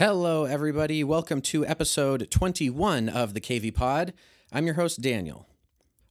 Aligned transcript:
Hello, 0.00 0.46
everybody. 0.46 1.04
Welcome 1.04 1.42
to 1.42 1.66
episode 1.66 2.30
21 2.30 3.10
of 3.10 3.34
the 3.34 3.40
KV 3.40 3.74
Pod. 3.74 4.14
I'm 4.50 4.64
your 4.64 4.76
host, 4.76 5.02
Daniel. 5.02 5.46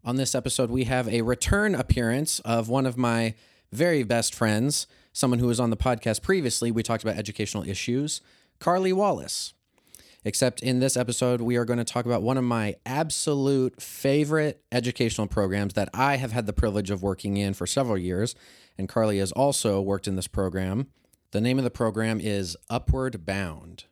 On 0.06 0.16
this 0.16 0.36
episode, 0.36 0.70
we 0.70 0.84
have 0.84 1.08
a 1.08 1.24
return 1.24 1.74
appearance 1.74 2.40
of 2.42 2.70
one 2.70 2.86
of 2.86 3.00
my 3.00 3.34
very 3.72 4.04
best 4.04 4.36
friends, 4.36 4.86
someone 5.12 5.40
who 5.40 5.48
was 5.48 5.60
on 5.60 5.72
the 5.72 5.76
podcast 5.76 6.22
previously. 6.22 6.70
We 6.70 6.84
talked 6.84 7.02
about 7.02 7.18
educational 7.18 7.68
issues, 7.68 8.22
Carly 8.60 8.94
Wallace. 8.94 9.56
Except 10.24 10.62
in 10.62 10.82
this 10.82 10.96
episode, 10.96 11.42
we 11.42 11.56
are 11.56 11.66
going 11.66 11.80
to 11.80 11.84
talk 11.84 12.06
about 12.06 12.22
one 12.22 12.38
of 12.38 12.44
my 12.44 12.76
absolute 12.86 13.82
favorite 13.82 14.62
educational 14.72 15.26
programs 15.26 15.74
that 15.74 15.90
I 15.96 16.18
have 16.18 16.32
had 16.32 16.46
the 16.46 16.54
privilege 16.54 16.92
of 16.92 17.02
working 17.02 17.38
in 17.38 17.56
for 17.56 17.66
several 17.66 17.98
years. 17.98 18.36
And 18.78 18.88
Carly 18.88 19.18
has 19.18 19.32
also 19.32 19.82
worked 19.82 20.08
in 20.08 20.16
this 20.16 20.28
program. 20.28 20.90
The 21.32 21.42
name 21.42 21.60
of 21.60 21.64
the 21.64 21.70
program 21.70 22.20
is 22.20 22.58
Upward 22.72 23.24
Bound. 23.24 23.84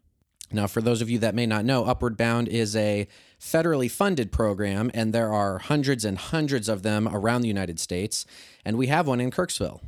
Now, 0.51 0.65
for 0.65 0.81
those 0.81 1.03
of 1.03 1.09
you 1.11 1.19
that 1.19 1.35
may 1.35 1.45
not 1.45 1.65
know, 1.65 1.85
Upward 1.85 2.17
Bound 2.17 2.47
is 2.47 2.75
a 2.75 3.07
federally 3.39 3.91
funded 3.91 4.31
program, 4.31 4.89
and 4.95 5.13
there 5.13 5.31
are 5.31 5.59
hundreds 5.59 6.03
and 6.03 6.17
hundreds 6.17 6.67
of 6.67 6.81
them 6.81 7.07
around 7.07 7.43
the 7.43 7.47
United 7.47 7.79
States, 7.79 8.25
and 8.65 8.75
we 8.75 8.87
have 8.87 9.07
one 9.07 9.21
in 9.21 9.29
Kirksville. 9.29 9.81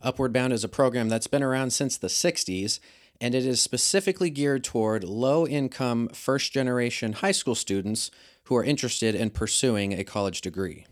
Upward 0.00 0.32
Bound 0.32 0.54
is 0.54 0.64
a 0.64 0.68
program 0.68 1.10
that's 1.10 1.26
been 1.26 1.42
around 1.42 1.74
since 1.74 1.98
the 1.98 2.08
60s, 2.08 2.80
and 3.20 3.34
it 3.34 3.44
is 3.44 3.60
specifically 3.60 4.30
geared 4.30 4.64
toward 4.64 5.04
low 5.04 5.46
income, 5.46 6.08
first 6.08 6.52
generation 6.52 7.12
high 7.12 7.32
school 7.32 7.54
students 7.54 8.10
who 8.44 8.56
are 8.56 8.64
interested 8.64 9.14
in 9.14 9.28
pursuing 9.28 9.92
a 9.92 10.04
college 10.04 10.40
degree. 10.40 10.86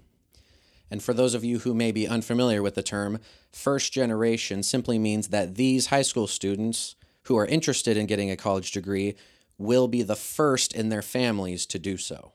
And 0.91 1.03
for 1.03 1.15
those 1.15 1.35
of 1.35 1.45
you 1.45 1.61
who 1.61 1.75
may 1.75 1.93
be 1.93 2.07
unfamiliar 2.07 2.63
with 2.63 2.75
the 2.75 2.83
term, 2.83 3.19
first 3.53 3.93
generation 3.93 4.63
simply 4.63 4.99
means 4.99 5.29
that 5.29 5.57
these 5.57 5.87
high 5.87 6.03
school 6.03 6.27
students 6.27 6.95
who 7.25 7.37
are 7.37 7.47
interested 7.47 7.97
in 7.97 8.07
getting 8.07 8.31
a 8.31 8.37
college 8.37 8.71
degree 8.71 9.17
will 9.59 9.89
be 9.89 10.03
the 10.03 10.17
first 10.17 10.75
in 10.75 10.89
their 10.89 11.03
families 11.03 11.65
to 11.67 11.79
do 11.79 11.97
so. 11.97 12.33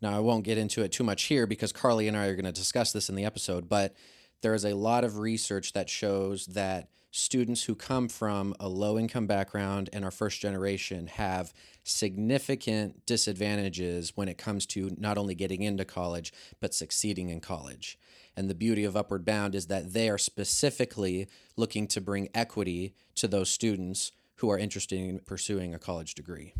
Now, 0.00 0.16
I 0.16 0.20
won't 0.20 0.44
get 0.44 0.58
into 0.58 0.82
it 0.82 0.92
too 0.92 1.04
much 1.04 1.24
here 1.24 1.46
because 1.46 1.72
Carly 1.72 2.06
and 2.06 2.16
I 2.16 2.26
are 2.26 2.34
going 2.34 2.44
to 2.44 2.52
discuss 2.52 2.92
this 2.92 3.08
in 3.08 3.14
the 3.14 3.24
episode, 3.24 3.68
but 3.68 3.94
there 4.42 4.54
is 4.54 4.64
a 4.64 4.76
lot 4.76 5.04
of 5.04 5.18
research 5.18 5.72
that 5.72 5.90
shows 5.90 6.46
that 6.46 6.88
students 7.10 7.64
who 7.64 7.74
come 7.74 8.08
from 8.08 8.54
a 8.60 8.68
low 8.68 8.98
income 8.98 9.26
background 9.26 9.88
and 9.92 10.04
are 10.04 10.10
first 10.10 10.40
generation 10.40 11.06
have 11.06 11.52
significant 11.84 13.06
disadvantages 13.06 14.12
when 14.14 14.28
it 14.28 14.38
comes 14.38 14.66
to 14.66 14.94
not 14.98 15.16
only 15.16 15.34
getting 15.34 15.62
into 15.62 15.84
college, 15.84 16.32
but 16.60 16.74
succeeding 16.74 17.30
in 17.30 17.40
college. 17.40 17.98
And 18.36 18.48
the 18.48 18.54
beauty 18.54 18.84
of 18.84 18.96
Upward 18.96 19.24
Bound 19.24 19.54
is 19.54 19.66
that 19.66 19.94
they 19.94 20.08
are 20.08 20.18
specifically 20.18 21.28
looking 21.56 21.88
to 21.88 22.00
bring 22.00 22.28
equity 22.34 22.94
to 23.16 23.26
those 23.26 23.50
students 23.50 24.12
who 24.36 24.50
are 24.50 24.58
interested 24.58 25.00
in 25.00 25.18
pursuing 25.20 25.74
a 25.74 25.78
college 25.78 26.14
degree. 26.14 26.52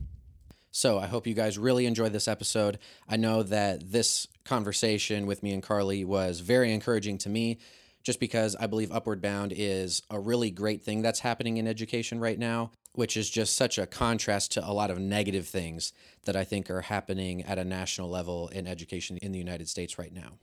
So 0.70 0.98
I 0.98 1.06
hope 1.06 1.26
you 1.26 1.34
guys 1.34 1.58
really 1.58 1.86
enjoyed 1.86 2.12
this 2.12 2.28
episode. 2.28 2.78
I 3.08 3.16
know 3.16 3.42
that 3.44 3.90
this 3.92 4.26
conversation 4.44 5.26
with 5.26 5.42
me 5.42 5.52
and 5.52 5.62
Carly 5.62 6.04
was 6.04 6.40
very 6.40 6.72
encouraging 6.72 7.18
to 7.18 7.28
me 7.28 7.58
just 8.08 8.20
because 8.20 8.56
I 8.56 8.66
believe 8.66 8.90
Upward 8.90 9.20
Bound 9.20 9.52
is 9.54 10.00
a 10.08 10.18
really 10.18 10.50
great 10.50 10.82
thing 10.82 11.02
that's 11.02 11.20
happening 11.20 11.58
in 11.58 11.68
education 11.68 12.20
right 12.20 12.38
now, 12.38 12.70
which 12.94 13.18
is 13.18 13.28
just 13.28 13.54
such 13.54 13.76
a 13.76 13.84
contrast 13.84 14.52
to 14.52 14.66
a 14.66 14.72
lot 14.72 14.90
of 14.90 14.98
negative 14.98 15.46
things 15.46 15.92
that 16.24 16.34
I 16.34 16.42
think 16.42 16.70
are 16.70 16.80
happening 16.80 17.42
at 17.42 17.58
a 17.58 17.66
national 17.66 18.08
level 18.08 18.48
in 18.48 18.66
education 18.66 19.18
in 19.18 19.32
the 19.32 19.38
United 19.38 19.68
States 19.68 19.98
right 19.98 20.10
now. 20.10 20.38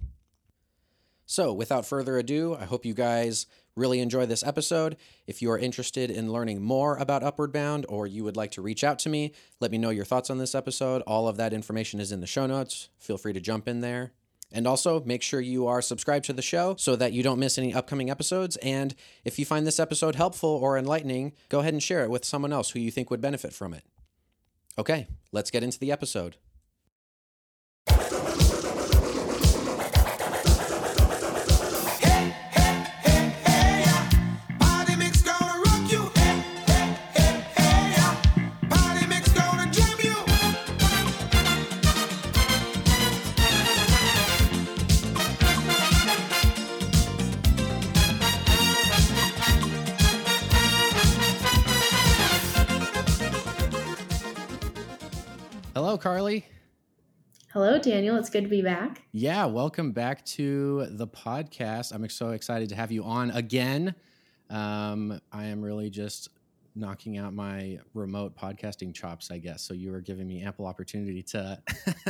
So, 1.26 1.54
without 1.54 1.88
further 1.88 2.20
ado, 2.20 2.54
I 2.54 2.66
hope 2.66 2.86
you 2.86 2.94
guys 2.94 3.48
really 3.76 4.00
enjoy 4.00 4.28
this 4.28 4.44
episode. 4.44 4.96
If 5.26 5.42
you 5.42 5.50
are 5.50 5.58
interested 5.58 6.12
in 6.12 6.32
learning 6.32 6.62
more 6.62 6.98
about 6.98 7.24
Upward 7.24 7.52
Bound 7.52 7.88
or 7.90 8.06
you 8.06 8.24
would 8.24 8.38
like 8.38 8.52
to 8.52 8.62
reach 8.62 8.84
out 8.84 9.00
to 9.00 9.10
me, 9.10 9.32
let 9.60 9.72
me 9.72 9.80
know 9.80 9.90
your 9.90 10.06
thoughts 10.06 10.30
on 10.30 10.38
this 10.38 10.54
episode. 10.54 11.02
All 11.08 11.28
of 11.28 11.38
that 11.38 11.52
information 11.52 12.00
is 12.00 12.12
in 12.12 12.22
the 12.22 12.28
show 12.28 12.46
notes. 12.46 12.90
Feel 13.00 13.18
free 13.18 13.34
to 13.34 13.42
jump 13.42 13.68
in 13.68 13.82
there. 13.82 14.12
And 14.52 14.68
also, 14.68 15.04
make 15.04 15.22
sure 15.22 15.42
you 15.42 15.68
are 15.68 15.82
subscribed 15.82 16.26
to 16.26 16.34
the 16.34 16.42
show 16.42 16.76
so 16.78 16.96
that 16.96 17.14
you 17.14 17.24
don't 17.24 17.40
miss 17.40 17.58
any 17.58 17.74
upcoming 17.74 18.10
episodes. 18.10 18.58
And 18.58 18.96
if 19.24 19.38
you 19.38 19.46
find 19.46 19.68
this 19.68 19.80
episode 19.80 20.16
helpful 20.16 20.50
or 20.50 20.78
enlightening, 20.78 21.34
go 21.50 21.60
ahead 21.60 21.74
and 21.74 21.84
share 21.84 22.04
it 22.04 22.10
with 22.10 22.24
someone 22.24 22.54
else 22.54 22.70
who 22.70 22.80
you 22.80 22.92
think 22.92 23.10
would 23.10 23.22
benefit 23.22 23.54
from 23.54 23.74
it. 23.74 23.84
Okay, 24.78 25.08
let's 25.32 25.52
get 25.52 25.64
into 25.64 25.80
the 25.80 25.92
episode. 25.92 26.38
Hello, 55.96 56.02
Carly. 56.02 56.46
Hello, 57.54 57.80
Daniel. 57.80 58.18
It's 58.18 58.30
good 58.30 58.44
to 58.44 58.50
be 58.50 58.62
back. 58.62 59.04
Yeah, 59.14 59.46
welcome 59.46 59.94
back 59.94 60.26
to 60.26 60.88
the 60.90 61.08
podcast. 61.08 61.94
I'm 61.94 62.10
so 62.10 62.32
excited 62.32 62.68
to 62.68 62.76
have 62.76 62.92
you 62.92 63.06
on 63.06 63.32
again. 63.32 63.96
Um, 64.50 65.22
I 65.32 65.46
am 65.46 65.62
really 65.62 65.90
just 65.90 66.28
knocking 66.76 67.18
out 67.18 67.34
my 67.34 67.80
remote 67.94 68.38
podcasting 68.38 68.94
chops, 68.94 69.32
I 69.32 69.38
guess. 69.38 69.62
So 69.62 69.74
you 69.74 69.94
are 69.94 70.02
giving 70.02 70.28
me 70.28 70.44
ample 70.44 70.66
opportunity 70.66 71.24
to 71.24 71.62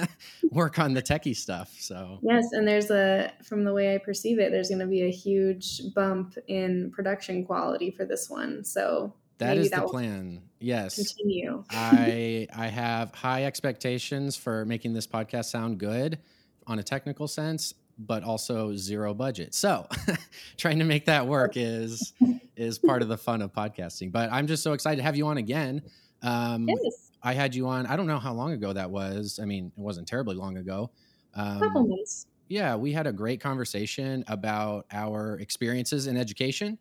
work 0.52 0.79
on 0.79 0.96
the 0.96 1.03
techie 1.03 1.35
stuff. 1.35 1.72
So 1.78 2.17
Yes, 2.23 2.53
and 2.53 2.67
there's 2.67 2.90
a, 2.90 3.31
from 3.44 3.66
the 3.66 3.72
way 3.72 3.94
I 3.94 4.00
perceive 4.00 4.40
it, 4.40 4.52
there's 4.52 4.69
going 4.69 4.79
to 4.79 4.88
be 4.88 5.03
a 5.03 5.12
huge 5.12 5.94
bump 5.94 6.40
in 6.47 6.90
production 6.90 7.46
quality 7.46 7.91
for 7.91 8.03
this 8.03 8.31
one. 8.31 8.63
So 8.63 9.13
that 9.38 9.57
is 9.57 9.69
the 9.69 9.81
will 9.81 9.90
plan. 9.90 10.41
Yes. 10.65 10.95
Continue. 11.15 11.63
I 11.69 12.47
I 12.55 12.67
have 12.67 13.13
high 13.13 13.43
expectations 13.45 14.35
for 14.35 14.65
making 14.65 14.93
this 14.93 15.05
podcast 15.05 15.45
sound 15.45 15.77
good 15.77 16.17
on 16.65 16.79
a 16.79 16.83
technical 16.83 17.27
sense, 17.27 17.73
but 17.99 18.23
also 18.23 18.75
zero 18.75 19.13
budget. 19.13 19.53
So, 19.53 19.87
trying 20.57 20.79
to 20.79 20.85
make 20.85 21.05
that 21.05 21.27
work 21.27 21.55
is 21.55 22.13
is 22.55 22.79
part 22.79 23.03
of 23.03 23.09
the 23.09 23.17
fun 23.17 23.43
of 23.43 23.53
podcasting. 23.53 24.11
But 24.11 24.31
I'm 24.31 24.47
just 24.47 24.63
so 24.63 24.73
excited 24.73 24.97
to 24.97 25.03
have 25.03 25.15
you 25.15 25.27
on 25.27 25.37
again. 25.37 25.83
Um, 26.23 26.67
Yes, 26.67 27.11
I 27.21 27.33
had 27.33 27.53
you 27.53 27.67
on. 27.67 27.85
I 27.85 27.95
don't 27.95 28.07
know 28.07 28.17
how 28.19 28.33
long 28.33 28.51
ago 28.53 28.73
that 28.73 28.89
was. 28.89 29.39
I 29.39 29.45
mean, 29.45 29.71
it 29.77 29.81
wasn't 29.81 30.07
terribly 30.07 30.35
long 30.35 30.57
ago. 30.57 30.89
a 31.35 31.59
couple 31.61 31.81
Um, 31.83 31.89
months. 31.89 32.25
yeah, 32.47 32.75
we 32.75 32.91
had 32.91 33.05
a 33.05 33.13
great 33.13 33.39
conversation 33.39 34.23
about 34.27 34.87
our 34.91 35.37
experiences 35.39 36.07
in 36.07 36.17
education 36.17 36.79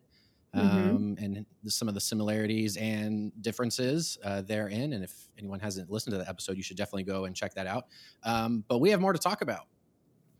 Mhm. 0.55 0.89
um, 0.95 1.17
and 1.19 1.45
the- 1.63 1.71
some 1.71 1.87
of 1.87 1.93
the 1.93 1.99
similarities 2.01 2.77
and 2.77 3.31
differences 3.41 4.17
uh, 4.23 4.41
therein. 4.41 4.93
And 4.93 5.03
if 5.03 5.27
anyone 5.37 5.59
hasn't 5.59 5.89
listened 5.91 6.11
to 6.13 6.17
the 6.17 6.29
episode, 6.29 6.55
you 6.57 6.63
should 6.63 6.77
definitely 6.77 7.03
go 7.03 7.25
and 7.25 7.35
check 7.35 7.53
that 7.55 7.67
out. 7.67 7.87
Um, 8.23 8.63
but 8.67 8.79
we 8.79 8.89
have 8.91 9.01
more 9.01 9.13
to 9.13 9.19
talk 9.19 9.41
about. 9.41 9.67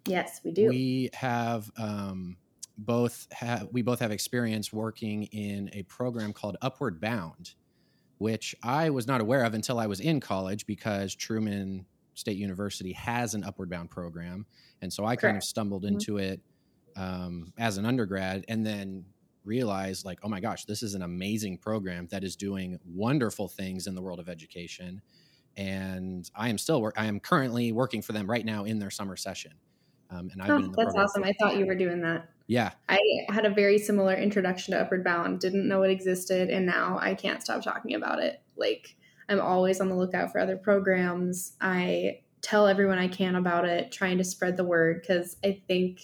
Yes, 0.08 0.40
we 0.44 0.52
do. 0.52 0.70
We 0.70 1.10
have 1.14 1.70
um, 1.78 2.38
both 2.78 3.28
have 3.32 3.68
we 3.72 3.82
both 3.82 4.00
have 4.00 4.12
experience 4.12 4.72
working 4.72 5.24
in 5.24 5.70
a 5.74 5.84
program 5.84 6.32
called 6.34 6.58
Upward 6.62 7.00
Bound, 7.02 7.56
which 8.20 8.56
I 8.64 8.90
was 8.92 9.08
not 9.08 9.20
aware 9.22 9.44
of 9.44 9.54
until 9.54 9.80
I 9.80 9.88
was 9.88 10.00
in 10.00 10.20
college 10.20 10.66
because 10.68 11.16
Truman 11.16 11.86
State 12.14 12.38
University 12.38 12.94
has 12.94 13.34
an 13.34 13.44
Upward 13.44 13.70
Bound 13.70 13.90
program, 13.90 14.46
and 14.82 14.94
so 14.94 15.04
I 15.06 15.16
kind 15.16 15.32
of 15.32 15.42
Correct. 15.42 15.46
stumbled 15.46 15.84
Mhm. 15.84 15.88
into 15.90 16.18
it 16.18 16.42
um, 16.98 17.52
as 17.58 17.78
an 17.78 17.86
undergrad, 17.86 18.46
and 18.48 18.66
then 18.66 19.04
realized 19.46 20.06
like, 20.06 20.20
oh 20.24 20.30
my 20.30 20.40
gosh, 20.40 20.66
this 20.66 20.84
is 20.84 20.94
an 20.94 21.02
amazing 21.02 21.58
program 21.58 22.08
that 22.12 22.24
is 22.24 22.36
doing 22.36 22.80
wonderful 22.86 23.48
things 23.48 23.88
in 23.88 23.96
the 23.96 24.02
world 24.02 24.20
of 24.20 24.30
education. 24.30 25.02
And 25.58 26.30
I 26.36 26.50
am 26.50 26.58
still 26.58 26.82
work. 26.82 26.96
I 26.98 27.06
am 27.06 27.20
currently 27.20 27.72
working 27.72 28.02
for 28.02 28.14
them 28.14 28.30
right 28.30 28.46
now 28.46 28.66
in 28.66 28.80
their 28.80 28.90
summer 28.90 29.16
session. 29.16 29.54
Um, 30.10 30.30
and 30.32 30.42
I've 30.42 30.50
oh, 30.50 30.56
been 30.58 30.66
in 30.66 30.72
the 30.72 30.78
that's 30.78 30.96
awesome. 30.96 31.24
I 31.24 31.34
thought 31.40 31.58
you 31.58 31.66
were 31.66 31.76
doing 31.76 32.02
that. 32.02 32.30
yeah, 32.48 32.72
I 32.90 33.00
had 33.30 33.46
a 33.46 33.50
very 33.50 33.78
similar 33.78 34.14
introduction 34.14 34.74
to 34.74 34.82
Upward 34.82 35.04
Bound, 35.04 35.40
didn't 35.40 35.68
know 35.68 35.84
it 35.84 35.92
existed, 35.92 36.50
and 36.50 36.66
now 36.66 37.00
I 37.02 37.16
can't 37.16 37.42
stop 37.42 37.64
talking 37.64 37.96
about 37.96 38.22
it. 38.22 38.42
Like, 38.56 38.96
I'm 39.28 39.42
always 39.42 39.82
on 39.82 39.90
the 39.90 39.96
lookout 39.96 40.32
for 40.32 40.40
other 40.40 40.58
programs. 40.58 41.54
I 41.60 42.22
tell 42.42 42.68
everyone 42.68 43.00
I 43.00 43.08
can 43.08 43.36
about 43.36 43.66
it, 43.66 43.92
trying 43.92 44.20
to 44.20 44.24
spread 44.24 44.58
the 44.58 44.64
word 44.64 45.02
because 45.02 45.38
I 45.44 45.64
think 45.68 46.02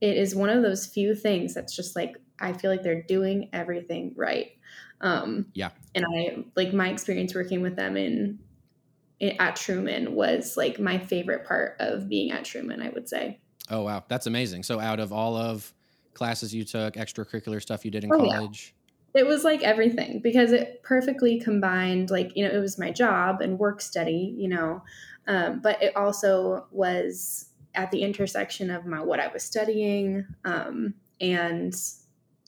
it 0.00 0.16
is 0.16 0.34
one 0.34 0.50
of 0.50 0.62
those 0.62 0.86
few 0.86 1.14
things 1.14 1.54
that's 1.54 1.74
just 1.74 1.96
like, 1.96 2.16
I 2.40 2.52
feel 2.52 2.70
like 2.70 2.82
they're 2.82 3.02
doing 3.02 3.50
everything 3.52 4.14
right. 4.16 4.52
Um, 5.00 5.46
Yeah. 5.54 5.70
And 5.94 6.04
I 6.06 6.44
like 6.56 6.72
my 6.72 6.88
experience 6.90 7.34
working 7.34 7.62
with 7.62 7.76
them 7.76 7.96
in, 7.96 8.38
in 9.18 9.40
at 9.40 9.56
Truman 9.56 10.14
was 10.14 10.56
like 10.56 10.78
my 10.78 10.98
favorite 10.98 11.46
part 11.46 11.76
of 11.80 12.08
being 12.08 12.30
at 12.32 12.44
Truman, 12.44 12.82
I 12.82 12.90
would 12.90 13.08
say. 13.08 13.40
Oh 13.68 13.82
wow, 13.82 14.04
that's 14.08 14.26
amazing. 14.26 14.62
So 14.62 14.80
out 14.80 15.00
of 15.00 15.12
all 15.12 15.36
of 15.36 15.72
classes 16.14 16.54
you 16.54 16.64
took, 16.64 16.94
extracurricular 16.94 17.60
stuff 17.62 17.84
you 17.84 17.90
did 17.90 18.04
in 18.04 18.10
Oh, 18.12 18.24
yeah. 18.24 18.40
college, 18.40 18.74
it 19.14 19.26
was 19.26 19.44
like 19.44 19.62
everything 19.62 20.20
because 20.20 20.52
it 20.52 20.82
perfectly 20.82 21.40
combined 21.40 22.10
like 22.10 22.36
you 22.36 22.46
know 22.46 22.54
it 22.54 22.60
was 22.60 22.78
my 22.78 22.90
job 22.90 23.40
and 23.40 23.58
work 23.58 23.80
study 23.80 24.34
you 24.36 24.48
know 24.48 24.82
um, 25.26 25.60
but 25.60 25.82
it 25.82 25.96
also 25.96 26.66
was 26.70 27.50
at 27.74 27.90
the 27.90 28.02
intersection 28.02 28.70
of 28.70 28.86
my 28.86 29.00
what 29.00 29.20
i 29.20 29.26
was 29.28 29.42
studying 29.42 30.24
um, 30.44 30.94
and 31.20 31.74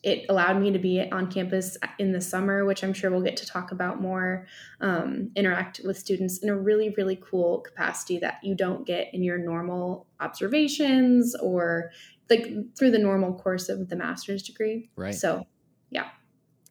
it 0.02 0.26
allowed 0.28 0.60
me 0.60 0.72
to 0.72 0.78
be 0.78 1.00
on 1.12 1.30
campus 1.30 1.76
in 1.98 2.12
the 2.12 2.20
summer 2.20 2.64
which 2.64 2.82
i'm 2.82 2.92
sure 2.92 3.10
we'll 3.10 3.22
get 3.22 3.36
to 3.36 3.46
talk 3.46 3.72
about 3.72 4.00
more 4.00 4.46
um, 4.80 5.30
interact 5.36 5.80
with 5.84 5.98
students 5.98 6.38
in 6.38 6.48
a 6.48 6.56
really 6.56 6.92
really 6.96 7.20
cool 7.22 7.60
capacity 7.60 8.18
that 8.18 8.38
you 8.42 8.54
don't 8.54 8.86
get 8.86 9.12
in 9.14 9.22
your 9.22 9.38
normal 9.38 10.06
observations 10.20 11.34
or 11.36 11.90
like 12.30 12.46
through 12.78 12.90
the 12.90 12.98
normal 12.98 13.34
course 13.34 13.68
of 13.68 13.88
the 13.88 13.96
master's 13.96 14.42
degree 14.42 14.90
Right. 14.96 15.14
so 15.14 15.46
yeah 15.90 16.08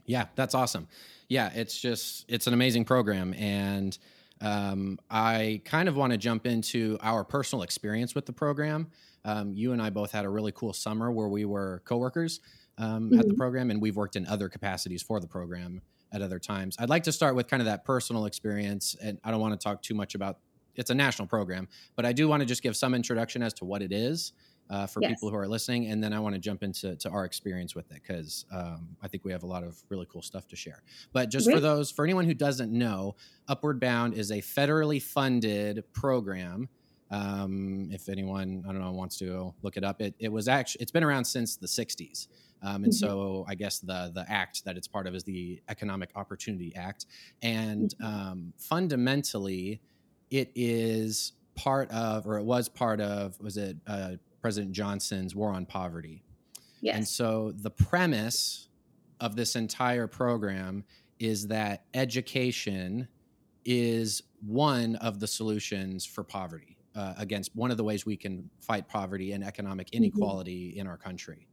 Yeah, 0.05 0.25
that's 0.35 0.55
awesome. 0.55 0.87
Yeah, 1.29 1.51
it's 1.53 1.79
just 1.79 2.25
it's 2.27 2.47
an 2.47 2.53
amazing 2.53 2.83
program, 2.83 3.33
and 3.35 3.97
um, 4.41 4.97
I 5.09 5.61
kind 5.63 5.87
of 5.87 5.95
want 5.95 6.11
to 6.11 6.17
jump 6.17 6.45
into 6.45 6.97
our 7.01 7.23
personal 7.23 7.63
experience 7.63 8.13
with 8.15 8.25
the 8.25 8.33
program. 8.33 8.87
Um, 9.23 9.53
you 9.53 9.71
and 9.71 9.81
I 9.81 9.91
both 9.91 10.11
had 10.11 10.25
a 10.25 10.29
really 10.29 10.51
cool 10.51 10.73
summer 10.73 11.09
where 11.11 11.29
we 11.29 11.45
were 11.45 11.83
coworkers 11.85 12.41
um, 12.77 13.13
at 13.13 13.27
the 13.27 13.33
Mhm. 13.33 13.37
program, 13.37 13.69
and 13.71 13.81
we've 13.81 13.95
worked 13.95 14.15
in 14.15 14.25
other 14.27 14.49
capacities 14.49 15.01
for 15.01 15.19
the 15.19 15.27
program 15.27 15.81
at 16.11 16.21
other 16.21 16.39
times. 16.39 16.75
I'd 16.79 16.89
like 16.89 17.03
to 17.03 17.11
start 17.11 17.35
with 17.35 17.47
kind 17.47 17.61
of 17.61 17.65
that 17.65 17.85
personal 17.85 18.25
experience, 18.25 18.95
and 19.01 19.19
I 19.23 19.31
don't 19.31 19.39
want 19.41 19.59
to 19.59 19.63
talk 19.63 19.81
too 19.81 19.93
much 19.95 20.15
about. 20.15 20.39
It's 20.75 20.89
a 20.89 20.95
national 20.95 21.27
program, 21.27 21.67
but 21.95 22.05
I 22.05 22.13
do 22.13 22.27
want 22.29 22.39
to 22.41 22.45
just 22.45 22.63
give 22.63 22.77
some 22.77 22.93
introduction 22.93 23.43
as 23.43 23.53
to 23.55 23.65
what 23.65 23.81
it 23.81 23.91
is 23.91 24.31
uh, 24.69 24.87
for 24.87 25.01
Yes. 25.01 25.11
people 25.11 25.29
who 25.29 25.35
are 25.35 25.47
listening, 25.47 25.87
and 25.87 26.01
then 26.01 26.13
I 26.13 26.19
want 26.21 26.33
to 26.35 26.39
jump 26.39 26.63
into 26.63 26.95
to 26.95 27.09
our 27.09 27.25
experience 27.25 27.75
with 27.75 27.91
it 27.91 28.01
because 28.01 28.45
um, 28.51 28.95
I 29.01 29.09
think 29.09 29.25
we 29.25 29.33
have 29.33 29.43
a 29.43 29.47
lot 29.47 29.63
of 29.65 29.83
really 29.89 30.05
cool 30.09 30.21
stuff 30.21 30.47
to 30.47 30.55
share. 30.55 30.81
But 31.11 31.29
just 31.29 31.51
for 31.51 31.59
those, 31.59 31.91
for 31.91 32.05
anyone 32.05 32.23
who 32.25 32.33
doesn't 32.33 32.71
know, 32.71 33.15
Upward 33.49 33.81
Bound 33.81 34.13
is 34.13 34.31
a 34.31 34.37
federally 34.37 35.01
funded 35.01 35.83
program. 35.91 36.69
Um, 37.09 37.89
if 37.91 38.07
anyone 38.07 38.63
I 38.65 38.71
don't 38.71 38.79
know 38.79 38.93
wants 38.93 39.17
to 39.17 39.53
look 39.63 39.75
it 39.75 39.83
up, 39.83 40.01
it, 40.01 40.15
it 40.19 40.31
was 40.31 40.47
actually 40.47 40.83
it's 40.83 40.91
been 40.91 41.03
around 41.03 41.25
since 41.25 41.57
the 41.57 41.67
'60s, 41.67 42.27
um, 42.61 42.83
and 42.83 42.93
Mhm. 42.93 42.97
so 42.97 43.45
I 43.47 43.55
guess 43.55 43.79
the 43.79 44.11
the 44.13 44.25
act 44.29 44.63
that 44.65 44.77
it's 44.77 44.87
part 44.87 45.07
of 45.07 45.15
is 45.15 45.23
the 45.23 45.61
Economic 45.69 46.11
Opportunity 46.15 46.75
Act, 46.75 47.05
and 47.41 47.93
um, 48.03 48.53
fundamentally, 48.57 49.81
it 50.29 50.51
is 50.55 51.33
part 51.55 51.91
of, 51.91 52.25
or 52.27 52.37
it 52.37 52.43
was 52.43 52.69
part 52.69 53.01
of, 53.01 53.39
was 53.39 53.57
it 53.57 53.77
uh, 53.87 54.15
President 54.41 54.71
Johnson's 54.73 55.35
War 55.35 55.51
on 55.51 55.65
Poverty? 55.65 56.23
yes 56.81 56.95
And 56.95 57.07
so 57.07 57.51
the 57.51 57.69
premise 57.69 58.69
of 59.19 59.35
this 59.35 59.55
entire 59.55 60.07
program 60.07 60.83
is 61.19 61.47
that 61.47 61.85
education 61.93 63.07
is 63.65 64.23
one 64.41 64.95
of 64.95 65.19
the 65.19 65.27
solutions 65.27 66.05
for 66.05 66.23
poverty 66.23 66.77
uh, 66.95 67.13
against 67.17 67.55
one 67.55 67.69
of 67.69 67.77
the 67.77 67.83
ways 67.83 68.05
we 68.05 68.17
can 68.17 68.49
fight 68.59 68.87
poverty 68.87 69.33
and 69.33 69.43
economic 69.43 69.91
inequality 69.93 70.75
in 70.79 70.87
our 70.87 70.97
country. 70.97 71.47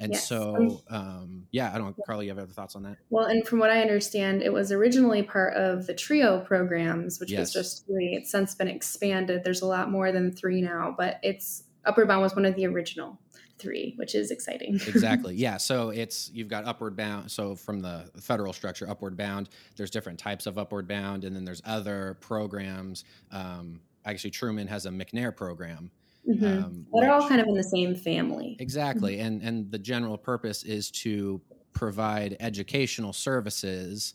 And 0.00 0.12
Yes. 0.12 0.28
so, 0.28 0.82
um, 0.88 1.46
yeah, 1.50 1.72
I 1.74 1.78
don't, 1.78 1.96
Carly, 2.06 2.26
you 2.26 2.30
have 2.30 2.38
other 2.38 2.52
thoughts 2.52 2.76
on 2.76 2.84
that? 2.84 2.98
Well, 3.10 3.26
and 3.26 3.46
from 3.46 3.58
what 3.58 3.70
I 3.70 3.80
understand, 3.80 4.42
it 4.42 4.52
was 4.52 4.70
originally 4.70 5.22
part 5.22 5.54
of 5.54 5.86
the 5.86 5.94
TRIO 5.94 6.40
programs, 6.40 7.18
which 7.18 7.32
Yes. 7.32 7.40
was 7.40 7.52
just 7.52 7.86
three. 7.86 8.14
It's 8.14 8.30
since 8.30 8.54
been 8.54 8.68
expanded. 8.68 9.42
There's 9.44 9.62
a 9.62 9.66
lot 9.66 9.90
more 9.90 10.12
than 10.12 10.32
three 10.32 10.62
now, 10.62 10.94
but 10.96 11.18
it's 11.22 11.64
Upward 11.84 12.06
Bound 12.08 12.22
was 12.22 12.34
one 12.36 12.44
of 12.44 12.54
the 12.54 12.66
original 12.66 13.18
three, 13.58 13.94
which 13.96 14.14
is 14.14 14.30
exciting. 14.30 14.74
exactly 14.86 15.34
yeah 15.34 15.56
so 15.56 15.88
it's 15.90 16.30
you've 16.32 16.46
got 16.48 16.64
upward 16.64 16.94
bound 16.96 17.28
so 17.28 17.56
from 17.56 17.80
the 17.80 18.08
federal 18.20 18.52
structure 18.52 18.88
upward 18.88 19.16
bound 19.16 19.48
there's 19.76 19.90
different 19.90 20.16
types 20.18 20.46
of 20.46 20.58
upward 20.58 20.86
bound 20.86 21.24
and 21.24 21.34
then 21.34 21.44
there's 21.44 21.60
other 21.64 22.16
programs 22.20 23.02
um, 23.32 23.80
actually 24.04 24.30
truman 24.30 24.68
has 24.68 24.86
a 24.86 24.90
mcnair 24.90 25.34
program 25.34 25.90
Mhm. 26.26 26.66
um, 26.66 26.86
They're 26.92 27.12
all 27.12 27.28
kind 27.28 27.40
of 27.40 27.48
in 27.48 27.54
the 27.54 27.62
same 27.64 27.94
family. 27.96 28.60
exactly 28.60 29.18
and 29.20 29.42
and 29.42 29.70
the 29.70 29.78
general 29.78 30.18
purpose 30.18 30.62
is 30.64 30.90
to 30.90 31.42
provide 31.72 32.36
educational 32.40 33.12
services 33.12 34.14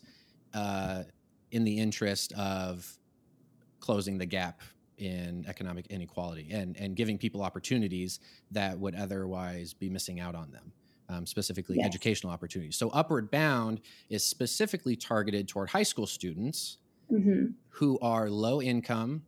uh, 0.52 1.04
in 1.50 1.64
the 1.64 1.78
interest 1.78 2.32
of 2.34 2.98
closing 3.80 4.18
the 4.18 4.26
gap 4.26 4.62
in 4.98 5.44
economic 5.48 5.86
inequality 5.88 6.50
and 6.52 6.76
and 6.78 6.96
giving 6.96 7.18
people 7.18 7.42
opportunities 7.42 8.20
that 8.50 8.78
would 8.78 8.94
otherwise 8.94 9.74
be 9.74 9.90
missing 9.90 10.20
out 10.20 10.34
on 10.34 10.50
them 10.52 10.74
um, 11.08 11.26
specifically 11.26 11.80
Yes. 11.80 11.84
educational 11.84 12.32
opportunities 12.32 12.76
so 12.76 12.90
upward 12.90 13.30
bound 13.30 13.80
is 14.10 14.26
specifically 14.26 14.96
targeted 14.96 15.48
toward 15.48 15.70
high 15.70 15.82
school 15.84 16.06
students 16.06 16.78
hmm 17.10 17.56
who 17.70 17.98
are 18.00 18.30
low 18.30 18.62
income, 18.62 19.26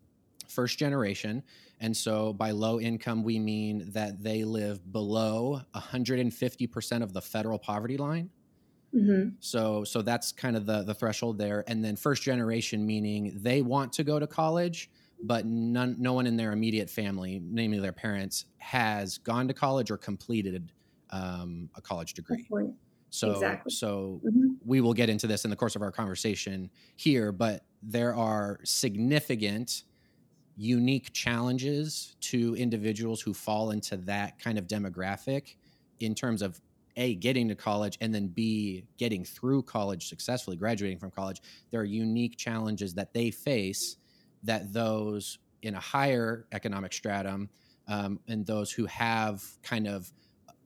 first 0.48 0.78
generation. 0.78 1.42
And 1.78 1.96
so 1.96 2.32
by 2.32 2.52
low 2.52 2.80
income, 2.80 3.22
we 3.22 3.38
mean 3.38 3.90
that 3.92 4.22
they 4.22 4.44
live 4.44 4.90
below 4.90 5.60
150% 5.72 7.02
of 7.02 7.12
the 7.12 7.22
federal 7.22 7.58
poverty 7.58 7.96
line. 7.96 8.30
hmm 8.92 9.38
So, 9.38 9.84
so 9.84 10.02
that's 10.02 10.32
kind 10.32 10.56
of 10.56 10.66
the, 10.66 10.82
the 10.82 10.94
threshold 10.94 11.38
there. 11.38 11.62
And 11.68 11.84
then 11.84 11.96
first 11.96 12.22
generation, 12.22 12.86
meaning 12.86 13.32
they 13.42 13.62
want 13.62 13.92
to 13.94 14.04
go 14.04 14.18
to 14.18 14.26
college, 14.26 14.90
but 15.22 15.44
none, 15.46 15.96
no 15.98 16.14
one 16.14 16.26
in 16.26 16.36
their 16.36 16.52
immediate 16.52 16.88
family, 16.90 17.40
namely 17.42 17.78
their 17.78 17.92
parents, 17.92 18.46
has 18.58 19.18
gone 19.18 19.46
to 19.48 19.54
college 19.54 19.90
or 19.90 19.98
completed 19.98 20.72
um, 21.10 21.70
a 21.76 21.82
college 21.82 22.14
degree. 22.14 22.50
So, 23.10 23.30
Exactly. 23.30 23.68
so 23.68 24.24
Mhm. 24.24 24.60
we 24.64 24.80
will 24.80 24.94
get 24.94 25.10
into 25.10 25.26
this 25.26 25.44
in 25.44 25.50
the 25.50 25.56
course 25.56 25.76
of 25.76 25.82
our 25.82 25.92
conversation 25.92 26.70
here, 26.96 27.32
but 27.32 27.66
there 27.82 28.14
are 28.14 28.60
significant, 28.64 29.84
unique 30.56 31.12
challenges 31.12 32.16
to 32.20 32.54
individuals 32.56 33.20
who 33.20 33.34
fall 33.34 33.70
into 33.70 33.96
that 33.96 34.38
kind 34.38 34.58
of 34.58 34.66
demographic 34.66 35.56
in 36.00 36.14
terms 36.14 36.42
of 36.42 36.60
A, 36.96 37.14
getting 37.14 37.48
to 37.48 37.54
college, 37.54 37.98
and 38.00 38.14
then 38.14 38.28
B, 38.28 38.84
getting 38.96 39.24
through 39.24 39.62
college 39.62 40.08
successfully, 40.08 40.56
graduating 40.56 40.98
from 40.98 41.10
college. 41.10 41.42
There 41.70 41.80
are 41.80 41.84
unique 41.84 42.36
challenges 42.36 42.94
that 42.94 43.12
they 43.12 43.30
face 43.30 43.96
that 44.44 44.72
those 44.72 45.38
in 45.62 45.74
a 45.74 45.80
higher 45.80 46.46
economic 46.52 46.92
stratum 46.92 47.50
um, 47.88 48.20
and 48.28 48.46
those 48.46 48.70
who 48.70 48.86
have 48.86 49.42
kind 49.62 49.86
of 49.86 50.12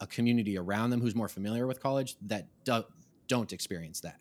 a 0.00 0.06
community 0.06 0.56
around 0.56 0.90
them 0.90 1.00
who's 1.00 1.14
more 1.14 1.28
familiar 1.28 1.66
with 1.66 1.80
college 1.80 2.16
that 2.22 2.46
do, 2.64 2.82
don't 3.28 3.52
experience 3.52 4.00
that. 4.00 4.20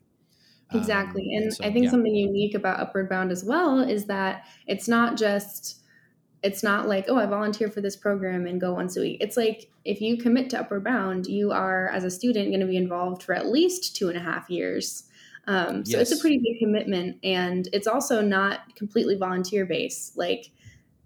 Um, 0.72 0.80
Exactly. 0.80 1.36
and 1.36 1.54
so, 1.54 1.64
I 1.64 1.72
think 1.72 1.86
yeah. 1.86 1.92
something 1.92 2.14
unique 2.14 2.54
about 2.54 2.80
Upward 2.80 3.10
Bound 3.10 3.32
as 3.32 3.44
well 3.44 3.80
is 3.80 4.06
that 4.06 4.46
it's 4.68 4.88
not 4.88 5.18
just 5.18 5.80
it's 6.42 6.64
not 6.64 6.88
like, 6.88 7.06
oh, 7.10 7.18
I 7.18 7.26
volunteer 7.26 7.70
for 7.70 7.82
this 7.82 7.96
program 7.96 8.48
and 8.48 8.62
go 8.62 8.74
once 8.74 8.96
a 8.96 9.02
week. 9.02 9.18
It's 9.20 9.36
like 9.36 9.70
if 9.84 10.02
you 10.02 10.18
commit 10.18 10.50
to 10.52 10.60
Upward 10.60 10.84
Bound, 10.84 11.28
you 11.28 11.52
are 11.52 11.90
as 11.90 12.04
a 12.04 12.10
student 12.10 12.50
going 12.50 12.62
to 12.62 12.66
be 12.66 12.78
involved 12.78 13.24
for 13.24 13.34
at 13.34 13.48
least 13.48 13.96
two 13.96 14.08
and 14.10 14.18
a 14.18 14.22
half 14.22 14.50
years. 14.50 15.04
Um, 15.48 15.84
so 15.84 16.00
it's 16.00 16.12
a 16.12 16.18
pretty 16.18 16.38
big 16.38 16.60
commitment, 16.60 17.18
and 17.24 17.68
it's 17.74 17.88
also 17.88 18.22
not 18.22 18.76
completely 18.76 19.16
volunteer 19.16 19.66
based. 19.66 20.16
Like 20.16 20.52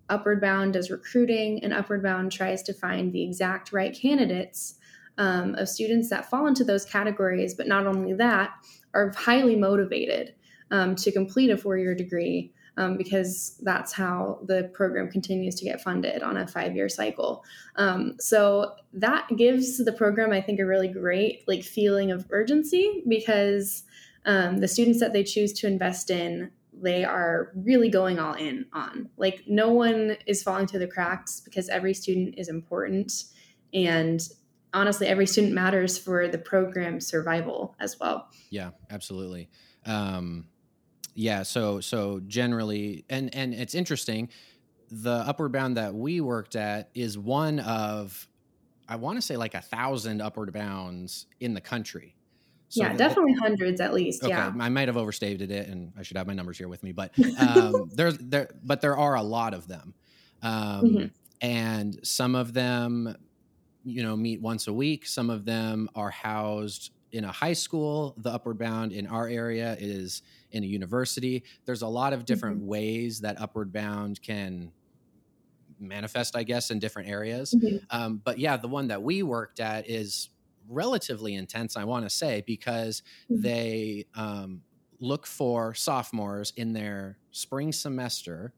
Upward 0.09 0.41
Bound 0.41 0.73
does 0.73 0.91
recruiting, 0.91 1.63
and 1.63 1.73
Upward 1.73 2.03
Bound 2.03 2.31
tries 2.31 2.61
to 2.63 2.73
find 2.73 3.13
the 3.13 3.23
exact 3.23 3.71
right 3.71 3.97
candidates 3.97 4.75
um, 5.17 5.55
of 5.55 5.69
students 5.69 6.09
that 6.09 6.29
fall 6.29 6.47
into 6.47 6.65
those 6.65 6.83
categories. 6.83 7.53
But 7.53 7.67
not 7.67 7.88
only 7.88 8.13
that, 8.13 8.51
are 8.93 9.12
highly 9.15 9.55
motivated 9.55 10.35
um, 10.71 10.95
to 10.95 11.12
complete 11.12 11.50
a 11.50 11.57
four 11.57 11.77
year 11.77 11.95
degree 11.95 12.53
um, 12.77 12.97
because 12.97 13.59
that's 13.62 13.93
how 13.93 14.39
the 14.45 14.71
program 14.73 15.09
continues 15.09 15.55
to 15.55 15.65
get 15.65 15.81
funded 15.81 16.23
on 16.23 16.38
a 16.38 16.47
five 16.47 16.75
year 16.75 16.89
cycle. 16.89 17.43
Um, 17.75 18.15
so 18.19 18.73
that 18.93 19.27
gives 19.35 19.83
the 19.83 19.93
program, 19.93 20.31
I 20.31 20.41
think, 20.41 20.59
a 20.59 20.65
really 20.65 20.88
great 20.88 21.47
like 21.47 21.63
feeling 21.63 22.12
of 22.12 22.25
urgency 22.31 23.03
because 23.07 23.83
um, 24.25 24.57
the 24.57 24.67
students 24.67 25.00
that 25.00 25.13
they 25.13 25.23
choose 25.23 25.53
to 25.53 25.67
invest 25.67 26.09
in 26.09 26.51
they 26.81 27.03
are 27.03 27.51
really 27.55 27.89
going 27.89 28.17
all 28.17 28.33
in 28.33 28.65
on 28.73 29.07
like 29.17 29.43
no 29.47 29.71
one 29.71 30.17
is 30.25 30.41
falling 30.41 30.65
through 30.65 30.79
the 30.79 30.88
cracks 30.88 31.39
because 31.39 31.69
every 31.69 31.93
student 31.93 32.33
is 32.38 32.50
important 32.50 33.25
and 33.73 34.29
honestly 34.73 35.07
every 35.07 35.27
student 35.27 35.53
matters 35.53 35.97
for 35.97 36.27
the 36.27 36.37
program's 36.37 37.07
survival 37.07 37.75
as 37.79 37.99
well 37.99 38.29
Yeah, 38.49 38.71
absolutely. 38.89 39.49
Um, 39.85 40.49
yeah, 41.15 41.43
so 41.43 41.81
so 41.81 42.21
generally, 42.21 43.05
and 43.09 43.33
and 43.35 43.53
it's 43.53 43.75
interesting. 43.75 44.29
The 44.89 45.11
upward 45.13 45.53
bound 45.53 45.77
that 45.77 45.95
we 45.95 46.21
worked 46.21 46.55
at 46.55 46.91
is 46.95 47.17
one 47.17 47.59
of, 47.61 48.27
I 48.87 48.97
want 48.97 49.17
to 49.17 49.23
say 49.23 49.37
like 49.37 49.55
a 49.55 49.61
thousand 49.61 50.21
upward 50.21 50.53
bounds 50.53 51.27
in 51.39 51.53
the 51.55 51.61
country. 51.61 52.17
So 52.69 52.89
yeah 52.89 52.93
definitely 52.93 53.33
hundreds 53.41 53.79
at 53.81 53.93
least 53.93 54.25
Okay, 54.25 54.41
yeah 54.41 54.53
I 54.57 54.69
might 54.69 54.87
have 54.87 54.95
overstated 54.95 55.51
it, 55.51 55.67
and 55.67 55.91
I 55.97 56.03
should 56.03 56.15
have 56.17 56.27
my 56.27 56.33
numbers 56.33 56.57
here 56.57 56.69
with 56.69 56.81
me. 56.81 56.93
But 56.93 57.13
um, 57.35 57.89
there's 57.93 58.17
there, 58.19 58.49
but 58.63 58.79
there 58.81 58.97
are 58.97 59.15
a 59.15 59.21
lot 59.23 59.53
of 59.53 59.67
them, 59.67 59.95
um, 60.41 61.01
Mhm. 61.01 61.13
and 61.41 61.99
some 62.07 62.35
of 62.35 62.53
them, 62.53 63.15
you 63.83 64.03
know, 64.03 64.15
meet 64.15 64.41
once 64.41 64.67
a 64.67 64.73
week. 64.73 65.05
Some 65.05 65.29
of 65.29 65.45
them 65.45 65.89
are 65.95 66.09
housed 66.09 66.91
in 67.11 67.25
a 67.25 67.31
high 67.31 67.53
school, 67.53 68.15
the 68.17 68.31
upward 68.31 68.57
bound 68.57 68.91
in 68.91 69.05
our 69.05 69.27
area 69.27 69.77
is 69.79 70.23
in 70.51 70.63
a 70.63 70.67
university. 70.67 71.43
There's 71.65 71.83
a 71.83 71.87
lot 71.87 72.11
of 72.13 72.25
different 72.25 72.59
ways 72.63 73.21
that 73.21 73.39
upward 73.39 73.71
bound 73.71 74.21
can 74.21 74.73
manifest, 75.79 76.35
I 76.35 76.43
guess, 76.43 76.71
in 76.71 76.79
different 76.79 77.09
areas. 77.09 77.53
Mhm. 77.53 77.79
Um, 77.89 78.17
but 78.23 78.39
yeah, 78.39 78.57
the 78.57 78.67
one 78.67 78.87
that 78.87 79.01
we 79.03 79.23
worked 79.23 79.59
at 79.59 79.89
is 79.89 80.29
relatively 80.67 81.35
intense, 81.35 81.75
I 81.75 81.83
want 81.83 82.05
to 82.05 82.09
say, 82.09 82.43
because 82.45 83.03
Mhm. 83.29 83.41
they 83.41 84.05
um, 84.15 84.63
look 84.99 85.25
for 85.25 85.73
sophomores 85.73 86.51
in 86.55 86.73
their 86.73 87.19
spring 87.31 87.71
semester 87.71 88.53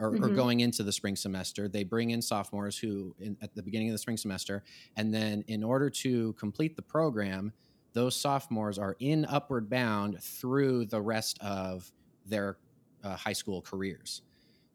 or, 0.00 0.08
or 0.08 0.30
Mhm. 0.30 0.34
going 0.34 0.60
into 0.60 0.82
the 0.82 0.92
spring 0.92 1.16
semester. 1.16 1.68
They 1.68 1.84
bring 1.84 2.10
in 2.10 2.22
sophomores 2.22 2.78
who, 2.78 3.14
in, 3.18 3.36
at 3.42 3.54
the 3.54 3.62
beginning 3.62 3.88
of 3.90 3.92
the 3.94 3.98
spring 3.98 4.16
semester, 4.16 4.64
and 4.96 5.12
then 5.14 5.42
in 5.46 5.62
order 5.62 5.90
to 5.90 6.32
complete 6.34 6.74
the 6.76 6.82
program, 6.82 7.52
those 7.92 8.16
sophomores 8.16 8.78
are 8.78 8.96
in 9.00 9.24
upward 9.26 9.68
bound 9.68 10.22
through 10.22 10.86
the 10.86 11.00
rest 11.00 11.38
of 11.40 11.92
their 12.24 12.58
uh, 13.02 13.16
high 13.16 13.32
school 13.32 13.60
careers. 13.62 14.22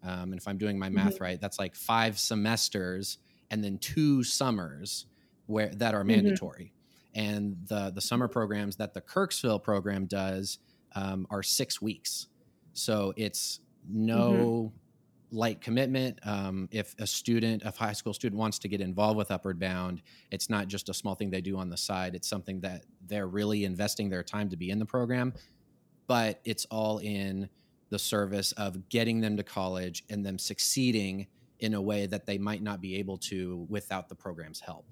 Um, 0.03 0.31
and 0.31 0.35
if 0.35 0.47
I'm 0.47 0.57
doing 0.57 0.77
my 0.77 0.89
math 0.89 1.19
right, 1.21 1.39
that's 1.41 1.57
like 1.59 1.75
five 1.75 2.19
semesters 2.19 3.17
and 3.49 3.63
then 3.63 3.77
two 3.79 4.23
summers 4.23 5.07
where 5.47 5.69
that 5.75 5.93
are 5.95 6.03
Mhm. 6.03 6.07
mandatory. 6.07 6.73
And 7.13 7.55
the 7.67 7.91
the 7.91 8.01
summer 8.01 8.27
programs 8.27 8.75
that 8.77 8.93
the 8.93 9.01
Kirksville 9.01 9.63
program 9.63 10.05
does 10.05 10.59
um, 10.95 11.25
are 11.29 11.43
six 11.43 11.81
weeks. 11.81 12.27
So 12.73 13.13
it's 13.17 13.61
no 13.87 14.73
light 15.31 15.61
commitment. 15.61 16.19
Um, 16.23 16.69
if 16.71 16.95
a 16.99 17.07
student, 17.07 17.63
a 17.63 17.71
high 17.71 17.93
school 17.93 18.13
student, 18.13 18.39
wants 18.39 18.59
to 18.59 18.67
get 18.67 18.81
involved 18.81 19.17
with 19.17 19.31
Upward 19.31 19.59
Bound, 19.59 20.01
it's 20.31 20.49
not 20.49 20.67
just 20.67 20.89
a 20.89 20.93
small 20.93 21.15
thing 21.15 21.29
they 21.29 21.41
do 21.41 21.57
on 21.57 21.69
the 21.69 21.77
side. 21.77 22.15
It's 22.15 22.27
something 22.27 22.61
that 22.61 22.85
they're 23.05 23.27
really 23.27 23.65
investing 23.65 24.09
their 24.09 24.23
time 24.23 24.49
to 24.49 24.57
be 24.57 24.69
in 24.69 24.79
the 24.79 24.85
program. 24.85 25.33
But 26.07 26.39
it's 26.45 26.65
all 26.65 26.99
in 26.99 27.49
the 27.89 27.99
service 27.99 28.51
of 28.53 28.89
getting 28.89 29.21
them 29.21 29.37
to 29.37 29.43
college 29.43 30.03
and 30.09 30.25
them 30.25 30.37
succeeding 30.37 31.27
in 31.59 31.73
a 31.73 31.81
way 31.81 32.05
that 32.05 32.25
they 32.25 32.37
might 32.37 32.61
not 32.61 32.81
be 32.81 32.95
able 32.97 33.17
to 33.17 33.65
without 33.69 34.09
the 34.09 34.15
program's 34.15 34.59
help. 34.59 34.85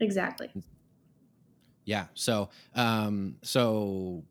Exactly. 0.00 0.50
Yeah. 1.84 2.06
So, 2.14 2.50
um, 2.74 3.36
so 3.42 4.24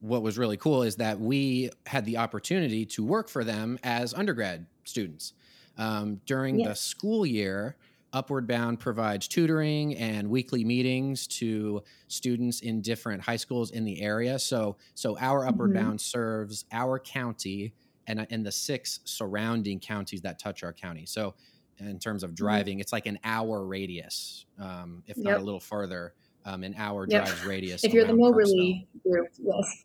what 0.00 0.22
was 0.22 0.38
really 0.38 0.56
cool 0.56 0.82
is 0.82 0.96
that 0.96 1.20
we 1.20 1.70
had 1.86 2.04
the 2.04 2.16
opportunity 2.16 2.84
to 2.86 3.04
work 3.04 3.28
for 3.28 3.44
them 3.44 3.78
as 3.82 4.14
undergrad 4.14 4.66
students. 4.84 5.32
Um, 5.76 6.20
during 6.26 6.58
the 6.58 6.74
school 6.74 7.24
year, 7.24 7.76
Upward 8.12 8.46
Bound 8.48 8.80
provides 8.80 9.28
tutoring 9.28 9.94
and 9.96 10.28
weekly 10.28 10.64
meetings 10.64 11.26
to 11.28 11.82
students 12.08 12.60
in 12.60 12.80
different 12.82 13.22
high 13.22 13.36
schools 13.36 13.70
in 13.70 13.84
the 13.84 14.02
area. 14.02 14.38
So, 14.38 14.76
so 14.94 15.16
our 15.18 15.46
Upward 15.46 15.70
Mhm. 15.70 15.74
Bound 15.74 16.00
serves 16.00 16.64
our 16.72 16.98
county 16.98 17.72
and, 18.06 18.26
and 18.30 18.44
the 18.44 18.50
six 18.50 19.00
surrounding 19.04 19.78
counties 19.78 20.22
that 20.22 20.38
touch 20.40 20.64
our 20.64 20.72
county. 20.72 21.06
So, 21.06 21.34
in 21.78 21.98
terms 21.98 22.22
of 22.24 22.34
driving, 22.34 22.80
it's 22.80 22.92
like 22.92 23.06
an 23.06 23.18
hour 23.24 23.64
radius, 23.64 24.44
um, 24.58 25.02
if 25.06 25.16
not 25.16 25.34
Mm-hmm. 25.34 25.42
A 25.42 25.44
little 25.44 25.60
further, 25.60 26.14
um, 26.44 26.62
an 26.64 26.74
hour 26.76 27.06
Yep. 27.08 27.24
drive 27.26 27.46
radius. 27.46 27.84
If 27.84 27.94
you're 27.94 28.04
the 28.04 28.12
Moberly 28.14 28.86
group, 29.02 29.28
yes. 29.38 29.84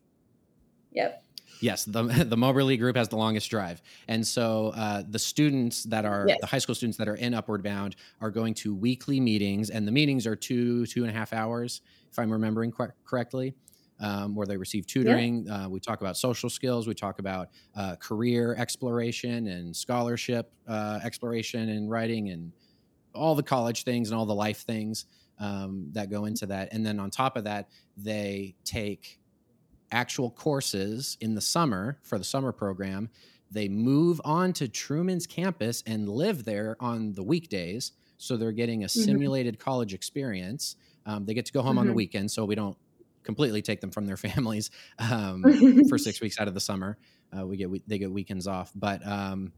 Yep. 0.95 1.23
Yes, 1.61 1.85
the 1.85 2.03
the 2.27 2.37
Moberly 2.37 2.77
group 2.77 2.95
has 2.95 3.07
the 3.09 3.15
longest 3.17 3.49
drive, 3.49 3.81
and 4.07 4.25
so 4.25 4.69
uh, 4.75 5.03
the 5.07 5.19
students 5.19 5.83
that 5.85 6.05
are 6.05 6.25
Yes. 6.27 6.37
the 6.41 6.47
high 6.47 6.57
school 6.59 6.75
students 6.75 6.97
that 6.97 7.07
are 7.07 7.15
in 7.15 7.33
Upward 7.33 7.63
Bound 7.63 7.95
are 8.21 8.31
going 8.31 8.53
to 8.55 8.75
weekly 8.75 9.19
meetings, 9.19 9.69
and 9.69 9.87
the 9.87 9.91
meetings 9.91 10.27
are 10.27 10.35
two 10.35 10.85
two 10.87 11.03
and 11.03 11.09
a 11.09 11.13
half 11.13 11.33
hours, 11.33 11.81
if 12.11 12.19
I'm 12.19 12.31
remembering 12.31 12.71
cor- 12.71 12.95
correctly, 13.05 13.55
um, 13.99 14.35
where 14.35 14.45
they 14.47 14.57
receive 14.57 14.85
tutoring. 14.85 15.49
Uh, 15.49 15.67
we 15.69 15.79
talk 15.79 16.01
about 16.01 16.17
social 16.17 16.49
skills, 16.49 16.87
we 16.87 16.93
talk 16.93 17.19
about 17.19 17.49
uh, 17.75 17.95
career 17.97 18.55
exploration 18.57 19.47
and 19.47 19.75
scholarship 19.75 20.51
uh, 20.67 20.99
exploration 21.03 21.69
and 21.69 21.89
writing, 21.89 22.29
and 22.29 22.51
all 23.13 23.33
the 23.35 23.43
college 23.43 23.83
things 23.83 24.09
and 24.11 24.19
all 24.19 24.25
the 24.25 24.35
life 24.35 24.63
things 24.65 25.05
um, 25.39 25.89
that 25.93 26.09
go 26.09 26.25
into 26.25 26.45
that. 26.47 26.69
And 26.73 26.85
then 26.85 26.99
on 26.99 27.09
top 27.11 27.37
of 27.37 27.45
that, 27.45 27.69
they 27.95 28.55
take 28.65 29.19
actual 29.91 30.31
courses 30.31 31.17
in 31.21 31.35
the 31.35 31.41
summer 31.41 31.99
for 32.03 32.17
the 32.17 32.23
summer 32.23 32.51
program. 32.51 33.09
They 33.51 33.69
move 33.69 34.19
on 34.25 34.53
to 34.53 34.67
Truman's 34.67 35.27
campus 35.27 35.83
and 35.85 36.09
live 36.09 36.43
there 36.45 36.75
on 36.79 37.13
the 37.13 37.23
weekdays. 37.23 37.91
So 38.17 38.37
they're 38.37 38.51
getting 38.51 38.83
a 38.83 38.87
Mhm. 38.87 38.89
simulated 38.89 39.59
college 39.59 39.93
experience. 39.93 40.75
Um, 41.05 41.25
they 41.25 41.33
get 41.33 41.45
to 41.47 41.53
go 41.53 41.61
home 41.61 41.77
on 41.77 41.87
the 41.87 41.93
Mhm. 41.93 41.95
weekend, 41.95 42.31
so 42.31 42.45
we 42.45 42.55
don't 42.55 42.77
completely 43.23 43.61
take 43.61 43.81
them 43.81 43.91
from 43.91 44.05
their 44.05 44.17
families 44.47 44.71
um, 44.99 45.43
for 45.87 45.97
six 45.97 46.21
weeks 46.21 46.39
out 46.39 46.47
of 46.47 46.53
the 46.53 46.59
summer. 46.59 46.97
Uh, 47.37 47.45
we 47.45 47.57
get 47.57 47.69
we, 47.69 47.83
they 47.87 47.97
get 47.99 48.11
weekends 48.11 48.47
off, 48.47 48.71
but 48.75 49.05
um, 49.05 49.53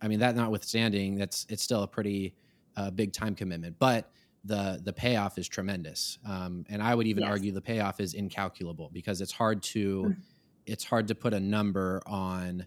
I 0.00 0.08
mean 0.08 0.20
that 0.20 0.36
notwithstanding, 0.36 1.16
that's 1.16 1.46
it's 1.48 1.62
still 1.62 1.82
a 1.82 1.88
pretty 1.88 2.36
uh, 2.76 2.90
big 2.90 3.12
time 3.12 3.34
commitment. 3.34 3.78
But 3.78 4.10
the 4.44 4.80
the 4.84 4.92
payoff 4.92 5.38
is 5.38 5.48
tremendous, 5.48 6.18
um, 6.26 6.64
and 6.68 6.82
I 6.82 6.94
would 6.94 7.06
even 7.06 7.24
Yes. 7.24 7.24
argue 7.24 7.52
the 7.52 7.62
payoff 7.62 8.00
is 8.00 8.14
incalculable 8.14 8.90
because 8.92 9.20
it's 9.20 9.32
hard 9.32 9.62
to 9.64 10.10
Mm. 10.10 10.24
it's 10.66 10.84
hard 10.84 11.08
to 11.08 11.16
put 11.16 11.34
a 11.34 11.40
number 11.40 12.02
on 12.06 12.66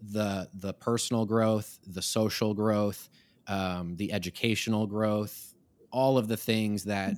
the 0.00 0.50
the 0.54 0.74
personal 0.74 1.26
growth, 1.26 1.78
the 1.86 2.02
social 2.02 2.54
growth, 2.54 3.08
um, 3.46 3.96
the 3.96 4.12
educational 4.12 4.86
growth, 4.86 5.54
all 5.92 6.18
of 6.18 6.28
the 6.28 6.36
things 6.36 6.84
that 6.84 7.16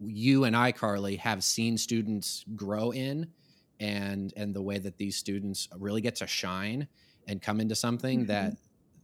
you 0.00 0.44
and 0.44 0.56
I, 0.56 0.72
Carly, 0.72 1.16
have 1.16 1.44
seen 1.44 1.78
students 1.78 2.44
grow 2.56 2.92
in, 2.92 3.34
and 3.80 4.32
and 4.36 4.54
the 4.54 4.62
way 4.62 4.78
that 4.78 4.98
these 4.98 5.16
students 5.16 5.68
really 5.76 6.00
get 6.02 6.16
to 6.16 6.26
shine 6.28 6.88
and 7.26 7.42
come 7.42 7.60
into 7.60 7.76
something 7.76 8.26
Mhm. 8.26 8.26
that 8.26 8.56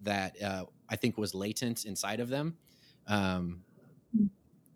that 0.03 0.41
uh, 0.43 0.67
I 0.89 0.97
think 0.97 1.19
was 1.19 1.35
latent 1.35 1.85
inside 1.87 2.21
of 2.21 2.31
them. 2.31 2.59
Um, 3.07 3.66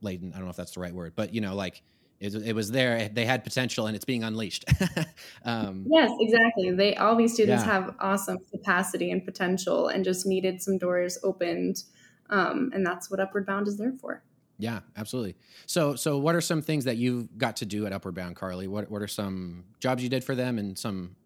Latent, 0.03 0.35
I 0.35 0.39
don't 0.39 0.47
know 0.47 0.51
if 0.51 0.57
that's 0.57 0.73
the 0.73 0.81
right 0.81 0.95
word, 0.95 1.13
but 1.15 1.35
you 1.35 1.41
know, 1.41 1.55
like 1.55 1.83
it, 2.21 2.35
it 2.35 2.55
was 2.55 2.71
there. 2.71 3.09
They 3.09 3.25
had 3.25 3.45
potential, 3.45 3.87
and 3.87 3.97
it's 3.97 4.05
being 4.05 4.25
unleashed. 4.25 4.65
um, 5.45 5.87
Yes, 5.89 6.11
exactly. 6.21 6.71
They 6.73 6.95
all 6.97 7.17
these 7.17 7.33
students 7.33 7.65
Yeah. 7.65 7.73
have 7.73 7.95
awesome 8.01 8.39
capacity 8.53 9.11
and 9.11 9.25
potential 9.25 9.89
and 9.89 10.05
just 10.05 10.27
needed 10.27 10.61
some 10.63 10.77
doors 10.79 11.19
opened. 11.23 11.85
Um, 12.29 12.71
and 12.75 12.87
that's 12.87 13.11
what 13.11 13.19
Upward 13.21 13.47
Bound 13.47 13.67
is 13.67 13.77
there 13.77 13.93
for. 14.01 14.23
Yeah, 14.59 14.81
absolutely. 14.97 15.37
So, 15.67 15.95
so 15.97 16.19
what 16.19 16.35
are 16.35 16.43
some 16.43 16.61
things 16.61 16.85
that 16.85 16.99
you 16.99 17.29
got 17.39 17.57
to 17.57 17.67
do 17.67 17.87
at 17.87 17.93
Upward 17.95 18.15
Bound, 18.15 18.37
Carly? 18.37 18.69
What 18.69 18.91
what 18.91 19.01
are 19.01 19.09
some 19.09 19.65
jobs 19.81 20.03
you 20.03 20.11
did 20.11 20.23
for 20.23 20.35
them, 20.35 20.59
and 20.59 20.79
some 20.79 21.17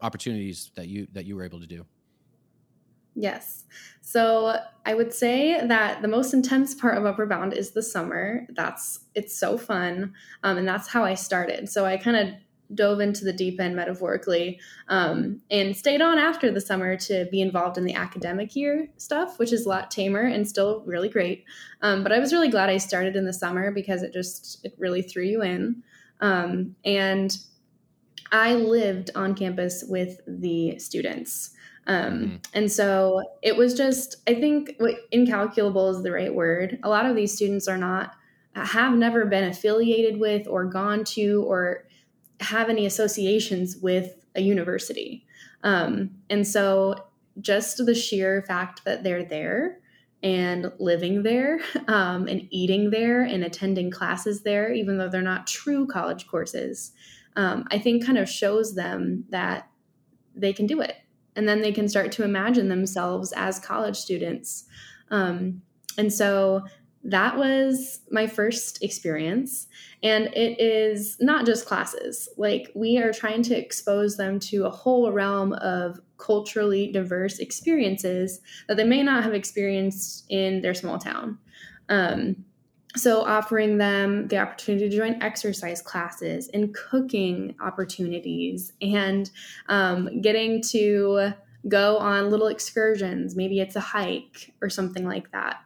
opportunities 0.00 0.70
that 0.74 0.88
you 0.88 1.06
that 1.12 1.26
you 1.26 1.36
were 1.36 1.44
able 1.44 1.60
to 1.60 1.66
do? 1.66 1.84
Yes. 3.18 3.64
So 4.00 4.56
I 4.86 4.94
would 4.94 5.12
say 5.12 5.66
that 5.66 6.02
the 6.02 6.08
most 6.08 6.32
intense 6.32 6.74
part 6.74 6.96
of 6.96 7.04
Upward 7.04 7.28
Bound 7.28 7.52
is 7.52 7.72
the 7.72 7.82
summer. 7.82 8.46
That's 8.50 9.00
it's 9.14 9.36
so 9.36 9.58
fun, 9.58 10.14
um, 10.44 10.56
and 10.56 10.66
that's 10.66 10.88
how 10.88 11.04
I 11.04 11.14
started. 11.14 11.68
So 11.68 11.84
I 11.84 11.96
kind 11.96 12.16
of 12.16 12.34
dove 12.74 13.00
into 13.00 13.24
the 13.24 13.32
deep 13.32 13.58
end 13.58 13.74
metaphorically 13.74 14.60
um, 14.88 15.40
and 15.50 15.76
stayed 15.76 16.02
on 16.02 16.18
after 16.18 16.50
the 16.50 16.60
summer 16.60 16.96
to 16.98 17.26
be 17.30 17.40
involved 17.40 17.78
in 17.78 17.84
the 17.84 17.94
academic 17.94 18.54
year 18.54 18.88
stuff, 18.98 19.38
which 19.38 19.52
is 19.54 19.64
a 19.64 19.68
lot 19.68 19.90
tamer 19.90 20.20
and 20.20 20.46
still 20.46 20.82
really 20.86 21.08
great. 21.08 21.44
Um, 21.80 22.02
but 22.02 22.12
I 22.12 22.18
was 22.18 22.32
really 22.32 22.50
glad 22.50 22.68
I 22.68 22.76
started 22.76 23.16
in 23.16 23.24
the 23.24 23.32
summer 23.32 23.72
because 23.72 24.02
it 24.02 24.12
just 24.12 24.64
it 24.64 24.74
really 24.78 25.02
threw 25.02 25.24
you 25.24 25.42
in, 25.42 25.82
um, 26.20 26.76
and 26.84 27.36
I 28.30 28.54
lived 28.54 29.10
on 29.14 29.34
campus 29.34 29.84
with 29.88 30.20
the 30.26 30.78
students. 30.78 31.50
Um, 31.88 32.20
Mhm. 32.20 32.40
And 32.52 32.70
so 32.70 33.22
it 33.42 33.56
was 33.56 33.74
just, 33.74 34.16
I 34.28 34.34
think 34.34 34.74
what 34.78 34.96
incalculable 35.10 35.88
is 35.90 36.02
the 36.02 36.12
right 36.12 36.34
word. 36.34 36.78
A 36.82 36.88
lot 36.88 37.06
of 37.06 37.16
these 37.16 37.34
students 37.34 37.66
are 37.66 37.78
not, 37.78 38.12
have 38.54 38.94
never 38.94 39.24
been 39.24 39.44
affiliated 39.44 40.20
with 40.20 40.46
or 40.46 40.66
gone 40.66 41.04
to 41.04 41.44
or 41.46 41.86
have 42.40 42.68
any 42.68 42.86
associations 42.86 43.76
with 43.78 44.26
a 44.34 44.42
university. 44.42 45.26
Um, 45.64 46.10
and 46.28 46.46
so 46.46 46.94
just 47.40 47.84
the 47.84 47.94
sheer 47.94 48.42
fact 48.42 48.84
that 48.84 49.02
they're 49.02 49.24
there 49.24 49.80
and 50.22 50.72
living 50.78 51.22
there 51.22 51.60
um, 51.88 52.26
and 52.26 52.46
eating 52.50 52.90
there 52.90 53.22
and 53.22 53.44
attending 53.44 53.90
classes 53.90 54.42
there, 54.42 54.72
even 54.72 54.98
though 54.98 55.08
they're 55.08 55.22
not 55.22 55.46
true 55.46 55.86
college 55.86 56.26
courses, 56.26 56.92
um, 57.36 57.64
I 57.70 57.78
think 57.78 58.04
kind 58.04 58.18
of 58.18 58.28
shows 58.28 58.74
them 58.74 59.24
that 59.30 59.70
they 60.34 60.52
can 60.52 60.66
do 60.66 60.80
it 60.80 60.96
and 61.38 61.48
then 61.48 61.60
they 61.60 61.70
can 61.70 61.88
start 61.88 62.10
to 62.10 62.24
imagine 62.24 62.68
themselves 62.68 63.32
as 63.36 63.60
college 63.60 63.96
students. 63.96 64.64
Um, 65.12 65.62
and 65.96 66.12
so 66.12 66.64
that 67.04 67.38
was 67.38 68.00
my 68.10 68.26
first 68.26 68.82
experience. 68.82 69.68
And 70.02 70.26
it 70.34 70.60
is 70.60 71.16
not 71.20 71.46
just 71.46 71.64
classes, 71.64 72.28
like, 72.36 72.72
we 72.74 72.98
are 72.98 73.12
trying 73.12 73.42
to 73.44 73.56
expose 73.56 74.16
them 74.16 74.40
to 74.40 74.66
a 74.66 74.70
whole 74.70 75.12
realm 75.12 75.52
of 75.52 76.00
culturally 76.16 76.90
diverse 76.90 77.38
experiences 77.38 78.40
that 78.66 78.76
they 78.76 78.82
may 78.82 79.04
not 79.04 79.22
have 79.22 79.32
experienced 79.32 80.24
in 80.28 80.60
their 80.60 80.74
small 80.74 80.98
town. 80.98 81.38
Um, 81.88 82.44
so 82.96 83.22
offering 83.22 83.78
them 83.78 84.28
the 84.28 84.38
opportunity 84.38 84.88
to 84.88 84.96
join 84.96 85.22
exercise 85.22 85.82
classes 85.82 86.48
and 86.54 86.74
cooking 86.74 87.54
opportunities 87.60 88.72
and 88.80 89.30
um, 89.68 90.20
getting 90.22 90.62
to 90.62 91.32
go 91.68 91.98
on 91.98 92.30
little 92.30 92.46
excursions 92.46 93.36
maybe 93.36 93.60
it's 93.60 93.76
a 93.76 93.80
hike 93.80 94.52
or 94.62 94.70
something 94.70 95.04
like 95.06 95.30
that 95.32 95.60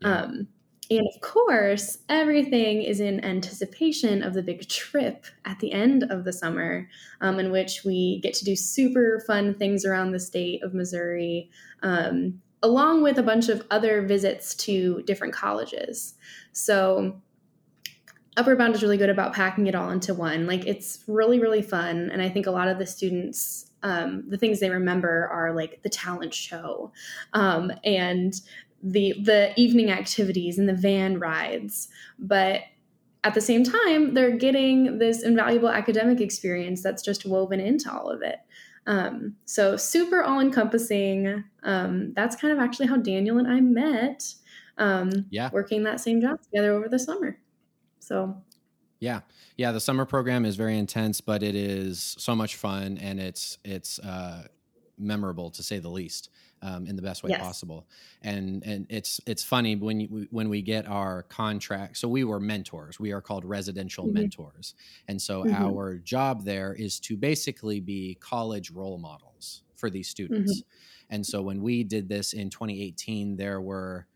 Yeah. 0.00 0.22
um, 0.22 0.48
and 0.90 1.06
of 1.14 1.20
course 1.20 1.98
everything 2.08 2.82
is 2.82 3.00
in 3.00 3.24
anticipation 3.24 4.22
of 4.22 4.34
the 4.34 4.42
big 4.42 4.68
trip 4.68 5.26
at 5.44 5.58
the 5.58 5.72
end 5.72 6.04
of 6.04 6.24
the 6.24 6.32
summer 6.32 6.88
um, 7.20 7.40
in 7.40 7.50
which 7.50 7.82
we 7.84 8.20
get 8.22 8.34
to 8.34 8.44
do 8.44 8.54
super 8.54 9.22
fun 9.26 9.52
things 9.54 9.84
around 9.84 10.12
the 10.12 10.20
state 10.20 10.62
of 10.62 10.74
missouri 10.74 11.50
um, 11.82 12.40
along 12.62 13.02
with 13.02 13.18
a 13.18 13.22
bunch 13.22 13.48
of 13.48 13.64
other 13.70 14.02
visits 14.02 14.54
to 14.54 15.02
different 15.02 15.32
colleges 15.32 16.14
so 16.52 17.20
Upward 18.38 18.58
Bound 18.58 18.72
is 18.72 18.82
really 18.84 18.96
good 18.96 19.10
about 19.10 19.32
packing 19.32 19.66
it 19.66 19.74
all 19.74 19.90
into 19.90 20.14
one. 20.14 20.46
Like 20.46 20.64
it's 20.64 21.02
really, 21.08 21.40
really 21.40 21.60
fun. 21.60 22.08
And 22.12 22.22
I 22.22 22.28
think 22.28 22.46
a 22.46 22.52
lot 22.52 22.68
of 22.68 22.78
the 22.78 22.86
students, 22.86 23.72
um, 23.82 24.22
the 24.28 24.38
things 24.38 24.60
they 24.60 24.70
remember 24.70 25.26
are 25.26 25.52
like 25.52 25.82
the 25.82 25.88
talent 25.88 26.32
show 26.32 26.92
um, 27.32 27.72
and 27.82 28.40
the 28.80 29.14
the 29.20 29.52
evening 29.56 29.90
activities 29.90 30.56
and 30.56 30.68
the 30.68 30.74
van 30.74 31.18
rides. 31.18 31.88
But 32.16 32.60
at 33.24 33.34
the 33.34 33.40
same 33.40 33.64
time, 33.64 34.14
they're 34.14 34.36
getting 34.36 34.98
this 34.98 35.24
invaluable 35.24 35.68
academic 35.68 36.20
experience 36.20 36.80
that's 36.80 37.02
just 37.02 37.26
woven 37.26 37.58
into 37.58 37.92
all 37.92 38.08
of 38.08 38.22
it. 38.22 38.38
Um, 38.88 39.36
so 39.44 39.76
super 39.76 40.22
all 40.22 40.40
encompassing. 40.40 41.44
Um, 41.62 42.12
that's 42.14 42.34
kind 42.34 42.52
of 42.52 42.58
actually 42.58 42.88
how 42.88 42.96
Daniel 42.96 43.38
and 43.38 43.46
I 43.46 43.60
met 43.60 44.34
um, 44.78 45.26
Yeah. 45.30 45.50
working 45.52 45.84
that 45.84 46.00
same 46.00 46.20
job 46.20 46.40
together 46.42 46.72
over 46.72 46.88
the 46.88 46.98
summer. 46.98 47.38
So 48.00 48.42
Yeah, 49.00 49.20
yeah. 49.56 49.70
The 49.72 49.80
summer 49.80 50.04
program 50.04 50.44
is 50.44 50.56
very 50.56 50.76
intense, 50.78 51.20
but 51.20 51.42
it 51.44 51.54
is 51.54 52.16
so 52.18 52.34
much 52.34 52.56
fun 52.56 52.98
and 52.98 53.20
it's 53.20 53.58
it's 53.64 53.98
uh, 54.00 54.48
memorable 54.98 55.50
to 55.52 55.62
say 55.62 55.78
the 55.78 55.88
least, 55.90 56.30
um, 56.62 56.86
in 56.86 56.96
the 56.96 57.02
best 57.02 57.22
way 57.22 57.32
Yes. 57.32 57.48
possible. 57.48 57.88
And 58.22 58.64
and 58.64 58.86
it's 58.90 59.20
it's 59.26 59.44
funny 59.44 59.76
when 59.76 60.00
you, 60.00 60.26
when 60.30 60.48
we 60.48 60.62
get 60.62 60.86
our 60.86 61.22
contract. 61.24 61.96
So 61.98 62.08
we 62.08 62.24
were 62.24 62.40
mentors. 62.40 62.98
We 62.98 63.12
are 63.12 63.22
called 63.22 63.44
residential 63.44 64.06
Mhm. 64.06 64.30
mentors, 64.30 64.74
and 65.06 65.20
so 65.20 65.44
Mhm. 65.44 65.48
our 65.50 65.98
job 65.98 66.44
there 66.44 66.74
is 66.74 67.00
to 67.00 67.16
basically 67.16 67.80
be 67.80 68.16
college 68.20 68.70
role 68.70 68.98
models 68.98 69.62
for 69.76 69.90
these 69.90 70.08
students. 70.08 70.64
And 71.08 71.26
so 71.26 71.42
when 71.42 71.62
we 71.62 71.84
did 71.84 72.08
this 72.08 72.32
in 72.32 72.50
2018, 72.50 73.36
there 73.36 73.60
were 73.60 74.08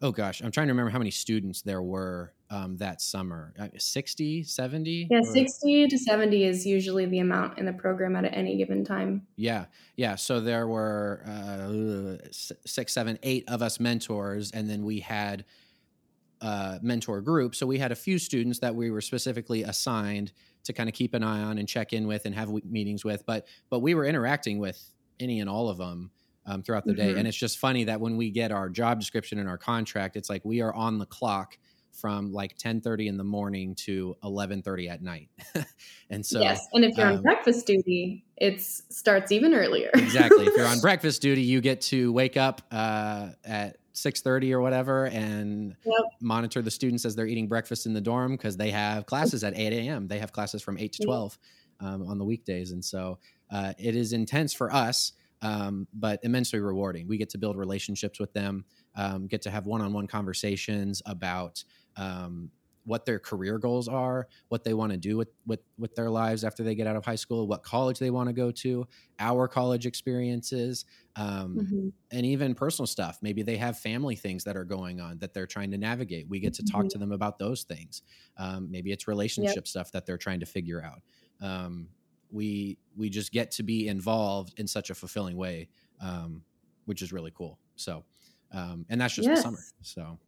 oh 0.00 0.12
gosh, 0.12 0.40
I'm 0.42 0.50
trying 0.50 0.66
to 0.68 0.72
remember 0.72 0.90
how 0.90 0.98
many 0.98 1.10
students 1.10 1.62
there 1.62 1.82
were 1.82 2.34
um, 2.50 2.76
that 2.78 3.00
summer. 3.00 3.54
Uh, 3.58 3.68
60, 3.78 4.42
70? 4.42 5.08
yeah, 5.10 5.18
Or- 5.18 5.22
60 5.24 5.86
to 5.88 5.98
70 5.98 6.44
is 6.44 6.66
usually 6.66 7.06
the 7.06 7.20
amount 7.20 7.58
in 7.58 7.64
the 7.64 7.72
program 7.72 8.16
at 8.16 8.24
any 8.36 8.56
given 8.56 8.84
time. 8.84 9.26
Yeah, 9.36 9.66
yeah. 9.96 10.16
So 10.16 10.40
there 10.40 10.66
were 10.66 11.22
uh, 11.26 12.26
six, 12.32 12.92
seven, 12.92 13.18
eight 13.22 13.44
of 13.48 13.62
us 13.62 13.78
mentors, 13.78 14.50
and 14.50 14.68
then 14.68 14.84
we 14.84 15.00
had 15.00 15.44
uh, 16.40 16.78
mentor 16.82 17.20
group. 17.20 17.54
So 17.54 17.66
we 17.66 17.78
had 17.78 17.92
a 17.92 17.96
few 17.96 18.18
students 18.18 18.58
that 18.60 18.74
we 18.74 18.90
were 18.90 19.00
specifically 19.02 19.62
assigned 19.62 20.32
to 20.64 20.72
kind 20.72 20.88
of 20.88 20.94
keep 20.94 21.14
an 21.14 21.22
eye 21.22 21.42
on 21.42 21.58
and 21.58 21.68
check 21.68 21.92
in 21.92 22.06
with 22.06 22.24
and 22.24 22.34
have 22.34 22.50
meetings 22.64 23.04
with. 23.04 23.24
But 23.26 23.46
but 23.68 23.80
we 23.80 23.94
were 23.94 24.06
interacting 24.06 24.58
with 24.58 24.82
any 25.20 25.40
and 25.40 25.48
all 25.50 25.68
of 25.68 25.76
them 25.78 26.10
um, 26.46 26.62
throughout 26.62 26.86
the 26.86 26.94
day. 26.94 27.12
Mhm. 27.12 27.18
And 27.18 27.28
it's 27.28 27.36
just 27.36 27.58
funny 27.58 27.84
that 27.84 28.00
when 28.00 28.16
we 28.16 28.30
get 28.30 28.52
our 28.52 28.70
job 28.70 28.98
description 28.98 29.38
and 29.38 29.48
our 29.48 29.58
contract, 29.58 30.16
it's 30.16 30.30
like 30.30 30.42
we 30.44 30.62
are 30.62 30.72
on 30.74 30.98
the 30.98 31.06
clock 31.06 31.58
from 31.92 32.32
like 32.32 32.56
10:30 32.56 33.08
in 33.08 33.16
the 33.16 33.24
morning 33.24 33.74
to 33.86 34.16
11:30 34.22 34.88
at 34.90 35.02
night. 35.02 35.28
and 36.10 36.24
so 36.24 36.40
yes, 36.40 36.66
and 36.72 36.84
if 36.84 36.96
you're 36.96 37.06
um, 37.06 37.16
on 37.16 37.22
breakfast 37.22 37.66
duty, 37.66 38.24
it 38.36 38.60
starts 38.60 39.32
even 39.32 39.54
earlier. 39.54 39.90
exactly 39.94 40.46
if 40.46 40.56
you're 40.56 40.66
on 40.66 40.80
breakfast 40.82 41.20
duty 41.22 41.42
you 41.42 41.60
get 41.60 41.80
to 41.82 42.12
wake 42.12 42.36
up 42.36 42.62
uh, 42.72 43.28
at 43.44 43.76
6.30 43.94 44.52
or 44.52 44.60
whatever 44.60 45.06
and 45.06 45.74
Yep. 45.84 45.94
monitor 46.20 46.62
the 46.62 46.70
students 46.70 47.04
as 47.04 47.14
they're 47.14 47.26
eating 47.26 47.48
breakfast 47.48 47.86
in 47.86 47.92
the 47.92 48.00
dorm 48.00 48.32
because 48.32 48.56
they 48.56 48.70
have 48.70 49.04
classes 49.06 49.44
at 49.44 49.56
8 49.56 49.72
a.m 49.72 50.08
they 50.08 50.18
have 50.18 50.32
classes 50.32 50.62
from 50.62 50.78
8 50.78 50.92
to 50.92 51.04
12 51.04 51.38
um, 51.80 52.06
on 52.06 52.18
the 52.18 52.24
weekdays 52.24 52.70
and 52.70 52.84
so 52.84 53.18
uh, 53.50 53.72
it 53.78 53.96
is 53.96 54.12
intense 54.12 54.54
for 54.54 54.72
us 54.72 55.12
um, 55.42 55.86
but 55.92 56.20
immensely 56.22 56.60
rewarding 56.60 57.08
we 57.08 57.18
get 57.18 57.30
to 57.30 57.38
build 57.38 57.56
relationships 57.56 58.18
with 58.20 58.32
them 58.32 58.64
um, 58.94 59.26
get 59.26 59.42
to 59.42 59.50
have 59.50 59.66
one-on-one 59.66 60.06
conversations 60.06 61.02
about 61.06 61.62
um, 62.00 62.50
what 62.84 63.04
their 63.04 63.18
career 63.18 63.58
goals 63.58 63.88
are 63.88 64.26
what 64.48 64.64
they 64.64 64.74
want 64.74 64.90
to 64.92 64.98
do 64.98 65.16
with, 65.18 65.28
with 65.46 65.60
with 65.78 65.94
their 65.94 66.10
lives 66.10 66.44
after 66.44 66.62
they 66.64 66.74
get 66.74 66.86
out 66.86 66.96
of 66.96 67.04
high 67.04 67.14
school 67.16 67.46
what 67.46 67.62
college 67.62 67.98
they 67.98 68.10
want 68.10 68.28
to 68.28 68.32
go 68.32 68.50
to 68.50 68.86
our 69.18 69.46
college 69.48 69.86
experiences 69.86 70.84
um, 71.16 71.62
Mhm. 71.62 71.90
and 72.12 72.26
even 72.26 72.54
personal 72.54 72.86
stuff. 72.88 73.18
Maybe 73.22 73.42
they 73.42 73.56
have 73.56 73.78
family 73.78 74.16
things 74.16 74.44
that 74.44 74.56
are 74.56 74.64
going 74.64 75.00
on 75.00 75.18
that 75.18 75.32
they're 75.34 75.46
trying 75.46 75.70
to 75.72 75.78
navigate. 75.78 76.28
We 76.28 76.40
get 76.40 76.54
to 76.54 76.62
talk 76.64 76.88
Mhm. 76.88 76.90
to 76.90 76.98
them 76.98 77.12
about 77.12 77.38
those 77.38 77.62
things. 77.64 78.02
Um, 78.36 78.70
maybe 78.70 78.90
it's 78.92 79.06
relationship 79.06 79.68
stuff 79.68 79.92
that 79.92 80.06
they're 80.06 80.18
trying 80.18 80.40
to 80.40 80.46
figure 80.46 80.82
out. 80.82 81.02
Um, 81.40 81.90
we 82.30 82.78
we 82.96 83.10
just 83.10 83.32
get 83.32 83.50
to 83.52 83.62
be 83.62 83.88
involved 83.88 84.54
in 84.58 84.66
such 84.66 84.90
a 84.90 84.94
fulfilling 84.94 85.36
way 85.36 85.68
um, 86.00 86.44
which 86.86 87.02
is 87.02 87.12
really 87.12 87.32
cool. 87.32 87.60
So 87.76 88.04
um, 88.52 88.86
and 88.88 89.00
that's 89.00 89.14
just 89.14 89.30
the 89.30 89.36
summer 89.36 89.66
so. 89.82 90.18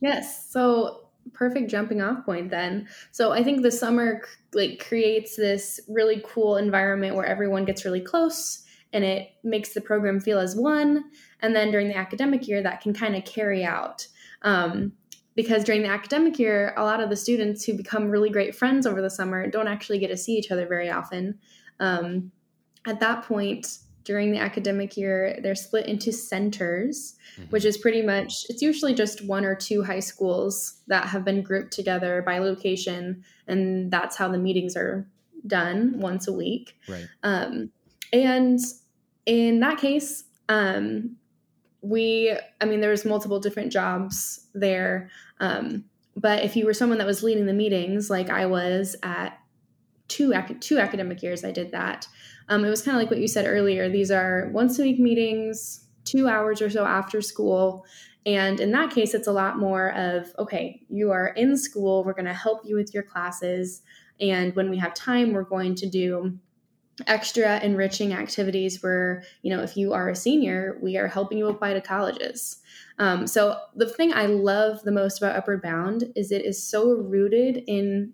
Yes. 0.00 0.50
So 0.50 1.07
perfect 1.32 1.70
jumping 1.70 2.00
off 2.00 2.24
point 2.24 2.50
then. 2.50 2.88
So 3.10 3.32
I 3.32 3.42
think 3.42 3.62
the 3.62 3.70
summer 3.70 4.22
like 4.52 4.84
creates 4.86 5.36
this 5.36 5.80
really 5.88 6.22
cool 6.26 6.56
environment 6.56 7.16
where 7.16 7.26
everyone 7.26 7.64
gets 7.64 7.84
really 7.84 8.00
close 8.00 8.64
and 8.92 9.04
it 9.04 9.30
makes 9.44 9.74
the 9.74 9.80
program 9.80 10.20
feel 10.20 10.38
as 10.38 10.56
one. 10.56 11.04
And 11.40 11.54
then 11.54 11.70
during 11.70 11.88
the 11.88 11.96
academic 11.96 12.48
year, 12.48 12.62
that 12.62 12.80
can 12.80 12.94
kind 12.94 13.14
of 13.14 13.24
carry 13.24 13.64
out. 13.64 14.06
Um, 14.42 14.92
because 15.34 15.62
during 15.62 15.82
the 15.82 15.88
academic 15.88 16.38
year, 16.38 16.74
a 16.76 16.82
lot 16.82 17.00
of 17.00 17.10
the 17.10 17.16
students 17.16 17.64
who 17.64 17.74
become 17.74 18.10
really 18.10 18.30
great 18.30 18.56
friends 18.56 18.86
over 18.86 19.00
the 19.00 19.10
summer 19.10 19.48
don't 19.48 19.68
actually 19.68 19.98
get 19.98 20.08
to 20.08 20.16
see 20.16 20.32
each 20.32 20.50
other 20.50 20.66
very 20.66 20.90
often. 20.90 21.38
Um, 21.78 22.32
at 22.86 23.00
that 23.00 23.22
point, 23.22 23.78
during 24.04 24.32
the 24.32 24.38
academic 24.38 24.96
year, 24.96 25.38
they're 25.42 25.54
split 25.54 25.86
into 25.86 26.12
centers 26.12 27.16
which 27.50 27.64
is 27.64 27.78
pretty 27.78 28.02
much 28.02 28.44
it's 28.48 28.62
usually 28.62 28.94
just 28.94 29.24
one 29.24 29.44
or 29.44 29.54
two 29.54 29.82
high 29.82 30.00
schools 30.00 30.80
that 30.86 31.06
have 31.06 31.24
been 31.24 31.42
grouped 31.42 31.72
together 31.72 32.22
by 32.22 32.38
location 32.38 33.24
and 33.46 33.90
that's 33.90 34.16
how 34.16 34.28
the 34.28 34.38
meetings 34.38 34.76
are 34.76 35.06
done 35.46 35.98
once 35.98 36.26
a 36.26 36.32
week. 36.32 36.76
Right. 36.88 37.06
Um, 37.22 37.70
and 38.12 38.58
in 39.26 39.60
that 39.60 39.78
case 39.78 40.24
um, 40.48 41.16
we 41.80 42.36
i 42.60 42.64
mean 42.64 42.80
there 42.80 42.90
was 42.90 43.04
multiple 43.04 43.38
different 43.38 43.70
jobs 43.70 44.46
there 44.54 45.10
um, 45.40 45.84
but 46.16 46.42
if 46.42 46.56
you 46.56 46.66
were 46.66 46.74
someone 46.74 46.98
that 46.98 47.06
was 47.06 47.22
leading 47.22 47.46
the 47.46 47.52
meetings 47.52 48.10
like 48.10 48.30
i 48.30 48.46
was 48.46 48.96
at 49.02 49.38
two, 50.08 50.32
two 50.60 50.78
academic 50.78 51.22
years 51.22 51.44
i 51.44 51.52
did 51.52 51.70
that 51.70 52.08
um, 52.48 52.64
it 52.64 52.70
was 52.70 52.82
kind 52.82 52.96
of 52.96 53.02
like 53.02 53.10
what 53.10 53.20
you 53.20 53.28
said 53.28 53.46
earlier 53.46 53.88
these 53.88 54.10
are 54.10 54.50
once 54.52 54.78
a 54.78 54.82
week 54.82 54.98
meetings 54.98 55.84
two 56.08 56.26
hours 56.28 56.62
or 56.62 56.70
so 56.70 56.84
after 56.84 57.20
school. 57.20 57.84
And 58.26 58.60
in 58.60 58.72
that 58.72 58.90
case 58.90 59.14
it's 59.14 59.28
a 59.28 59.32
lot 59.32 59.58
more 59.58 59.92
of 59.94 60.32
okay 60.38 60.82
you 60.88 61.10
are 61.10 61.28
in 61.28 61.56
school 61.56 62.04
we're 62.04 62.14
going 62.14 62.24
to 62.24 62.34
help 62.34 62.62
you 62.64 62.74
with 62.74 62.92
your 62.92 63.02
classes. 63.02 63.82
And 64.20 64.54
when 64.56 64.70
we 64.70 64.78
have 64.78 64.94
time 64.94 65.32
we're 65.32 65.44
going 65.44 65.74
to 65.76 65.88
do 65.88 66.38
extra 67.06 67.60
enriching 67.60 68.12
activities 68.12 68.82
where 68.82 69.22
you 69.42 69.54
know 69.54 69.62
if 69.62 69.76
you 69.76 69.92
are 69.92 70.08
a 70.08 70.16
senior 70.16 70.78
we 70.82 70.96
are 70.96 71.06
helping 71.06 71.38
you 71.38 71.46
apply 71.46 71.74
to 71.74 71.80
colleges. 71.80 72.58
Um, 72.98 73.26
so 73.28 73.56
the 73.76 73.88
thing 73.88 74.12
i 74.12 74.26
love 74.26 74.82
the 74.82 74.90
most 74.90 75.18
about 75.18 75.36
upward 75.36 75.62
bound 75.62 76.12
is 76.16 76.32
it 76.32 76.44
is 76.44 76.60
so 76.62 76.90
rooted 76.90 77.62
in 77.66 78.12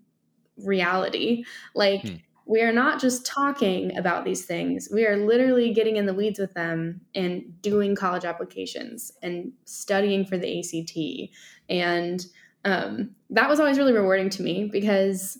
reality. 0.59 1.45
Like 1.75 2.03
Hmm. 2.03 2.15
We 2.47 2.61
are 2.63 2.73
not 2.73 3.01
just 3.01 3.25
talking 3.25 3.97
about 3.97 4.25
these 4.25 4.45
things 4.45 4.89
we 4.93 5.07
are 5.07 5.17
literally 5.17 5.73
getting 5.73 5.97
in 5.97 6.07
the 6.07 6.15
weeds 6.15 6.39
with 6.39 6.55
them 6.55 7.01
and 7.15 7.61
doing 7.63 7.97
college 7.97 8.25
applications 8.25 9.13
and 9.23 9.53
studying 9.65 10.25
for 10.25 10.37
the 10.37 10.59
ACT 10.59 11.31
and 11.69 12.27
um, 12.65 13.11
that 13.31 13.49
was 13.49 13.61
always 13.61 13.79
really 13.79 13.93
rewarding 13.93 14.31
to 14.31 14.43
me 14.43 14.69
because 14.71 15.39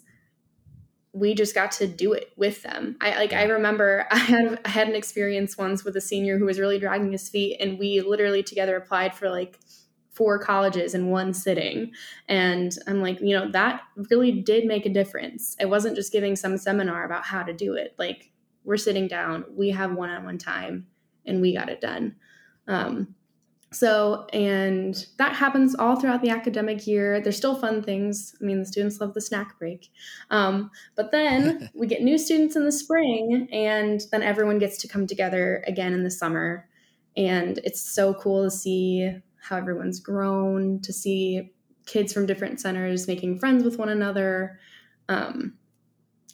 we 1.13 1.33
just 1.33 1.55
got 1.55 1.71
to 1.71 1.87
do 1.87 2.13
it 2.13 2.33
with 2.37 2.63
them. 2.65 2.97
I 3.01 3.17
like 3.17 3.33
I 3.33 3.45
remember 3.45 4.07
I 4.11 4.19
had 4.19 4.61
I 4.65 4.69
had 4.69 4.89
an 4.89 4.95
experience 4.95 5.57
once 5.57 5.85
with 5.85 5.97
a 5.97 6.01
senior 6.01 6.39
who 6.39 6.45
was 6.45 6.59
really 6.59 6.79
dragging 6.79 7.13
his 7.13 7.29
feet 7.29 7.59
and 7.61 7.79
we 7.79 8.01
literally 8.01 8.43
together 8.43 8.77
applied 8.77 9.15
for 9.15 9.31
like 9.31 9.59
four 10.15 10.39
colleges 10.39 10.95
in 10.95 11.11
one 11.11 11.35
sitting. 11.35 11.93
And 12.29 12.73
I'm 12.87 13.03
like, 13.03 13.21
you 13.21 13.37
know, 13.37 13.51
that 13.51 13.83
really 14.11 14.33
did 14.33 14.65
make 14.65 14.87
a 14.87 14.93
difference. 14.93 15.57
It 15.61 15.69
wasn't 15.69 15.97
just 15.97 16.13
giving 16.13 16.37
some 16.37 16.57
seminar 16.57 17.05
about 17.05 17.25
how 17.25 17.43
to 17.43 17.53
do 17.53 17.75
it. 17.75 17.95
Like 17.99 18.31
we're 18.65 18.77
sitting 18.77 19.09
down, 19.09 19.45
we 19.57 19.71
have 19.71 19.93
one-on-one 19.93 20.39
time 20.39 20.87
and 21.27 21.41
we 21.41 21.55
got 21.55 21.69
it 21.69 21.81
done. 21.81 22.17
Um 22.67 23.15
So, 23.73 24.27
and 24.33 24.95
that 25.19 25.35
happens 25.35 25.75
all 25.75 25.97
throughout 25.97 26.23
the 26.23 26.31
academic 26.31 26.87
year. 26.87 27.21
There's 27.21 27.37
still 27.37 27.57
fun 27.57 27.83
things. 27.83 28.37
I 28.41 28.45
mean, 28.45 28.61
the 28.61 28.67
students 28.67 29.01
love 29.01 29.15
the 29.15 29.21
snack 29.21 29.59
break. 29.59 29.91
Um, 30.31 30.71
but 30.95 31.11
then 31.11 31.69
we 31.75 31.89
get 31.89 32.03
new 32.03 32.17
students 32.17 32.55
in 32.55 32.65
the 32.65 32.71
spring, 32.71 33.49
and 33.51 34.01
then 34.13 34.23
everyone 34.23 34.61
gets 34.61 34.79
to 34.79 34.89
come 34.89 35.09
together 35.09 35.65
again 35.67 35.93
in 35.93 36.05
the 36.05 36.11
summer. 36.11 36.69
And 37.17 37.59
it's 37.65 37.81
so 37.81 38.15
cool 38.15 38.45
to 38.45 38.51
see 38.51 39.11
how 39.45 39.57
everyone's 39.57 40.01
grown, 40.01 40.81
to 40.81 40.93
see 40.93 41.53
kids 41.87 42.13
from 42.13 42.27
different 42.27 42.61
centers 42.61 43.07
making 43.07 43.39
friends 43.39 43.63
with 43.63 43.79
one 43.79 43.91
another. 43.91 44.59
Um, 45.09 45.55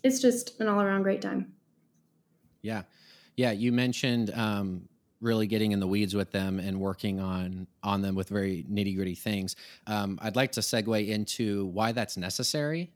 it's 0.05 0.21
just 0.21 0.61
an 0.61 0.69
all 0.69 0.81
around 0.81 1.03
great 1.03 1.21
time. 1.21 1.53
Yeah. 2.63 2.83
Yeah. 3.37 3.51
You 3.51 3.73
mentioned 3.73 4.31
um, 4.33 4.89
really 5.21 5.47
getting 5.47 5.73
in 5.73 5.81
the 5.81 5.87
weeds 5.89 6.15
with 6.15 6.31
them 6.31 6.61
and 6.61 6.79
working 6.81 7.21
on 7.21 7.67
on 7.83 8.01
them 8.01 8.15
with 8.15 8.29
very 8.29 8.65
nitty 8.71 8.95
gritty 8.97 9.15
things. 9.15 9.57
Um, 9.87 10.19
I'd 10.23 10.37
like 10.37 10.53
to 10.53 10.61
segue 10.61 11.09
into 11.09 11.67
why 11.67 11.93
that's 11.93 12.17
necessary, 12.17 12.93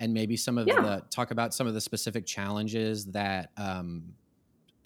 and 0.00 0.14
maybe 0.14 0.36
some 0.36 0.56
of 0.58 0.66
Yeah. 0.66 0.80
the 0.80 1.04
talk 1.10 1.30
about 1.30 1.52
some 1.52 1.66
of 1.66 1.74
the 1.74 1.80
specific 1.80 2.26
challenges 2.26 3.06
that 3.06 3.50
um, 3.56 4.14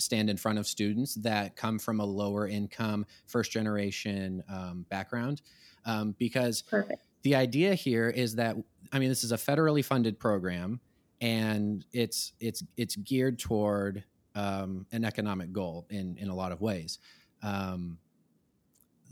stand 0.02 0.28
in 0.30 0.36
front 0.36 0.58
of 0.58 0.66
students 0.66 1.14
that 1.16 1.56
come 1.56 1.78
from 1.78 2.00
a 2.00 2.04
lower 2.04 2.46
income, 2.46 3.06
first 3.26 3.50
generation 3.50 4.42
um, 4.48 4.86
background, 4.90 5.42
um, 5.84 6.14
because 6.18 6.62
Perfect. 6.62 7.02
the 7.22 7.34
idea 7.34 7.74
here 7.74 8.08
is 8.08 8.34
that 8.36 8.56
I 8.92 8.98
mean 8.98 9.08
this 9.08 9.24
is 9.24 9.32
a 9.32 9.36
federally 9.36 9.84
funded 9.84 10.18
program, 10.18 10.80
and 11.20 11.84
it's 11.92 12.32
it's 12.40 12.62
it's 12.76 12.96
geared 12.96 13.38
toward 13.38 14.04
um, 14.34 14.86
an 14.92 15.04
economic 15.04 15.52
goal 15.52 15.86
in 15.90 16.16
in 16.18 16.28
a 16.28 16.34
lot 16.34 16.52
of 16.52 16.60
ways. 16.60 16.98
Um, 17.42 17.98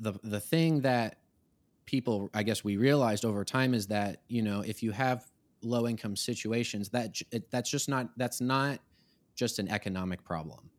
the 0.00 0.14
the 0.22 0.40
thing 0.40 0.80
that 0.82 1.16
people 1.86 2.30
I 2.34 2.42
guess 2.42 2.62
we 2.62 2.76
realized 2.76 3.24
over 3.24 3.44
time 3.44 3.74
is 3.74 3.86
that 3.88 4.22
you 4.28 4.42
know 4.42 4.60
if 4.60 4.82
you 4.82 4.92
have 4.92 5.26
low 5.62 5.86
income 5.86 6.16
situations 6.16 6.88
that 6.88 7.20
that's 7.50 7.70
just 7.70 7.88
not 7.88 8.08
that's 8.16 8.40
not 8.40 8.78
just 9.34 9.58
an 9.58 9.68
economic 9.68 10.22
problem. 10.24 10.70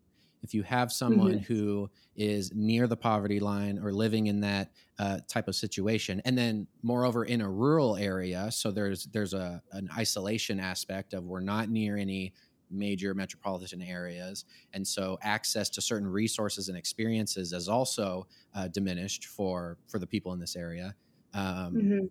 If 0.44 0.54
you 0.54 0.64
have 0.64 0.92
someone 0.92 1.38
who 1.38 1.90
is 2.16 2.52
near 2.54 2.88
the 2.88 2.98
poverty 2.98 3.40
line 3.40 3.78
or 3.80 3.94
living 3.94 4.28
in 4.28 4.40
that 4.42 4.72
uh, 4.98 5.20
type 5.28 5.48
of 5.48 5.56
situation, 5.56 6.22
and 6.26 6.38
then 6.38 6.68
moreover 6.82 7.24
in 7.26 7.42
a 7.42 7.50
rural 7.50 7.96
area, 7.96 8.52
so 8.52 8.72
there's 8.72 9.06
there's 9.06 9.34
a 9.34 9.62
an 9.72 9.90
isolation 9.96 10.60
aspect 10.60 11.14
of 11.14 11.26
we're 11.26 11.42
not 11.42 11.70
near 11.70 11.98
any 11.98 12.34
major 12.70 13.14
metropolitan 13.14 13.82
areas, 13.82 14.46
and 14.74 14.88
so 14.88 15.18
access 15.22 15.70
to 15.72 15.82
certain 15.82 16.08
resources 16.08 16.70
and 16.70 16.78
experiences 16.78 17.54
is 17.54 17.68
also 17.68 18.28
uh, 18.54 18.68
diminished 18.68 19.26
for 19.26 19.78
for 19.88 20.00
the 20.00 20.08
people 20.08 20.34
in 20.34 20.40
this 20.40 20.56
area. 20.56 20.96
Um, 21.34 21.84
Mhm. 21.84 22.10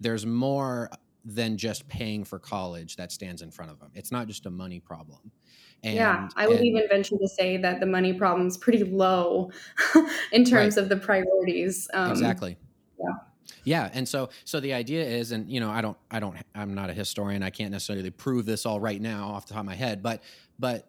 there's 0.00 0.26
more 0.26 0.90
than 1.24 1.56
just 1.58 1.88
paying 1.88 2.24
for 2.24 2.38
college 2.38 2.96
that 2.96 3.12
stands 3.12 3.42
in 3.42 3.50
front 3.50 3.70
of 3.70 3.78
them. 3.80 3.90
It's 3.94 4.12
not 4.12 4.28
just 4.28 4.46
a 4.46 4.50
money 4.50 4.80
problem. 4.80 5.32
And, 5.84 5.94
yeah, 5.94 6.28
I 6.34 6.48
would 6.48 6.56
and- 6.56 6.66
even 6.66 6.88
venture 6.88 7.16
to 7.16 7.28
say 7.28 7.56
that 7.58 7.80
the 7.80 7.86
money 7.86 8.12
problem's 8.12 8.56
pretty 8.56 8.82
low 8.82 9.50
in 10.32 10.44
terms 10.44 10.76
of 10.76 10.88
the 10.88 10.96
priorities. 10.96 11.88
Um, 11.94 12.10
exactly 12.10 12.56
yeah. 12.98 13.12
yeah 13.64 13.90
and 13.92 14.08
so 14.08 14.28
so 14.44 14.60
the 14.60 14.72
idea 14.72 15.04
is 15.04 15.32
and 15.32 15.50
you 15.50 15.60
know 15.60 15.70
i 15.70 15.80
don't 15.80 15.96
i 16.10 16.20
don't 16.20 16.36
i'm 16.54 16.74
not 16.74 16.90
a 16.90 16.92
historian 16.92 17.42
i 17.42 17.50
can't 17.50 17.70
necessarily 17.70 18.10
prove 18.10 18.46
this 18.46 18.66
all 18.66 18.80
right 18.80 19.00
now 19.00 19.28
off 19.28 19.46
the 19.46 19.54
top 19.54 19.60
of 19.60 19.66
my 19.66 19.74
head 19.74 20.02
but 20.02 20.22
but 20.58 20.88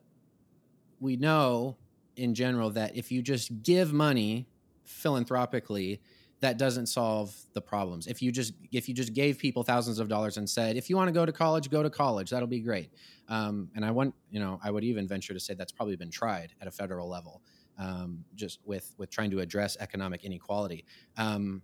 we 1.00 1.16
know 1.16 1.78
in 2.16 2.34
general 2.34 2.70
that 2.72 2.96
if 2.96 3.12
you 3.12 3.22
just 3.22 3.64
give 3.64 3.94
money 3.94 4.48
philanthropically 4.84 6.02
that 6.42 6.58
doesn't 6.58 6.88
solve 6.88 7.36
the 7.54 7.62
problems 7.62 8.08
if 8.08 8.22
you 8.22 8.32
just 8.32 8.54
if 8.72 8.88
you 8.88 8.94
just 8.94 9.14
gave 9.14 9.38
people 9.38 9.64
thousands 9.64 10.00
of 10.00 10.08
dollars 10.08 10.38
and 10.38 10.50
said 10.50 10.76
if 10.76 10.90
you 10.90 10.96
want 10.96 11.08
to 11.08 11.12
go 11.12 11.26
to 11.26 11.32
college 11.32 11.70
go 11.70 11.84
to 11.84 11.90
college 11.90 12.30
that'll 12.30 12.48
be 12.48 12.62
great 12.62 12.92
um, 13.28 13.70
and 13.76 13.84
i 13.84 13.92
want 13.92 14.14
you 14.30 14.40
know 14.40 14.60
i 14.64 14.72
would 14.72 14.84
even 14.84 15.08
venture 15.08 15.34
to 15.34 15.40
say 15.40 15.54
that's 15.54 15.72
probably 15.72 15.96
been 15.96 16.12
tried 16.12 16.54
at 16.62 16.68
a 16.68 16.72
federal 16.72 17.10
level 17.10 17.42
um, 17.78 18.26
just 18.36 18.60
with 18.66 18.94
with 18.98 19.10
trying 19.10 19.32
to 19.32 19.40
address 19.40 19.78
economic 19.80 20.24
inequality 20.24 20.86
um, 21.18 21.62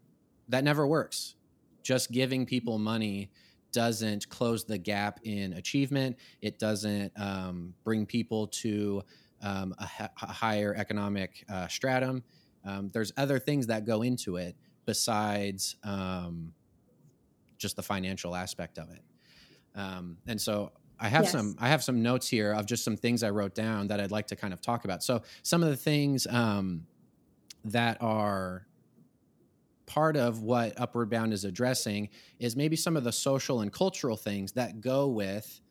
that 0.49 0.63
never 0.63 0.87
works. 0.87 1.35
Just 1.83 2.11
giving 2.11 2.45
people 2.45 2.77
money 2.77 3.31
doesn't 3.71 4.29
close 4.29 4.63
the 4.63 4.77
gap 4.77 5.19
in 5.23 5.53
achievement. 5.53 6.17
It 6.41 6.59
doesn't 6.59 7.11
um, 7.17 7.73
bring 7.83 8.05
people 8.05 8.47
to 8.47 9.03
um, 9.41 9.75
a, 9.77 10.09
higher 10.25 10.73
economic 10.75 11.43
uh, 11.49 11.67
stratum. 11.67 12.23
Um, 12.63 12.89
there's 12.93 13.11
other 13.17 13.37
things 13.37 13.67
that 13.67 13.85
go 13.85 14.01
into 14.01 14.37
it 14.37 14.55
besides 14.85 15.75
um, 15.83 16.53
just 17.57 17.75
the 17.75 17.83
financial 17.83 18.35
aspect 18.35 18.77
of 18.77 18.89
it. 18.91 19.01
Um, 19.75 20.17
and 20.27 20.39
so 20.39 20.71
I 20.99 21.09
have 21.09 21.23
Yes. 21.23 21.31
some 21.31 21.55
I 21.59 21.69
have 21.69 21.83
some 21.83 22.01
notes 22.01 22.27
here 22.27 22.53
of 22.53 22.65
just 22.65 22.83
some 22.83 22.97
things 22.97 23.23
I 23.23 23.29
wrote 23.29 23.55
down 23.55 23.87
that 23.87 23.99
I'd 23.99 24.11
like 24.11 24.27
to 24.27 24.35
kind 24.35 24.53
of 24.53 24.61
talk 24.61 24.85
about. 24.85 25.03
So 25.03 25.21
some 25.43 25.63
of 25.63 25.69
the 25.69 25.77
things 25.77 26.27
um, 26.27 26.87
that 27.65 27.97
are 28.01 28.67
part 29.85 30.17
of 30.17 30.41
what 30.41 30.79
Upward 30.79 31.09
Bound 31.09 31.33
is 31.33 31.45
addressing 31.45 32.09
is 32.39 32.55
maybe 32.55 32.75
some 32.75 32.97
of 32.97 33.03
the 33.03 33.11
social 33.11 33.61
and 33.61 33.71
cultural 33.71 34.17
things 34.17 34.53
that 34.53 34.81
go 34.81 35.07
with 35.07 35.61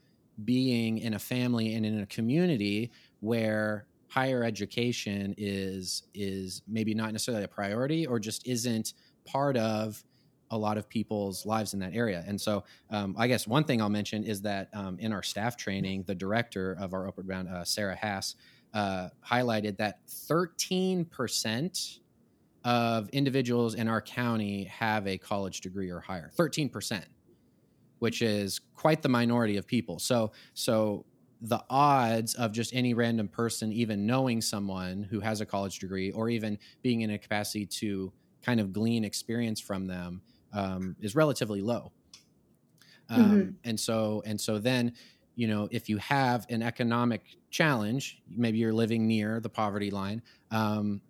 being 0.44 0.98
in 0.98 1.14
a 1.14 1.18
family 1.18 1.74
and 1.74 1.84
in 1.86 2.00
a 2.00 2.06
community 2.06 2.92
where 3.20 3.86
higher 4.08 4.44
education 4.44 5.34
is 5.36 6.04
is 6.14 6.62
maybe 6.68 6.94
not 6.94 7.12
necessarily 7.12 7.44
a 7.44 7.48
priority 7.48 8.06
or 8.06 8.20
just 8.20 8.46
isn't 8.46 8.94
part 9.24 9.56
of 9.56 10.02
a 10.50 10.58
lot 10.58 10.78
of 10.78 10.88
people's 10.88 11.46
lives 11.46 11.74
in 11.74 11.80
that 11.80 11.94
area. 11.94 12.22
And 12.26 12.40
so, 12.40 12.64
um, 12.90 13.14
I 13.18 13.26
guess 13.26 13.46
one 13.46 13.64
thing 13.64 13.80
I'll 13.82 13.88
mention 13.88 14.24
is 14.24 14.42
that 14.42 14.68
um, 14.72 14.98
in 14.98 15.12
our 15.12 15.22
staff 15.22 15.56
training, 15.56 16.04
the 16.06 16.14
director 16.14 16.76
of 16.78 16.92
our 16.94 17.08
Upward 17.08 17.26
Bound, 17.26 17.48
uh, 17.48 17.64
Sarah 17.64 17.96
Haas, 17.96 18.36
uh, 18.74 19.08
highlighted 19.26 19.76
that 19.78 20.06
13% 20.06 21.98
of 22.64 23.08
individuals 23.10 23.74
in 23.74 23.88
our 23.88 24.00
county 24.00 24.64
have 24.64 25.06
a 25.06 25.18
college 25.18 25.60
degree 25.60 25.90
or 25.90 26.00
higher 26.00 26.30
13% 26.36 27.04
which 27.98 28.22
is 28.22 28.60
quite 28.74 29.02
the 29.02 29.08
minority 29.08 29.56
of 29.58 29.66
people 29.66 29.98
so 29.98 30.32
so 30.54 31.04
the 31.42 31.62
odds 31.68 32.34
of 32.34 32.52
just 32.52 32.74
any 32.74 32.94
random 32.94 33.28
person 33.28 33.70
even 33.70 34.06
knowing 34.06 34.40
someone 34.40 35.02
who 35.02 35.20
has 35.20 35.42
a 35.42 35.46
college 35.46 35.78
degree 35.78 36.10
or 36.12 36.30
even 36.30 36.58
being 36.82 37.02
in 37.02 37.10
a 37.10 37.18
capacity 37.18 37.66
to 37.66 38.10
kind 38.44 38.60
of 38.60 38.72
glean 38.72 39.04
experience 39.04 39.60
from 39.60 39.86
them 39.86 40.22
um, 40.52 40.96
is 41.00 41.14
relatively 41.16 41.62
low. 41.62 41.92
Um, 43.08 43.56
and 43.64 43.78
so 43.78 44.22
and 44.24 44.40
so 44.40 44.58
then 44.58 44.94
you 45.34 45.46
know 45.46 45.68
if 45.70 45.88
you 45.90 45.98
have 45.98 46.46
an 46.48 46.62
economic 46.62 47.36
challenge 47.50 48.22
maybe 48.26 48.58
you're 48.58 48.72
living 48.72 49.06
near 49.06 49.40
the 49.40 49.50
poverty 49.50 49.90
line 49.90 50.22
um, 50.50 51.02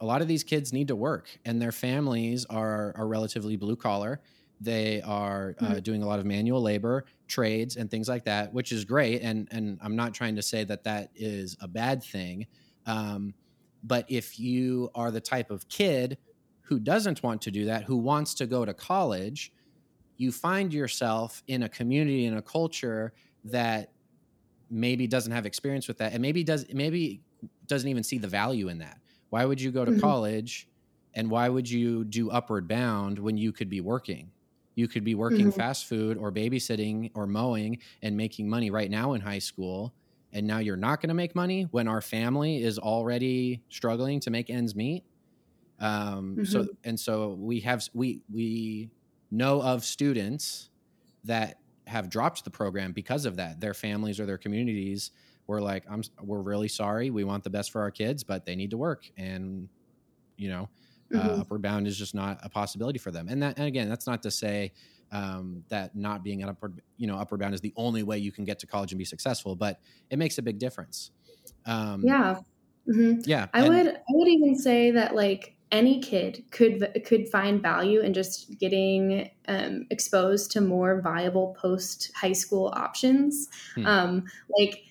a 0.00 0.06
lot 0.06 0.22
of 0.22 0.28
these 0.28 0.44
kids 0.44 0.72
need 0.72 0.88
to 0.88 0.96
work 0.96 1.38
and 1.44 1.60
their 1.60 1.72
families 1.72 2.44
are, 2.46 2.94
are 2.96 3.08
relatively 3.08 3.56
blue 3.56 3.76
collar. 3.76 4.20
They 4.60 5.02
are 5.02 5.56
uh, 5.58 5.80
Mhm. 5.80 5.80
doing 5.80 6.02
a 6.02 6.06
lot 6.06 6.18
of 6.20 6.26
manual 6.26 6.60
labor 6.62 7.06
trades 7.26 7.76
and 7.76 7.90
things 7.90 8.08
like 8.08 8.24
that 8.24 8.52
which 8.52 8.72
is 8.72 8.84
great 8.84 9.22
and 9.22 9.46
and 9.52 9.78
i'm 9.82 9.94
not 9.94 10.14
trying 10.14 10.34
to 10.34 10.42
say 10.42 10.64
that 10.64 10.84
that 10.84 11.10
is 11.14 11.56
a 11.60 11.68
bad 11.68 12.02
thing. 12.02 12.46
Um, 12.86 13.34
but 13.82 14.04
if 14.08 14.38
you 14.38 14.90
are 14.94 15.10
the 15.10 15.20
type 15.20 15.50
of 15.50 15.68
kid 15.68 16.18
who 16.62 16.78
doesn't 16.80 17.22
want 17.22 17.42
to 17.42 17.50
do 17.50 17.64
that 17.66 17.84
who 17.84 17.96
wants 17.96 18.34
to 18.34 18.46
go 18.46 18.64
to 18.64 18.74
college 18.74 19.52
you 20.16 20.32
find 20.32 20.72
yourself 20.74 21.42
in 21.48 21.62
a 21.62 21.68
community 21.68 22.26
in 22.26 22.36
a 22.36 22.42
culture 22.42 23.14
that 23.44 23.94
maybe 24.70 25.06
doesn't 25.06 25.32
have 25.32 25.46
experience 25.46 25.88
with 25.88 25.98
that 25.98 26.12
and 26.12 26.20
maybe 26.20 26.44
does 26.44 26.66
maybe 26.74 27.22
doesn't 27.66 27.88
even 27.88 28.02
see 28.02 28.18
the 28.18 28.28
value 28.28 28.68
in 28.68 28.78
that 28.78 29.00
why 29.30 29.44
would 29.44 29.60
you 29.60 29.70
go 29.70 29.84
to 29.84 29.92
Mhm. 29.92 29.92
college 29.92 30.68
and 31.14 31.30
why 31.30 31.48
would 31.48 31.68
you 31.70 32.04
do 32.04 32.30
upward 32.30 32.68
bound 32.68 33.18
when 33.18 33.36
you 33.38 33.52
could 33.52 33.70
be 33.70 33.80
working 33.80 34.32
you 34.74 34.86
could 34.86 35.04
be 35.04 35.14
working 35.14 35.50
Mhm. 35.50 35.50
fast 35.50 35.86
food 35.86 36.18
or 36.18 36.30
babysitting 36.30 37.10
or 37.14 37.26
mowing 37.26 37.80
and 38.02 38.16
making 38.16 38.48
money 38.48 38.70
right 38.70 38.90
now 38.90 39.14
in 39.14 39.20
high 39.22 39.38
school 39.38 39.94
and 40.32 40.46
now 40.46 40.58
you're 40.58 40.76
not 40.76 41.00
going 41.00 41.08
to 41.08 41.14
make 41.14 41.34
money 41.34 41.64
when 41.64 41.88
our 41.88 42.00
family 42.02 42.62
is 42.62 42.78
already 42.78 43.62
struggling 43.70 44.20
to 44.20 44.30
make 44.30 44.50
ends 44.50 44.74
meet. 44.74 45.04
Um, 45.80 46.40
so 46.44 46.66
and 46.84 46.98
so 46.98 47.34
we 47.34 47.60
have 47.60 47.84
we 47.94 48.22
we 48.28 48.90
know 49.30 49.62
of 49.62 49.84
students 49.84 50.70
that 51.24 51.58
have 51.86 52.10
dropped 52.10 52.44
the 52.44 52.50
program 52.50 52.92
because 52.92 53.26
of 53.26 53.36
that. 53.36 53.60
Their 53.60 53.74
families 53.74 54.20
or 54.20 54.26
their 54.26 54.38
communities 54.38 55.12
were 55.46 55.60
like 55.62 55.84
i'm 55.90 56.02
we're 56.22 56.42
really 56.42 56.68
sorry. 56.68 57.10
We 57.10 57.24
want 57.24 57.44
the 57.44 57.50
best 57.50 57.70
for 57.72 57.80
our 57.82 57.90
kids 57.90 58.24
but 58.24 58.44
they 58.46 58.56
need 58.56 58.70
to 58.70 58.78
work. 58.78 59.10
And 59.16 59.68
you 60.36 60.48
know 60.50 60.70
uh, 61.14 61.18
Mhm. 61.18 61.40
upward 61.40 61.62
bound 61.62 61.86
is 61.86 61.98
just 61.98 62.14
not 62.14 62.38
a 62.42 62.50
possibility 62.50 62.98
for 62.98 63.10
them. 63.10 63.28
And 63.28 63.42
that 63.42 63.58
and 63.58 63.66
again 63.66 63.88
that's 63.88 64.06
not 64.06 64.22
to 64.24 64.30
say 64.30 64.72
um, 65.12 65.64
that 65.68 65.94
not 65.96 66.22
being 66.22 66.42
an 66.42 66.48
upward 66.48 66.80
you 66.96 67.06
know 67.06 67.16
upward 67.16 67.40
bound 67.40 67.54
is 67.54 67.60
the 67.60 67.72
only 67.76 68.02
way 68.02 68.18
you 68.18 68.32
can 68.32 68.44
get 68.44 68.58
to 68.58 68.66
college 68.66 68.92
and 68.92 68.98
be 68.98 69.04
successful 69.04 69.56
but 69.56 69.80
it 70.10 70.18
makes 70.18 70.38
a 70.38 70.42
big 70.42 70.58
difference 70.58 71.10
um, 71.66 72.02
Yeah. 72.04 72.40
Mhm. 72.88 73.22
Yeah, 73.26 73.48
I 73.52 73.64
and- 73.64 73.68
would 73.74 73.88
I 73.88 74.00
would 74.10 74.28
even 74.28 74.56
say 74.56 74.90
that 74.92 75.14
like 75.14 75.54
any 75.70 76.00
kid 76.00 76.44
could 76.50 77.02
could 77.04 77.28
find 77.28 77.60
value 77.60 78.00
in 78.00 78.14
just 78.14 78.58
getting 78.58 79.30
um, 79.48 79.86
exposed 79.90 80.50
to 80.52 80.62
more 80.62 81.00
viable 81.02 81.54
post 81.60 82.10
high 82.14 82.32
school 82.32 82.72
options. 82.74 83.48
Hmm. 83.74 83.86
Um, 83.86 84.24
like 84.58 84.84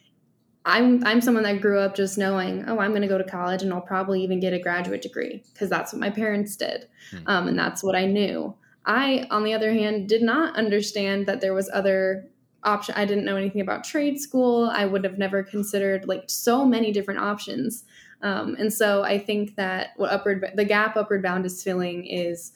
I'm 0.66 1.04
I'm 1.06 1.22
someone 1.22 1.44
that 1.44 1.62
grew 1.62 1.80
up 1.80 1.96
just 1.96 2.18
knowing 2.18 2.66
oh 2.68 2.80
I'm 2.80 2.92
going 2.92 3.02
to 3.02 3.08
go 3.08 3.18
to 3.18 3.24
college 3.24 3.64
and 3.64 3.74
I'll 3.74 3.82
probably 3.82 4.22
even 4.24 4.40
get 4.40 4.54
a 4.54 4.60
graduate 4.60 5.02
degree 5.02 5.44
because 5.54 5.70
that's 5.70 5.94
what 5.94 6.00
my 6.00 6.10
parents 6.12 6.56
did, 6.56 6.88
Hmm. 7.12 7.18
um, 7.28 7.48
and 7.48 7.58
that's 7.58 7.84
what 7.84 7.96
I 7.96 8.06
knew. 8.06 8.54
I 8.88 9.28
on 9.30 9.44
the 9.44 9.54
other 9.54 9.72
hand 9.72 10.10
did 10.10 10.24
not 10.24 10.56
understand 10.56 11.28
that 11.28 11.42
there 11.42 11.54
was 11.54 11.70
other 11.72 12.30
option. 12.64 12.96
I 12.98 13.06
didn't 13.06 13.26
know 13.26 13.36
anything 13.36 13.62
about 13.62 13.84
trade 13.84 14.20
school. 14.20 14.72
I 14.74 14.86
would 14.86 15.04
have 15.04 15.18
never 15.18 15.44
considered 15.44 16.08
like 16.08 16.24
so 16.28 16.66
many 16.66 16.92
different 16.92 17.20
options. 17.20 17.84
Um, 18.22 18.56
and 18.58 18.74
so 18.74 19.04
I 19.04 19.20
think 19.20 19.56
that 19.58 19.90
what 19.98 20.12
upward 20.12 20.52
the 20.56 20.66
gap 20.66 20.98
upward 20.98 21.22
bound 21.22 21.46
is 21.46 21.62
filling 21.62 22.06
is 22.06 22.54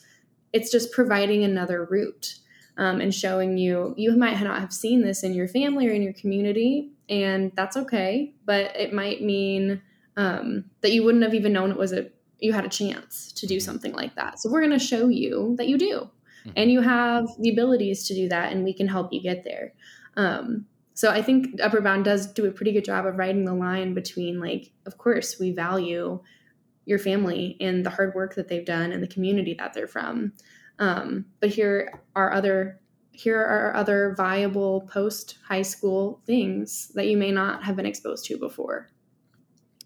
it's 0.53 0.71
just 0.71 0.91
providing 0.91 1.43
another 1.43 1.85
route 1.85 2.35
um, 2.77 2.99
and 2.99 3.13
showing 3.13 3.57
you 3.57 3.93
you 3.97 4.15
might 4.15 4.41
not 4.41 4.59
have 4.59 4.73
seen 4.73 5.01
this 5.01 5.23
in 5.23 5.33
your 5.33 5.47
family 5.47 5.87
or 5.87 5.91
in 5.91 6.01
your 6.01 6.13
community, 6.13 6.91
and 7.09 7.51
that's 7.55 7.77
okay. 7.77 8.33
But 8.45 8.75
it 8.75 8.93
might 8.93 9.21
mean 9.21 9.81
um, 10.17 10.65
that 10.81 10.93
you 10.93 11.03
wouldn't 11.03 11.23
have 11.23 11.33
even 11.33 11.53
known 11.53 11.71
it 11.71 11.77
was 11.77 11.93
a 11.93 12.09
you 12.39 12.53
had 12.53 12.65
a 12.65 12.69
chance 12.69 13.31
to 13.33 13.45
do 13.45 13.59
something 13.59 13.93
like 13.93 14.15
that. 14.15 14.39
So 14.39 14.49
we're 14.49 14.61
going 14.61 14.77
to 14.77 14.83
show 14.83 15.09
you 15.09 15.55
that 15.57 15.67
you 15.67 15.77
do, 15.77 16.09
Mhm. 16.45 16.53
and 16.55 16.71
you 16.71 16.81
have 16.81 17.27
the 17.39 17.49
abilities 17.49 18.07
to 18.07 18.13
do 18.13 18.29
that, 18.29 18.51
and 18.51 18.63
we 18.63 18.73
can 18.73 18.87
help 18.87 19.11
you 19.13 19.21
get 19.21 19.43
there. 19.43 19.73
Um, 20.15 20.65
so 20.93 21.09
I 21.09 21.21
think 21.21 21.59
Upward 21.61 21.83
Bound 21.83 22.05
does 22.05 22.27
do 22.27 22.45
a 22.45 22.51
pretty 22.51 22.71
good 22.73 22.85
job 22.85 23.05
of 23.05 23.17
writing 23.17 23.45
the 23.45 23.53
line 23.53 23.93
between 23.93 24.39
like, 24.39 24.71
of 24.85 24.97
course, 24.97 25.39
we 25.39 25.51
value 25.51 26.21
your 26.85 26.99
family 26.99 27.57
and 27.59 27.85
the 27.85 27.89
hard 27.89 28.13
work 28.13 28.35
that 28.35 28.47
they've 28.47 28.65
done 28.65 28.91
and 28.91 29.01
the 29.01 29.07
community 29.07 29.55
that 29.57 29.73
they're 29.73 29.87
from. 29.87 30.33
Um, 30.79 31.25
but 31.39 31.49
here 31.49 32.01
are 32.15 32.31
other 32.33 32.79
here 33.13 33.39
are 33.39 33.75
other 33.75 34.15
viable 34.17 34.81
post 34.91 35.37
high 35.47 35.61
school 35.61 36.21
things 36.25 36.91
that 36.95 37.07
you 37.07 37.17
may 37.17 37.31
not 37.31 37.63
have 37.63 37.75
been 37.75 37.85
exposed 37.85 38.25
to 38.25 38.37
before. 38.37 38.89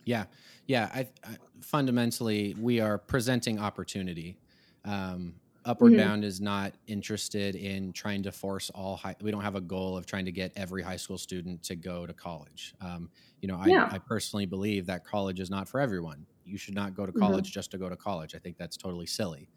Yeah, 0.06 0.26
yeah. 0.68 0.90
I, 0.94 1.08
I 1.24 1.38
fundamentally 1.62 2.56
we 2.60 2.80
are 2.80 2.98
presenting 2.98 3.60
opportunity. 3.60 4.38
Um, 4.86 5.36
Upward 5.66 5.94
Mhm. 5.94 5.98
Bound 5.98 6.24
is 6.24 6.40
not 6.40 6.76
interested 6.88 7.56
in 7.56 7.92
trying 7.94 8.24
to 8.24 8.32
force 8.32 8.70
all 8.70 8.96
high. 8.98 9.16
We 9.22 9.32
don't 9.32 9.42
have 9.42 9.56
a 9.56 9.62
goal 9.62 9.98
of 9.98 10.06
trying 10.06 10.26
to 10.26 10.32
get 10.32 10.52
every 10.56 10.84
high 10.84 10.96
school 10.98 11.18
student 11.18 11.64
to 11.64 11.76
go 11.76 12.06
to 12.06 12.14
college. 12.14 12.76
Um, 12.82 13.10
you 13.42 13.48
know, 13.48 13.58
I, 13.58 13.70
Yeah. 13.70 13.88
I 13.90 13.98
personally 14.00 14.46
believe 14.46 14.86
that 14.88 15.04
college 15.06 15.40
is 15.40 15.50
not 15.50 15.68
for 15.68 15.80
everyone. 15.80 16.28
You 16.46 16.58
should 16.58 16.76
not 16.76 16.94
go 16.94 17.06
to 17.06 17.12
Mhm. 17.14 17.20
college 17.20 17.52
just 17.52 17.72
to 17.72 17.78
go 17.80 17.90
to 17.90 17.98
college. 17.98 18.36
I 18.36 18.40
think 18.40 18.58
that's 18.58 18.78
totally 18.78 19.08
silly. 19.08 19.50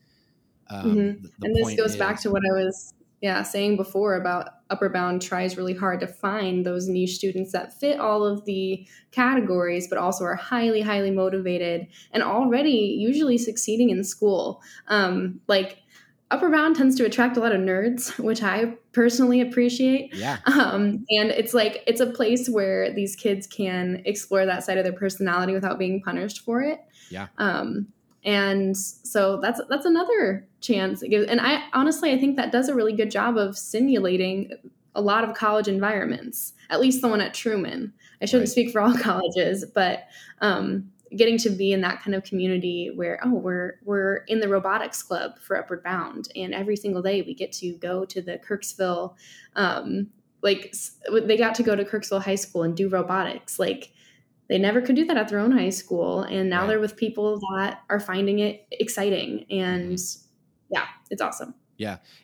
Um, 0.68 0.86
Mhm. 0.96 1.22
the- 1.22 1.32
the 1.38 1.48
and 1.48 1.56
this 1.56 1.74
goes 1.74 1.96
back 1.96 2.20
to 2.22 2.30
what 2.30 2.42
I 2.50 2.52
was 2.64 2.94
yeah 3.20 3.42
saying 3.42 3.76
before 3.76 4.14
about 4.14 4.48
Upward 4.70 4.92
Bound 4.92 5.20
tries 5.20 5.56
really 5.56 5.74
hard 5.74 5.98
to 6.00 6.06
find 6.06 6.64
those 6.64 6.88
niche 6.88 7.16
students 7.16 7.50
that 7.52 7.72
fit 7.78 7.98
all 7.98 8.24
of 8.24 8.44
the 8.44 8.86
categories, 9.10 9.88
but 9.88 9.98
also 9.98 10.24
are 10.24 10.36
highly 10.36 10.80
highly 10.82 11.10
motivated 11.10 11.88
and 12.12 12.22
already 12.22 12.70
usually 12.98 13.38
succeeding 13.38 13.90
in 13.90 14.04
school. 14.04 14.62
Um, 14.88 15.40
like 15.48 15.78
Upward 16.30 16.52
Bound 16.52 16.76
tends 16.76 16.94
to 16.96 17.04
attract 17.06 17.36
a 17.36 17.40
lot 17.40 17.52
of 17.52 17.60
nerds, 17.60 18.18
which 18.22 18.42
I 18.42 18.74
personally 18.92 19.40
appreciate. 19.40 20.14
yeah, 20.14 20.38
Um, 20.46 21.06
and 21.10 21.30
it's 21.30 21.54
like 21.54 21.82
it's 21.86 22.00
a 22.00 22.06
place 22.06 22.48
where 22.48 22.92
these 22.92 23.16
kids 23.16 23.46
can 23.46 24.02
explore 24.04 24.44
that 24.44 24.62
side 24.64 24.76
of 24.78 24.84
their 24.84 24.92
personality 24.92 25.54
without 25.54 25.78
being 25.78 26.02
punished 26.02 26.40
for 26.44 26.60
it. 26.60 26.80
Yeah. 27.10 27.28
Um, 27.38 27.88
and 28.24 28.76
so 28.76 29.38
that's 29.40 29.60
that's 29.70 29.86
another 29.86 30.46
chance 30.60 31.02
it 31.02 31.08
gives. 31.08 31.26
And 31.30 31.40
I 31.40 31.62
honestly 31.72 32.12
I 32.12 32.18
think 32.18 32.36
that 32.36 32.52
does 32.52 32.68
a 32.68 32.74
really 32.74 32.92
good 32.92 33.10
job 33.10 33.38
of 33.38 33.56
simulating 33.56 34.50
a 34.94 35.00
lot 35.00 35.24
of 35.24 35.34
college 35.34 35.68
environments. 35.68 36.52
At 36.68 36.80
least 36.80 37.00
the 37.00 37.08
one 37.08 37.20
at 37.20 37.32
Truman. 37.32 37.92
I 38.20 38.26
shouldn't 38.26 38.48
Right. 38.48 38.52
speak 38.52 38.70
for 38.72 38.80
all 38.80 38.94
colleges, 38.98 39.64
but 39.72 40.08
um, 40.40 40.90
getting 41.16 41.38
to 41.38 41.50
be 41.50 41.72
in 41.72 41.80
that 41.82 42.02
kind 42.02 42.14
of 42.14 42.22
community 42.24 42.90
where 42.94 43.18
oh 43.24 43.32
we're 43.34 43.78
we're 43.84 44.18
in 44.28 44.40
the 44.40 44.48
robotics 44.48 45.02
club 45.02 45.38
for 45.38 45.56
Upward 45.56 45.82
Bound, 45.82 46.28
and 46.36 46.54
every 46.54 46.76
single 46.76 47.02
day 47.02 47.22
we 47.22 47.34
get 47.34 47.52
to 47.52 47.72
go 47.74 48.04
to 48.04 48.20
the 48.22 48.38
Kirksville 48.38 49.14
um, 49.56 50.08
like 50.42 50.74
they 51.10 51.36
got 51.36 51.54
to 51.56 51.62
go 51.62 51.74
to 51.74 51.84
Kirksville 51.84 52.22
High 52.22 52.34
School 52.36 52.62
and 52.62 52.76
do 52.76 52.88
robotics. 52.88 53.58
Like 53.58 53.92
they 54.48 54.58
never 54.58 54.80
could 54.80 54.96
do 54.96 55.04
that 55.06 55.16
at 55.16 55.28
their 55.28 55.40
own 55.40 55.50
high 55.52 55.70
school, 55.70 56.22
and 56.22 56.48
now 56.48 56.60
Right. 56.60 56.68
they're 56.68 56.80
with 56.80 56.96
people 56.96 57.40
that 57.54 57.82
are 57.90 58.00
finding 58.00 58.38
it 58.38 58.66
exciting. 58.70 59.44
And 59.50 59.98
yeah, 60.70 60.86
it's 61.10 61.20
awesome. 61.22 61.54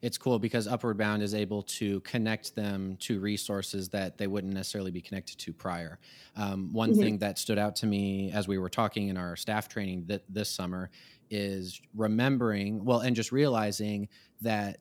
It's 0.02 0.18
cool 0.18 0.38
because 0.38 0.66
Upward 0.66 0.98
Bound 0.98 1.22
is 1.22 1.32
able 1.34 1.62
to 1.62 2.00
connect 2.00 2.54
them 2.56 2.96
to 2.98 3.20
resources 3.20 3.88
that 3.90 4.18
they 4.18 4.26
wouldn't 4.26 4.52
necessarily 4.52 4.90
be 4.90 5.00
connected 5.00 5.38
to 5.38 5.52
prior. 5.54 6.00
Um, 6.34 6.72
one 6.72 6.92
Mhm. 6.92 6.94
thing 6.94 7.18
that 7.18 7.38
stood 7.38 7.58
out 7.58 7.76
to 7.76 7.86
me 7.86 8.32
as 8.32 8.48
we 8.48 8.58
were 8.58 8.68
talking 8.68 9.08
in 9.08 9.16
our 9.16 9.36
staff 9.36 9.68
training 9.68 10.08
th- 10.08 10.22
this 10.28 10.50
summer 10.50 10.90
is 11.30 11.80
remembering, 11.94 12.84
well, 12.84 13.00
and 13.00 13.14
just 13.14 13.30
realizing 13.32 14.08
that 14.40 14.78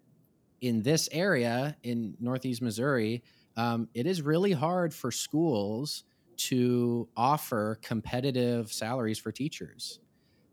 in 0.61 0.81
this 0.83 1.09
area 1.11 1.77
in 1.83 2.15
Northeast 2.19 2.61
Missouri, 2.61 3.23
um, 3.55 3.89
it 3.93 4.07
is 4.07 4.21
really 4.21 4.53
hard 4.53 4.93
for 4.93 5.11
schools 5.11 6.03
to 6.37 7.09
offer 7.15 7.79
competitive 7.81 8.71
salaries 8.71 9.19
for 9.19 9.31
teachers. 9.31 9.99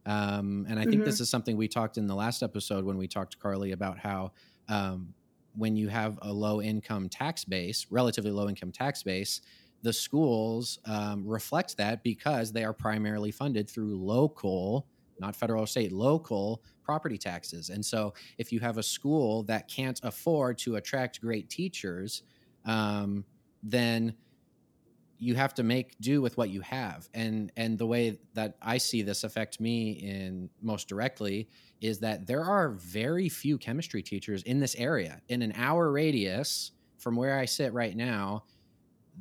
Um, 0.06 0.66
and 0.68 0.78
I 0.78 0.86
think 0.86 1.04
Mhm. 1.04 1.04
this 1.04 1.20
is 1.20 1.28
something 1.30 1.56
we 1.56 1.68
talked 1.68 1.98
in 1.98 2.06
the 2.06 2.14
last 2.14 2.42
episode 2.42 2.84
when 2.84 2.96
we 2.96 3.06
talked 3.08 3.32
to 3.32 3.38
Carly 3.38 3.72
about 3.72 3.98
how 3.98 4.32
um, 4.68 5.14
when 5.54 5.76
you 5.76 5.88
have 5.88 6.18
a 6.22 6.32
low 6.32 6.62
income 6.62 7.08
tax 7.08 7.44
base, 7.44 7.86
relatively 7.90 8.30
low 8.30 8.48
income 8.48 8.72
tax 8.72 9.02
base, 9.02 9.40
the 9.82 9.92
schools 9.92 10.78
um, 10.84 11.26
reflect 11.26 11.76
that 11.76 12.02
because 12.02 12.52
they 12.52 12.64
are 12.64 12.72
primarily 12.74 13.30
funded 13.30 13.68
through 13.68 13.96
local, 13.96 14.88
not 15.18 15.34
federal 15.36 15.64
or 15.64 15.66
state, 15.66 15.92
local 15.92 16.62
property 16.82 17.18
taxes. 17.18 17.68
And 17.70 17.84
so 17.84 18.14
if 18.38 18.52
you 18.52 18.60
have 18.60 18.78
a 18.78 18.82
school 18.82 19.42
that 19.44 19.68
can't 19.68 20.00
afford 20.02 20.58
to 20.58 20.76
attract 20.76 21.20
great 21.20 21.48
teachers, 21.50 22.22
um, 22.64 23.24
then 23.62 24.16
you 25.20 25.34
have 25.34 25.52
to 25.54 25.62
make 25.62 25.96
do 26.00 26.22
with 26.22 26.36
what 26.38 26.48
you 26.48 26.62
have. 26.62 27.08
And 27.14 27.52
and 27.56 27.78
the 27.78 27.86
way 27.86 28.18
that 28.34 28.56
i 28.62 28.78
see 28.78 29.02
this 29.02 29.22
affect 29.22 29.60
me 29.60 29.92
in 29.92 30.48
most 30.62 30.88
directly 30.88 31.48
is 31.80 32.00
that 32.00 32.26
there 32.26 32.42
are 32.42 32.70
very 32.70 33.28
few 33.28 33.58
chemistry 33.58 34.02
teachers 34.02 34.42
in 34.42 34.58
this 34.58 34.74
area. 34.76 35.20
In 35.28 35.42
an 35.42 35.52
hour 35.56 35.92
radius 35.92 36.72
from 36.98 37.16
where 37.16 37.38
i 37.38 37.44
sit 37.44 37.72
right 37.72 37.96
now 37.96 38.44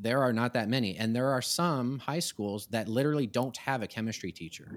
there 0.01 0.21
are 0.21 0.31
not 0.31 0.53
that 0.53 0.69
many. 0.69 0.95
And 0.95 1.13
there 1.13 1.27
are 1.27 1.41
some 1.41 1.99
high 1.99 2.19
schools 2.19 2.67
that 2.67 2.87
literally 2.87 3.27
don't 3.27 3.57
have 3.57 3.81
a 3.81 3.87
chemistry 3.87 4.31
teacher. 4.31 4.71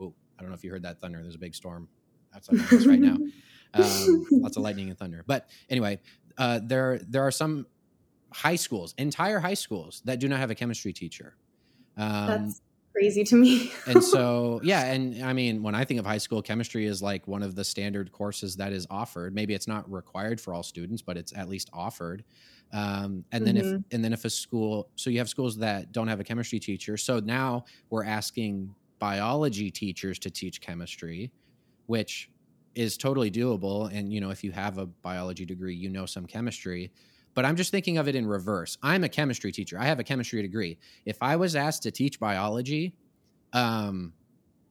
Oh 0.00 0.12
i 0.36 0.42
don't 0.42 0.50
know 0.50 0.56
if 0.56 0.64
you 0.64 0.70
heard 0.70 0.82
that 0.82 1.00
thunder. 1.00 1.22
There's 1.22 1.36
a 1.36 1.38
big 1.38 1.54
storm 1.54 1.88
outside 2.34 2.56
my 2.56 2.64
house 2.64 2.86
right 2.86 3.00
now. 3.00 3.16
Um, 3.72 4.26
lots 4.32 4.56
of 4.56 4.64
lightning 4.64 4.88
and 4.88 4.98
thunder. 4.98 5.22
But 5.24 5.48
anyway, 5.68 6.00
uh, 6.36 6.58
there 6.60 6.98
there 7.06 7.22
are 7.22 7.30
some 7.30 7.66
high 8.32 8.56
schools, 8.56 8.94
entire 8.98 9.38
high 9.40 9.54
schools, 9.54 10.02
that 10.04 10.20
do 10.20 10.28
not 10.28 10.38
have 10.38 10.50
a 10.50 10.54
chemistry 10.54 10.92
teacher. 10.92 11.36
Um, 11.96 12.26
That's 12.26 12.60
crazy 12.94 13.24
to 13.24 13.36
me. 13.36 13.72
and 13.86 14.02
so 14.02 14.60
yeah, 14.64 14.92
and 14.92 15.22
I 15.24 15.32
mean, 15.32 15.62
when 15.62 15.74
I 15.74 15.84
think 15.84 16.00
of 16.00 16.06
high 16.06 16.18
school, 16.18 16.42
chemistry 16.42 16.86
is 16.86 17.02
like 17.02 17.26
one 17.26 17.42
of 17.42 17.54
the 17.54 17.64
standard 17.64 18.12
courses 18.12 18.56
that 18.56 18.72
is 18.72 18.86
offered. 18.90 19.34
Maybe 19.34 19.54
it's 19.54 19.68
not 19.68 19.90
required 19.90 20.40
for 20.40 20.54
all 20.54 20.62
students, 20.62 21.02
but 21.02 21.16
it's 21.16 21.32
at 21.36 21.48
least 21.48 21.70
offered. 21.72 22.24
Um, 22.72 23.24
and 23.32 23.46
then 23.46 23.56
if 23.56 23.74
Mhm. 23.74 23.84
and 23.90 24.04
then 24.04 24.12
if 24.12 24.24
a 24.24 24.30
school, 24.30 24.90
so 24.96 25.10
you 25.10 25.18
have 25.18 25.28
schools 25.28 25.56
that 25.58 25.92
don't 25.92 26.08
have 26.08 26.20
a 26.20 26.24
chemistry 26.24 26.60
teacher. 26.60 26.96
So 26.96 27.18
now 27.20 27.64
we're 27.90 28.04
asking 28.04 28.74
biology 29.00 29.70
teachers 29.70 30.18
to 30.20 30.30
teach 30.30 30.60
chemistry, 30.60 31.32
which 31.86 32.30
is 32.74 32.96
totally 32.96 33.30
doable. 33.30 33.92
And 33.92 34.12
you 34.12 34.20
know, 34.20 34.30
if 34.30 34.44
you 34.44 34.52
have 34.52 34.78
a 34.78 34.86
biology 34.86 35.44
degree, 35.44 35.74
you 35.74 35.90
know 35.90 36.06
some 36.06 36.26
chemistry. 36.26 36.92
But 37.40 37.46
I'm 37.46 37.56
just 37.56 37.70
thinking 37.70 37.96
of 37.98 38.06
it 38.06 38.14
in 38.14 38.26
reverse. 38.26 38.76
I'm 38.82 39.02
a 39.02 39.08
chemistry 39.08 39.50
teacher. 39.50 39.78
I 39.78 39.86
have 39.86 39.98
a 39.98 40.04
chemistry 40.04 40.42
degree. 40.42 40.78
If 41.06 41.16
I 41.22 41.36
was 41.36 41.56
asked 41.56 41.84
to 41.84 41.90
teach 41.90 42.20
biology, 42.20 42.96
um, 43.52 44.14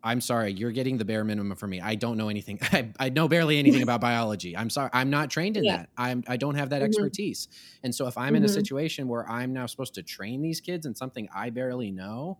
I'm 0.04 0.22
sorry, 0.22 0.54
you're 0.54 0.72
getting 0.72 0.98
the 0.98 1.06
bare 1.06 1.26
minimum 1.26 1.58
for 1.58 1.68
me. 1.68 1.82
I 1.82 1.96
don't 1.96 2.18
know 2.18 2.30
anything. 2.30 2.60
I, 2.64 2.94
I 3.00 3.10
know 3.10 3.28
barely 3.28 3.60
anything 3.60 3.84
about 3.84 4.02
biology. 4.02 4.56
I'm 4.56 4.70
sorry, 4.70 4.92
I'm 4.94 5.10
not 5.10 5.32
trained 5.32 5.58
in 5.58 5.68
Yeah. 5.68 5.78
that. 5.78 5.90
I'm 5.98 6.24
I 6.28 6.38
don't 6.38 6.56
have 6.56 6.72
that 6.72 6.82
Mhm. 6.82 6.84
expertise. 6.84 7.50
And 7.84 7.96
so 7.96 8.08
if 8.08 8.18
I'm 8.18 8.36
in 8.36 8.44
a 8.46 8.50
Mhm. 8.50 8.60
situation 8.60 9.10
where 9.10 9.30
I'm 9.30 9.54
now 9.54 9.66
supposed 9.66 9.96
to 9.96 10.04
train 10.04 10.42
these 10.42 10.62
kids 10.62 10.86
in 10.86 10.96
something 10.96 11.30
I 11.36 11.52
barely 11.52 11.92
know, 11.92 12.40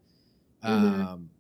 Mhm. 0.66 1.10
um, 1.10 1.32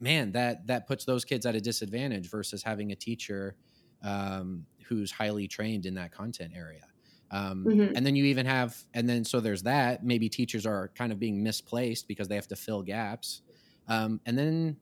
man, 0.00 0.32
that 0.32 0.66
that 0.68 0.88
puts 0.88 1.04
those 1.06 1.24
kids 1.24 1.46
at 1.46 1.56
a 1.56 1.60
disadvantage 1.62 2.30
versus 2.30 2.62
having 2.64 2.92
a 2.92 2.96
teacher 2.96 3.56
um, 4.02 4.66
who's 4.88 5.12
highly 5.12 5.48
trained 5.48 5.86
in 5.86 5.94
that 5.94 6.12
content 6.12 6.54
area. 6.56 6.91
Um, 7.32 7.74
Mhm. 7.74 7.96
And 7.96 8.06
then 8.06 8.16
you 8.16 8.26
even 8.26 8.46
have, 8.46 8.84
and 8.94 9.08
then 9.08 9.24
so 9.24 9.40
there's 9.40 9.64
that. 9.64 10.04
Maybe 10.04 10.30
teachers 10.30 10.66
are 10.66 10.90
kind 10.96 11.12
of 11.12 11.18
being 11.20 11.42
misplaced 11.42 12.08
because 12.08 12.28
they 12.28 12.36
have 12.36 12.48
to 12.48 12.56
fill 12.56 12.82
gaps. 12.84 13.42
Um, 13.88 14.20
and 14.26 14.38
then 14.38 14.80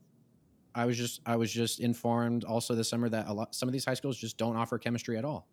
I 0.74 0.86
was 0.86 0.96
just 0.98 1.20
I 1.26 1.36
was 1.36 1.52
just 1.52 1.80
informed 1.80 2.44
also 2.44 2.74
this 2.74 2.88
summer 2.90 3.08
that 3.08 3.28
a 3.28 3.32
lot 3.34 3.54
some 3.54 3.68
of 3.68 3.72
these 3.72 3.84
high 3.86 3.94
schools 3.94 4.18
just 4.18 4.38
don't 4.38 4.56
offer 4.56 4.78
chemistry 4.78 5.18
at 5.18 5.24
all. 5.24 5.48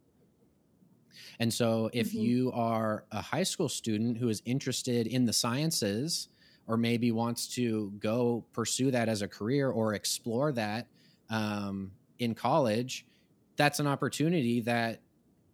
And 1.40 1.54
so 1.54 1.90
if 1.94 2.14
Mhm. 2.14 2.18
you 2.18 2.52
are 2.52 3.06
a 3.12 3.22
high 3.22 3.44
school 3.44 3.70
student 3.70 4.18
who 4.18 4.30
is 4.30 4.42
interested 4.46 5.08
in 5.08 5.26
the 5.26 5.34
sciences 5.34 6.30
or 6.66 6.78
maybe 6.78 7.12
wants 7.12 7.48
to 7.56 7.92
go 8.00 8.48
pursue 8.54 8.92
that 8.92 9.10
as 9.10 9.22
a 9.22 9.28
career 9.28 9.70
or 9.70 9.94
explore 9.94 10.52
that 10.54 10.90
um, 11.30 11.94
in 12.20 12.36
college, 12.36 13.08
that's 13.56 13.80
an 13.80 13.88
opportunity 13.88 14.62
that 14.62 15.04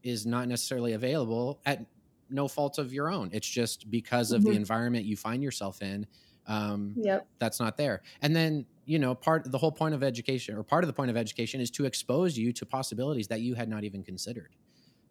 is 0.03 0.25
not 0.25 0.47
necessarily 0.47 0.93
available 0.93 1.61
at 1.65 1.85
no 2.29 2.47
fault 2.47 2.77
of 2.77 2.93
your 2.93 3.09
own. 3.09 3.29
It's 3.33 3.47
just 3.47 3.89
because 3.91 4.31
of 4.31 4.45
the 4.45 4.53
Mhm. 4.53 4.55
environment 4.55 5.05
you 5.05 5.17
find 5.17 5.43
yourself 5.43 5.81
in. 5.81 6.07
Um, 6.45 6.99
Yep. 7.03 7.27
that's 7.39 7.59
not 7.59 7.77
there. 7.77 8.01
And 8.21 8.35
then, 8.35 8.67
you 8.85 8.99
know, 8.99 9.15
part 9.15 9.49
the 9.51 9.57
whole 9.57 9.71
point 9.71 9.95
of 9.95 10.03
education 10.03 10.55
or 10.55 10.63
part 10.63 10.83
of 10.83 10.87
the 10.87 10.93
point 10.93 11.11
of 11.11 11.17
education 11.17 11.61
is 11.61 11.71
to 11.71 11.85
expose 11.85 12.37
you 12.37 12.53
to 12.53 12.65
possibilities 12.65 13.27
that 13.29 13.41
you 13.41 13.55
had 13.55 13.69
not 13.69 13.83
even 13.83 14.03
considered. 14.03 14.55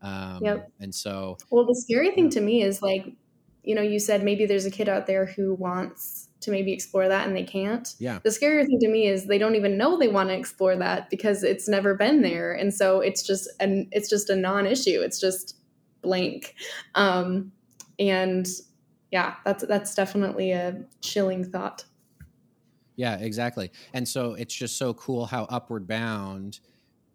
Um, 0.03 0.41
Yep. 0.41 0.73
And 0.81 0.95
so, 0.95 1.41
Well, 1.51 1.67
the 1.67 1.75
scary 1.75 2.13
thing 2.13 2.31
to 2.31 2.41
me 2.41 2.63
is 2.63 2.83
like, 2.83 3.17
you 3.65 3.75
know, 3.75 3.83
you 3.83 3.99
said 3.99 4.25
maybe 4.25 4.47
there's 4.47 4.67
a 4.67 4.71
kid 4.71 4.89
out 4.89 5.07
there 5.07 5.27
who 5.27 5.55
wants 5.55 6.22
to 6.43 6.51
maybe 6.51 6.73
explore 6.73 7.09
that 7.09 7.27
and 7.27 7.37
they 7.37 7.45
can't. 7.45 7.95
yeah, 7.99 8.19
The 8.23 8.31
scarier 8.31 8.67
thing 8.67 8.79
to 8.81 8.89
me 8.89 9.07
is 9.07 9.27
they 9.27 9.39
don't 9.39 9.55
even 9.55 9.77
know 9.77 9.99
they 9.99 10.09
want 10.09 10.29
to 10.29 10.35
explore 10.35 10.77
that 10.77 11.11
because 11.11 11.43
it's 11.43 11.69
never 11.69 11.95
been 11.95 12.23
there, 12.23 12.53
and 12.53 12.73
so 12.73 13.01
it's 13.01 13.23
just 13.23 13.49
an 13.61 13.89
it's 13.93 14.09
just 14.09 14.31
a 14.31 14.37
non-issue. 14.37 15.01
It's 15.03 15.21
just 15.21 15.57
blank, 16.03 16.55
um, 16.95 17.53
and 17.99 18.47
yeah, 19.11 19.35
that's 19.45 19.65
that's 19.67 19.95
definitely 19.95 20.53
a 20.53 20.85
chilling 21.01 21.45
thought. 21.45 21.85
yeah, 22.97 23.17
exactly. 23.17 23.71
And 23.93 24.07
so 24.07 24.35
it's 24.35 24.55
just 24.55 24.77
so 24.77 24.95
cool 24.95 25.27
how 25.27 25.45
Upward 25.45 25.87
Bound, 25.87 26.61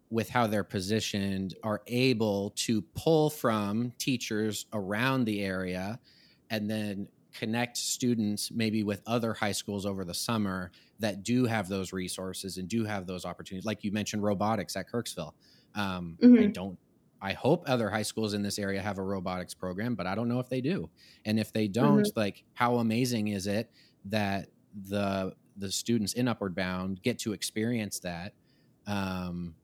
with 0.10 0.30
how 0.30 0.48
they're 0.48 0.64
positioned, 0.64 1.56
are 1.64 1.82
able 1.88 2.52
to 2.52 2.82
pull 2.96 3.30
from 3.30 3.94
teachers 3.98 4.66
around 4.74 5.26
the 5.26 5.44
area 5.44 6.00
and 6.50 6.70
then 6.70 7.08
connect 7.34 7.78
students 7.78 8.52
maybe 8.52 8.84
with 8.84 9.02
other 9.06 9.34
high 9.34 9.52
schools 9.52 9.86
over 9.86 10.04
the 10.06 10.14
summer 10.14 10.72
that 11.00 11.24
do 11.24 11.46
have 11.46 11.68
those 11.68 11.94
resources 11.94 12.58
and 12.58 12.68
do 12.70 12.84
have 12.86 13.06
those 13.08 13.26
opportunities. 13.26 13.66
Like 13.66 13.84
you 13.84 13.92
mentioned, 13.92 14.24
robotics 14.24 14.76
at 14.76 14.90
Kirksville. 14.90 15.34
Um, 15.76 16.20
I 16.38 16.48
Mhm. 16.48 16.54
don't. 16.54 16.80
I 17.22 17.34
hope 17.34 17.64
other 17.68 17.90
high 17.90 18.04
schools 18.04 18.34
in 18.36 18.44
this 18.44 18.60
area 18.60 18.82
have 18.82 19.00
a 19.00 19.04
robotics 19.04 19.56
program, 19.56 19.96
but 19.96 20.06
I 20.06 20.14
don't 20.14 20.28
know 20.28 20.40
if 20.40 20.50
they 20.50 20.62
do. 20.62 20.92
And 21.26 21.40
if 21.40 21.52
they 21.52 21.68
don't, 21.68 22.08
like, 22.16 22.44
how 22.54 22.78
amazing 22.78 23.30
is 23.30 23.48
it 23.48 23.72
that 24.06 24.50
the 24.74 25.36
the 25.56 25.72
students 25.72 26.14
in 26.14 26.28
Upward 26.28 26.54
Bound 26.56 27.02
get 27.02 27.18
to 27.20 27.34
experience 27.34 28.00
that 28.02 28.36
um, 28.86 29.56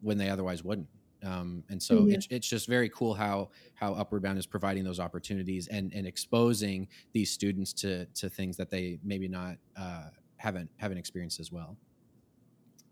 when 0.00 0.18
they 0.18 0.30
otherwise 0.30 0.64
wouldn't? 0.64 0.88
Um, 1.22 1.64
and 1.68 1.82
so 1.82 2.06
Mhm. 2.06 2.12
it's 2.14 2.26
it's 2.30 2.48
just 2.48 2.66
very 2.68 2.88
cool 2.90 3.14
how 3.14 3.50
how 3.74 3.94
Upward 3.94 4.22
Bound 4.22 4.38
is 4.38 4.46
providing 4.46 4.84
those 4.84 5.00
opportunities 5.00 5.66
and 5.68 5.92
and 5.92 6.06
exposing 6.06 6.88
these 7.12 7.32
students 7.32 7.72
to 7.74 8.06
to 8.06 8.28
things 8.30 8.56
that 8.58 8.70
they 8.70 8.98
maybe 9.02 9.28
not 9.28 9.58
uh, 9.76 10.10
haven't 10.36 10.70
haven't 10.76 10.98
experienced 10.98 11.40
as 11.40 11.50
well. 11.50 11.78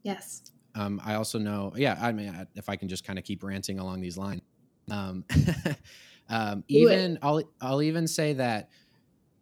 Yes. 0.03 0.43
Um, 0.75 1.01
I 1.05 1.15
also 1.15 1.39
know, 1.39 1.73
yeah. 1.77 1.97
I 2.01 2.13
mean, 2.13 2.29
I- 2.29 2.47
if 2.55 2.69
I 2.69 2.77
can 2.77 2.89
just 2.89 3.05
kind 3.05 3.19
of 3.19 3.25
keep 3.25 3.43
ranting 3.43 3.79
along 3.79 4.01
these 4.01 4.19
lines, 4.19 4.43
um, 4.91 5.25
um, 6.29 6.65
even 6.69 7.19
I'll 7.23 7.43
I'll 7.61 7.83
even 7.83 8.07
say 8.07 8.35
that 8.35 8.71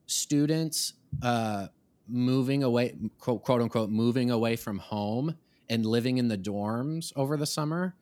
students 0.06 0.94
uh, 1.22 1.68
moving 2.06 2.62
away, 2.62 2.96
quote, 3.18 3.42
quote 3.42 3.62
unquote, 3.62 3.90
moving 3.90 4.30
away 4.30 4.56
from 4.56 4.78
home 4.78 5.36
and 5.68 5.86
living 5.86 6.18
in 6.18 6.28
the 6.28 6.38
dorms 6.38 7.12
over 7.16 7.36
the 7.36 7.46
summer. 7.46 7.96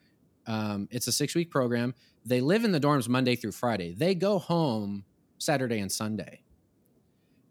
Um, 0.47 0.89
it's 0.91 1.07
a 1.07 1.13
six 1.13 1.35
week 1.35 1.51
program. 1.51 1.95
They 2.25 2.41
live 2.41 2.65
in 2.65 2.73
the 2.73 2.81
dorms 2.81 3.09
Monday 3.09 3.37
through 3.37 3.53
Friday. 3.53 3.95
They 3.95 4.15
go 4.15 4.39
home 4.39 5.05
Saturday 5.39 5.79
and 5.79 5.91
Sunday. 5.91 6.43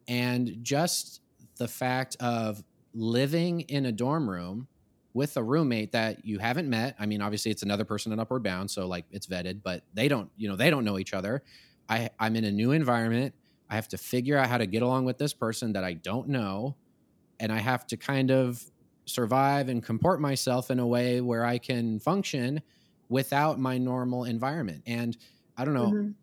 And 0.07 0.57
just 0.61 1.21
the 1.57 1.67
fact 1.67 2.17
of 2.19 2.63
living 2.93 3.61
in 3.61 3.85
a 3.85 3.91
dorm 3.91 4.29
room 4.29 4.67
with 5.13 5.35
a 5.37 5.43
roommate 5.43 5.91
that 5.91 6.25
you 6.25 6.39
haven't 6.39 6.69
met. 6.69 6.95
I 6.99 7.05
mean, 7.05 7.21
obviously 7.21 7.51
it's 7.51 7.63
another 7.63 7.85
person 7.85 8.11
in 8.13 8.19
Upward 8.19 8.43
Bound, 8.43 8.71
so 8.71 8.87
like 8.87 9.05
it's 9.11 9.27
vetted, 9.27 9.61
but 9.61 9.83
they 9.93 10.07
don't, 10.07 10.29
you 10.37 10.47
know, 10.47 10.55
they 10.55 10.69
don't 10.69 10.85
know 10.85 10.99
each 10.99 11.13
other. 11.13 11.43
I 11.89 12.09
I'm 12.19 12.35
in 12.35 12.45
a 12.45 12.51
new 12.51 12.71
environment. 12.71 13.33
I 13.69 13.75
have 13.75 13.87
to 13.89 13.97
figure 13.97 14.37
out 14.37 14.47
how 14.47 14.57
to 14.57 14.65
get 14.65 14.81
along 14.81 15.05
with 15.05 15.17
this 15.17 15.33
person 15.33 15.73
that 15.73 15.83
I 15.83 15.93
don't 15.93 16.29
know, 16.29 16.75
and 17.39 17.51
I 17.51 17.59
have 17.59 17.85
to 17.87 17.97
kind 17.97 18.31
of 18.31 18.63
survive 19.05 19.67
and 19.67 19.83
comport 19.83 20.21
myself 20.21 20.71
in 20.71 20.79
a 20.79 20.87
way 20.87 21.21
where 21.21 21.43
I 21.43 21.57
can 21.57 21.99
function 21.99 22.61
without 23.11 23.59
my 23.59 23.77
normal 23.79 24.25
environment. 24.25 24.83
And 24.87 25.17
I 25.57 25.65
don't 25.65 25.75
know, 25.75 25.99
Mhm. 26.01 26.15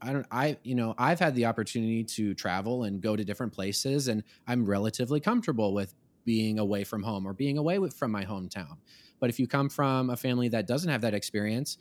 I 0.00 0.12
don't 0.12 0.26
I 0.30 0.58
you 0.64 0.74
know, 0.74 0.94
I've 0.98 1.20
had 1.20 1.34
the 1.34 1.46
opportunity 1.46 2.04
to 2.04 2.34
travel 2.34 2.84
and 2.84 3.00
go 3.00 3.16
to 3.16 3.24
different 3.24 3.52
places 3.52 4.08
and 4.08 4.24
I'm 4.46 4.66
relatively 4.66 5.20
comfortable 5.20 5.74
with 5.74 5.94
being 6.24 6.58
away 6.58 6.84
from 6.84 7.02
home 7.04 7.26
or 7.26 7.34
being 7.34 7.58
away 7.58 7.78
with, 7.78 7.94
from 7.96 8.10
my 8.12 8.24
hometown. 8.24 8.78
But 9.20 9.30
if 9.30 9.38
you 9.40 9.46
come 9.48 9.68
from 9.68 10.10
a 10.10 10.16
family 10.16 10.48
that 10.48 10.66
doesn't 10.66 10.90
have 10.90 11.02
that 11.02 11.14
experience, 11.14 11.78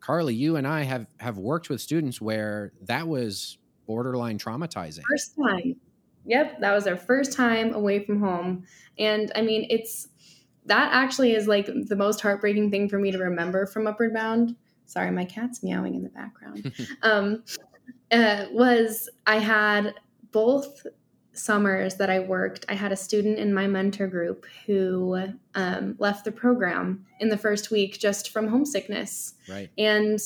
Carly, 0.00 0.34
you 0.34 0.56
and 0.56 0.66
I 0.66 0.82
have 0.84 1.06
have 1.20 1.38
worked 1.38 1.70
with 1.70 1.80
students 1.82 2.20
where 2.20 2.74
that 2.82 3.08
was 3.08 3.58
borderline 3.86 4.38
traumatizing. 4.38 5.10
First 5.10 5.34
time. 5.36 5.80
Yep, 6.24 6.60
that 6.60 6.72
was 6.72 6.86
our 6.86 6.96
first 6.96 7.32
time 7.32 7.74
away 7.74 8.04
from 8.04 8.20
home. 8.20 8.64
And 8.98 9.32
I 9.34 9.42
mean, 9.42 9.66
it's 9.70 10.08
that 10.66 10.90
actually 10.92 11.32
is 11.34 11.46
like 11.46 11.66
the 11.66 11.96
most 11.96 12.20
heartbreaking 12.20 12.70
thing 12.70 12.88
for 12.88 12.98
me 12.98 13.10
to 13.10 13.18
remember 13.18 13.66
from 13.66 13.86
Upward 13.86 14.14
Bound. 14.14 14.56
Sorry, 14.86 15.10
my 15.10 15.24
cat's 15.24 15.62
meowing 15.62 15.94
in 15.94 16.02
the 16.02 16.10
background. 16.10 16.72
um, 17.02 17.44
uh, 18.10 18.46
was 18.52 19.08
I 19.26 19.38
had 19.38 19.94
both 20.30 20.86
summers 21.32 21.96
that 21.96 22.10
I 22.10 22.20
worked, 22.20 22.64
I 22.68 22.74
had 22.74 22.92
a 22.92 22.96
student 22.96 23.38
in 23.38 23.54
my 23.54 23.66
mentor 23.66 24.06
group 24.06 24.46
who 24.66 25.32
um, 25.54 25.96
left 25.98 26.24
the 26.24 26.32
program 26.32 27.06
in 27.20 27.28
the 27.28 27.38
first 27.38 27.70
week 27.70 27.98
just 27.98 28.30
from 28.30 28.48
homesickness. 28.48 29.34
right. 29.48 29.70
And 29.78 30.18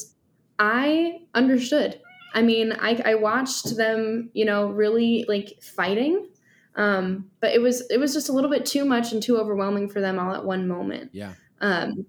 I 0.58 1.20
understood. 1.34 2.00
I 2.34 2.42
mean, 2.42 2.72
I, 2.72 3.00
I 3.04 3.14
watched 3.14 3.76
them, 3.76 4.30
you 4.32 4.44
know, 4.44 4.66
really 4.68 5.24
like 5.28 5.62
fighting. 5.62 6.28
Um, 6.76 7.30
but 7.40 7.54
it 7.54 7.60
was 7.60 7.82
it 7.90 7.98
was 7.98 8.12
just 8.12 8.28
a 8.28 8.32
little 8.32 8.50
bit 8.50 8.66
too 8.66 8.84
much 8.84 9.12
and 9.12 9.22
too 9.22 9.38
overwhelming 9.38 9.88
for 9.88 10.00
them 10.00 10.18
all 10.18 10.34
at 10.34 10.44
one 10.44 10.68
moment. 10.68 11.10
Yeah. 11.12 11.32
Um, 11.60 12.06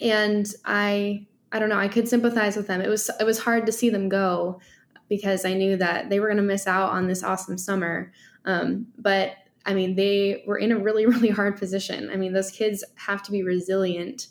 and 0.00 0.46
I 0.64 1.26
I 1.52 1.58
don't 1.58 1.68
know, 1.68 1.78
I 1.78 1.88
could 1.88 2.08
sympathize 2.08 2.56
with 2.56 2.66
them. 2.66 2.80
It 2.80 2.88
was 2.88 3.10
it 3.20 3.24
was 3.24 3.40
hard 3.40 3.66
to 3.66 3.72
see 3.72 3.90
them 3.90 4.08
go 4.08 4.60
because 5.08 5.44
I 5.44 5.54
knew 5.54 5.76
that 5.76 6.10
they 6.10 6.20
were 6.20 6.26
going 6.26 6.38
to 6.38 6.42
miss 6.42 6.66
out 6.66 6.90
on 6.90 7.06
this 7.06 7.22
awesome 7.22 7.58
summer. 7.58 8.12
Um, 8.44 8.86
but 8.98 9.32
I 9.64 9.74
mean, 9.74 9.94
they 9.94 10.42
were 10.46 10.58
in 10.58 10.72
a 10.72 10.78
really 10.78 11.06
really 11.14 11.30
hard 11.30 11.58
position. 11.58 12.10
I 12.10 12.16
mean, 12.16 12.32
those 12.32 12.50
kids 12.50 12.82
have 12.96 13.22
to 13.24 13.30
be 13.30 13.42
resilient 13.42 14.28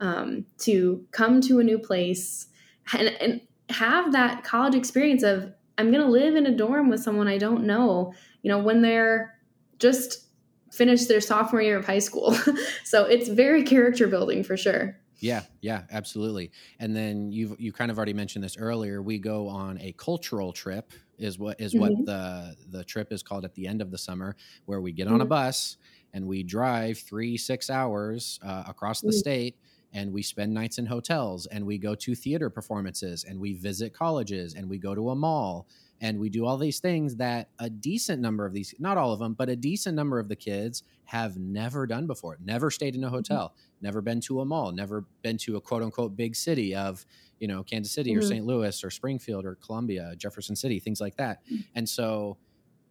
um, 0.00 0.46
to 0.58 1.04
come 1.10 1.40
to 1.42 1.58
a 1.58 1.64
new 1.64 1.78
place 1.78 2.46
and, 2.94 3.08
and 3.20 3.40
have 3.68 4.12
that 4.12 4.44
college 4.44 4.74
experience 4.74 5.22
of 5.22 5.52
I'm 5.78 5.90
going 5.92 6.04
to 6.04 6.10
live 6.10 6.36
in 6.36 6.46
a 6.46 6.56
dorm 6.56 6.88
with 6.90 7.00
someone 7.02 7.28
I 7.28 7.38
don't 7.38 7.64
know. 7.66 8.12
You 8.42 8.50
know, 8.50 8.58
when 8.62 8.82
they're 8.82 9.34
just 9.78 10.26
finished 10.72 11.08
their 11.08 11.20
sophomore 11.20 11.62
year 11.62 11.78
of 11.78 11.86
high 11.86 12.00
school. 12.00 12.32
so 12.84 13.04
it's 13.06 13.28
very 13.28 13.62
character 13.62 14.06
building 14.08 14.44
for 14.44 14.56
sure. 14.56 15.00
Yeah, 15.20 15.46
yeah, 15.60 15.84
absolutely. 15.90 16.52
And 16.78 16.94
then 16.94 17.32
you've 17.32 17.60
you 17.60 17.72
kind 17.72 17.90
of 17.90 17.96
already 17.98 18.12
mentioned 18.12 18.44
this 18.44 18.56
earlier. 18.56 19.02
We 19.02 19.18
go 19.18 19.48
on 19.48 19.76
a 19.80 19.92
cultural 19.94 20.52
trip 20.52 20.92
is 21.18 21.36
what 21.40 21.60
is 21.60 21.76
what 21.76 21.94
Mhm. 21.94 22.04
the 22.04 22.54
the 22.68 22.84
trip 22.84 23.08
is 23.10 23.24
called 23.24 23.44
at 23.44 23.54
the 23.54 23.66
end 23.66 23.82
of 23.82 23.90
the 23.90 23.98
summer, 23.98 24.36
where 24.66 24.80
we 24.80 24.92
get 24.92 25.08
on 25.08 25.20
a 25.20 25.24
Mhm. 25.24 25.26
bus 25.26 25.76
and 26.12 26.28
we 26.28 26.44
drive 26.44 26.98
three 27.00 27.36
six 27.36 27.68
hours 27.68 28.38
uh, 28.42 28.62
across 28.68 29.02
the 29.02 29.10
Mhm. 29.10 29.12
state, 29.12 29.56
and 29.92 30.12
we 30.12 30.22
spend 30.22 30.52
nights 30.52 30.78
in 30.78 30.86
hotels, 30.86 31.46
and 31.46 31.64
we 31.64 31.78
go 31.78 31.94
to 31.94 32.14
theater 32.14 32.50
performances, 32.50 33.24
and 33.24 33.38
we 33.40 33.54
visit 33.54 33.92
colleges, 33.94 34.54
and 34.54 34.68
we 34.68 34.78
go 34.78 34.94
to 34.94 35.10
a 35.10 35.16
mall, 35.16 35.66
and 36.00 36.18
we 36.18 36.28
do 36.28 36.46
all 36.46 36.58
these 36.58 36.78
things 36.80 37.16
that 37.16 37.50
a 37.58 37.68
decent 37.70 38.20
number 38.22 38.46
of 38.46 38.52
these, 38.52 38.74
not 38.78 38.96
all 38.98 39.12
of 39.12 39.18
them, 39.18 39.34
but 39.34 39.48
a 39.48 39.56
decent 39.56 39.96
number 39.96 40.18
of 40.18 40.28
the 40.28 40.36
kids 40.36 40.82
have 41.04 41.38
never 41.38 41.86
done 41.86 42.06
before. 42.06 42.38
Never 42.44 42.70
stayed 42.70 42.94
in 42.94 43.04
a 43.04 43.10
hotel 43.10 43.54
never 43.80 44.00
been 44.00 44.20
to 44.20 44.40
a 44.40 44.44
mall, 44.44 44.72
never 44.72 45.06
been 45.22 45.36
to 45.38 45.56
a 45.56 45.60
quote 45.60 45.82
unquote 45.82 46.16
big 46.16 46.34
city 46.34 46.74
of, 46.74 47.06
you 47.38 47.46
know, 47.46 47.62
Kansas 47.62 47.92
City 47.92 48.16
or 48.16 48.20
Mhm. 48.20 48.28
St. 48.28 48.44
Louis 48.46 48.82
or 48.84 48.90
Springfield 48.90 49.44
or 49.44 49.54
Columbia, 49.54 50.14
Jefferson 50.16 50.56
City, 50.56 50.80
things 50.80 51.00
like 51.00 51.16
that. 51.16 51.42
And 51.74 51.88
so 51.88 52.38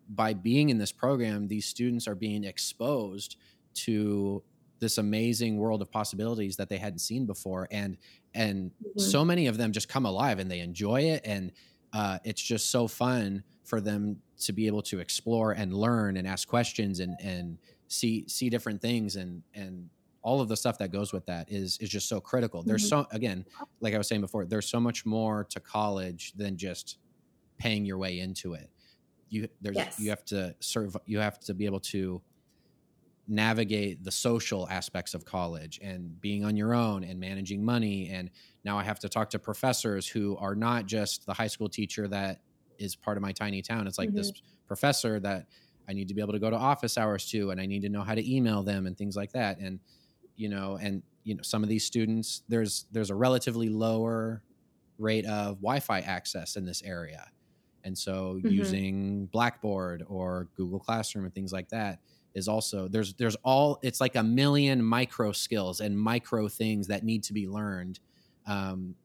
by 0.09 0.33
being 0.33 0.69
in 0.69 0.77
this 0.77 0.91
program, 0.91 1.47
these 1.47 1.65
students 1.65 2.07
are 2.07 2.15
being 2.15 2.43
exposed 2.43 3.35
to 3.73 4.43
this 4.79 4.97
amazing 4.97 5.57
world 5.57 5.81
of 5.81 5.91
possibilities 5.91 6.57
that 6.57 6.69
they 6.69 6.77
hadn't 6.77 6.99
seen 6.99 7.25
before 7.25 7.67
and 7.71 7.97
and 8.33 8.71
Mhm. 8.81 8.95
so 8.97 9.23
many 9.25 9.47
of 9.47 9.57
them 9.57 9.71
just 9.71 9.89
come 9.89 10.05
alive 10.05 10.39
and 10.39 10.49
they 10.51 10.59
enjoy 10.59 11.01
it 11.01 11.21
and 11.25 11.51
uh, 11.93 12.19
it's 12.25 12.41
just 12.41 12.69
so 12.69 12.87
fun 12.87 13.43
for 13.63 13.79
them 13.81 14.21
to 14.37 14.53
be 14.53 14.67
able 14.67 14.81
to 14.81 14.99
explore 14.99 15.51
and 15.53 15.73
learn 15.73 16.17
and 16.17 16.27
ask 16.27 16.47
questions 16.47 16.99
and 16.99 17.17
and 17.21 17.59
see 17.87 18.27
see 18.27 18.49
different 18.49 18.81
things 18.81 19.15
and 19.15 19.43
and 19.53 19.89
all 20.21 20.41
of 20.41 20.49
the 20.49 20.57
stuff 20.57 20.77
that 20.77 20.91
goes 20.91 21.13
with 21.13 21.25
that 21.25 21.49
is 21.51 21.77
is 21.79 21.89
just 21.89 22.09
so 22.09 22.19
critical. 22.19 22.63
There's 22.63 22.83
Mhm. 22.83 22.89
so 22.89 23.07
again, 23.11 23.45
like 23.79 23.93
I 23.93 23.97
was 23.97 24.07
saying 24.09 24.21
before, 24.21 24.45
there's 24.45 24.69
so 24.69 24.79
much 24.79 25.05
more 25.05 25.45
to 25.45 25.59
college 25.61 26.33
than 26.35 26.57
just 26.57 26.97
paying 27.59 27.85
your 27.85 27.97
way 27.97 28.19
into 28.19 28.53
it. 28.53 28.71
You 29.29 29.49
there's 29.61 29.77
Yes. 29.77 29.97
you 29.97 30.09
have 30.11 30.25
to 30.25 30.55
serve 30.61 30.95
you 31.05 31.19
have 31.19 31.39
to 31.41 31.53
be 31.53 31.65
able 31.65 31.81
to 31.81 32.23
navigate 33.27 34.03
the 34.03 34.11
social 34.11 34.67
aspects 34.69 35.13
of 35.13 35.25
college 35.25 35.79
and 35.81 36.19
being 36.21 36.45
on 36.45 36.55
your 36.55 36.73
own 36.73 37.03
and 37.03 37.19
managing 37.19 37.63
money 37.65 38.09
and 38.09 38.31
now 38.63 38.77
I 38.77 38.83
have 38.83 38.99
to 38.99 39.09
talk 39.09 39.29
to 39.31 39.39
professors 39.39 40.07
who 40.07 40.37
are 40.37 40.55
not 40.55 40.85
just 40.85 41.25
the 41.25 41.33
high 41.33 41.47
school 41.47 41.67
teacher 41.69 42.07
that 42.07 42.39
is 42.79 42.95
part 42.95 43.17
of 43.17 43.21
my 43.23 43.33
tiny 43.33 43.61
town. 43.61 43.87
It's 43.87 43.97
like 43.97 44.13
this 44.13 44.31
professor 44.65 45.19
that 45.19 45.47
I 45.89 45.93
need 45.93 46.07
to 46.09 46.13
be 46.13 46.21
able 46.21 46.33
to 46.33 46.39
go 46.39 46.49
to 46.49 46.55
office 46.55 46.97
hours 46.97 47.27
to 47.29 47.51
and 47.51 47.59
I 47.59 47.65
need 47.65 47.81
to 47.81 47.89
know 47.89 48.03
how 48.03 48.15
to 48.15 48.33
email 48.35 48.63
them 48.63 48.85
and 48.87 48.97
things 48.97 49.15
like 49.17 49.31
that 49.33 49.59
and 49.59 49.81
you 50.35 50.49
know 50.49 50.77
and 50.77 51.03
you 51.23 51.35
know 51.35 51.43
some 51.43 51.63
of 51.63 51.69
these 51.69 51.85
students 51.85 52.43
there's 52.47 52.85
there's 52.91 53.09
a 53.09 53.15
relatively 53.15 53.69
lower 53.69 54.43
rate 54.97 55.25
of 55.25 55.57
Wi-Fi 55.57 56.01
access 56.01 56.55
in 56.55 56.65
this 56.65 56.81
area. 56.83 57.31
And 57.83 57.97
so 57.97 58.37
Mhm. 58.43 58.77
using 58.77 59.27
Blackboard 59.27 60.03
or 60.07 60.49
Google 60.55 60.79
Classroom 60.79 61.25
and 61.25 61.33
things 61.33 61.53
like 61.53 61.69
that 61.69 61.99
is 62.37 62.47
also 62.47 62.87
there's 62.87 63.13
there's 63.15 63.35
all 63.43 63.79
it's 63.83 64.01
like 64.01 64.15
a 64.15 64.23
million 64.23 64.83
micro 64.83 65.31
skills 65.33 65.81
and 65.81 65.99
micro 65.99 66.47
things 66.47 66.87
that 66.87 67.03
need 67.03 67.23
to 67.23 67.33
be 67.33 67.47
learned 67.47 67.99
um, 68.47 68.95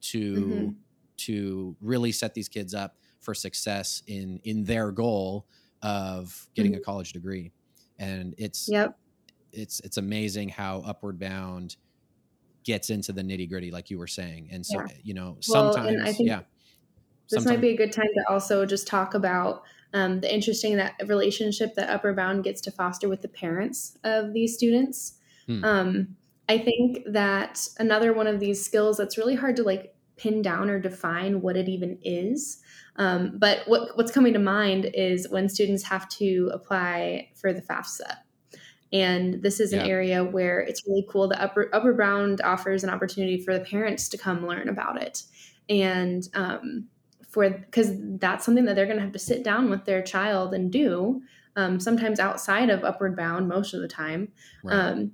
to 0.00 0.72
Mhm. 0.72 0.76
to 1.18 1.76
really 1.80 2.12
set 2.12 2.34
these 2.34 2.48
kids 2.48 2.74
up 2.74 2.96
for 3.20 3.34
success 3.34 4.02
in 4.06 4.40
in 4.44 4.64
their 4.64 4.92
goal 4.92 5.46
of 5.82 6.48
getting 6.54 6.74
a 6.74 6.80
college 6.80 7.12
degree 7.12 7.52
and 7.98 8.34
it's 8.38 8.68
Yep. 8.68 8.98
it's 9.52 9.80
it's 9.80 9.96
amazing 9.98 10.48
how 10.50 10.80
upward 10.80 11.18
bound 11.18 11.76
gets 12.64 12.90
into 12.90 13.12
the 13.12 13.22
nitty 13.22 13.48
gritty 13.48 13.70
like 13.70 13.90
you 13.90 13.98
were 13.98 14.06
saying 14.06 14.48
and 14.52 14.64
so 14.66 14.78
Yeah. 14.80 14.86
you 15.02 15.14
know 15.14 15.38
Well, 15.48 15.72
sometimes 15.72 16.16
think 16.16 16.28
yeah 16.28 16.42
This 17.30 17.44
might 17.46 17.60
be 17.60 17.70
a 17.70 17.76
good 17.76 17.92
time 17.92 18.08
to 18.14 18.24
also 18.32 18.66
just 18.66 18.86
talk 18.86 19.14
about 19.14 19.62
um, 19.92 20.20
the 20.20 20.32
interesting 20.32 20.76
that 20.76 20.94
relationship 21.06 21.74
that 21.74 21.90
Upward 21.90 22.16
Bound 22.16 22.44
gets 22.44 22.60
to 22.62 22.70
foster 22.70 23.08
with 23.08 23.22
the 23.22 23.28
parents 23.28 23.96
of 24.04 24.32
these 24.32 24.54
students. 24.54 25.18
Hmm. 25.46 25.64
Um, 25.64 26.16
I 26.48 26.58
think 26.58 27.04
that 27.06 27.66
another 27.78 28.12
one 28.12 28.26
of 28.26 28.40
these 28.40 28.64
skills 28.64 28.96
that's 28.96 29.16
really 29.16 29.36
hard 29.36 29.56
to 29.56 29.62
like 29.62 29.94
pin 30.16 30.42
down 30.42 30.68
or 30.68 30.78
define 30.78 31.40
what 31.40 31.56
it 31.56 31.68
even 31.68 31.98
is. 32.02 32.60
Um, 32.96 33.38
but 33.38 33.60
what, 33.66 33.96
what's 33.96 34.12
coming 34.12 34.32
to 34.34 34.38
mind 34.38 34.90
is 34.94 35.28
when 35.30 35.48
students 35.48 35.84
have 35.84 36.08
to 36.10 36.50
apply 36.52 37.30
for 37.34 37.52
the 37.52 37.62
FAFSA. 37.62 38.16
And 38.92 39.42
this 39.42 39.60
is 39.60 39.72
an 39.72 39.80
Yeah. 39.80 39.86
area 39.86 40.24
where 40.24 40.58
it's 40.60 40.86
really 40.86 41.06
cool 41.08 41.28
that 41.28 41.40
Upper, 41.40 41.70
Upward 41.72 41.96
Bound 41.96 42.40
offers 42.40 42.82
an 42.82 42.90
opportunity 42.90 43.40
for 43.40 43.56
the 43.56 43.64
parents 43.64 44.08
to 44.08 44.18
come 44.18 44.46
learn 44.46 44.68
about 44.68 45.00
it. 45.00 45.22
And 45.68 46.28
um, 46.34 46.88
for 47.30 47.48
because 47.48 47.92
that's 48.18 48.44
something 48.44 48.64
that 48.66 48.74
they're 48.76 48.86
going 48.86 48.98
to 48.98 49.02
have 49.02 49.12
to 49.12 49.18
sit 49.18 49.42
down 49.42 49.70
with 49.70 49.84
their 49.84 50.02
child 50.02 50.52
and 50.52 50.70
do 50.70 51.22
um, 51.56 51.80
sometimes 51.80 52.20
outside 52.20 52.70
of 52.70 52.84
upward 52.84 53.16
bound 53.16 53.48
most 53.48 53.72
of 53.74 53.80
the 53.80 53.88
time. 53.88 54.32
Right. 54.62 54.74
um, 54.74 55.12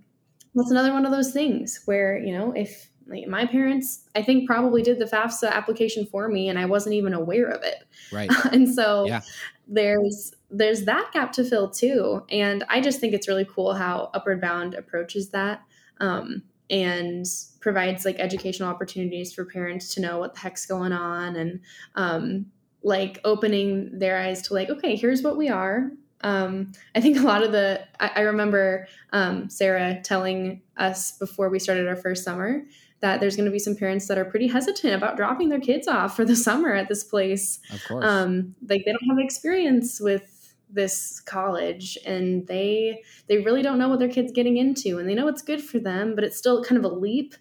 that's 0.54 0.70
another 0.70 0.92
one 0.92 1.04
of 1.04 1.12
those 1.12 1.32
things 1.32 1.82
where 1.84 2.18
you 2.18 2.32
know 2.36 2.52
if 2.52 2.88
like, 3.06 3.28
my 3.28 3.46
parents 3.46 4.04
i 4.16 4.22
think 4.22 4.48
probably 4.48 4.82
did 4.82 4.98
the 4.98 5.04
fafsa 5.04 5.50
application 5.52 6.06
for 6.06 6.28
me 6.28 6.48
and 6.48 6.58
i 6.58 6.64
wasn't 6.64 6.94
even 6.94 7.12
aware 7.14 7.48
of 7.48 7.62
it. 7.62 7.84
Right. 8.12 8.30
And 8.52 8.68
so 8.72 9.06
Yeah. 9.06 9.20
there's 9.68 10.32
there's 10.50 10.84
that 10.84 11.10
gap 11.12 11.32
to 11.32 11.44
fill 11.44 11.70
too. 11.70 12.24
And 12.30 12.64
i 12.68 12.80
just 12.80 13.00
think 13.00 13.12
it's 13.14 13.28
really 13.28 13.44
cool 13.44 13.74
how 13.74 14.10
upward 14.14 14.40
bound 14.40 14.74
approaches 14.74 15.30
that. 15.30 15.62
Um, 16.00 16.42
and 16.70 17.24
provides 17.60 18.04
like 18.04 18.18
educational 18.18 18.68
opportunities 18.68 19.32
for 19.32 19.44
parents 19.44 19.94
to 19.94 20.00
know 20.00 20.18
what 20.18 20.34
the 20.34 20.40
heck's 20.40 20.66
going 20.66 20.92
on 20.92 21.36
and 21.36 21.60
um, 21.94 22.46
like 22.82 23.20
opening 23.24 23.98
their 23.98 24.18
eyes 24.18 24.42
to 24.42 24.54
like 24.54 24.70
okay 24.70 24.96
here's 24.96 25.22
what 25.22 25.36
we 25.36 25.48
are. 25.48 25.90
Um, 26.22 26.72
i 26.94 27.00
think 27.00 27.18
a 27.18 27.22
lot 27.22 27.42
of 27.42 27.52
the 27.52 27.86
i, 28.00 28.10
I 28.16 28.20
remember 28.22 28.88
um, 29.12 29.50
sarah 29.50 30.00
telling 30.02 30.62
us 30.78 31.12
before 31.18 31.50
we 31.50 31.58
started 31.58 31.86
our 31.86 31.94
first 31.94 32.24
summer 32.24 32.64
that 33.00 33.20
there's 33.20 33.36
going 33.36 33.46
to 33.46 33.52
be 33.52 33.58
some 33.58 33.76
parents 33.76 34.08
that 34.08 34.18
are 34.18 34.24
pretty 34.24 34.48
hesitant 34.48 34.94
about 34.94 35.16
dropping 35.16 35.48
their 35.48 35.60
kids 35.60 35.86
off 35.86 36.16
for 36.16 36.24
the 36.24 36.36
summer 36.46 36.72
at 36.72 36.88
this 36.88 37.04
place. 37.04 37.60
Of 37.72 37.84
course. 37.86 38.04
Um, 38.04 38.54
like 38.68 38.84
they 38.84 38.92
don't 38.92 39.08
have 39.08 39.18
experience 39.18 40.00
with 40.00 40.35
this 40.68 41.20
college 41.20 41.96
and 42.04 42.46
they 42.46 43.02
they 43.28 43.38
really 43.38 43.62
don't 43.62 43.78
know 43.78 43.88
what 43.88 43.98
their 43.98 44.08
kids 44.08 44.32
getting 44.32 44.56
into 44.56 44.98
and 44.98 45.08
they 45.08 45.14
know 45.14 45.28
it's 45.28 45.42
good 45.42 45.62
for 45.62 45.78
them 45.78 46.14
but 46.14 46.24
it's 46.24 46.36
still 46.36 46.62
kind 46.62 46.78
of 46.78 46.90
a 46.90 46.94
leap 46.94 47.34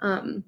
um, 0.00 0.44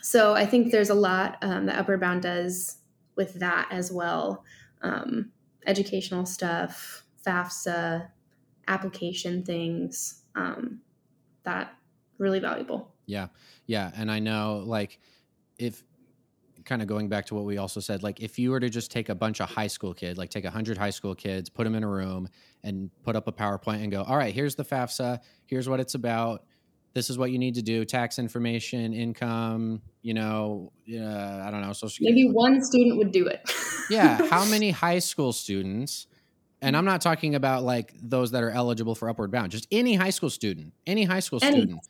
so 0.00 0.34
i 0.34 0.46
think 0.46 0.70
there's 0.70 0.90
a 0.90 0.94
lot 0.94 1.38
um, 1.42 1.66
that 1.66 1.78
upward 1.78 2.00
bound 2.00 2.22
does 2.22 2.78
with 3.16 3.34
that 3.34 3.66
as 3.70 3.90
well 3.90 4.44
um, 4.82 5.32
educational 5.66 6.24
stuff 6.24 7.04
fafsa 7.26 8.08
application 8.68 9.42
things 9.42 10.22
um, 10.36 10.80
that 11.42 11.74
really 12.18 12.38
valuable 12.38 12.92
Yeah. 13.06 13.28
Yeah. 13.66 13.90
And 13.96 14.10
I 14.10 14.18
know, 14.18 14.62
like, 14.66 14.98
if 15.58 15.82
kind 16.66 16.82
of 16.82 16.88
going 16.88 17.08
back 17.08 17.26
to 17.26 17.34
what 17.34 17.44
we 17.44 17.58
also 17.58 17.80
said, 17.80 18.02
like, 18.02 18.20
if 18.20 18.38
you 18.38 18.50
were 18.50 18.60
to 18.60 18.68
just 18.68 18.90
take 18.90 19.08
a 19.08 19.14
bunch 19.14 19.40
of 19.40 19.48
high 19.48 19.66
school 19.66 19.94
kids, 19.94 20.18
like, 20.18 20.30
take 20.30 20.44
100 20.44 20.76
high 20.76 20.90
school 20.90 21.14
kids, 21.14 21.48
put 21.48 21.64
them 21.64 21.74
in 21.74 21.82
a 21.82 21.88
room 21.88 22.28
and 22.62 22.90
put 23.02 23.16
up 23.16 23.28
a 23.28 23.32
PowerPoint 23.32 23.82
and 23.82 23.90
go, 23.90 24.02
all 24.02 24.16
right, 24.16 24.34
here's 24.34 24.54
the 24.54 24.64
FAFSA, 24.64 25.20
here's 25.46 25.68
what 25.68 25.80
it's 25.80 25.94
about. 25.94 26.44
This 26.92 27.10
is 27.10 27.18
what 27.18 27.30
you 27.30 27.38
need 27.38 27.54
to 27.56 27.62
do 27.62 27.84
tax 27.84 28.18
information, 28.18 28.92
income, 28.92 29.82
you 30.02 30.14
know, 30.14 30.72
uh, 30.90 31.42
I 31.46 31.50
don't 31.50 31.60
know, 31.60 31.72
social 31.72 32.04
maybe 32.04 32.28
one 32.28 32.62
student 32.62 32.98
would 32.98 33.12
do 33.12 33.26
it 33.26 33.40
yeah 33.90 34.26
how 34.30 34.44
many 34.44 34.70
high 34.70 34.98
school 34.98 35.32
students 35.32 36.06
and 36.60 36.76
i'm 36.76 36.84
not 36.84 37.00
talking 37.00 37.34
about 37.34 37.62
like 37.62 37.92
those 38.02 38.30
that 38.32 38.42
are 38.42 38.50
eligible 38.50 38.94
for 38.94 39.08
upward 39.08 39.30
bound 39.30 39.50
just 39.50 39.66
any 39.70 39.94
high 39.94 40.10
school 40.10 40.30
student 40.30 40.72
any 40.86 41.04
high 41.04 41.20
school 41.20 41.38
Any. 41.42 41.58
student 41.58 41.80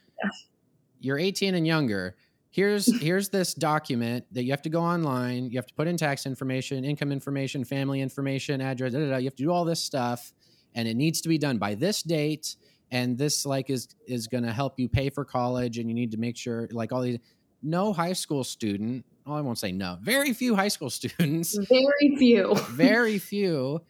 you're 1.00 1.18
18 1.18 1.54
and 1.54 1.66
younger 1.66 2.16
here's 2.56 3.00
here's 3.02 3.28
this 3.28 3.54
document 3.54 4.24
that 4.32 4.44
you 4.44 4.50
have 4.50 4.62
to 4.62 4.70
go 4.70 4.80
online 4.80 5.48
you 5.50 5.58
have 5.58 5.66
to 5.66 5.74
put 5.74 5.86
in 5.86 5.96
tax 5.96 6.26
information 6.26 6.84
income 6.84 7.12
information 7.12 7.64
family 7.64 8.00
information 8.00 8.60
address 8.60 8.92
da, 8.92 8.98
da, 8.98 9.10
da. 9.10 9.16
you 9.18 9.26
have 9.26 9.36
to 9.36 9.42
do 9.42 9.52
all 9.52 9.64
this 9.64 9.80
stuff 9.80 10.32
and 10.74 10.88
it 10.88 10.96
needs 10.96 11.20
to 11.20 11.28
be 11.28 11.38
done 11.38 11.58
by 11.58 11.74
this 11.74 12.02
date 12.02 12.56
and 12.90 13.18
this 13.18 13.44
like 13.44 13.68
is 13.70 13.88
is 14.08 14.26
going 14.26 14.42
to 14.42 14.52
help 14.52 14.78
you 14.78 14.88
pay 14.88 15.10
for 15.10 15.24
college 15.24 15.78
and 15.78 15.88
you 15.88 15.94
need 15.94 16.10
to 16.10 16.18
make 16.18 16.36
sure 16.36 16.66
like 16.72 16.92
all 16.92 17.02
these 17.02 17.18
no 17.62 17.92
high 17.92 18.14
school 18.14 18.42
student 18.42 19.04
well, 19.26 19.36
i 19.36 19.40
won't 19.40 19.58
say 19.58 19.70
no 19.70 19.98
very 20.00 20.32
few 20.32 20.56
high 20.56 20.68
school 20.68 20.90
students 21.00 21.56
very 21.68 22.16
few 22.16 22.54
very 22.70 23.18
few. 23.18 23.82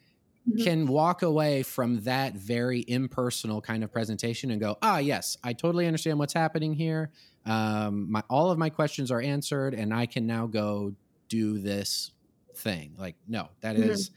Can 0.59 0.87
walk 0.87 1.23
away 1.23 1.63
from 1.63 2.01
that 2.03 2.35
very 2.35 2.85
impersonal 2.89 3.61
kind 3.61 3.85
of 3.85 3.93
presentation 3.93 4.51
and 4.51 4.61
go, 4.61 4.77
ah, 4.83 4.99
yes, 4.99 5.37
I 5.45 5.53
totally 5.53 5.87
understand 5.87 6.19
what's 6.19 6.33
happening 6.33 6.73
here. 6.73 7.13
Um, 7.45 8.11
my 8.11 8.23
all 8.31 8.51
of 8.51 8.59
my 8.59 8.71
questions 8.71 9.11
are 9.11 9.21
answered, 9.21 9.75
and 9.75 9.93
I 9.93 10.07
can 10.07 10.27
now 10.27 10.47
go 10.47 10.93
do 11.29 11.59
this 11.59 12.13
thing. 12.57 12.95
Like, 12.97 13.17
no, 13.27 13.51
that 13.61 13.77
Mhm. 13.77 13.77
is 13.77 14.11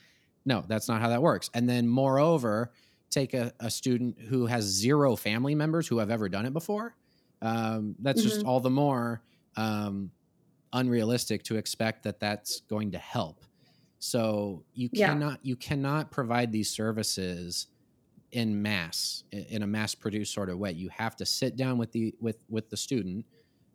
no, 0.46 0.64
that's 0.68 0.88
not 0.88 1.02
how 1.02 1.10
that 1.10 1.22
works. 1.22 1.50
And 1.54 1.70
then, 1.70 1.88
moreover, 1.88 2.72
take 3.12 3.34
a, 3.34 3.54
a 3.60 3.70
student 3.70 4.20
who 4.20 4.46
has 4.46 4.64
zero 4.66 5.16
family 5.16 5.56
members 5.56 5.88
who 5.88 5.98
have 6.00 6.10
ever 6.10 6.30
done 6.30 6.46
it 6.46 6.54
before. 6.54 6.96
Um, 7.42 7.96
that's 8.00 8.22
just 8.22 8.42
Mhm. 8.42 8.46
all 8.46 8.60
the 8.60 8.70
more 8.70 9.24
um, 9.58 10.12
unrealistic 10.74 11.44
to 11.44 11.58
expect 11.58 12.04
that 12.04 12.20
that's 12.20 12.62
going 12.70 12.92
to 12.92 12.98
help. 13.00 13.46
So 14.00 14.66
you 14.74 14.90
Yeah. 14.92 15.20
cannot 15.20 15.46
you 15.46 15.56
cannot 15.56 16.12
provide 16.12 16.52
these 16.52 16.72
services 16.72 17.68
in 18.32 18.62
mass 18.62 19.24
in 19.32 19.64
a 19.64 19.68
mass 19.68 19.96
produced 19.96 20.34
sort 20.34 20.50
of 20.50 20.58
way. 20.60 20.72
You 20.74 20.90
have 20.90 21.16
to 21.18 21.26
sit 21.26 21.56
down 21.56 21.78
with 21.78 21.92
the 21.92 22.16
with 22.20 22.38
with 22.50 22.70
the 22.70 22.78
student 22.78 23.26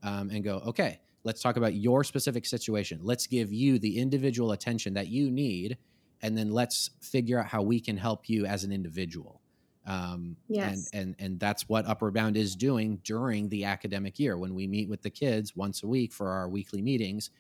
um, 0.03 0.31
and 0.31 0.45
go, 0.45 0.59
okay, 0.61 1.01
let's 1.25 1.43
talk 1.43 1.57
about 1.57 1.75
your 1.75 2.05
specific 2.05 2.47
situation. 2.47 3.01
Let's 3.03 3.27
give 3.27 3.53
you 3.53 3.79
the 3.79 3.99
individual 3.99 4.53
attention 4.53 4.95
that 4.95 5.09
you 5.09 5.31
need, 5.31 5.79
and 6.23 6.37
then 6.37 6.51
let's 6.51 6.91
figure 7.03 7.41
out 7.41 7.47
how 7.47 7.63
we 7.63 7.81
can 7.81 7.97
help 7.97 8.29
you 8.29 8.47
as 8.47 8.65
an 8.65 8.73
individual. 8.73 9.43
Um, 9.87 10.39
Yes. 10.49 10.75
and, 10.75 10.87
and 10.93 11.17
and 11.19 11.41
that's 11.41 11.69
what 11.69 11.87
Upward 11.87 12.15
Bound 12.15 12.37
is 12.37 12.57
doing 12.57 12.99
during 13.05 13.49
the 13.51 13.65
academic 13.65 14.19
year 14.19 14.39
when 14.39 14.55
we 14.55 14.67
meet 14.69 14.89
with 14.89 15.03
the 15.03 15.11
kids 15.11 15.55
once 15.57 15.83
a 15.83 15.89
week 15.89 16.13
for 16.13 16.31
our 16.31 16.49
weekly 16.49 16.81
meetings. 16.83 17.31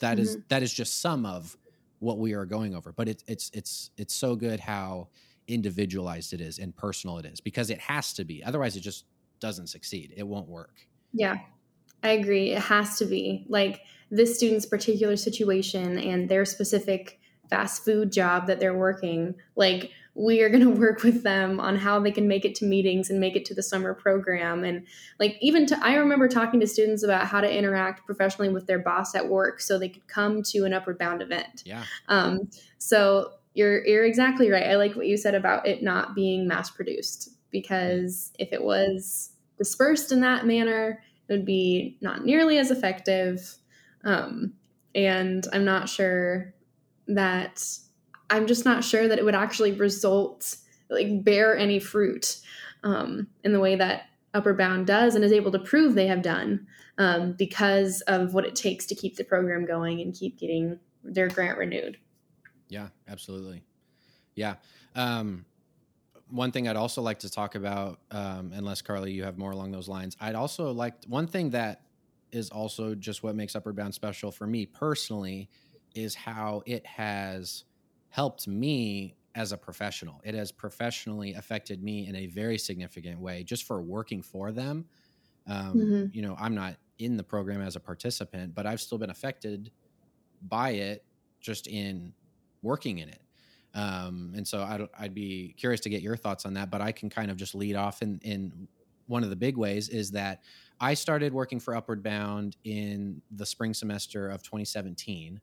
That 0.00 0.18
is 0.18 0.38
that 0.48 0.62
is 0.62 0.72
just 0.74 1.00
some 1.00 1.24
of 1.24 1.56
what 1.98 2.18
we 2.18 2.32
are 2.32 2.44
going 2.44 2.74
over, 2.74 2.92
but 2.92 3.08
it's 3.08 3.24
it's 3.26 3.50
it's 3.52 3.90
it's 3.96 4.14
so 4.14 4.36
good 4.36 4.60
how 4.60 5.08
individualized 5.48 6.32
it 6.32 6.40
is 6.40 6.58
and 6.58 6.74
personal 6.76 7.18
it 7.18 7.26
is 7.26 7.40
because 7.40 7.70
it 7.70 7.78
has 7.78 8.12
to 8.14 8.24
be. 8.24 8.42
Otherwise, 8.42 8.76
it 8.76 8.80
just 8.80 9.04
doesn't 9.40 9.68
succeed. 9.68 10.12
It 10.16 10.26
won't 10.26 10.48
work. 10.48 10.74
Yeah, 11.12 11.36
I 12.02 12.10
agree. 12.10 12.50
It 12.50 12.62
has 12.62 12.98
to 12.98 13.04
be 13.04 13.46
like 13.48 13.80
this 14.10 14.36
student's 14.36 14.66
particular 14.66 15.16
situation 15.16 15.98
and 15.98 16.28
their 16.28 16.44
specific 16.44 17.20
fast 17.50 17.84
food 17.84 18.12
job 18.12 18.46
that 18.46 18.60
they're 18.60 18.76
working 18.76 19.34
like 19.54 19.90
we 20.16 20.42
are 20.42 20.48
going 20.48 20.64
to 20.64 20.70
work 20.70 21.02
with 21.02 21.22
them 21.22 21.60
on 21.60 21.76
how 21.76 22.00
they 22.00 22.10
can 22.10 22.26
make 22.26 22.44
it 22.44 22.54
to 22.56 22.64
meetings 22.64 23.10
and 23.10 23.20
make 23.20 23.36
it 23.36 23.44
to 23.44 23.54
the 23.54 23.62
summer 23.62 23.94
program. 23.94 24.64
And 24.64 24.86
like 25.18 25.36
even 25.40 25.66
to 25.66 25.78
i 25.82 25.94
remember 25.94 26.28
talking 26.28 26.60
to 26.60 26.66
students 26.66 27.02
about 27.02 27.26
how 27.26 27.40
to 27.40 27.52
interact 27.52 28.06
professionally 28.06 28.48
with 28.48 28.66
their 28.66 28.78
boss 28.78 29.14
at 29.14 29.28
work 29.28 29.60
so 29.60 29.78
they 29.78 29.88
could 29.88 30.06
come 30.08 30.42
to 30.44 30.64
an 30.64 30.72
upward 30.72 30.98
bound 30.98 31.22
event. 31.22 31.62
Yeah. 31.64 31.84
um, 32.08 32.50
so 32.78 33.32
you're 33.54 33.86
you're 33.86 34.04
exactly 34.04 34.50
right. 34.50 34.66
I 34.66 34.76
like 34.76 34.96
what 34.96 35.06
you 35.06 35.16
said 35.16 35.34
about 35.34 35.66
it 35.66 35.82
not 35.82 36.14
being 36.14 36.46
mass 36.46 36.70
produced 36.70 37.30
because 37.50 38.32
if 38.38 38.52
it 38.52 38.62
was 38.62 39.30
dispersed 39.56 40.12
in 40.12 40.20
that 40.20 40.46
manner 40.46 41.02
it 41.28 41.32
would 41.32 41.46
be 41.46 41.96
not 42.00 42.24
nearly 42.24 42.58
as 42.58 42.70
effective. 42.70 43.56
Um, 44.04 44.52
and 44.96 45.46
i'm 45.52 45.64
not 45.64 45.88
sure 45.88 46.54
that 47.06 47.62
i'm 48.30 48.46
just 48.46 48.64
not 48.64 48.84
sure 48.84 49.08
that 49.08 49.18
it 49.18 49.24
would 49.24 49.34
actually 49.34 49.72
result 49.72 50.56
like 50.88 51.24
bear 51.24 51.56
any 51.56 51.78
fruit 51.78 52.38
um, 52.84 53.26
in 53.42 53.52
the 53.52 53.58
way 53.60 53.74
that 53.74 54.04
upward 54.34 54.58
bound 54.58 54.86
does 54.86 55.14
and 55.14 55.24
is 55.24 55.32
able 55.32 55.50
to 55.50 55.58
prove 55.58 55.94
they 55.94 56.06
have 56.06 56.22
done 56.22 56.66
um, 56.98 57.32
because 57.32 58.00
of 58.02 58.34
what 58.34 58.44
it 58.44 58.54
takes 58.54 58.86
to 58.86 58.94
keep 58.94 59.16
the 59.16 59.24
program 59.24 59.66
going 59.66 60.00
and 60.00 60.14
keep 60.14 60.38
getting 60.38 60.78
their 61.02 61.28
grant 61.28 61.58
renewed 61.58 61.98
Yeah, 62.68 62.88
absolutely. 63.08 63.62
Yeah. 64.34 64.56
Um, 64.94 65.44
one 66.28 66.50
thing 66.50 66.66
I'd 66.68 66.76
also 66.76 67.02
like 67.02 67.20
to 67.20 67.30
talk 67.30 67.54
about, 67.54 68.00
um, 68.10 68.50
unless 68.52 68.82
Carly, 68.82 69.12
you 69.12 69.22
have 69.22 69.38
more 69.38 69.52
along 69.52 69.70
those 69.70 69.88
lines, 69.88 70.16
I'd 70.20 70.34
also 70.34 70.72
like 70.72 70.94
one 71.06 71.26
thing 71.26 71.50
that 71.50 71.82
is 72.32 72.50
also 72.50 72.94
just 72.94 73.22
what 73.22 73.36
makes 73.36 73.54
Upward 73.54 73.76
Bound 73.76 73.94
special 73.94 74.32
for 74.32 74.46
me 74.46 74.66
personally 74.66 75.48
is 75.94 76.14
how 76.14 76.62
it 76.66 76.84
has 76.84 77.64
helped 78.16 78.48
me 78.48 79.14
as 79.34 79.52
a 79.52 79.58
professional. 79.58 80.22
It 80.24 80.34
has 80.34 80.50
professionally 80.50 81.34
affected 81.34 81.82
me 81.82 82.06
in 82.06 82.16
a 82.16 82.28
very 82.28 82.56
significant 82.56 83.20
way 83.20 83.44
just 83.44 83.64
for 83.64 83.82
working 83.82 84.22
for 84.22 84.52
them. 84.52 84.88
Um, 85.46 85.74
Mhm. 85.74 86.14
You 86.14 86.22
know, 86.22 86.34
I'm 86.38 86.54
not 86.54 86.78
in 86.96 87.18
the 87.18 87.22
program 87.22 87.60
as 87.60 87.76
a 87.76 87.80
participant, 87.80 88.54
but 88.54 88.64
I've 88.64 88.80
still 88.80 88.96
been 88.96 89.10
affected 89.10 89.70
by 90.40 90.70
it 90.70 91.04
just 91.40 91.66
in 91.66 92.14
working 92.62 93.00
in 93.00 93.10
it. 93.10 93.20
Um, 93.74 94.32
and 94.34 94.48
so 94.48 94.62
I'd, 94.62 94.88
I'd 94.98 95.14
be 95.14 95.52
curious 95.58 95.82
to 95.82 95.90
get 95.90 96.00
your 96.00 96.16
thoughts 96.16 96.46
on 96.46 96.54
that, 96.54 96.70
but 96.70 96.80
I 96.80 96.92
can 96.92 97.10
kind 97.10 97.30
of 97.30 97.36
just 97.36 97.54
lead 97.54 97.76
off 97.76 98.00
in, 98.00 98.18
in 98.22 98.66
one 99.08 99.24
of 99.24 99.28
the 99.28 99.36
big 99.36 99.58
ways 99.58 99.90
is 99.90 100.12
that 100.12 100.42
I 100.80 100.94
started 100.94 101.34
working 101.34 101.60
for 101.60 101.76
Upward 101.76 102.02
Bound 102.02 102.56
in 102.64 103.20
the 103.30 103.44
spring 103.44 103.74
semester 103.74 104.30
of 104.30 104.42
2017. 104.42 105.38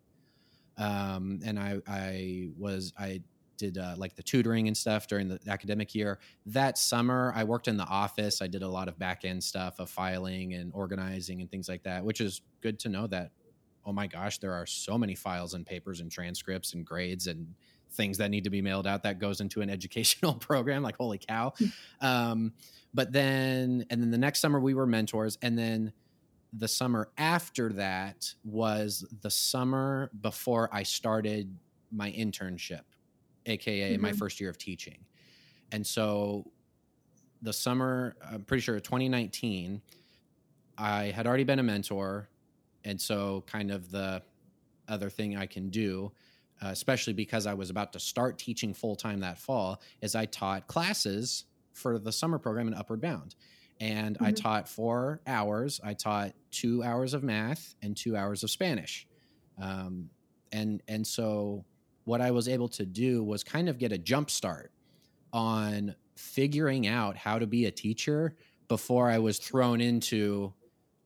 Um, 0.77 1.39
and 1.45 1.59
I, 1.59 1.79
I 1.87 2.49
was, 2.57 2.93
I 2.97 3.21
did 3.57 3.77
uh, 3.77 3.95
like 3.97 4.15
the 4.15 4.23
tutoring 4.23 4.67
and 4.67 4.75
stuff 4.75 5.07
during 5.07 5.27
the 5.27 5.39
academic 5.47 5.93
year. 5.93 6.19
That 6.47 6.77
summer, 6.77 7.31
I 7.35 7.43
worked 7.43 7.67
in 7.67 7.77
the 7.77 7.85
office. 7.85 8.41
I 8.41 8.47
did 8.47 8.63
a 8.63 8.67
lot 8.67 8.87
of 8.87 8.97
back 8.97 9.25
end 9.25 9.43
stuff 9.43 9.79
of 9.79 9.89
filing 9.89 10.53
and 10.53 10.71
organizing 10.73 11.41
and 11.41 11.49
things 11.49 11.69
like 11.69 11.83
that, 11.83 12.03
which 12.03 12.19
is 12.19 12.41
good 12.61 12.79
to 12.79 12.89
know 12.89 13.07
that 13.07 13.31
oh 13.85 13.91
my 13.91 14.07
gosh, 14.07 14.37
there 14.39 14.53
are 14.53 14.65
so 14.65 14.97
many 14.97 15.15
files 15.15 15.53
and 15.53 15.65
papers 15.65 15.99
and 15.99 16.11
transcripts 16.11 16.73
and 16.73 16.85
grades 16.85 17.27
and 17.27 17.53
things 17.91 18.17
that 18.17 18.31
need 18.31 18.43
to 18.45 18.49
be 18.49 18.61
mailed 18.61 18.87
out 18.87 19.03
that 19.03 19.19
goes 19.19 19.41
into 19.41 19.61
an 19.61 19.69
educational 19.69 20.33
program. 20.33 20.83
Like, 20.83 20.97
holy 20.97 21.19
cow. 21.19 21.53
um, 22.01 22.53
but 22.93 23.11
then, 23.11 23.85
and 23.89 24.01
then 24.01 24.11
the 24.11 24.17
next 24.17 24.39
summer 24.39 24.59
we 24.59 24.73
were 24.73 24.85
mentors. 24.85 25.37
And 25.41 25.57
then 25.57 25.93
the 26.55 26.67
summer 26.67 27.11
after 27.17 27.73
that 27.73 28.33
was 28.43 29.05
the 29.21 29.29
summer 29.29 30.11
before 30.21 30.69
I 30.71 30.83
started 30.83 31.57
my 31.91 32.11
internship, 32.11 32.83
AKA 33.45 33.97
my 33.97 34.11
Mhm. 34.11 34.17
first 34.17 34.39
year 34.39 34.49
of 34.49 34.57
teaching. 34.57 35.05
And 35.71 35.85
so 35.85 36.51
the 37.41 37.53
summer, 37.53 38.15
I'm 38.23 38.43
pretty 38.43 38.61
sure 38.61 38.79
2019, 38.79 39.81
I 40.77 41.05
had 41.05 41.27
already 41.27 41.43
been 41.43 41.59
a 41.59 41.63
mentor. 41.63 42.29
And 42.85 42.99
so, 42.99 43.41
kind 43.47 43.71
of 43.71 43.91
the 43.91 44.21
other 44.87 45.09
thing 45.09 45.37
I 45.37 45.45
can 45.45 45.69
do, 45.69 46.11
uh, 46.61 46.67
especially 46.67 47.13
because 47.13 47.45
I 47.47 47.53
was 47.53 47.69
about 47.69 47.93
to 47.93 47.99
start 47.99 48.37
teaching 48.37 48.73
full 48.73 48.95
time 48.95 49.19
that 49.21 49.37
fall, 49.39 49.81
is 50.01 50.15
I 50.15 50.25
taught 50.25 50.67
classes 50.67 51.45
for 51.73 51.97
the 51.97 52.11
summer 52.11 52.37
program 52.37 52.67
in 52.67 52.73
Upward 52.73 53.01
Bound. 53.01 53.35
And 53.83 54.17
I 54.21 54.31
Mhm. 54.31 54.35
taught 54.41 54.69
four 54.69 55.21
hours. 55.27 55.81
I 55.83 55.93
taught 55.93 56.35
two 56.51 56.83
hours 56.83 57.13
of 57.13 57.23
math 57.23 57.75
and 57.81 57.97
two 57.97 58.15
hours 58.15 58.43
of 58.43 58.49
Spanish. 58.49 59.07
Um, 59.57 60.09
and 60.51 60.81
and 60.87 61.05
so 61.05 61.65
what 62.05 62.21
I 62.21 62.31
was 62.31 62.47
able 62.47 62.69
to 62.69 62.85
do 62.85 63.23
was 63.23 63.43
kind 63.43 63.67
of 63.69 63.77
get 63.77 63.91
a 63.91 63.97
jump 63.97 64.29
start 64.29 64.71
on 65.33 65.95
figuring 66.15 66.87
out 66.87 67.17
how 67.17 67.39
to 67.39 67.47
be 67.47 67.65
a 67.65 67.71
teacher 67.71 68.37
before 68.67 69.09
I 69.09 69.19
was 69.19 69.39
thrown 69.39 69.81
into 69.81 70.53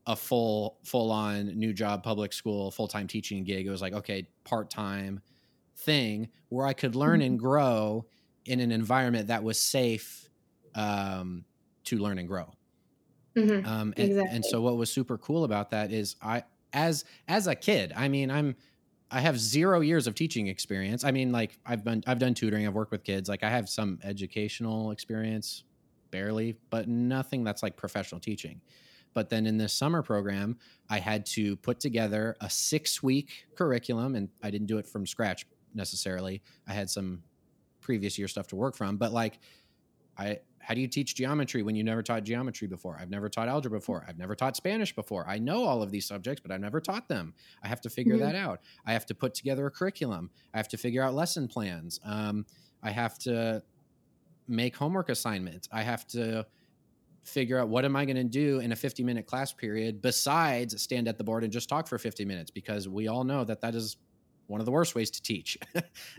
a 0.07 0.15
full 0.15 0.79
full 0.85 1.11
on 1.11 1.47
new 1.59 1.73
job 1.73 2.03
public 2.03 2.33
school 2.33 2.71
full-time 2.71 3.07
teaching 3.07 3.43
gig 3.43 3.67
it 3.67 3.71
was 3.71 3.81
like 3.81 3.93
okay 3.93 4.29
part-time 4.45 5.21
thing 5.77 6.29
where 6.49 6.65
i 6.65 6.73
could 6.73 6.95
learn 6.95 7.21
and 7.21 7.39
grow 7.39 8.05
in 8.45 8.59
an 8.61 8.71
environment 8.71 9.27
that 9.27 9.43
was 9.43 9.59
safe 9.59 10.29
um, 10.75 11.45
to 11.83 11.97
learn 11.97 12.17
and 12.19 12.27
grow 12.29 12.53
Mhm. 13.37 13.65
um, 13.65 13.93
and, 13.97 14.13
and 14.29 14.45
so 14.45 14.61
what 14.61 14.77
was 14.77 14.91
super 14.91 15.17
cool 15.17 15.43
about 15.43 15.71
that 15.71 15.91
is 15.91 16.15
I 16.21 16.43
as 16.73 17.05
as 17.27 17.47
a 17.47 17.55
kid, 17.55 17.93
I 17.95 18.07
mean, 18.09 18.31
I'm 18.31 18.55
I 19.11 19.21
have 19.21 19.39
zero 19.39 19.79
years 19.81 20.07
of 20.07 20.15
teaching 20.15 20.47
experience. 20.47 21.03
I 21.03 21.11
mean, 21.11 21.31
like 21.31 21.59
I've 21.65 21.83
been 21.83 22.03
I've 22.07 22.19
done 22.19 22.33
tutoring, 22.33 22.67
I've 22.67 22.73
worked 22.75 22.91
with 22.91 23.03
kids, 23.03 23.29
like 23.29 23.43
I 23.43 23.49
have 23.49 23.69
some 23.69 23.99
educational 24.03 24.91
experience, 24.91 25.63
barely, 26.11 26.59
but 26.69 26.87
nothing 26.89 27.43
that's 27.43 27.63
like 27.63 27.77
professional 27.77 28.19
teaching. 28.21 28.61
But 29.13 29.29
then 29.29 29.47
in 29.47 29.57
this 29.57 29.73
summer 29.73 30.03
program, 30.03 30.59
I 30.89 30.99
had 30.99 31.25
to 31.27 31.57
put 31.57 31.79
together 31.79 32.35
a 32.41 32.49
six 32.49 33.01
week 33.01 33.47
curriculum, 33.55 34.15
and 34.15 34.29
I 34.43 34.51
didn't 34.51 34.67
do 34.67 34.77
it 34.77 34.87
from 34.87 35.05
scratch 35.07 35.45
necessarily. 35.73 36.43
I 36.67 36.73
had 36.73 36.89
some 36.89 37.23
previous 37.81 38.17
year 38.17 38.27
stuff 38.27 38.47
to 38.47 38.55
work 38.57 38.75
from, 38.75 38.97
but 38.97 39.13
like 39.13 39.39
I 40.17 40.39
how 40.67 40.73
do 40.73 40.81
you 40.81 40.87
teach 40.89 41.15
geometry 41.15 41.63
when 41.63 41.77
you 41.77 41.83
never 41.85 42.03
taught 42.03 42.25
geometry 42.25 42.67
before? 42.67 42.97
I've 42.99 43.09
never 43.09 43.29
taught 43.29 43.47
algebra 43.47 43.79
before. 43.79 44.03
I've 44.05 44.17
never 44.17 44.35
taught 44.35 44.57
Spanish 44.57 44.93
before. 44.93 45.25
I 45.25 45.37
know 45.37 45.63
all 45.63 45.81
of 45.81 45.91
these 45.91 46.05
subjects, 46.05 46.41
but 46.41 46.51
I've 46.51 46.59
never 46.59 46.81
taught 46.81 47.07
them. 47.07 47.33
I 47.63 47.69
have 47.69 47.79
to 47.81 47.89
figure 47.89 48.15
Mhm. 48.17 48.19
that 48.19 48.35
out. 48.35 48.59
I 48.85 48.91
have 48.91 49.05
to 49.05 49.15
put 49.15 49.33
together 49.33 49.65
a 49.65 49.71
curriculum. 49.71 50.29
I 50.53 50.57
have 50.57 50.67
to 50.67 50.77
figure 50.77 51.01
out 51.01 51.13
lesson 51.13 51.47
plans. 51.47 52.01
Um, 52.03 52.45
I 52.83 52.91
have 52.91 53.17
to 53.19 53.63
make 54.49 54.75
homework 54.75 55.07
assignments. 55.07 55.69
I 55.71 55.83
have 55.83 56.05
to 56.07 56.45
figure 57.23 57.57
out 57.57 57.69
what 57.69 57.85
am 57.85 57.95
I 57.95 58.03
going 58.03 58.17
to 58.17 58.25
do 58.25 58.59
in 58.59 58.73
a 58.73 58.75
50 58.75 59.05
minute 59.05 59.25
class 59.25 59.53
period 59.53 60.01
besides 60.01 60.81
stand 60.81 61.07
at 61.07 61.17
the 61.17 61.23
board 61.23 61.45
and 61.45 61.53
just 61.53 61.69
talk 61.69 61.87
for 61.87 61.97
50 61.97 62.25
minutes 62.25 62.51
because 62.51 62.89
we 62.89 63.07
all 63.07 63.23
know 63.23 63.45
that 63.45 63.61
that 63.61 63.73
is 63.73 63.95
one 64.47 64.59
of 64.61 64.65
the 64.65 64.71
worst 64.71 64.95
ways 64.95 65.11
to 65.11 65.21
teach 65.21 65.57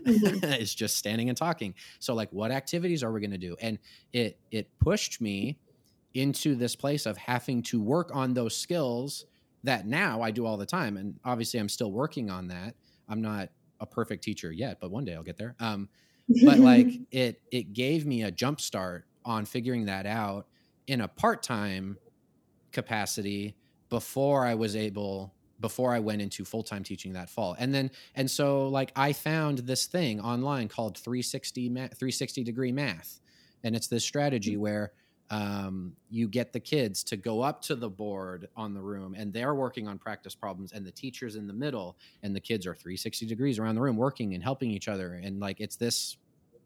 Mhm. 0.05 0.43
is 0.59 0.73
just 0.75 0.97
standing 0.97 1.29
and 1.29 1.37
talking. 1.37 1.75
So 1.99 2.13
like 2.13 2.31
what 2.31 2.51
activities 2.51 3.03
are 3.03 3.11
we 3.11 3.19
going 3.21 3.31
to 3.31 3.37
do? 3.37 3.55
And 3.61 3.79
it 4.13 4.39
it 4.51 4.77
pushed 4.79 5.21
me 5.21 5.59
into 6.13 6.55
this 6.55 6.75
place 6.75 7.05
of 7.05 7.17
having 7.17 7.61
to 7.63 7.81
work 7.81 8.11
on 8.13 8.33
those 8.33 8.55
skills 8.57 9.25
that 9.63 9.85
now 9.87 10.21
I 10.21 10.31
do 10.31 10.45
all 10.45 10.57
the 10.57 10.65
time. 10.65 10.97
And 10.97 11.19
obviously 11.23 11.59
I'm 11.59 11.69
still 11.69 11.91
working 11.91 12.29
on 12.29 12.47
that. 12.47 12.75
I'm 13.07 13.21
not 13.21 13.49
a 13.79 13.85
perfect 13.87 14.23
teacher 14.23 14.51
yet 14.51 14.79
but 14.81 14.91
one 14.91 15.05
day 15.05 15.15
I'll 15.15 15.23
get 15.23 15.37
there. 15.37 15.55
Um 15.59 15.89
but 16.43 16.59
like 16.59 17.01
it 17.11 17.41
it 17.51 17.73
gave 17.73 18.05
me 18.05 18.23
a 18.23 18.31
jump 18.31 18.61
start 18.61 19.07
on 19.25 19.45
figuring 19.45 19.85
that 19.85 20.05
out 20.05 20.47
in 20.87 21.01
a 21.01 21.07
part-time 21.07 21.99
capacity 22.71 23.57
before 23.89 24.45
I 24.45 24.55
was 24.55 24.75
able 24.75 25.35
before 25.59 25.93
I 25.93 25.99
went 25.99 26.21
into 26.21 26.45
full-time 26.45 26.83
teaching 26.83 27.13
that 27.13 27.29
fall. 27.29 27.55
And 27.59 27.73
then 27.73 27.91
and 28.15 28.29
so 28.29 28.67
like 28.69 28.91
I 28.95 29.13
found 29.13 29.59
this 29.59 29.85
thing 29.85 30.19
online 30.21 30.67
called 30.67 30.97
360 30.97 31.69
ma- 31.69 31.87
360 31.87 32.43
degree 32.43 32.71
math. 32.71 33.19
And 33.63 33.75
it's 33.75 33.87
this 33.87 34.03
strategy 34.05 34.55
where 34.57 34.93
um, 35.31 35.95
you 36.09 36.27
get 36.27 36.53
the 36.53 36.59
kids 36.59 37.03
to 37.03 37.17
go 37.17 37.41
up 37.41 37.61
to 37.63 37.75
the 37.75 37.89
board 37.89 38.47
on 38.55 38.73
the 38.73 38.81
room 38.81 39.13
and 39.15 39.31
they're 39.31 39.53
working 39.53 39.87
on 39.87 39.99
practice 39.99 40.33
problems 40.33 40.71
and 40.71 40.83
the 40.85 40.91
teacher's 40.91 41.35
in 41.35 41.45
the 41.45 41.53
middle 41.53 41.97
and 42.23 42.35
the 42.35 42.39
kids 42.39 42.65
are 42.65 42.73
360 42.73 43.27
degrees 43.27 43.59
around 43.59 43.75
the 43.75 43.81
room 43.81 43.95
working 43.95 44.33
and 44.33 44.43
helping 44.43 44.71
each 44.71 44.87
other 44.87 45.13
and 45.13 45.39
like 45.39 45.59
it's 45.59 45.75
this 45.75 46.17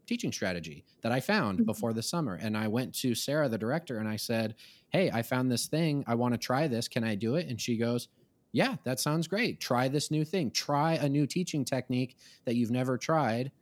teaching 0.06 0.32
strategy 0.32 0.84
that 1.02 1.12
I 1.12 1.20
found 1.20 1.60
Mhm. 1.60 1.66
before 1.66 1.92
the 1.92 2.02
summer. 2.02 2.34
And 2.34 2.56
I 2.56 2.68
went 2.68 2.94
to 2.96 3.14
Sarah, 3.14 3.48
the 3.48 3.58
director, 3.58 3.98
and 3.98 4.08
I 4.08 4.16
said, 4.16 4.54
Hey, 4.90 5.10
I 5.10 5.22
found 5.22 5.50
this 5.50 5.66
thing. 5.66 6.04
I 6.06 6.14
want 6.14 6.34
to 6.34 6.38
try 6.38 6.68
this. 6.68 6.88
Can 6.88 7.04
I 7.04 7.14
do 7.14 7.36
it? 7.36 7.48
And 7.48 7.60
she 7.60 7.76
goes, 7.76 8.08
Yeah, 8.54 8.76
that 8.84 9.00
sounds 9.00 9.28
great. 9.28 9.60
Try 9.60 9.88
this 9.88 10.10
new 10.12 10.24
thing. 10.24 10.52
Try 10.52 10.94
a 10.94 11.08
new 11.08 11.26
teaching 11.26 11.64
technique 11.64 12.16
that 12.46 12.56
you've 12.56 12.70
never 12.70 12.98
tried 12.98 13.52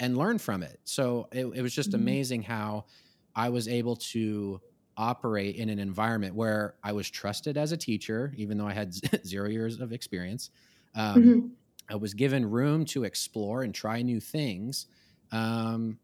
and 0.00 0.16
learn 0.18 0.38
from 0.38 0.62
it. 0.62 0.80
So 0.84 1.28
it, 1.32 1.46
it 1.46 1.62
was 1.62 1.74
just 1.74 1.94
Mhm. 1.94 1.94
amazing 1.94 2.42
how 2.44 2.86
I 3.34 3.50
was 3.50 3.68
able 3.68 3.96
to 3.96 4.60
operate 4.96 5.56
in 5.56 5.70
an 5.70 5.78
environment 5.80 6.34
where 6.36 6.76
I 6.84 6.92
was 6.92 7.10
trusted 7.10 7.56
as 7.58 7.72
a 7.72 7.78
teacher, 7.78 8.34
even 8.36 8.58
though 8.58 8.68
I 8.68 8.74
had 8.74 8.94
zero 9.26 9.48
years 9.48 9.80
of 9.80 9.92
experience. 9.92 10.50
Um, 10.94 11.34
Mhm. 11.34 11.56
I 11.90 11.96
was 11.96 12.14
given 12.14 12.46
room 12.46 12.84
to 12.86 13.04
explore 13.04 13.62
and 13.64 13.74
try 13.74 14.02
new 14.02 14.20
things. 14.20 14.86
Um, 15.32 16.00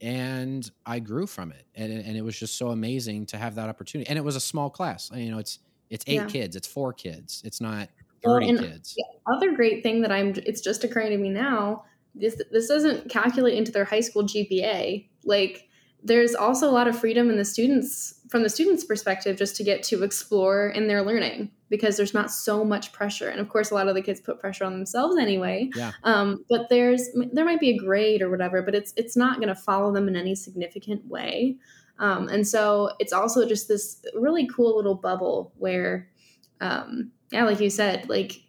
and 0.00 0.68
I 0.84 0.98
grew 1.00 1.26
from 1.26 1.52
it. 1.52 1.66
And, 1.74 1.92
it- 1.92 2.06
and 2.06 2.16
it 2.16 2.22
was 2.22 2.38
just 2.38 2.56
so 2.56 2.68
amazing 2.70 3.26
to 3.26 3.38
have 3.38 3.54
that 3.56 3.68
opportunity. 3.68 4.08
And 4.08 4.18
it 4.18 4.22
was 4.22 4.36
a 4.36 4.40
small 4.40 4.70
class. 4.70 5.10
You 5.14 5.30
know, 5.30 5.38
it's, 5.38 5.60
it's 5.90 6.04
eight 6.06 6.14
Yeah. 6.14 6.26
kids, 6.26 6.56
it's 6.56 6.66
four 6.68 6.92
kids, 6.92 7.42
it's 7.44 7.60
not 7.60 7.88
30 8.24 8.48
and- 8.50 8.58
kids. 8.58 8.96
other 9.26 9.52
great 9.54 9.82
thing 9.82 10.00
that 10.02 10.10
I'm 10.12 10.32
it's 10.46 10.60
just 10.60 10.82
occurring 10.84 11.10
to 11.10 11.18
me 11.18 11.28
now 11.30 11.84
this 12.14 12.40
this 12.50 12.68
doesn't 12.68 13.10
calculate 13.10 13.54
into 13.54 13.70
their 13.72 13.84
high 13.84 14.00
school 14.00 14.22
GPA 14.24 15.06
like 15.24 15.68
there's 16.02 16.34
also 16.34 16.68
a 16.68 16.72
lot 16.72 16.86
of 16.86 16.98
freedom 16.98 17.28
in 17.30 17.36
the 17.38 17.44
students 17.44 18.20
from 18.28 18.42
the 18.42 18.48
students 18.50 18.84
perspective 18.84 19.36
just 19.36 19.56
to 19.56 19.64
get 19.64 19.82
to 19.84 20.02
explore 20.04 20.68
in 20.68 20.86
their 20.86 21.02
learning 21.02 21.50
because 21.70 21.96
there's 21.96 22.14
not 22.14 22.30
so 22.30 22.64
much 22.64 22.92
pressure 22.92 23.28
and 23.28 23.40
of 23.40 23.48
course 23.48 23.70
a 23.70 23.74
lot 23.74 23.88
of 23.88 23.94
the 23.94 24.02
kids 24.02 24.20
put 24.20 24.38
pressure 24.40 24.64
on 24.64 24.72
themselves 24.72 25.16
anyway 25.18 25.68
Yeah. 25.76 25.92
um, 26.04 26.44
but 26.48 26.68
there's 26.70 27.08
there 27.32 27.44
might 27.44 27.60
be 27.60 27.70
a 27.70 27.76
grade 27.78 28.22
or 28.22 28.30
whatever 28.30 28.62
but 28.62 28.74
it's 28.74 28.92
it's 28.96 29.16
not 29.16 29.36
going 29.36 29.48
to 29.48 29.54
follow 29.54 29.92
them 29.92 30.08
in 30.08 30.16
any 30.16 30.34
significant 30.34 31.06
way 31.06 31.56
um, 31.98 32.28
and 32.28 32.46
so 32.46 32.90
it's 32.98 33.12
also 33.12 33.46
just 33.46 33.68
this 33.68 34.04
really 34.14 34.46
cool 34.46 34.76
little 34.76 34.94
bubble 34.94 35.52
where 35.56 36.08
um, 36.60 37.12
yeah 37.32 37.44
like 37.44 37.60
you 37.60 37.70
said 37.70 38.08
like 38.08 38.42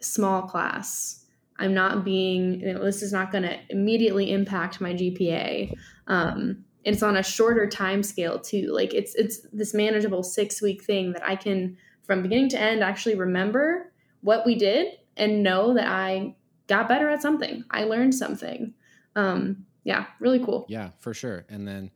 small 0.00 0.42
class. 0.42 1.24
I'm 1.60 1.74
not 1.74 2.04
being 2.04 2.60
you 2.60 2.72
know, 2.72 2.84
this 2.84 3.02
is 3.02 3.12
not 3.12 3.32
going 3.32 3.42
to 3.42 3.58
immediately 3.68 4.30
impact 4.30 4.80
my 4.80 4.92
gpa 4.92 5.72
um, 6.06 6.64
it's 6.84 7.02
on 7.02 7.16
a 7.16 7.22
shorter 7.22 7.66
time 7.66 8.02
scale 8.02 8.38
too. 8.38 8.72
Like 8.72 8.94
it's 8.94 9.14
it's 9.14 9.40
this 9.52 9.74
manageable 9.74 10.22
six 10.22 10.62
week 10.62 10.82
thing 10.84 11.12
that 11.12 11.26
i 11.26 11.36
can 11.36 11.76
from 12.04 12.22
beginning 12.22 12.48
to 12.50 12.60
end 12.60 12.82
actually 12.82 13.14
remember 13.14 13.92
what 14.22 14.46
we 14.46 14.54
did 14.54 14.94
and 15.16 15.42
know 15.42 15.74
that 15.74 15.86
i 15.86 16.34
got 16.68 16.86
better 16.86 17.08
at 17.08 17.20
something. 17.22 17.64
I 17.70 17.84
learned 17.84 18.14
something. 18.14 18.74
Um, 19.16 19.66
yeah 19.84 20.06
really 20.20 20.38
cool. 20.38 20.66
Yeah, 20.68 20.90
for 21.00 21.14
sure. 21.14 21.44
And 21.48 21.66
then, 21.66 21.90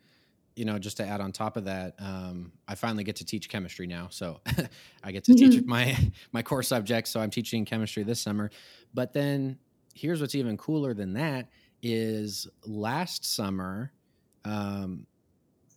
you 0.56 0.64
know, 0.64 0.78
just 0.78 0.98
to 0.98 1.04
add 1.06 1.20
on 1.20 1.32
top 1.32 1.56
of 1.56 1.64
that, 1.64 1.94
um, 1.98 2.52
I 2.68 2.74
finally 2.74 3.04
get 3.04 3.16
to 3.16 3.24
teach 3.24 3.48
chemistry 3.48 3.86
now. 3.86 4.08
So 4.10 4.40
I 5.02 5.12
get 5.12 5.24
to 5.24 5.34
teach 5.34 5.58
Mhm. 5.58 5.66
my 5.66 5.96
my 6.32 6.42
core 6.42 6.62
subjects. 6.62 7.10
So 7.10 7.20
I'm 7.20 7.30
teaching 7.30 7.64
chemistry 7.64 8.02
this 8.02 8.20
summer. 8.20 8.50
But 8.94 9.12
then 9.12 9.58
here's 9.94 10.20
what's 10.20 10.34
even 10.34 10.56
cooler 10.56 10.94
than 10.94 11.14
that 11.14 11.50
is 11.82 12.48
last 12.64 13.24
summer, 13.24 13.92
um, 14.44 15.06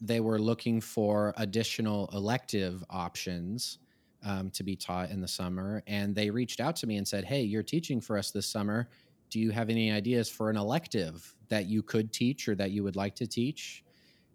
they 0.02 0.20
were 0.20 0.40
looking 0.40 0.82
for 0.82 1.34
additional 1.38 2.10
elective 2.14 2.84
options 2.90 3.80
um, 4.24 4.50
to 4.52 4.64
be 4.64 4.76
taught 4.76 5.10
in 5.12 5.22
the 5.22 5.28
summer, 5.28 5.84
and 5.88 6.16
they 6.16 6.30
reached 6.30 6.60
out 6.60 6.76
to 6.78 6.88
me 6.88 6.98
and 6.98 7.08
said, 7.08 7.24
"Hey, 7.26 7.44
you're 7.44 7.64
teaching 7.64 8.02
for 8.02 8.18
us 8.18 8.32
this 8.32 8.48
summer." 8.48 8.90
do 9.32 9.40
you 9.40 9.50
have 9.52 9.72
any 9.72 9.92
ideas 9.92 10.30
for 10.30 10.52
an 10.52 10.56
elective 10.56 11.36
that 11.50 11.66
you 11.66 11.82
could 11.84 12.14
teach 12.14 12.48
or 12.48 12.56
that 12.56 12.70
you 12.72 12.84
would 12.84 12.96
like 12.96 13.16
to 13.16 13.26
teach? 13.28 13.85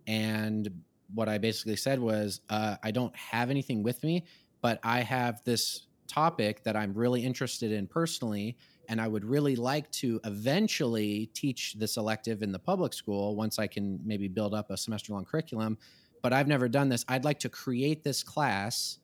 And 0.07 0.83
what 1.15 1.29
I 1.29 1.39
basically 1.39 1.77
said 1.77 1.99
was, 1.99 2.41
uh, 2.49 2.77
I 2.83 2.91
don't 2.91 3.15
have 3.17 3.51
anything 3.51 3.83
with 3.83 4.03
me, 4.05 4.25
but 4.61 4.79
I 4.83 5.01
have 5.01 5.43
this 5.45 5.87
topic 6.07 6.65
that 6.65 6.77
I'm 6.77 6.95
really 6.95 7.25
interested 7.25 7.73
in 7.73 7.87
personally. 7.87 8.57
And 8.89 9.01
I 9.01 9.07
would 9.07 9.25
really 9.25 9.55
like 9.55 9.91
to 9.93 10.21
eventually 10.25 11.31
teach 11.33 11.75
this 11.75 11.97
elective 11.97 12.43
in 12.43 12.51
the 12.51 12.59
public 12.59 12.93
school 12.93 13.37
once 13.37 13.59
I 13.59 13.69
can 13.69 14.01
maybe 14.05 14.27
build 14.27 14.53
up 14.53 14.71
a 14.71 14.77
semester 14.77 15.13
long 15.13 15.25
curriculum. 15.25 15.79
But 16.23 16.33
I've 16.33 16.49
never 16.49 16.69
done 16.69 16.89
this. 16.89 17.05
I'd 17.09 17.25
like 17.25 17.39
to 17.41 17.49
create 17.49 18.03
this 18.03 18.23
class 18.23 18.99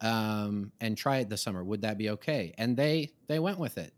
um, 0.00 0.72
and 0.80 0.96
try 0.96 1.18
it 1.18 1.28
this 1.28 1.42
summer. 1.42 1.62
Would 1.62 1.82
that 1.82 1.96
be 1.96 2.10
okay? 2.10 2.54
And 2.58 2.76
they 2.76 3.12
they 3.28 3.38
went 3.38 3.58
with 3.58 3.78
it 3.78 3.94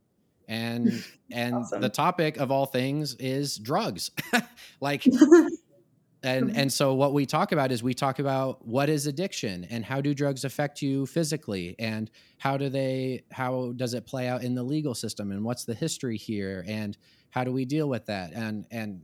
and 0.48 1.04
and 1.30 1.54
Awesome. 1.54 1.80
the 1.80 1.88
topic 1.88 2.36
of 2.36 2.50
all 2.50 2.66
things 2.66 3.14
is 3.14 3.56
drugs 3.58 4.10
like 4.80 5.04
and 6.22 6.50
Mhm. 6.50 6.56
and 6.56 6.72
so 6.72 6.94
what 6.94 7.12
we 7.12 7.26
talk 7.26 7.52
about 7.52 7.72
is 7.72 7.82
we 7.82 7.94
talk 7.94 8.18
about 8.18 8.66
what 8.66 8.88
is 8.88 9.06
addiction 9.06 9.64
and 9.64 9.84
how 9.84 10.00
do 10.00 10.14
drugs 10.14 10.44
affect 10.44 10.80
you 10.82 11.06
physically 11.06 11.74
and 11.78 12.10
how 12.38 12.56
do 12.56 12.68
they 12.68 13.22
how 13.32 13.72
does 13.76 13.94
it 13.94 14.06
play 14.06 14.28
out 14.28 14.42
in 14.44 14.54
the 14.54 14.62
legal 14.62 14.94
system 14.94 15.30
and 15.32 15.44
what's 15.44 15.64
the 15.64 15.74
history 15.74 16.16
here 16.16 16.64
and 16.68 16.96
how 17.30 17.44
do 17.44 17.52
we 17.52 17.64
deal 17.64 17.88
with 17.88 18.06
that 18.06 18.32
and 18.32 18.66
and 18.70 19.02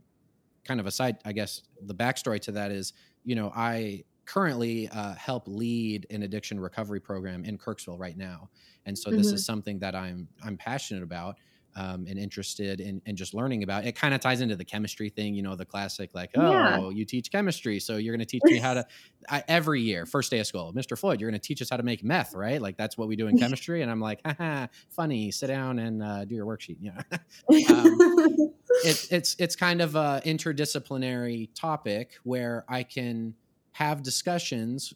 kind 0.64 0.80
of 0.80 0.86
aside 0.86 1.16
i 1.24 1.32
guess 1.32 1.62
the 1.82 1.94
backstory 1.94 2.40
to 2.40 2.52
that 2.52 2.70
is 2.70 2.92
you 3.24 3.34
know 3.34 3.50
i 3.54 4.02
currently 4.26 4.88
uh, 4.90 5.14
help 5.14 5.44
lead 5.48 6.06
an 6.10 6.22
addiction 6.22 6.60
recovery 6.60 7.00
program 7.00 7.44
in 7.44 7.56
kirksville 7.58 7.98
right 7.98 8.16
now 8.16 8.48
and 8.86 8.98
so 8.98 9.10
this 9.10 9.32
Mhm. 9.32 9.32
is 9.32 9.44
something 9.44 9.78
that 9.78 9.94
i'm 9.94 10.28
i'm 10.44 10.56
passionate 10.56 11.02
about 11.02 11.36
um, 11.76 12.06
and 12.08 12.18
interested 12.18 12.80
in, 12.80 13.00
in 13.06 13.14
just 13.14 13.34
learning 13.34 13.62
about 13.62 13.84
it 13.86 13.94
kind 13.94 14.12
of 14.14 14.20
ties 14.20 14.40
into 14.40 14.56
the 14.56 14.64
chemistry 14.64 15.08
thing 15.10 15.34
you 15.34 15.42
know 15.42 15.54
the 15.54 15.64
classic 15.64 16.10
like 16.14 16.30
oh 16.36 16.50
Yeah. 16.52 16.88
you 16.90 17.04
teach 17.04 17.30
chemistry 17.30 17.78
so 17.78 17.96
you're 17.96 18.12
going 18.14 18.26
to 18.26 18.30
teach 18.30 18.42
me 18.44 18.58
how 18.58 18.74
to 18.74 18.86
I, 19.28 19.44
every 19.48 19.80
year 19.82 20.06
first 20.06 20.30
day 20.30 20.38
of 20.40 20.46
school 20.46 20.72
mr 20.74 20.98
floyd 20.98 21.20
you're 21.20 21.30
going 21.30 21.40
to 21.40 21.46
teach 21.46 21.60
us 21.62 21.70
how 21.70 21.76
to 21.76 21.82
make 21.82 22.02
meth 22.02 22.34
right 22.34 22.60
like 22.60 22.76
that's 22.76 22.96
what 22.98 23.06
we 23.08 23.16
do 23.16 23.28
in 23.28 23.38
chemistry 23.42 23.82
and 23.82 23.90
i'm 23.90 24.00
like 24.00 24.20
haha 24.24 24.66
funny 24.90 25.30
sit 25.30 25.48
down 25.48 25.78
and 25.78 26.02
uh, 26.02 26.24
do 26.24 26.34
your 26.34 26.46
worksheet 26.46 26.80
know 26.80 26.92
Um, 27.68 28.52
it's 28.84 29.10
it's 29.12 29.36
it's 29.38 29.56
kind 29.56 29.80
of 29.80 29.94
a 29.94 30.20
interdisciplinary 30.24 31.48
topic 31.54 32.12
where 32.24 32.64
I 32.68 32.82
can 32.82 33.34
have 33.72 34.02
discussions 34.02 34.92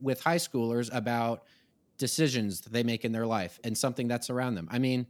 with 0.00 0.20
high 0.20 0.36
schoolers 0.36 0.94
about 0.94 1.42
decisions 1.98 2.60
that 2.62 2.72
they 2.72 2.82
make 2.82 3.04
in 3.04 3.12
their 3.12 3.26
life 3.26 3.58
and 3.64 3.76
something 3.76 4.08
that's 4.08 4.28
around 4.30 4.54
them. 4.56 4.68
I 4.70 4.78
mean, 4.78 5.06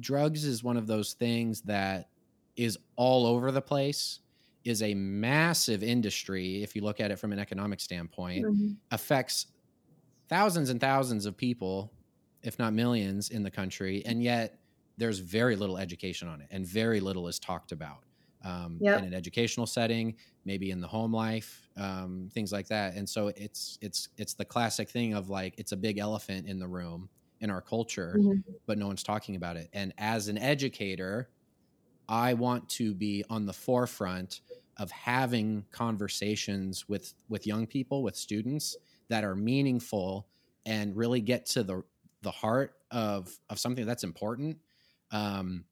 drugs 0.00 0.44
is 0.44 0.62
one 0.64 0.76
of 0.76 0.86
those 0.86 1.14
things 1.14 1.62
that 1.62 2.10
is 2.56 2.78
all 2.96 3.26
over 3.26 3.50
the 3.52 3.62
place, 3.62 4.20
is 4.64 4.82
a 4.82 4.94
massive 4.94 5.82
industry 5.82 6.62
if 6.62 6.74
you 6.76 6.82
look 6.82 7.00
at 7.00 7.10
it 7.10 7.16
from 7.18 7.32
an 7.32 7.38
economic 7.38 7.80
standpoint 7.80 8.48
Mhm. 8.48 8.76
affects 8.90 9.46
thousands 10.28 10.70
and 10.70 10.80
thousands 10.80 11.26
of 11.26 11.36
people, 11.36 11.94
if 12.42 12.58
not 12.58 12.72
millions, 12.72 13.30
in 13.30 13.42
the 13.42 13.50
country, 13.50 14.04
and 14.06 14.22
yet 14.22 14.60
there's 14.96 15.18
very 15.18 15.56
little 15.56 15.78
education 15.78 16.28
on 16.28 16.40
it, 16.40 16.48
and 16.50 16.66
very 16.66 17.00
little 17.00 17.28
is 17.28 17.38
talked 17.38 17.72
about 17.72 18.04
um, 18.42 18.80
Yep. 18.80 18.92
in 18.92 19.04
an 19.04 19.14
educational 19.14 19.66
setting, 19.66 20.16
maybe 20.44 20.70
in 20.70 20.80
the 20.80 20.86
home 20.88 21.12
life, 21.12 21.68
um, 21.76 22.28
things 22.32 22.52
like 22.52 22.68
that. 22.68 22.94
And 22.94 23.08
so 23.08 23.28
it's 23.28 23.78
it's 23.80 24.08
it's 24.18 24.34
the 24.34 24.44
classic 24.44 24.90
thing 24.90 25.14
of 25.14 25.30
like 25.30 25.54
it's 25.58 25.72
a 25.72 25.76
big 25.76 25.98
elephant 25.98 26.46
in 26.46 26.58
the 26.58 26.68
room 26.68 27.08
in 27.44 27.50
our 27.50 27.62
culture, 27.62 28.24
Mhm. 28.24 28.42
but 28.66 28.78
no 28.78 28.88
one's 28.88 29.04
talking 29.04 29.36
about 29.36 29.58
it. 29.58 29.70
And 29.74 29.94
as 29.98 30.28
an 30.28 30.38
educator, 30.38 31.30
I 32.08 32.34
want 32.34 32.68
to 32.70 32.94
be 32.94 33.24
on 33.30 33.46
the 33.46 33.52
forefront 33.52 34.42
of 34.76 34.90
having 34.90 35.66
conversations 35.72 36.88
with 36.88 37.14
with 37.28 37.46
young 37.46 37.66
people, 37.66 38.02
with 38.02 38.16
students 38.16 38.78
that 39.08 39.24
are 39.24 39.36
meaningful 39.36 40.28
and 40.66 40.96
really 40.96 41.20
get 41.20 41.46
to 41.46 41.62
the 41.64 41.82
the 42.22 42.30
heart 42.32 42.76
of 42.90 43.38
of 43.50 43.58
something 43.58 43.86
that's 43.86 44.04
important, 44.04 44.60
um, 45.12 45.66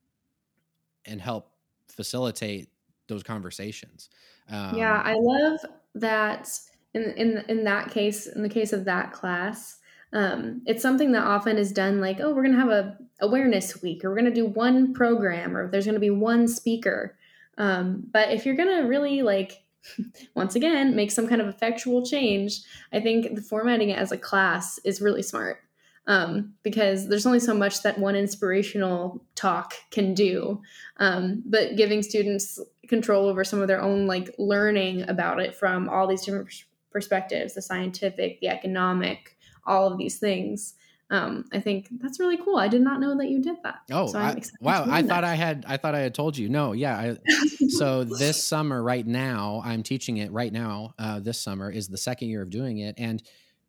and 1.05 1.21
help 1.21 1.53
facilitate 1.89 2.71
those 3.09 3.23
conversations. 3.23 4.09
Um, 4.49 4.77
yeah, 4.77 5.03
I 5.05 5.15
love 5.19 5.61
that 5.95 6.49
in 6.95 7.03
in 7.13 7.39
in 7.49 7.65
that 7.65 7.91
case, 7.91 8.27
in 8.27 8.43
the 8.43 8.49
case 8.49 8.73
of 8.73 8.85
that 8.87 9.13
class, 9.13 9.79
um, 10.13 10.63
it's 10.67 10.83
something 10.83 11.13
that 11.13 11.25
often 11.25 11.57
is 11.57 11.73
done 11.73 12.01
like, 12.01 12.21
oh, 12.21 12.33
we're 12.33 12.43
gonna 12.43 12.59
have 12.59 12.69
a 12.69 12.99
awareness 13.21 13.81
week, 13.83 14.05
or 14.05 14.11
we're 14.11 14.17
gonna 14.17 14.31
do 14.31 14.47
one 14.47 14.93
program, 14.93 15.57
or 15.57 15.71
there's 15.71 15.87
gonna 15.87 15.99
be 15.99 16.11
one 16.11 16.47
speaker. 16.49 17.17
Um, 17.59 18.05
but 18.13 18.31
if 18.31 18.45
you're 18.45 18.57
gonna 18.57 18.87
really 18.87 19.23
like, 19.23 19.65
once 20.35 20.55
again, 20.55 20.95
make 20.95 21.11
some 21.11 21.27
kind 21.27 21.41
of 21.41 21.49
effectual 21.49 22.05
change, 22.05 22.61
I 22.93 23.01
think 23.01 23.35
the 23.35 23.43
formatting 23.43 23.91
it 23.91 23.99
as 23.99 24.13
a 24.13 24.19
class 24.19 24.79
is 24.85 25.01
really 25.01 25.23
smart. 25.23 25.59
Um, 26.09 26.55
because 26.65 27.07
there's 27.07 27.27
only 27.27 27.39
so 27.39 27.55
much 27.55 27.85
that 27.85 27.97
one 27.97 28.17
inspirational 28.17 29.25
talk 29.37 29.75
can 29.93 30.15
do 30.15 30.61
um, 30.97 31.45
but 31.47 31.77
giving 31.77 32.03
students 32.03 32.59
control 32.89 33.29
over 33.29 33.45
some 33.45 33.61
of 33.63 33.69
their 33.69 33.81
own 33.81 34.09
like 34.09 34.35
learning 34.37 35.09
about 35.09 35.41
it 35.41 35.55
from 35.55 35.89
all 35.89 36.09
these 36.09 36.25
different 36.25 36.53
perspectives 36.91 37.55
the 37.55 37.63
scientific 37.63 38.41
the 38.41 38.49
economic 38.49 39.37
all 39.67 39.91
of 39.91 39.99
these 39.99 40.19
things 40.19 40.75
um, 41.11 41.45
i 41.53 41.61
think 41.61 41.89
that's 42.01 42.19
really 42.19 42.37
cool 42.39 42.57
i 42.57 42.69
did 42.69 42.81
not 42.81 43.01
know 43.01 43.17
that 43.17 43.29
you 43.29 43.41
did 43.43 43.57
that 43.63 43.81
Oh, 43.91 44.07
So 44.07 44.19
I'm 44.19 44.39
I, 44.39 44.43
wow! 44.61 44.85
I 44.89 45.03
thought 45.03 45.23
that. 45.23 45.25
I 45.25 45.35
had. 45.35 45.65
I 45.69 45.77
thought 45.77 45.95
I 45.95 46.01
had 46.01 46.15
told 46.15 46.37
you. 46.39 46.49
No, 46.49 46.73
yeah. 46.73 46.97
I, 46.97 47.17
so 47.69 48.05
this 48.05 48.43
summer, 48.43 48.83
right 48.83 49.07
now, 49.07 49.61
I'm 49.65 49.83
teaching 49.83 50.17
it. 50.17 50.33
Right 50.33 50.53
now, 50.53 50.95
uh, 50.99 51.21
this 51.21 51.39
summer 51.39 51.71
is 51.71 51.89
the 51.89 51.99
second 51.99 52.29
year 52.29 52.41
of 52.41 52.49
doing 52.49 52.79
it, 52.79 52.95
and 52.97 53.23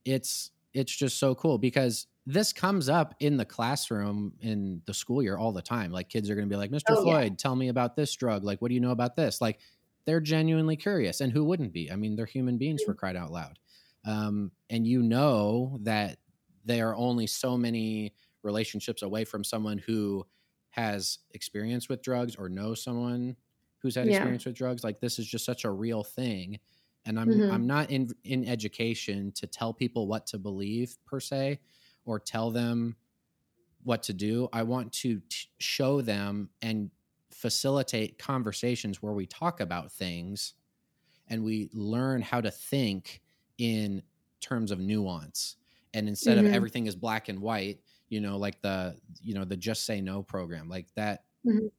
it's 0.06 0.52
it's 0.74 0.96
just 0.96 1.18
so 1.20 1.36
cool 1.36 1.58
because 1.58 2.08
this 2.26 2.54
comes 2.54 2.88
up 2.88 3.14
in 3.20 3.36
the 3.36 3.44
classroom 3.46 4.34
in 4.40 4.82
the 4.86 4.94
school 4.94 5.22
year 5.22 5.38
all 5.38 5.52
the 5.52 5.62
time. 5.62 5.92
Like 5.92 6.08
kids 6.08 6.30
are 6.30 6.36
going 6.36 6.48
to 6.48 6.54
be 6.54 6.58
like, 6.58 6.72
"Mr. 6.72 6.84
Oh, 6.90 7.04
yeah. 7.06 7.12
Floyd, 7.20 7.38
tell 7.38 7.56
me 7.56 7.68
about 7.68 7.98
this 7.98 8.16
drug. 8.16 8.46
Like, 8.46 8.62
what 8.62 8.70
do 8.70 8.76
you 8.76 8.82
know 8.82 8.92
about 8.92 9.18
this?" 9.18 9.42
Like, 9.42 9.60
they're 10.06 10.22
genuinely 10.22 10.76
curious 10.76 11.22
and 11.22 11.32
who 11.32 11.46
wouldn't 11.46 11.72
be 11.72 11.90
i 11.90 11.96
mean 11.96 12.18
they're 12.18 12.26
human 12.26 12.58
beings 12.58 12.84
for 12.84 12.94
cried 12.94 13.16
out 13.16 13.32
loud 13.32 13.58
um, 14.06 14.52
and 14.70 14.88
you 14.88 15.02
know 15.02 15.78
that 15.84 16.20
they 16.66 16.82
are 16.82 16.96
only 16.96 17.28
so 17.28 17.58
many 17.58 18.16
relationships 18.44 19.02
away 19.02 19.26
from 19.26 19.44
someone 19.44 19.78
who 19.78 20.26
has 20.72 21.20
experience 21.32 21.88
with 21.88 22.02
drugs 22.02 22.36
or 22.36 22.50
knows 22.50 22.84
someone 22.84 23.36
who's 23.80 23.96
had 23.96 24.08
Yeah. 24.08 24.08
experience 24.08 24.46
with 24.46 24.56
drugs 24.56 24.84
like 24.84 25.00
this 25.00 25.20
is 25.20 25.28
just 25.28 25.46
such 25.46 25.66
a 25.66 25.72
real 25.72 26.04
thing 26.04 26.60
and 27.06 27.20
i'm 27.20 27.44
Mhm. 27.44 27.44
i'm 27.50 27.68
not 27.68 27.90
in 27.92 28.10
in 28.24 28.46
education 28.48 29.32
to 29.34 29.46
tell 29.46 29.74
people 29.74 30.08
what 30.08 30.26
to 30.26 30.38
believe 30.38 30.98
per 31.06 31.20
se 31.20 31.60
or 32.06 32.20
tell 32.20 32.50
them 32.50 32.96
what 33.84 34.04
to 34.04 34.14
do 34.14 34.48
i 34.54 34.64
want 34.64 34.92
to 34.94 35.20
t- 35.30 35.48
show 35.60 36.02
them 36.02 36.50
and 36.62 36.92
facilitate 37.32 38.18
conversations 38.18 39.02
where 39.02 39.14
we 39.14 39.26
talk 39.26 39.60
about 39.60 39.92
things 39.92 40.54
and 41.30 41.44
we 41.44 41.70
learn 41.74 42.22
how 42.22 42.42
to 42.42 42.52
think 42.52 43.23
in 43.64 44.04
terms 44.42 44.72
of 44.72 44.80
nuance 44.80 45.58
and 45.94 46.10
instead 46.10 46.38
Mhm. 46.38 46.40
of 46.40 46.48
everything 46.48 46.88
is 46.88 46.96
black 46.98 47.30
and 47.30 47.42
white 47.42 47.82
you 48.10 48.22
know 48.22 48.38
like 48.38 48.62
the 48.62 49.00
you 49.22 49.34
know 49.34 49.46
the 49.46 49.58
just 49.58 49.86
say 49.86 50.02
no 50.02 50.24
program 50.24 50.70
like 50.70 50.94
that 50.96 51.26
is 51.44 51.44
Mhm. 51.44 51.70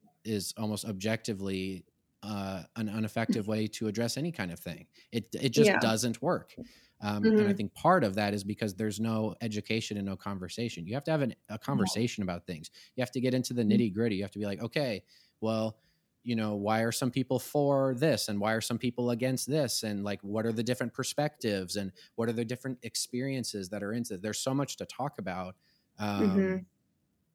almost 0.58 0.84
objectively 0.86 1.86
uh, 2.22 2.64
an 2.76 2.88
ineffective 2.88 3.48
way 3.48 3.66
to 3.66 3.88
address 3.88 4.16
any 4.16 4.32
kind 4.32 4.52
of 4.52 4.60
thing 4.60 4.86
it 5.12 5.28
it 5.40 5.50
just 5.50 5.78
Yeah. 5.78 5.80
doesn't 5.80 6.22
work 6.22 6.56
um, 7.02 7.32
and 7.38 7.48
i 7.48 7.52
Mhm. 7.52 7.54
think 7.54 7.74
part 7.74 8.04
of 8.04 8.14
that 8.14 8.32
is 8.34 8.44
because 8.44 8.74
there's 8.74 9.00
no 9.00 9.34
education 9.42 9.98
and 9.98 10.06
no 10.06 10.16
conversation 10.16 10.86
you 10.86 10.94
have 10.94 11.04
to 11.04 11.10
have 11.10 11.22
an, 11.22 11.34
a 11.50 11.58
conversation 11.58 12.22
about 12.22 12.46
things 12.46 12.70
you 12.96 13.02
have 13.02 13.10
to 13.10 13.20
get 13.20 13.34
into 13.34 13.54
the 13.54 13.62
Mhm. 13.68 13.80
nitty 13.80 13.92
gritty 13.92 14.16
you 14.16 14.22
have 14.22 14.30
to 14.30 14.38
be 14.38 14.46
like 14.46 14.62
okay 14.62 15.04
well 15.42 15.78
you 16.24 16.36
know 16.36 16.54
why 16.56 16.80
are 16.82 16.92
some 16.92 17.10
people 17.10 17.38
for 17.38 17.94
this 17.94 18.28
and 18.28 18.40
why 18.40 18.52
are 18.54 18.60
some 18.62 18.78
people 18.78 19.10
against 19.10 19.48
this 19.48 19.82
and 19.84 20.04
like 20.04 20.20
what 20.22 20.46
are 20.46 20.52
the 20.52 20.62
different 20.64 20.92
perspectives 20.94 21.76
and 21.76 21.92
what 22.16 22.28
are 22.28 22.32
the 22.32 22.44
different 22.44 22.78
experiences 22.82 23.68
that 23.70 23.82
are 23.82 23.92
into 23.92 24.18
there's 24.18 24.40
so 24.40 24.54
much 24.54 24.76
to 24.76 24.86
talk 24.86 25.18
about 25.18 25.56
um, 25.98 26.56
Mhm. 26.56 26.66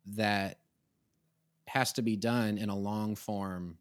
that 0.05 0.59
has 1.67 1.93
to 1.93 2.01
be 2.01 2.15
done 2.15 2.57
in 2.57 2.69
a 2.69 2.75
long 2.75 3.15
form 3.15 3.77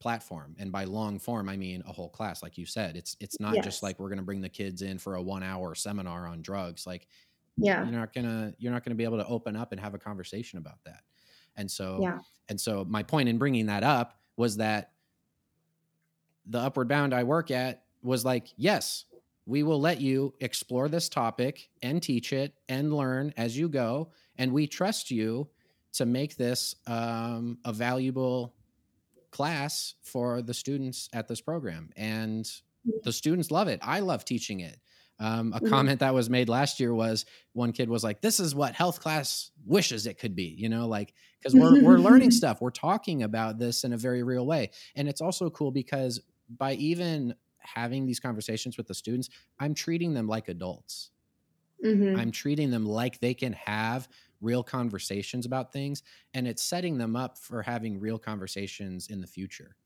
platform 0.00 0.56
and 0.58 0.72
by 0.72 0.84
long 0.84 1.18
form 1.18 1.48
i 1.48 1.56
mean 1.56 1.82
a 1.86 1.92
whole 1.92 2.10
class 2.10 2.42
like 2.42 2.58
you 2.58 2.66
said 2.66 2.96
it's 2.96 3.16
it's 3.20 3.40
not 3.40 3.60
Yes. 3.60 3.62
just 3.62 3.82
like 3.82 3.98
we're 3.98 4.08
going 4.08 4.18
to 4.18 4.24
bring 4.24 4.42
the 4.42 4.48
kids 4.48 4.82
in 4.82 4.98
for 4.98 5.16
a 5.16 5.22
one 5.22 5.42
hour 5.42 5.74
seminar 5.74 6.26
on 6.26 6.42
drugs 6.42 6.86
like 6.86 7.08
Yeah. 7.56 7.84
you're 7.84 7.92
not 7.92 8.12
gonna 8.14 8.54
you're 8.58 8.72
not 8.72 8.84
gonna 8.84 8.94
be 8.96 9.04
able 9.04 9.18
to 9.18 9.26
open 9.26 9.56
up 9.56 9.72
and 9.72 9.80
have 9.80 9.94
a 9.94 9.98
conversation 9.98 10.58
about 10.58 10.78
that 10.84 11.04
and 11.56 11.70
so 11.70 11.98
Yeah. 12.00 12.18
and 12.48 12.60
so 12.60 12.84
my 12.88 13.02
point 13.02 13.28
in 13.28 13.38
bringing 13.38 13.66
that 13.66 13.82
up 13.82 14.18
was 14.36 14.56
that 14.58 14.92
the 16.46 16.58
upward 16.58 16.88
bound 16.88 17.14
i 17.14 17.22
work 17.24 17.50
at 17.50 17.82
was 18.02 18.24
like 18.24 18.48
yes 18.56 19.04
we 19.46 19.62
will 19.62 19.80
let 19.80 20.00
you 20.00 20.34
explore 20.40 20.88
this 20.88 21.08
topic 21.08 21.68
and 21.82 22.02
teach 22.02 22.32
it 22.32 22.54
and 22.68 22.94
learn 22.94 23.32
as 23.36 23.56
you 23.56 23.68
go 23.68 24.10
and 24.38 24.52
we 24.52 24.66
trust 24.66 25.10
you 25.10 25.48
to 25.92 26.06
make 26.06 26.36
this 26.36 26.74
um, 26.86 27.58
a 27.64 27.72
valuable 27.72 28.54
class 29.30 29.94
for 30.02 30.42
the 30.42 30.54
students 30.54 31.08
at 31.12 31.28
this 31.28 31.40
program. 31.40 31.90
And 31.96 32.50
the 33.02 33.12
students 33.12 33.50
love 33.50 33.68
it. 33.68 33.80
I 33.82 34.00
love 34.00 34.24
teaching 34.24 34.60
it 34.60 34.78
um, 35.18 35.52
a 35.52 35.60
Mhm. 35.60 35.60
comment 35.60 36.00
that 36.00 36.12
was 36.14 36.28
made 36.28 36.48
last 36.48 36.80
year 36.80 36.92
was 36.94 37.24
one 37.52 37.72
kid 37.72 37.88
was 37.88 38.02
like 38.02 38.20
this 38.20 38.40
is 38.40 38.54
what 38.54 38.74
health 38.74 39.00
class 39.00 39.50
wishes 39.64 40.06
it 40.06 40.18
could 40.18 40.34
be 40.34 40.44
you 40.58 40.68
know 40.68 40.88
like 40.88 41.14
because 41.40 41.54
we're, 41.54 41.76
we're 41.76 41.98
learning 42.00 42.30
stuff 42.32 42.60
we're 42.60 42.70
talking 42.70 43.22
about 43.22 43.58
this 43.58 43.84
in 43.84 43.92
a 43.92 43.96
very 43.96 44.22
real 44.22 44.46
way 44.46 44.70
and 44.96 45.08
it's 45.08 45.20
also 45.20 45.50
cool 45.50 45.70
because 45.70 46.20
by 46.48 46.74
even 46.74 47.34
having 47.58 48.06
these 48.06 48.20
conversations 48.20 48.76
with 48.76 48.86
the 48.88 48.94
students 48.94 49.28
i'm 49.60 49.74
treating 49.74 50.14
them 50.14 50.26
like 50.26 50.48
adults 50.48 51.12
Mhm. 51.84 52.14
i'm 52.14 52.30
treating 52.30 52.70
them 52.70 52.86
like 52.86 53.20
they 53.20 53.34
can 53.34 53.52
have 53.52 54.08
real 54.40 54.62
conversations 54.62 55.46
about 55.46 55.72
things 55.72 56.02
and 56.34 56.46
it's 56.46 56.62
setting 56.62 56.98
them 56.98 57.16
up 57.16 57.38
for 57.38 57.62
having 57.62 57.98
real 57.98 58.18
conversations 58.18 59.08
in 59.08 59.20
the 59.20 59.26
future 59.26 59.76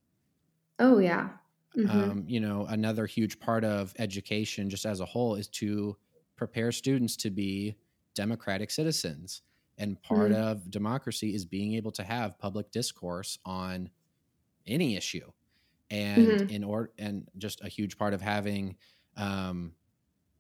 Oh 0.79 0.99
yeah. 0.99 1.39
Mhm. 1.77 2.13
um, 2.13 2.25
you 2.29 2.41
know 2.41 2.67
another 2.67 3.07
huge 3.07 3.39
part 3.41 3.65
of 3.65 3.95
education 3.99 4.69
just 4.71 4.87
as 4.87 5.01
a 5.01 5.07
whole 5.07 5.35
is 5.35 5.49
to 5.49 5.97
prepare 6.37 6.73
students 6.73 7.17
to 7.17 7.31
be 7.31 7.77
democratic 8.15 8.71
citizens 8.71 9.43
and 9.79 10.01
part 10.03 10.33
Mhm. 10.33 10.35
of 10.35 10.71
democracy 10.71 11.35
is 11.35 11.47
being 11.47 11.75
able 11.75 11.93
to 11.93 12.03
have 12.03 12.39
public 12.39 12.71
discourse 12.71 13.39
on 13.45 13.91
any 14.67 14.97
issue 14.97 15.31
and 15.91 16.43
Mhm. 16.43 16.49
in 16.49 16.65
order 16.65 16.93
and 16.99 17.31
just 17.39 17.63
a 17.65 17.69
huge 17.69 17.99
part 17.99 18.15
of 18.15 18.23
having 18.23 18.77
um, 19.17 19.75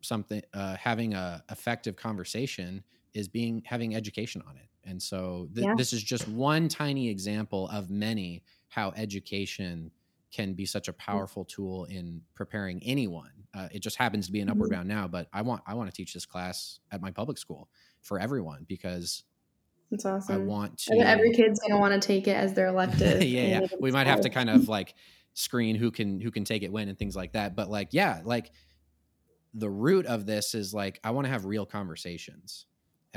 something 0.02 0.42
uh, 0.54 0.76
having 0.76 1.14
a 1.14 1.44
effective 1.50 1.96
conversation 1.96 2.84
is 3.14 3.28
being 3.28 3.62
having 3.66 3.94
education 3.94 4.42
on 4.46 4.56
it 4.56 4.68
and 4.84 5.02
so 5.02 5.48
th- 5.54 5.68
Yeah. 5.68 5.74
this 5.74 5.92
is 5.92 6.02
just 6.02 6.28
one 6.28 6.68
tiny 6.68 7.08
example 7.08 7.68
of 7.70 7.90
many 7.90 8.44
how 8.68 8.90
education 8.92 9.90
can 10.30 10.54
be 10.54 10.66
such 10.66 10.88
a 10.88 10.92
powerful 10.92 11.44
tool 11.44 11.84
in 11.86 12.22
preparing 12.34 12.82
anyone 12.82 13.30
uh, 13.54 13.68
it 13.72 13.80
just 13.80 13.96
happens 13.96 14.26
to 14.26 14.32
be 14.32 14.40
an 14.40 14.48
upward 14.50 14.70
Mhm. 14.70 14.74
bound 14.74 14.88
now 14.88 15.08
but 15.08 15.28
i 15.32 15.40
want 15.42 15.62
i 15.66 15.74
want 15.74 15.88
to 15.88 15.96
teach 15.96 16.12
this 16.12 16.26
class 16.26 16.80
at 16.90 17.00
my 17.00 17.10
public 17.10 17.38
school 17.38 17.68
for 18.02 18.18
everyone 18.20 18.64
because 18.68 19.24
That's 19.90 20.04
awesome. 20.04 20.34
i 20.34 20.38
want 20.38 20.78
to 20.80 20.92
And 20.92 21.02
Every 21.02 21.32
kid's 21.32 21.58
gonna 21.60 21.80
want 21.80 21.94
to 22.00 22.06
take 22.06 22.28
it 22.28 22.36
as 22.36 22.52
their 22.54 22.66
elective. 22.66 23.22
yeah, 23.24 23.60
yeah. 23.60 23.66
We 23.80 23.90
might 23.90 24.06
have 24.06 24.20
to 24.22 24.30
kind 24.30 24.50
of 24.50 24.68
like 24.68 24.94
screen 25.32 25.76
who 25.76 25.90
can 25.90 26.20
who 26.20 26.30
can 26.30 26.44
take 26.44 26.62
it 26.62 26.70
when 26.72 26.88
and 26.88 26.98
things 26.98 27.16
like 27.16 27.32
that. 27.32 27.56
But 27.56 27.70
like, 27.70 27.88
yeah, 27.92 28.20
like 28.24 28.50
the 29.54 29.70
root 29.70 30.04
of 30.06 30.26
this 30.26 30.54
is 30.54 30.74
like 30.74 31.00
I 31.02 31.10
want 31.12 31.24
to 31.26 31.30
have 31.30 31.46
real 31.46 31.64
conversations. 31.64 32.66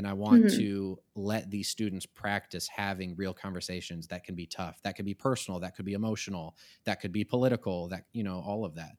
And 0.02 0.08
I 0.08 0.14
want 0.14 0.47
Mhm. 0.47 0.62
to 0.62 0.99
let 1.14 1.52
these 1.52 1.70
students 1.70 2.08
practice 2.08 2.68
having 2.68 3.16
real 3.16 3.36
conversations 3.36 4.08
that 4.08 4.24
can 4.24 4.34
be 4.34 4.47
tough, 4.47 4.82
that 4.82 4.95
could 4.95 5.06
be 5.06 5.14
personal, 5.14 5.60
that 5.60 5.76
could 5.76 5.86
be 5.86 5.93
emotional, 5.93 6.58
that 6.86 6.99
could 7.02 7.12
be 7.12 7.24
political, 7.24 7.88
that 7.89 8.06
you 8.12 8.24
know, 8.24 8.39
all 8.39 8.66
of 8.66 8.74
that. 8.76 8.97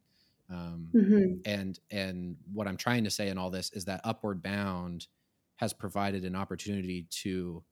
Um, 0.49 0.95
Mhm. 0.95 1.45
and 1.45 1.81
and 1.91 2.37
what 2.53 2.69
i'm 2.69 2.77
trying 2.77 3.03
to 3.03 3.11
say 3.11 3.29
in 3.29 3.37
all 3.37 3.51
this 3.51 3.71
is 3.73 3.85
that 3.87 4.01
upward 4.05 4.41
bound 4.43 5.09
has 5.57 5.73
provided 5.73 6.25
an 6.25 6.37
opportunity 6.37 7.03
to 7.11 7.65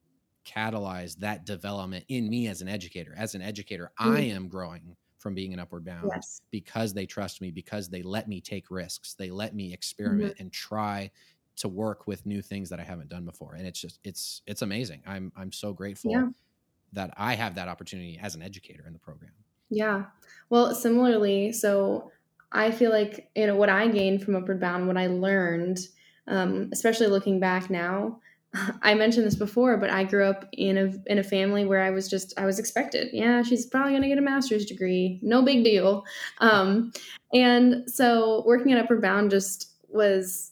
catalyze 0.45 1.15
that 1.19 1.45
development 1.45 2.03
in 2.09 2.29
me 2.29 2.47
as 2.47 2.61
an 2.61 2.67
educator 2.67 3.13
as 3.15 3.33
an 3.35 3.41
educator 3.41 3.91
i 3.97 4.19
am 4.21 4.49
growing 4.49 4.97
from 5.19 5.35
being 5.35 5.53
an 5.53 5.59
upward 5.59 5.85
bound 5.85 6.11
Yes. 6.11 6.41
because 6.49 6.93
they 6.93 7.05
trust 7.05 7.39
me 7.41 7.51
because 7.51 7.89
they 7.89 8.01
let 8.01 8.27
me 8.27 8.41
take 8.41 8.69
risks 8.71 9.13
they 9.13 9.29
let 9.31 9.55
me 9.55 9.71
experiment 9.71 10.33
and 10.39 10.51
try 10.51 11.09
to 11.57 11.67
work 11.67 12.07
with 12.07 12.25
new 12.25 12.41
things 12.41 12.69
that 12.69 12.79
i 12.79 12.83
haven't 12.83 13.09
done 13.09 13.25
before 13.25 13.53
and 13.55 13.65
it's 13.67 13.79
just 13.79 13.99
it's 14.03 14.41
it's 14.47 14.61
amazing 14.61 15.01
i'm 15.05 15.31
i'm 15.35 15.51
so 15.51 15.73
grateful 15.73 16.11
Yeah. 16.11 16.27
that 16.93 17.13
i 17.17 17.35
have 17.35 17.55
that 17.55 17.67
opportunity 17.67 18.19
as 18.21 18.35
an 18.35 18.41
educator 18.41 18.83
in 18.87 18.93
the 18.93 18.99
program 18.99 19.31
Yeah. 19.69 20.05
Well, 20.49 20.75
similarly, 20.75 21.53
so 21.53 22.11
I 22.51 22.71
feel 22.71 22.91
like 22.91 23.29
you 23.35 23.47
know 23.47 23.55
what 23.55 23.69
I 23.69 23.87
gained 23.87 24.21
from 24.23 24.35
Upward 24.35 24.59
Bound, 24.59 24.85
what 24.87 24.97
I 24.97 25.07
learned, 25.07 25.79
um, 26.27 26.69
especially 26.73 27.07
looking 27.07 27.39
back 27.39 27.69
now. 27.69 28.19
I 28.81 28.95
mentioned 28.95 29.25
this 29.25 29.37
before, 29.37 29.77
but 29.77 29.89
I 29.89 30.03
grew 30.03 30.25
up 30.25 30.45
in 30.51 30.77
a 30.77 30.91
in 31.11 31.17
a 31.19 31.23
family 31.23 31.63
where 31.63 31.81
I 31.81 31.89
was 31.91 32.09
just 32.09 32.33
I 32.37 32.45
was 32.45 32.59
expected. 32.59 33.07
Yeah, 33.13 33.43
she's 33.43 33.65
probably 33.65 33.93
going 33.93 34.01
to 34.01 34.09
get 34.09 34.17
a 34.17 34.21
master's 34.21 34.65
degree. 34.65 35.21
No 35.23 35.41
big 35.41 35.63
deal. 35.63 36.03
Um, 36.39 36.91
and 37.33 37.89
so 37.89 38.43
working 38.45 38.73
at 38.73 38.83
Upward 38.83 39.01
Bound 39.01 39.31
just 39.31 39.71
was 39.87 40.50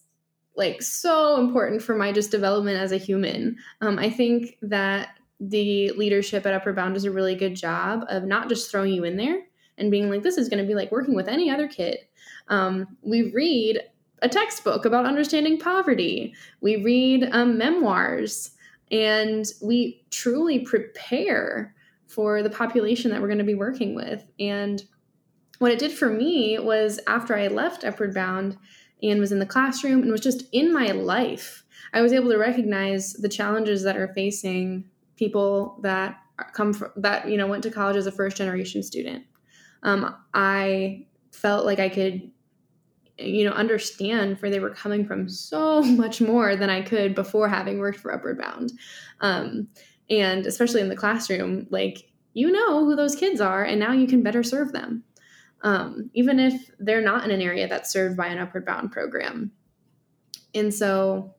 like 0.56 0.82
so 0.82 1.40
important 1.40 1.82
for 1.82 1.96
my 1.96 2.12
just 2.12 2.32
development 2.32 2.78
as 2.78 2.92
a 2.92 2.98
human. 2.98 3.58
Um, 3.82 3.98
I 3.98 4.10
think 4.10 4.58
that 4.62 5.10
the 5.40 5.92
leadership 5.92 6.46
at 6.46 6.54
Upward 6.54 6.76
Bound 6.76 6.96
does 6.96 7.06
a 7.06 7.12
really 7.12 7.36
good 7.36 7.56
job 7.56 8.04
of 8.10 8.24
not 8.24 8.50
just 8.50 8.70
throwing 8.70 8.94
you 8.94 9.06
in 9.06 9.16
there 9.16 9.40
and 9.78 9.90
being 9.90 10.10
like, 10.10 10.22
this 10.22 10.38
is 10.38 10.50
going 10.50 10.62
to 10.62 10.68
be 10.68 10.76
like 10.76 10.92
working 10.92 11.16
with 11.16 11.28
any 11.28 11.50
other 11.50 11.68
kid. 11.68 11.98
Um, 12.50 12.98
we 13.02 13.32
read 13.32 13.80
a 14.22 14.28
textbook 14.28 14.84
about 14.84 15.06
understanding 15.06 15.58
poverty, 15.58 16.36
we 16.60 16.84
read 16.84 17.30
um, 17.32 17.58
memoirs, 17.58 18.52
and 18.92 19.46
we 19.62 20.04
truly 20.10 20.60
prepare 20.60 21.74
for 22.08 22.44
the 22.44 22.50
population 22.50 23.12
that 23.12 23.22
we're 23.22 23.28
going 23.28 23.38
to 23.38 23.44
be 23.46 23.54
working 23.56 23.96
with. 23.96 24.26
And 24.40 24.84
what 25.60 25.72
it 25.72 25.80
did 25.80 25.92
for 25.92 26.10
me 26.10 26.58
was 26.60 27.00
after 27.08 27.36
I 27.36 27.48
left 27.48 27.86
Upward 27.86 28.14
Bound 28.14 28.58
and 29.02 29.20
was 29.20 29.32
in 29.32 29.40
the 29.40 29.46
classroom 29.46 30.02
and 30.02 30.12
was 30.12 30.22
just 30.22 30.44
in 30.52 30.74
my 30.74 30.88
life, 30.88 31.64
I 31.94 32.02
was 32.02 32.14
able 32.14 32.30
to 32.32 32.38
recognize 32.38 33.14
the 33.14 33.30
challenges 33.30 33.84
that 33.84 33.98
are 33.98 34.14
facing 34.14 34.86
people 35.16 35.80
that 35.84 36.20
come 36.54 36.74
from 36.74 36.92
that 36.96 37.30
you 37.30 37.38
know 37.38 37.48
went 37.48 37.64
to 37.64 37.72
college 37.72 37.98
as 37.98 38.08
a 38.08 38.12
first 38.12 38.38
generation 38.38 38.84
student. 38.84 39.24
Um, 39.84 40.16
I 40.34 41.06
felt 41.32 41.66
like 41.66 41.80
I 41.80 41.90
could 41.90 42.32
you 43.18 43.44
know 43.44 43.52
understand 43.52 44.38
where 44.40 44.52
they 44.52 44.60
were 44.60 44.70
coming 44.70 45.06
from 45.06 45.28
so 45.28 45.82
much 45.82 46.22
more 46.22 46.56
than 46.56 46.70
I 46.70 46.82
could 46.82 47.16
before 47.16 47.50
having 47.50 47.80
worked 47.80 48.00
for 48.00 48.14
Upward 48.14 48.40
Bound, 48.40 48.72
um, 49.22 49.68
and 50.10 50.46
especially 50.46 50.82
in 50.82 50.90
the 50.90 50.96
classroom, 50.96 51.68
like 51.70 52.10
you 52.34 52.52
know 52.52 52.86
who 52.86 52.96
those 52.96 53.16
kids 53.16 53.42
are, 53.42 53.64
and 53.64 53.80
now 53.80 53.92
you 53.92 54.08
can 54.08 54.24
better 54.24 54.44
serve 54.44 54.72
them. 54.72 55.04
Um, 55.62 56.10
even 56.14 56.40
if 56.40 56.72
they're 56.80 57.02
not 57.02 57.24
in 57.26 57.32
an 57.32 57.42
area 57.42 57.68
that's 57.68 57.92
served 57.92 58.16
by 58.18 58.28
an 58.28 58.38
upward 58.38 58.66
bound 58.66 58.92
program. 58.92 59.52
And 60.56 60.74
so, 60.74 61.36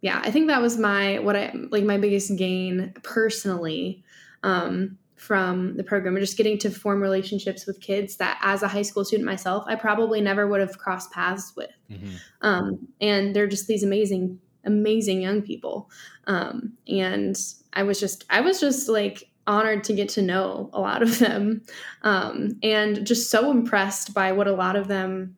yeah, 0.00 0.20
I 0.24 0.30
think 0.30 0.46
that 0.46 0.62
was 0.62 0.78
my 0.78 1.18
what 1.18 1.36
I 1.36 1.52
like 1.70 1.84
my 1.84 1.98
biggest 1.98 2.36
gain 2.36 2.94
personally 3.02 4.02
um, 4.42 4.98
from 5.16 5.76
the 5.76 5.84
program, 5.84 6.16
just 6.16 6.38
getting 6.38 6.56
to 6.56 6.70
form 6.70 7.02
relationships 7.02 7.66
with 7.66 7.78
kids 7.82 8.16
that, 8.16 8.38
as 8.42 8.62
a 8.62 8.68
high 8.68 8.80
school 8.80 9.04
student 9.04 9.26
myself, 9.26 9.64
I 9.66 9.74
probably 9.74 10.22
never 10.22 10.48
would 10.48 10.60
have 10.60 10.78
crossed 10.78 11.12
paths 11.12 11.52
with. 11.54 11.70
Mhm. 11.90 12.18
Um, 12.40 12.88
and 13.02 13.36
they're 13.36 13.46
just 13.46 13.66
these 13.66 13.82
amazing, 13.82 14.40
amazing 14.64 15.20
young 15.20 15.42
people. 15.42 15.90
Um, 16.26 16.72
and 16.88 17.36
I 17.74 17.82
was 17.82 18.00
just, 18.00 18.24
I 18.30 18.40
was 18.40 18.60
just 18.60 18.88
like 18.88 19.29
honored 19.50 19.82
to 19.84 19.92
get 19.92 20.08
to 20.10 20.22
know 20.22 20.70
a 20.72 20.80
lot 20.80 21.02
of 21.02 21.18
them, 21.18 21.62
um, 22.02 22.56
and 22.62 23.04
just 23.04 23.30
so 23.30 23.50
impressed 23.50 24.14
by 24.14 24.30
what 24.30 24.46
a 24.46 24.52
lot 24.52 24.76
of 24.76 24.86
them 24.86 25.36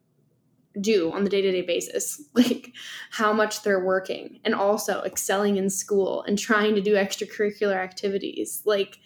do 0.80 1.12
on 1.12 1.24
the 1.24 1.30
day-to-day 1.30 1.62
basis 1.62 2.22
like 2.34 2.72
how 3.10 3.30
much 3.30 3.62
they're 3.62 3.84
working 3.84 4.40
and 4.42 4.54
also 4.54 5.02
excelling 5.02 5.56
in 5.56 5.68
school 5.68 6.22
and 6.22 6.38
trying 6.38 6.74
to 6.74 6.80
do 6.80 6.94
extracurricular 6.94 7.76
activities 7.76 8.62
like 8.64 8.98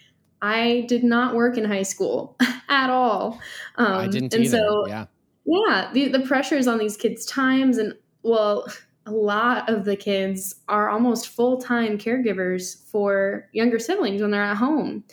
i 0.42 0.84
did 0.86 1.02
not 1.02 1.34
work 1.34 1.58
in 1.58 1.64
high 1.64 1.82
school 1.82 2.36
at 2.68 2.88
all 2.88 3.40
um, 3.78 3.92
I 3.92 4.06
didn't 4.06 4.32
and 4.32 4.44
either. 4.44 4.58
so 4.58 4.86
yeah. 4.86 5.06
yeah 5.44 5.90
the, 5.92 6.06
the 6.06 6.20
pressures 6.20 6.68
on 6.68 6.78
these 6.78 6.96
kids 6.96 7.26
times 7.26 7.78
and 7.78 7.94
well 8.22 8.66
a 9.06 9.12
lot 9.12 9.68
of 9.70 9.84
the 9.84 9.96
kids 9.96 10.56
are 10.68 10.88
almost 10.88 11.28
full-time 11.28 11.96
caregivers 11.96 12.84
for 12.90 13.48
younger 13.52 13.78
siblings 13.78 14.20
when 14.20 14.30
they're 14.30 14.42
at 14.42 14.56
home. 14.56 15.04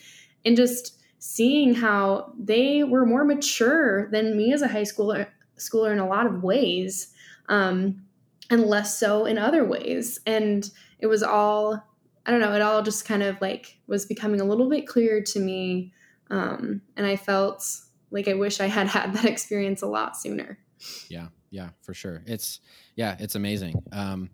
And 0.46 0.58
just 0.58 1.00
seeing 1.20 1.76
how 1.76 2.34
they 2.38 2.84
were 2.84 3.06
more 3.06 3.24
mature 3.24 4.10
than 4.12 4.36
me 4.36 4.52
as 4.52 4.62
a 4.62 4.68
high 4.68 4.82
schooler 4.82 5.28
schooler 5.58 5.94
in 5.94 6.00
a 6.00 6.08
lot 6.08 6.26
of 6.26 6.44
ways 6.44 7.14
um, 7.48 8.04
and 8.50 8.66
less 8.66 8.98
so 8.98 9.26
in 9.26 9.38
other 9.38 9.64
ways. 9.64 10.20
And 10.26 10.70
it 11.00 11.08
was 11.08 11.22
all 11.22 11.84
i 12.26 12.32
don't 12.32 12.40
know 12.40 12.54
it 12.54 12.62
all 12.62 12.82
just 12.82 13.06
kind 13.06 13.22
of 13.22 13.40
like 13.42 13.78
was 13.88 14.06
becoming 14.06 14.40
a 14.40 14.46
little 14.46 14.70
bit 14.70 14.88
clearer 14.88 15.20
to 15.20 15.40
me 15.40 15.92
um, 16.30 16.82
and 16.96 17.06
i 17.06 17.18
felt 17.18 17.70
like 18.10 18.30
i 18.30 18.34
wish 18.34 18.62
i 18.62 18.68
had 18.68 18.88
had 18.88 19.14
that 19.14 19.26
experience 19.34 19.82
a 19.82 19.88
lot 19.88 20.18
sooner. 20.18 20.58
Yeah, 21.10 21.28
yeah, 21.54 21.70
for 21.84 21.94
sure. 21.94 22.24
It's 22.26 22.62
yeah, 22.96 23.16
it's 23.20 23.36
amazing. 23.36 23.76
Um, 23.92 24.32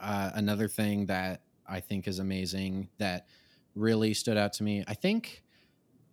uh, 0.00 0.30
another 0.34 0.66
thing 0.66 1.04
that 1.06 1.42
I 1.68 1.78
think 1.80 2.08
is 2.08 2.20
amazing 2.20 2.88
that 2.96 3.26
really 3.74 4.14
stood 4.14 4.38
out 4.38 4.54
to 4.54 4.62
me. 4.62 4.82
I 4.88 4.94
think, 4.94 5.42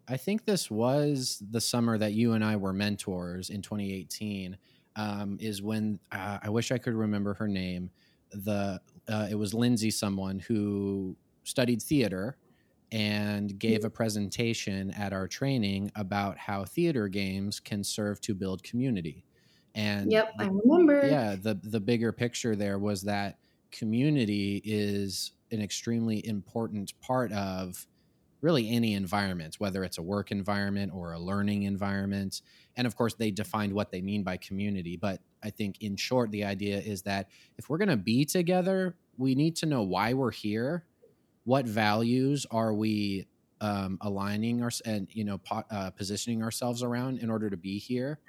I 0.09 0.17
think 0.17 0.43
this 0.43 0.69
was 0.69 1.41
the 1.49 1.61
summer 1.61 1.97
that 1.97 2.11
you 2.11 2.33
and 2.33 2.43
I 2.43 2.57
were 2.57 2.73
mentors 2.73 3.49
in 3.49 3.61
2018. 3.61 4.57
Um, 4.97 5.37
is 5.39 5.61
when 5.61 5.99
uh, 6.11 6.39
I 6.43 6.49
wish 6.49 6.71
I 6.73 6.77
could 6.77 6.93
remember 6.93 7.33
her 7.35 7.47
name. 7.47 7.89
The 8.31 8.81
uh, 9.07 9.27
it 9.31 9.35
was 9.35 9.53
Lindsay, 9.53 9.89
someone 9.89 10.39
who 10.39 11.15
studied 11.45 11.81
theater 11.81 12.35
and 12.91 13.57
gave 13.57 13.85
a 13.85 13.89
presentation 13.89 14.91
at 14.91 15.13
our 15.13 15.27
training 15.27 15.91
about 15.95 16.37
how 16.37 16.65
theater 16.65 17.07
games 17.07 17.61
can 17.61 17.85
serve 17.85 18.19
to 18.21 18.35
build 18.35 18.63
community. 18.63 19.23
And 19.75 20.11
yep 20.11 20.31
the- 20.37 20.45
i 20.45 20.47
remember. 20.47 21.07
yeah 21.07 21.35
the 21.35 21.55
the 21.63 21.79
bigger 21.79 22.11
picture 22.11 22.55
there 22.55 22.77
was 22.79 23.03
that 23.03 23.37
community 23.71 24.61
is 24.63 25.31
an 25.51 25.61
extremely 25.61 26.25
important 26.27 26.93
part 27.01 27.31
of 27.31 27.87
really 28.41 28.69
any 28.69 28.93
environment 28.93 29.55
whether 29.59 29.83
it's 29.83 29.97
a 29.97 30.01
work 30.01 30.31
environment 30.31 30.91
or 30.93 31.13
a 31.13 31.19
learning 31.19 31.63
environment. 31.63 32.41
And 32.75 32.85
of 32.87 32.95
course 32.95 33.13
they 33.15 33.31
defined 33.31 33.73
what 33.73 33.91
they 33.91 34.01
mean 34.01 34.23
by 34.23 34.37
community 34.37 34.97
but 34.97 35.21
i 35.43 35.49
think 35.49 35.81
in 35.81 35.95
short 35.95 36.31
the 36.31 36.43
idea 36.43 36.77
is 36.79 37.01
that 37.03 37.29
if 37.57 37.69
we're 37.69 37.77
going 37.77 37.89
to 37.89 37.97
be 37.97 38.25
together 38.25 38.95
we 39.17 39.35
need 39.35 39.55
to 39.57 39.65
know 39.65 39.83
why 39.83 40.13
we're 40.13 40.31
here 40.31 40.85
what 41.45 41.65
values 41.65 42.45
are 42.51 42.73
we 42.73 43.27
um, 43.61 43.97
aligning 44.01 44.61
our 44.63 44.71
and 44.85 45.07
you 45.11 45.23
know 45.23 45.37
po- 45.37 45.63
uh, 45.71 45.89
positioning 45.91 46.43
ourselves 46.43 46.83
around 46.83 47.19
in 47.19 47.29
order 47.29 47.49
to 47.49 47.57
be 47.57 47.77
here 47.77 48.19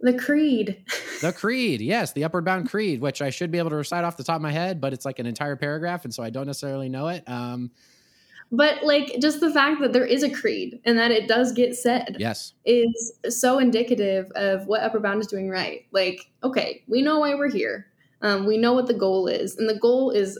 the 0.00 0.14
creed. 0.14 0.84
The 1.20 1.32
creed, 1.36 1.80
yes, 1.80 2.12
the 2.12 2.24
upward 2.24 2.44
bound 2.44 2.70
creed, 2.70 3.00
which 3.00 3.22
I 3.22 3.30
should 3.30 3.50
be 3.50 3.58
able 3.58 3.70
to 3.70 3.76
recite 3.76 4.04
off 4.04 4.16
the 4.16 4.24
top 4.24 4.36
of 4.36 4.42
my 4.42 4.52
head, 4.52 4.80
but 4.80 4.92
it's 4.92 5.04
like 5.04 5.18
an 5.18 5.26
entire 5.26 5.56
paragraph, 5.56 6.04
and 6.04 6.14
so 6.14 6.22
I 6.22 6.30
don't 6.30 6.46
necessarily 6.46 6.88
know 6.88 7.08
it. 7.08 7.22
Um, 7.28 7.70
but 8.52 8.82
like 8.82 9.16
just 9.20 9.40
the 9.40 9.52
fact 9.52 9.80
that 9.80 9.92
there 9.92 10.04
is 10.04 10.22
a 10.22 10.30
creed 10.30 10.80
and 10.84 10.98
that 10.98 11.10
it 11.10 11.28
does 11.28 11.52
get 11.52 11.76
said 11.76 12.16
yes, 12.18 12.54
is 12.64 13.12
so 13.28 13.58
indicative 13.58 14.30
of 14.34 14.66
what 14.66 14.82
upward 14.82 15.02
bound 15.02 15.20
is 15.20 15.26
doing 15.26 15.48
right. 15.48 15.86
Like 15.92 16.30
okay 16.42 16.82
we 16.88 17.02
know 17.02 17.20
why 17.20 17.34
we're 17.34 17.50
here. 17.50 17.86
Um, 18.22 18.46
we 18.46 18.58
know 18.58 18.74
what 18.74 18.86
the 18.86 18.94
goal 18.94 19.28
is 19.28 19.56
and 19.56 19.68
the 19.68 19.78
goal 19.78 20.10
is 20.10 20.38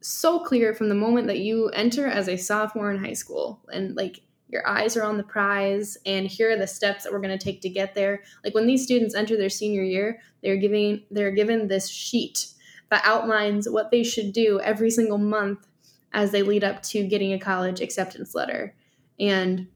so 0.00 0.40
clear 0.40 0.74
from 0.74 0.88
the 0.88 0.94
moment 0.94 1.26
that 1.26 1.40
you 1.40 1.68
enter 1.68 2.06
as 2.06 2.28
a 2.28 2.36
sophomore 2.36 2.90
in 2.90 3.04
high 3.04 3.12
school 3.12 3.60
and 3.70 3.94
like 3.94 4.20
your 4.50 4.66
eyes 4.66 4.96
are 4.96 5.04
on 5.04 5.16
the 5.16 5.22
prize 5.22 5.96
and 6.04 6.26
here 6.26 6.50
are 6.50 6.58
the 6.58 6.66
steps 6.66 7.04
that 7.04 7.12
we're 7.12 7.20
going 7.20 7.36
to 7.36 7.44
take 7.44 7.60
to 7.62 7.68
get 7.68 7.94
there. 7.94 8.22
Like 8.44 8.54
when 8.54 8.66
these 8.66 8.82
students 8.84 9.14
enter 9.14 9.36
their 9.36 9.48
senior 9.50 9.82
year 9.82 10.20
they're 10.42 10.56
giving 10.56 11.02
they're 11.10 11.30
given 11.30 11.68
this 11.68 11.88
sheet 11.88 12.46
that 12.90 13.02
outlines 13.04 13.68
what 13.68 13.90
they 13.90 14.02
should 14.02 14.32
do 14.32 14.58
every 14.60 14.90
single 14.90 15.18
month 15.18 15.66
as 16.12 16.32
they 16.32 16.42
lead 16.42 16.64
up 16.64 16.82
to 16.82 17.06
getting 17.06 17.32
a 17.32 17.38
college 17.38 17.80
acceptance 17.80 18.34
letter. 18.34 18.74
And 19.18 19.68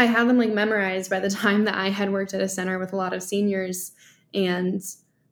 i 0.00 0.04
had 0.04 0.28
them 0.28 0.38
like 0.38 0.52
memorized 0.52 1.10
by 1.10 1.20
the 1.20 1.30
time 1.44 1.64
that 1.64 1.74
i 1.74 1.88
had 1.88 2.12
worked 2.12 2.32
at 2.32 2.40
a 2.40 2.48
center 2.48 2.78
with 2.78 2.92
a 2.92 2.96
lot 2.96 3.12
of 3.12 3.22
seniors 3.22 3.92
and 4.32 4.80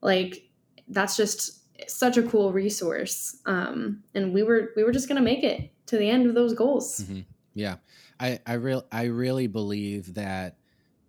like 0.02 0.48
that's 0.88 1.16
just 1.16 1.62
such 1.88 2.16
a 2.16 2.22
cool 2.22 2.52
resource 2.52 3.36
um, 3.46 4.02
and 4.14 4.32
we 4.32 4.42
were 4.42 4.70
we 4.76 4.84
were 4.84 4.92
just 4.92 5.08
going 5.08 5.16
to 5.16 5.22
make 5.22 5.42
it 5.44 5.70
to 5.86 5.96
the 5.98 6.08
end 6.08 6.26
of 6.26 6.34
those 6.34 6.52
goals. 6.54 7.00
Mhm. 7.00 7.24
yeah, 7.54 7.76
I 8.20 8.40
I 8.46 8.54
real 8.54 8.86
I 8.92 9.04
really 9.04 9.46
believe 9.46 10.14
that 10.14 10.58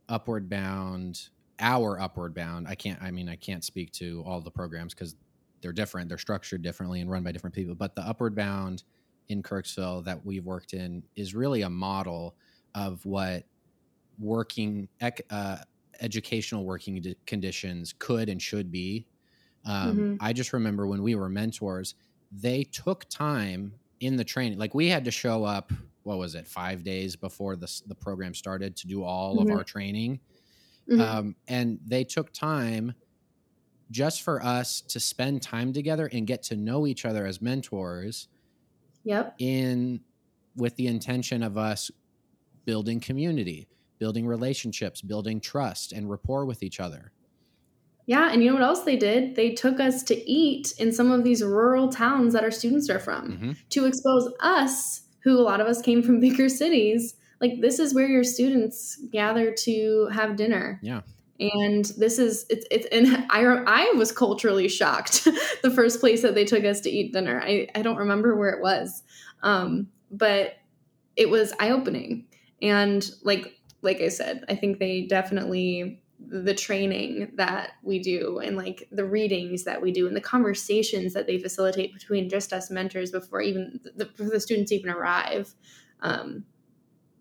upward 0.09 0.49
bound, 0.49 1.29
our 1.59 1.99
upward 1.99 2.33
bound. 2.33 2.67
I 2.67 2.75
can't. 2.75 3.01
I 3.01 3.11
mean, 3.11 3.29
I 3.29 3.35
can't 3.35 3.63
speak 3.63 3.91
to 3.93 4.23
all 4.25 4.41
the 4.41 4.51
programs 4.51 4.93
because 4.93 5.15
they're 5.61 5.73
different. 5.73 6.09
They're 6.09 6.17
structured 6.17 6.61
differently 6.61 7.01
and 7.01 7.09
run 7.09 7.23
by 7.23 7.31
different 7.31 7.55
people. 7.55 7.75
But 7.75 7.95
the 7.95 8.01
upward 8.03 8.35
bound 8.35 8.83
in 9.29 9.43
Kirksville 9.43 10.05
that 10.05 10.25
we've 10.25 10.45
worked 10.45 10.73
in 10.73 11.03
is 11.15 11.35
really 11.35 11.61
a 11.63 11.69
model 11.69 12.37
of 12.75 13.05
what 13.05 13.45
working 14.19 14.89
uh, 15.29 15.57
educational 15.99 16.65
working 16.65 17.03
conditions 17.25 17.93
could 17.93 18.29
and 18.29 18.41
should 18.41 18.71
be. 18.71 19.07
Um, 19.65 20.07
Mhm. 20.07 20.17
I 20.19 20.33
just 20.33 20.53
remember 20.53 20.87
when 20.87 21.03
we 21.03 21.15
were 21.15 21.29
mentors, 21.29 21.95
they 22.31 22.63
took 22.63 23.05
time 23.09 23.79
in 23.99 24.17
the 24.17 24.25
training. 24.25 24.59
Like 24.59 24.75
we 24.75 24.87
had 24.89 25.05
to 25.05 25.11
show 25.11 25.43
up. 25.45 25.71
What 26.07 26.17
was 26.19 26.35
it? 26.35 26.47
Five 26.47 26.83
days 26.83 27.17
before 27.17 27.57
the 27.57 27.69
the 27.85 27.95
program 27.95 28.33
started 28.33 28.77
to 28.77 28.87
do 28.87 29.03
all 29.03 29.37
Mhm. 29.37 29.41
of 29.43 29.51
our 29.51 29.63
training, 29.65 30.21
Mhm. 30.89 30.99
um, 31.01 31.35
and 31.49 31.79
they 31.85 32.05
took 32.05 32.31
time 32.31 32.93
just 33.91 34.21
for 34.21 34.41
us 34.41 34.79
to 34.81 34.99
spend 35.01 35.41
time 35.41 35.73
together 35.73 36.07
and 36.07 36.25
get 36.25 36.43
to 36.43 36.55
know 36.55 36.87
each 36.87 37.05
other 37.05 37.25
as 37.25 37.41
mentors 37.41 38.27
yep 39.03 39.33
in 39.39 40.01
with 40.55 40.75
the 40.75 40.87
intention 40.87 41.41
of 41.43 41.57
us 41.57 41.89
building 42.65 42.99
community 42.99 43.67
building 43.99 44.27
relationships 44.27 45.01
building 45.01 45.39
trust 45.39 45.93
and 45.93 46.09
rapport 46.09 46.45
with 46.45 46.61
each 46.63 46.79
other 46.81 47.13
yeah 48.07 48.29
and 48.31 48.43
you 48.43 48.49
know 48.49 48.55
what 48.55 48.63
else 48.63 48.83
they 48.83 48.97
did 48.97 49.35
they 49.35 49.53
took 49.53 49.79
us 49.79 50.03
to 50.03 50.15
eat 50.29 50.73
in 50.79 50.91
some 50.91 51.09
of 51.11 51.23
these 51.23 51.41
rural 51.41 51.87
towns 51.89 52.33
that 52.33 52.43
our 52.43 52.51
students 52.51 52.89
are 52.89 52.99
from 52.99 53.37
Mhm. 53.37 53.57
to 53.69 53.85
expose 53.85 54.29
us 54.41 55.03
who 55.27 55.37
a 55.37 55.43
lot 55.43 55.59
of 55.59 55.67
us 55.67 55.81
came 55.81 56.01
from 56.01 56.19
bigger 56.27 56.47
cities. 56.49 57.15
Like 57.41 57.61
this 57.61 57.79
is 57.79 57.93
where 57.93 58.07
your 58.07 58.23
students 58.23 58.97
gather 59.11 59.51
to 59.51 60.07
have 60.13 60.35
dinner. 60.37 60.79
Yeah. 60.81 61.01
and 61.39 61.85
this 61.97 62.17
is 62.17 62.45
it's 62.49 62.65
it's 62.71 62.87
and 62.87 63.27
i 63.29 63.41
i 63.67 63.93
was 63.95 64.11
culturally 64.11 64.67
shocked 64.67 65.23
the 65.61 65.69
first 65.69 65.99
place 65.99 66.23
that 66.23 66.33
they 66.33 66.45
took 66.45 66.63
us 66.63 66.81
to 66.81 66.89
eat 66.89 67.13
dinner. 67.13 67.39
I 67.43 67.67
i 67.75 67.81
don't 67.83 67.97
remember 67.97 68.35
where 68.35 68.49
it 68.49 68.61
was. 68.61 69.03
Um 69.43 69.89
but 70.09 70.53
it 71.15 71.29
was 71.29 71.53
eye-opening. 71.59 72.25
And 72.61 73.07
like 73.23 73.53
like 73.83 74.01
i 74.01 74.07
said 74.07 74.43
i 74.49 74.55
think 74.55 74.79
they 74.79 75.03
definitely 75.03 76.01
the 76.19 76.53
training 76.53 77.31
that 77.35 77.73
we 77.83 77.99
do 77.99 78.39
and 78.39 78.57
like 78.57 78.87
the 78.91 79.05
readings 79.05 79.63
that 79.65 79.81
we 79.81 79.91
do 79.91 80.07
and 80.07 80.15
the 80.15 80.21
conversations 80.21 81.13
that 81.13 81.27
they 81.27 81.37
facilitate 81.37 81.93
between 81.93 82.27
just 82.27 82.51
us 82.51 82.71
mentors 82.71 83.11
before 83.11 83.41
even 83.41 83.79
the, 83.95 84.05
before 84.05 84.29
the 84.29 84.39
students 84.39 84.71
even 84.71 84.89
arrive. 84.89 85.53
Um, 86.01 86.45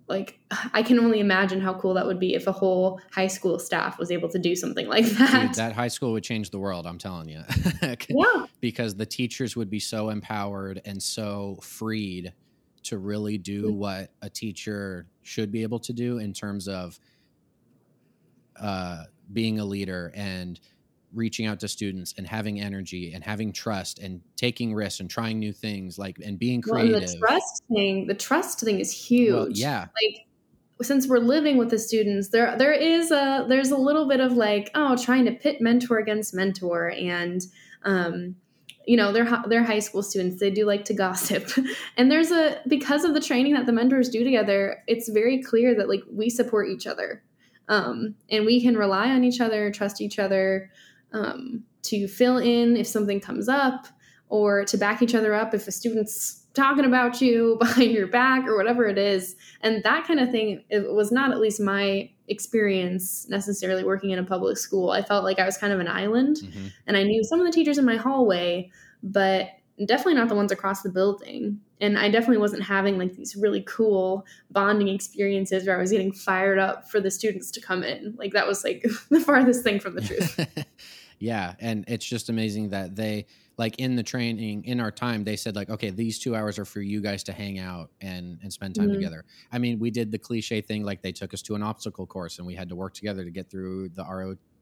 like 0.09 0.39
i 0.73 0.83
can 0.83 0.99
only 0.99 1.19
imagine 1.21 1.61
how 1.61 1.75
cool 1.75 1.95
that 1.95 2.07
would 2.07 2.21
be 2.21 2.35
if 2.35 2.47
a 2.47 2.53
whole 2.53 3.01
high 3.11 3.27
school 3.27 3.59
staff 3.59 3.99
was 3.99 4.11
able 4.11 4.29
to 4.29 4.39
do 4.39 4.55
something 4.55 4.87
like 4.89 5.05
that, 5.05 5.49
Dude, 5.49 5.55
that. 5.55 5.73
high 5.73 5.89
school 5.89 6.13
would 6.13 6.23
change 6.23 6.51
the 6.51 6.59
world 6.59 6.87
i'm 6.87 6.99
telling 6.99 7.29
you 7.29 7.43
yeah. 8.09 8.47
Because 8.61 8.95
the 8.95 9.07
teachers 9.07 9.57
would 9.57 9.71
be 9.71 9.81
so 9.81 10.09
empowered 10.09 10.81
and 10.85 11.03
so 11.03 11.59
freed 11.61 12.33
to 12.85 12.99
really 12.99 13.37
do 13.37 13.73
what 13.73 14.11
a 14.23 14.31
teacher 14.31 15.07
should 15.23 15.51
be 15.51 15.63
able 15.63 15.81
to 15.81 15.93
do 15.93 16.19
in 16.19 16.33
terms 16.33 16.69
of 16.69 16.99
uh, 18.61 19.05
being 19.33 19.59
a 19.59 19.65
leader 19.65 20.13
and 20.15 20.61
reaching 21.13 21.47
out 21.47 21.61
to 21.61 21.69
students 21.69 22.15
and 22.19 22.27
having 22.27 22.61
energy 22.61 23.13
and 23.15 23.25
having 23.25 23.53
trust 23.53 23.99
and 23.99 24.21
taking 24.37 24.75
risks 24.75 25.01
and 25.01 25.09
trying 25.09 25.39
new 25.39 25.53
things 25.53 25.99
like 25.99 26.19
and 26.25 26.39
being 26.39 26.63
Well, 26.67 26.81
and 26.81 26.91
creative. 26.91 27.11
the 27.11 27.19
trust 27.19 27.63
thing, 27.73 28.07
the 28.07 28.15
trust 28.15 28.61
thing 28.61 28.81
is 28.81 28.93
huge. 28.93 29.33
Well, 29.33 29.51
yeah. 29.51 29.87
Like 30.03 30.27
since 30.83 31.07
we're 31.07 31.19
living 31.19 31.57
with 31.57 31.71
the 31.71 31.79
students, 31.79 32.29
there 32.29 32.57
there 32.57 32.73
is 32.73 33.11
a 33.11 33.47
there's 33.49 33.71
a 33.71 33.77
little 33.79 34.07
bit 34.07 34.21
of 34.21 34.33
like 34.33 34.71
oh 34.75 34.97
trying 34.97 35.25
to 35.25 35.33
pit 35.33 35.61
mentor 35.61 35.99
against 35.99 36.35
mentor 36.35 36.91
and 36.91 37.43
um 37.85 38.37
you 38.87 38.97
know 38.97 39.11
they're 39.13 39.43
they're 39.49 39.65
high 39.65 39.79
school 39.79 40.03
students. 40.03 40.39
They 40.39 40.51
do 40.51 40.67
like 40.67 40.85
to 40.87 40.95
gossip. 41.05 41.51
And 41.97 42.11
there's 42.11 42.31
a 42.31 42.61
because 42.69 43.05
of 43.05 43.15
the 43.15 43.21
training 43.21 43.55
that 43.55 43.65
the 43.67 43.73
mentors 43.73 44.11
do 44.11 44.23
together 44.23 44.83
it's 44.87 45.09
very 45.09 45.43
clear 45.43 45.75
that 45.75 45.89
like 45.89 46.03
we 46.13 46.29
support 46.29 46.69
each 46.69 46.87
other 46.87 47.23
um, 47.69 48.15
and 48.31 48.45
we 48.47 48.61
can 48.61 48.77
rely 48.77 49.11
on 49.11 49.25
each 49.25 49.41
other 49.41 49.71
trust 49.71 50.01
each 50.01 50.19
other 50.19 50.71
um, 51.13 51.63
to 51.83 52.07
fill 52.09 52.39
in 52.39 52.77
if 52.77 52.87
something 52.87 53.21
comes 53.21 53.49
up 53.49 53.87
or 54.29 54.65
to 54.65 54.77
back 54.77 55.03
each 55.03 55.15
other 55.15 55.35
up 55.35 55.55
if 55.55 55.67
a 55.69 55.73
student's 55.73 56.45
talking 56.55 56.85
about 56.85 57.21
you 57.21 57.57
behind 57.61 57.93
your 57.93 58.07
back 58.07 58.47
or 58.47 58.57
whatever 58.57 58.87
it 58.87 58.99
is 58.99 59.37
and 59.61 59.83
that 59.85 60.07
kind 60.07 60.19
of 60.21 60.31
thing 60.31 60.63
it 60.71 60.93
was 60.93 61.13
not 61.13 61.31
at 61.31 61.39
least 61.39 61.61
my 61.61 62.11
experience 62.29 63.29
necessarily 63.29 63.85
working 63.85 64.11
in 64.11 64.19
a 64.19 64.25
public 64.25 64.57
school 64.57 64.91
i 64.91 65.03
felt 65.03 65.23
like 65.25 65.39
i 65.39 65.45
was 65.45 65.57
kind 65.59 65.73
of 65.73 65.81
an 65.81 65.89
island 65.89 66.37
Mhm. 66.43 66.73
and 66.87 66.97
I 66.97 67.03
knew 67.03 67.23
some 67.25 67.41
of 67.41 67.47
the 67.47 67.53
teachers 67.53 67.79
in 67.79 67.85
my 67.85 67.97
hallway, 67.97 68.71
but 69.03 69.49
definitely 69.85 70.15
not 70.15 70.29
the 70.29 70.35
ones 70.35 70.53
across 70.53 70.83
the 70.83 70.89
building. 70.91 71.61
And 71.81 71.99
I 71.99 72.09
definitely 72.09 72.39
wasn't 72.39 72.63
having 72.63 72.97
like 72.99 73.15
these 73.15 73.37
really 73.37 73.63
cool 73.67 74.25
bonding 74.51 74.89
experiences 74.89 75.67
where 75.67 75.77
I 75.77 75.81
was 75.81 75.91
getting 75.93 76.13
fired 76.13 76.59
up 76.59 76.89
for 76.91 77.01
the 77.01 77.11
students 77.11 77.51
to 77.53 77.61
come 77.61 77.83
in. 77.83 78.15
Like 78.19 78.33
that 78.33 78.47
was 78.47 78.65
like 78.65 78.83
the 79.11 79.21
farthest 79.21 79.63
thing 79.63 79.81
from 79.81 79.95
the 79.95 80.01
truth. 80.07 80.65
yeah 81.19 81.55
and 81.61 81.85
it's 81.89 82.05
just 82.05 82.29
amazing 82.29 82.69
that 82.71 82.95
they 82.95 83.25
like 83.57 83.79
in 83.79 83.97
the 83.97 84.03
training 84.03 84.63
in 84.65 84.81
our 84.81 84.91
time 84.91 85.25
they 85.25 85.35
said 85.35 85.57
like 85.57 85.71
okay 85.71 85.89
these 85.89 86.19
two 86.19 86.37
hours 86.37 86.59
are 86.59 86.67
for 86.67 86.83
you 86.83 87.01
guys 87.01 87.23
to 87.23 87.33
hang 87.33 87.59
out 87.59 87.91
and 88.03 88.39
and 88.43 88.53
spend 88.53 88.75
time 88.75 88.91
Mhm. 88.91 88.95
together 88.97 89.25
i 89.51 89.57
mean 89.59 89.79
we 89.79 89.91
did 89.91 90.13
the 90.13 90.19
cliche 90.19 90.61
thing 90.61 90.85
like 90.85 91.01
they 91.01 91.13
took 91.13 91.33
us 91.33 91.41
to 91.41 91.55
an 91.55 91.63
obstacle 91.63 92.07
course 92.07 92.37
and 92.37 92.47
we 92.47 92.55
had 92.55 92.69
to 92.69 92.77
work 92.77 92.93
together 92.93 93.25
to 93.25 93.31
get 93.31 93.51
through 93.51 93.89
the 93.91 94.05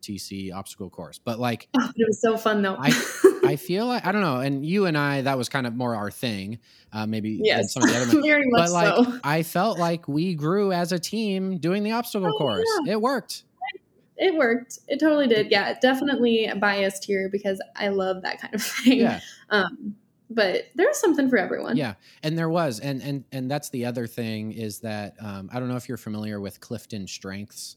rotc 0.04 0.54
obstacle 0.54 0.90
course 0.90 1.18
but 1.18 1.38
like 1.38 1.68
Oh, 1.76 1.90
it 1.96 2.06
was 2.06 2.20
so 2.20 2.36
fun 2.36 2.62
though. 2.62 2.76
i 2.80 3.56
feel 3.56 3.86
like 3.86 4.06
i 4.06 4.12
don't 4.12 4.22
know 4.22 4.38
and 4.38 4.64
you 4.64 4.86
and 4.86 4.96
i 4.96 5.22
that 5.22 5.36
was 5.38 5.48
kind 5.48 5.66
of 5.66 5.74
more 5.74 5.94
our 5.94 6.10
thing 6.10 6.58
uh 6.92 7.06
maybe 7.06 7.40
yes, 7.42 7.72
some 7.72 7.82
of 7.82 7.90
the 7.90 7.96
other 7.96 8.22
very 8.22 8.46
much 8.46 8.66
but 8.66 8.70
like 8.70 9.04
so. 9.04 9.18
i 9.24 9.42
felt 9.42 9.78
like 9.78 10.08
we 10.08 10.34
grew 10.34 10.72
as 10.72 10.92
a 10.92 10.98
team 10.98 11.58
doing 11.58 11.82
the 11.82 11.92
obstacle 11.92 12.28
Oh, 12.34 12.38
course 12.38 12.68
it 12.86 13.00
worked 13.00 13.44
It 14.16 14.32
worked. 14.36 14.78
It 14.86 15.00
totally 15.00 15.26
did. 15.26 15.50
Yeah, 15.50 15.74
definitely 15.80 16.48
biased 16.60 17.04
here 17.04 17.28
because 17.28 17.60
I 17.74 17.88
love 17.88 18.22
that 18.22 18.40
kind 18.40 18.54
of 18.54 18.62
thing. 18.62 19.00
yeah 19.00 19.20
Um, 19.50 19.96
but 20.30 20.66
there's 20.74 20.98
something 20.98 21.28
for 21.28 21.36
everyone. 21.36 21.76
Yeah, 21.76 21.94
and 22.22 22.38
there 22.38 22.48
was, 22.48 22.80
and 22.80 23.02
and 23.02 23.24
and 23.32 23.50
that's 23.50 23.70
the 23.70 23.84
other 23.86 24.06
thing 24.06 24.52
is 24.52 24.80
that 24.80 25.14
um, 25.20 25.50
I 25.52 25.58
don't 25.58 25.68
know 25.68 25.76
if 25.76 25.88
you're 25.88 25.98
familiar 25.98 26.40
with 26.40 26.60
Clifton 26.60 27.06
Strengths. 27.06 27.76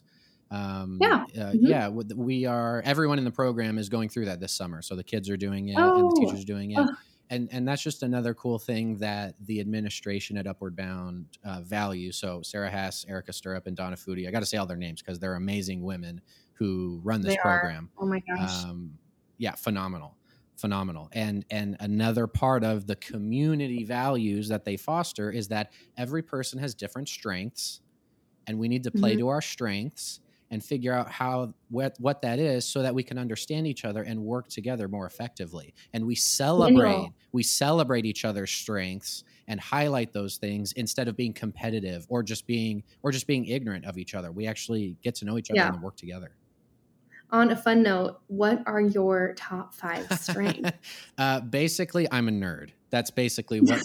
Um, 0.51 0.97
Yeah. 1.01 1.23
uh, 1.35 1.51
Mhm. 1.51 1.57
yeah. 1.61 1.89
We 1.89 2.45
are. 2.45 2.81
Everyone 2.85 3.17
in 3.17 3.25
the 3.25 3.31
program 3.31 3.77
is 3.77 3.89
going 3.89 4.09
through 4.09 4.25
that 4.25 4.39
this 4.39 4.51
summer. 4.53 4.81
So 4.81 4.95
the 4.95 5.03
kids 5.03 5.29
are 5.29 5.37
doing 5.37 5.67
it, 5.69 5.75
and 5.77 5.83
the 5.85 6.03
Oh. 6.05 6.15
teachers 6.19 6.41
are 6.41 6.45
doing 6.45 6.71
it, 6.71 6.79
Oh. 6.79 6.95
and 7.29 7.49
and 7.51 7.67
that's 7.67 7.81
just 7.81 8.01
another 8.03 8.33
cool 8.33 8.57
thing 8.59 8.97
that 8.99 9.35
the 9.45 9.59
administration 9.59 10.37
at 10.37 10.47
Upward 10.47 10.75
Bound 10.75 11.25
uh, 11.43 11.61
values. 11.61 12.17
So 12.17 12.41
Sarah 12.43 12.69
Hass, 12.69 13.05
Erica 13.09 13.33
Stirrup, 13.33 13.67
and 13.67 13.75
Donna 13.75 13.95
Foodie. 13.97 14.27
I 14.27 14.31
got 14.31 14.39
to 14.39 14.45
say 14.45 14.57
all 14.57 14.65
their 14.65 14.77
names 14.77 15.01
because 15.01 15.19
they're 15.19 15.35
amazing 15.35 15.83
women 15.83 16.21
who 16.53 17.01
run 17.03 17.21
this 17.21 17.33
They 17.33 17.37
are. 17.39 17.59
program 17.59 17.89
Oh 17.97 18.05
my 18.05 18.19
gosh. 18.21 18.63
um, 18.63 18.97
yeah 19.37 19.53
phenomenal 19.53 20.15
phenomenal 20.55 21.07
and 21.11 21.45
and 21.51 21.77
another 21.81 22.25
part 22.25 22.63
of 22.63 22.87
the 22.87 22.95
community 22.95 23.83
values 23.83 24.47
that 24.47 24.65
they 24.65 24.75
foster 24.75 25.29
is 25.29 25.49
that 25.49 25.71
every 25.97 26.23
person 26.23 26.57
has 26.57 26.73
different 26.73 27.07
strengths 27.07 27.81
and 28.47 28.57
we 28.57 28.67
need 28.67 28.81
to 28.83 28.89
play 28.89 29.13
Mhm. 29.15 29.19
to 29.19 29.27
our 29.27 29.41
strengths 29.41 30.19
and 30.49 30.63
figure 30.63 30.93
out 30.93 31.09
how 31.11 31.53
what 31.69 31.95
what 31.99 32.21
that 32.21 32.39
is 32.39 32.65
so 32.67 32.81
that 32.81 32.93
we 32.95 33.03
can 33.03 33.17
understand 33.17 33.67
each 33.67 33.83
other 33.85 34.03
and 34.03 34.19
work 34.21 34.47
together 34.47 34.87
more 34.87 35.05
effectively 35.05 35.73
and 35.93 36.05
we 36.05 36.15
celebrate 36.15 37.09
we 37.31 37.43
celebrate 37.43 38.05
each 38.05 38.23
other's 38.25 38.51
strengths 38.51 39.23
and 39.49 39.59
highlight 39.59 40.13
those 40.13 40.37
things 40.37 40.71
instead 40.73 41.07
of 41.07 41.15
being 41.17 41.33
competitive 41.33 42.05
or 42.09 42.23
just 42.23 42.47
being 42.47 42.81
or 43.03 43.11
just 43.11 43.27
being 43.27 43.45
ignorant 43.45 43.85
of 43.85 43.97
each 43.97 44.15
other 44.15 44.31
we 44.31 44.47
actually 44.47 44.95
get 45.03 45.15
to 45.15 45.25
know 45.25 45.37
each 45.37 45.49
other 45.51 45.57
Yeah. 45.57 45.73
and 45.73 45.81
work 45.81 45.97
together 45.97 46.31
On 47.29 47.51
a 47.51 47.55
fun 47.57 47.83
note, 47.83 48.21
what 48.27 48.63
are 48.65 48.79
your 48.79 49.33
top 49.35 49.73
five 49.73 50.07
strengths? 50.17 50.71
uh, 51.17 51.41
basically, 51.41 52.07
I'm 52.09 52.29
a 52.29 52.31
nerd. 52.31 52.69
That's 52.89 53.11
basically 53.11 53.59
what. 53.69 53.83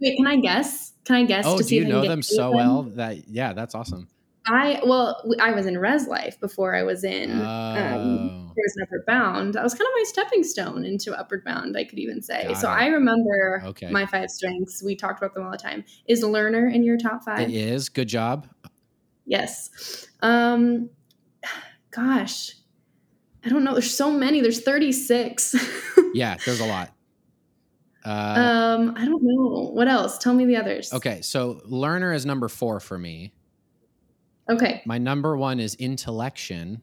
Wait, 0.00 0.16
can 0.16 0.26
I 0.26 0.40
guess? 0.40 0.92
Can 1.04 1.14
I 1.14 1.24
guess? 1.24 1.44
oh, 1.46 1.58
to 1.58 1.62
do 1.62 1.68
see 1.68 1.76
you 1.76 1.82
if 1.82 1.86
I 1.86 1.90
can 1.90 2.02
know 2.02 2.08
them 2.08 2.22
so 2.22 2.48
them? 2.48 2.56
well? 2.56 2.82
That 2.82 3.28
yeah, 3.28 3.52
that's 3.52 3.76
awesome. 3.76 4.08
I 4.46 4.80
well, 4.84 5.22
I 5.40 5.52
was 5.52 5.66
in 5.66 5.76
Res 5.78 6.06
Life 6.06 6.40
before 6.40 6.74
I 6.74 6.82
was 6.82 7.04
in 7.04 7.30
um, 7.30 7.46
Oh, 7.46 8.52
There's 8.56 8.74
an 8.76 8.82
Upward 8.84 9.04
Bound. 9.06 9.54
That 9.54 9.62
was 9.62 9.74
kind 9.74 9.82
of 9.86 9.92
my 9.96 10.04
stepping 10.06 10.42
stone 10.44 10.84
into 10.84 11.12
Upward 11.18 11.44
Bound. 11.44 11.76
I 11.76 11.84
could 11.84 11.98
even 11.98 12.22
say. 12.22 12.48
Got 12.48 12.56
so 12.56 12.68
it. 12.68 12.72
I 12.74 12.86
remember 12.88 13.62
Okay. 13.66 13.90
my 13.90 14.06
five 14.06 14.30
strengths. 14.30 14.82
We 14.82 14.96
talked 14.96 15.18
about 15.22 15.34
them 15.34 15.44
all 15.44 15.50
the 15.50 15.58
time. 15.58 15.84
Is 16.08 16.22
learner 16.22 16.68
in 16.68 16.82
your 16.82 16.96
top 16.96 17.22
five? 17.24 17.40
it 17.40 17.50
is. 17.54 17.88
Good 17.90 18.08
job. 18.08 18.48
Yes. 19.26 20.08
Um, 20.22 20.90
gosh, 21.90 22.52
I 23.44 23.48
don't 23.50 23.62
know. 23.62 23.72
There's 23.74 23.94
so 23.94 24.10
many. 24.10 24.40
There's 24.40 24.62
36. 24.62 25.54
Yeah, 26.12 26.36
there's 26.44 26.58
a 26.58 26.66
lot. 26.66 26.90
Uh, 28.04 28.08
um, 28.10 28.94
I 28.96 29.04
don't 29.04 29.22
know. 29.22 29.70
What 29.72 29.86
else? 29.86 30.18
Tell 30.18 30.34
me 30.34 30.44
the 30.44 30.56
others. 30.56 30.92
okay, 30.92 31.20
so 31.20 31.60
learner 31.66 32.12
is 32.12 32.26
number 32.26 32.48
four 32.48 32.80
for 32.80 32.98
me. 32.98 33.32
Okay. 34.50 34.82
My 34.86 34.98
number 34.98 35.36
one 35.36 35.60
is 35.60 35.74
intellection. 35.76 36.82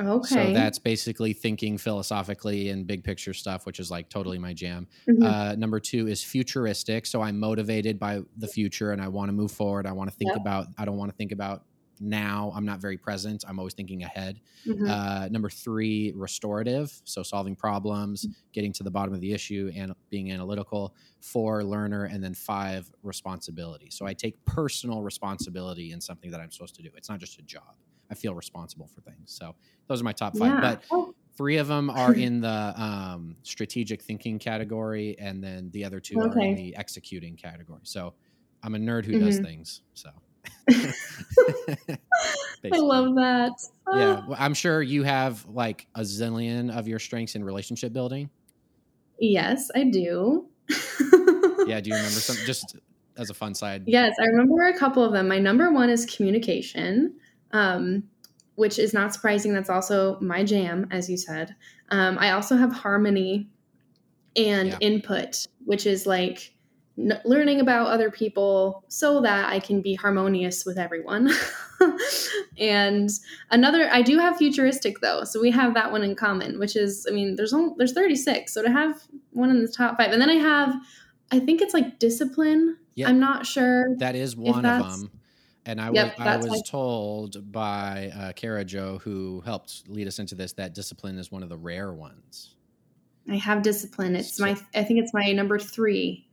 Okay. 0.00 0.28
So 0.28 0.52
that's 0.52 0.78
basically 0.78 1.32
thinking 1.32 1.76
philosophically 1.76 2.68
and 2.68 2.86
big 2.86 3.02
picture 3.02 3.34
stuff, 3.34 3.66
which 3.66 3.80
is 3.80 3.90
like 3.90 4.08
totally 4.08 4.38
my 4.38 4.54
jam. 4.54 4.86
Mhm. 5.08 5.24
Uh, 5.24 5.56
number 5.56 5.80
two 5.80 6.06
is 6.06 6.22
futuristic. 6.22 7.04
So 7.04 7.20
I'm 7.20 7.38
motivated 7.40 7.98
by 7.98 8.20
the 8.36 8.46
future 8.46 8.92
and 8.92 9.02
I 9.02 9.08
want 9.08 9.28
to 9.28 9.32
move 9.32 9.50
forward. 9.50 9.86
I 9.86 9.92
want 9.92 10.08
to 10.10 10.16
think 10.16 10.30
Yep. 10.30 10.40
about, 10.40 10.66
I 10.78 10.84
don't 10.84 10.96
want 10.98 11.10
to 11.10 11.16
think 11.16 11.32
about 11.32 11.64
now. 12.00 12.52
I'm 12.54 12.64
not 12.64 12.80
very 12.80 12.96
present. 12.98 13.44
I'm 13.46 13.58
always 13.58 13.74
thinking 13.74 14.02
ahead. 14.02 14.40
Mhm. 14.66 14.88
Uh, 14.88 15.28
number 15.30 15.50
three, 15.50 16.12
restorative. 16.14 17.00
So 17.04 17.22
solving 17.22 17.56
problems, 17.56 18.26
Mm. 18.26 18.34
getting 18.52 18.72
to 18.74 18.82
the 18.82 18.90
bottom 18.90 19.14
of 19.14 19.20
the 19.20 19.32
issue 19.32 19.70
and 19.74 19.92
being 20.10 20.30
analytical. 20.32 20.94
Four, 21.20 21.64
learner. 21.64 22.04
And 22.04 22.22
then 22.22 22.34
five, 22.34 22.90
responsibility. 23.02 23.90
So 23.90 24.06
I 24.06 24.14
take 24.14 24.42
personal 24.44 25.02
responsibility 25.02 25.92
in 25.92 26.00
something 26.00 26.30
that 26.30 26.40
I'm 26.40 26.50
supposed 26.50 26.74
to 26.76 26.82
do. 26.82 26.90
It's 26.96 27.08
not 27.08 27.20
just 27.20 27.38
a 27.38 27.42
job. 27.42 27.76
I 28.10 28.14
feel 28.14 28.34
responsible 28.34 28.86
for 28.88 29.00
things. 29.02 29.32
So 29.32 29.54
those 29.86 30.00
are 30.00 30.04
my 30.04 30.12
top 30.12 30.36
five. 30.36 30.54
yeah. 30.54 30.60
But 30.60 30.82
three 31.36 31.58
of 31.58 31.68
them 31.68 31.90
are 31.90 32.14
in 32.14 32.40
the 32.40 32.74
um, 32.82 33.36
strategic 33.42 34.02
thinking 34.02 34.38
category, 34.38 35.18
and 35.18 35.42
then 35.44 35.70
the 35.70 35.84
other 35.84 36.00
two 36.00 36.24
are 36.24 36.38
in 36.38 36.54
the 36.54 36.74
executing 36.76 37.36
category. 37.36 37.82
So 37.84 38.14
I'm 38.62 38.74
a 38.74 38.78
nerd 38.78 39.04
who 39.04 39.14
does 39.14 39.38
Mhm. 39.38 39.42
things. 39.42 39.82
So 39.94 40.10
I 42.64 42.76
love 42.76 43.14
that. 43.16 43.52
Yeah, 43.94 44.16
Ah. 44.20 44.24
well, 44.28 44.36
I'm 44.38 44.54
sure 44.54 44.82
you 44.82 45.02
have 45.02 45.46
like 45.48 45.86
a 45.94 46.00
zillion 46.00 46.70
of 46.76 46.86
your 46.88 46.98
strengths 46.98 47.34
in 47.34 47.44
relationship 47.44 47.92
building. 47.92 48.30
Yes, 49.18 49.68
I 49.74 49.84
do. 49.84 50.46
Yeah, 51.66 51.80
do 51.80 51.90
you 51.90 51.96
remember 51.96 52.20
some? 52.20 52.36
Just 52.46 52.76
as 53.16 53.30
a 53.30 53.34
fun 53.34 53.54
side. 53.54 53.84
Yes, 53.86 54.14
I 54.20 54.24
remember 54.26 54.64
a 54.66 54.78
couple 54.78 55.02
of 55.04 55.12
them. 55.12 55.28
My 55.28 55.38
number 55.38 55.70
one 55.72 55.90
is 55.90 56.06
communication, 56.06 57.14
um, 57.52 58.04
which 58.54 58.78
is 58.78 58.92
not 58.94 59.12
surprising. 59.14 59.52
That's 59.52 59.70
also 59.70 60.18
my 60.20 60.44
jam, 60.44 60.86
as 60.90 61.08
you 61.10 61.16
said. 61.16 61.54
Um, 61.90 62.16
I 62.18 62.30
also 62.32 62.56
have 62.56 62.72
harmony 62.72 63.48
and 64.36 64.68
Yeah. 64.70 64.78
input, 64.80 65.46
which 65.64 65.86
is 65.86 66.06
like 66.06 66.54
n- 66.98 67.20
learning 67.24 67.60
about 67.60 67.86
other 67.88 68.10
people 68.10 68.84
so 68.88 69.20
that 69.22 69.48
I 69.48 69.60
can 69.60 69.80
be 69.80 69.94
harmonious 69.94 70.64
with 70.66 70.78
everyone. 70.78 71.30
and 72.58 73.08
another, 73.50 73.88
I 73.92 74.02
do 74.02 74.18
have 74.18 74.36
futuristic 74.36 75.00
though, 75.00 75.24
so 75.24 75.40
we 75.40 75.50
have 75.50 75.74
that 75.74 75.92
one 75.92 76.02
in 76.02 76.14
common, 76.14 76.58
which 76.58 76.76
is, 76.76 77.06
I 77.08 77.12
mean, 77.14 77.36
there's 77.36 77.52
only, 77.52 77.74
there's 77.78 77.92
36, 77.92 78.52
so 78.52 78.62
to 78.62 78.70
have 78.70 79.02
one 79.30 79.50
in 79.50 79.62
the 79.62 79.68
top 79.68 79.96
five, 79.96 80.12
and 80.12 80.20
then 80.20 80.30
I 80.30 80.34
have, 80.34 80.74
I 81.30 81.38
think 81.40 81.60
it's 81.60 81.74
like 81.74 81.98
discipline. 81.98 82.76
Yeah. 82.94 83.08
I'm 83.08 83.20
not 83.20 83.46
sure. 83.46 83.94
That 83.98 84.16
is 84.16 84.34
one 84.36 84.64
of 84.64 85.00
them. 85.00 85.10
And 85.66 85.80
I 85.80 85.90
Yep, 85.92 86.18
was, 86.18 86.26
I 86.26 86.36
was 86.38 86.62
told 86.62 87.52
by 87.52 88.10
uh, 88.16 88.32
Kara 88.32 88.64
Joe, 88.64 88.98
who 89.04 89.42
helped 89.44 89.84
lead 89.88 90.08
us 90.08 90.18
into 90.18 90.34
this, 90.34 90.54
that 90.54 90.74
discipline 90.74 91.18
is 91.18 91.30
one 91.30 91.42
of 91.42 91.50
the 91.50 91.58
rare 91.58 91.92
ones. 91.92 92.54
I 93.30 93.36
have 93.36 93.60
discipline. 93.62 94.16
It's 94.16 94.38
So- 94.38 94.46
my 94.46 94.56
I 94.74 94.82
think 94.82 95.00
it's 95.00 95.12
my 95.12 95.30
number 95.32 95.58
three. 95.58 96.26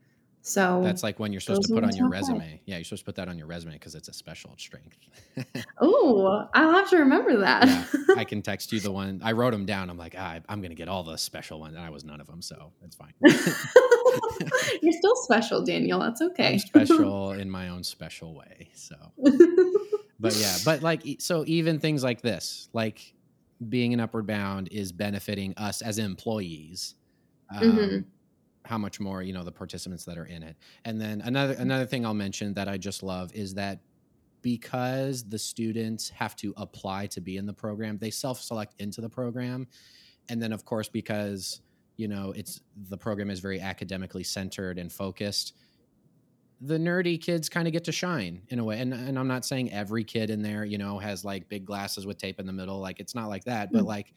So 0.48 0.82
That's 0.84 1.02
like 1.02 1.18
when 1.20 1.32
you're 1.34 1.42
supposed 1.42 1.64
to 1.64 1.74
put 1.74 1.84
on 1.84 1.96
your 1.96 2.08
resume. 2.08 2.62
Yeah, 2.66 2.76
you're 2.76 2.84
supposed 2.84 3.02
to 3.02 3.06
put 3.06 3.16
that 3.16 3.28
on 3.28 3.36
your 3.36 3.48
resume 3.48 3.74
because 3.74 3.96
it's 3.96 4.10
a 4.10 4.14
special 4.14 4.54
strength. 4.58 4.96
oh, 5.82 6.48
I'll 6.54 6.72
have 6.72 6.88
to 6.92 6.98
remember 6.98 7.38
that. 7.38 7.68
Yeah, 7.68 8.14
I 8.16 8.24
can 8.26 8.44
text 8.44 8.72
you 8.72 8.80
the 8.80 8.92
one 8.92 9.22
I 9.24 9.32
wrote 9.32 9.52
them 9.54 9.66
down. 9.66 9.90
I'm 9.90 9.98
like, 9.98 10.14
ah, 10.16 10.38
I'm 10.48 10.62
gonna 10.62 10.76
get 10.76 10.88
all 10.88 11.02
the 11.02 11.18
special 11.18 11.60
ones, 11.60 11.76
and 11.76 11.84
I 11.84 11.90
was 11.90 12.04
none 12.04 12.22
of 12.22 12.28
them, 12.28 12.44
so 12.44 12.72
it's 12.84 12.96
fine. 12.96 13.12
You're 14.84 14.94
still 14.94 15.16
special, 15.16 15.64
Daniel. 15.66 16.00
That's 16.00 16.22
okay. 16.22 16.54
I'm 16.54 16.60
special 16.60 17.32
in 17.32 17.50
my 17.50 17.70
own 17.70 17.84
special 17.84 18.36
way. 18.36 18.70
So, 18.76 18.96
but 20.20 20.36
yeah, 20.36 20.58
but 20.64 20.84
like, 20.84 21.02
so 21.18 21.44
even 21.48 21.80
things 21.80 22.04
like 22.04 22.22
this, 22.22 22.70
like 22.72 23.16
being 23.68 23.96
an 23.96 24.00
upward 24.00 24.28
bound, 24.28 24.68
is 24.72 24.92
benefiting 24.92 25.56
us 25.58 25.82
as 25.82 25.98
employees. 25.98 26.94
Um, 27.50 27.64
Mhm. 27.64 28.06
How 28.66 28.78
much 28.78 29.00
more, 29.00 29.22
you 29.22 29.34
know, 29.34 29.44
the 29.44 29.52
participants 29.52 30.06
that 30.06 30.18
are 30.18 30.26
in 30.26 30.44
it. 30.44 30.56
And 30.84 31.00
then 31.00 31.22
another 31.22 31.54
another 31.54 31.86
thing 31.86 32.06
I'll 32.06 32.14
mention 32.14 32.54
that 32.56 32.68
I 32.68 32.78
just 32.78 33.04
love 33.04 33.32
is 33.34 33.54
that 33.56 33.80
because 34.42 35.24
the 35.24 35.40
students 35.40 36.10
have 36.10 36.36
to 36.38 36.54
apply 36.58 37.08
to 37.08 37.22
be 37.22 37.38
in 37.38 37.46
the 37.46 37.54
program, 37.54 37.98
they 37.98 38.12
self-select 38.12 38.76
into 38.80 39.02
the 39.02 39.10
program. 39.10 39.68
And 40.30 40.42
then 40.42 40.54
of 40.54 40.66
course, 40.66 40.88
because 40.90 41.62
you 41.98 42.08
know, 42.08 42.34
it's 42.36 42.60
the 42.90 42.98
program 42.98 43.30
is 43.30 43.40
very 43.40 43.62
academically 43.62 44.24
centered 44.24 44.78
and 44.78 44.92
focused, 44.92 45.56
the 46.62 46.78
nerdy 46.78 47.22
kids 47.22 47.48
kind 47.50 47.68
of 47.68 47.74
get 47.74 47.84
to 47.86 47.92
shine 47.92 48.42
in 48.50 48.60
a 48.60 48.64
way. 48.64 48.80
And 48.80 48.94
and 48.94 49.18
I'm 49.18 49.28
not 49.28 49.46
saying 49.46 49.72
every 49.72 50.04
kid 50.04 50.30
in 50.30 50.42
there, 50.42 50.66
you 50.66 50.78
know, 50.78 51.00
has 51.00 51.24
like 51.24 51.48
big 51.50 51.66
glasses 51.66 52.06
with 52.06 52.18
tape 52.18 52.40
in 52.40 52.46
the 52.46 52.54
middle. 52.54 52.80
Like 52.80 53.00
it's 53.00 53.16
not 53.16 53.30
like 53.30 53.46
that, 53.46 53.72
but 53.72 53.84
Mm. 53.84 53.88
like 53.88 54.14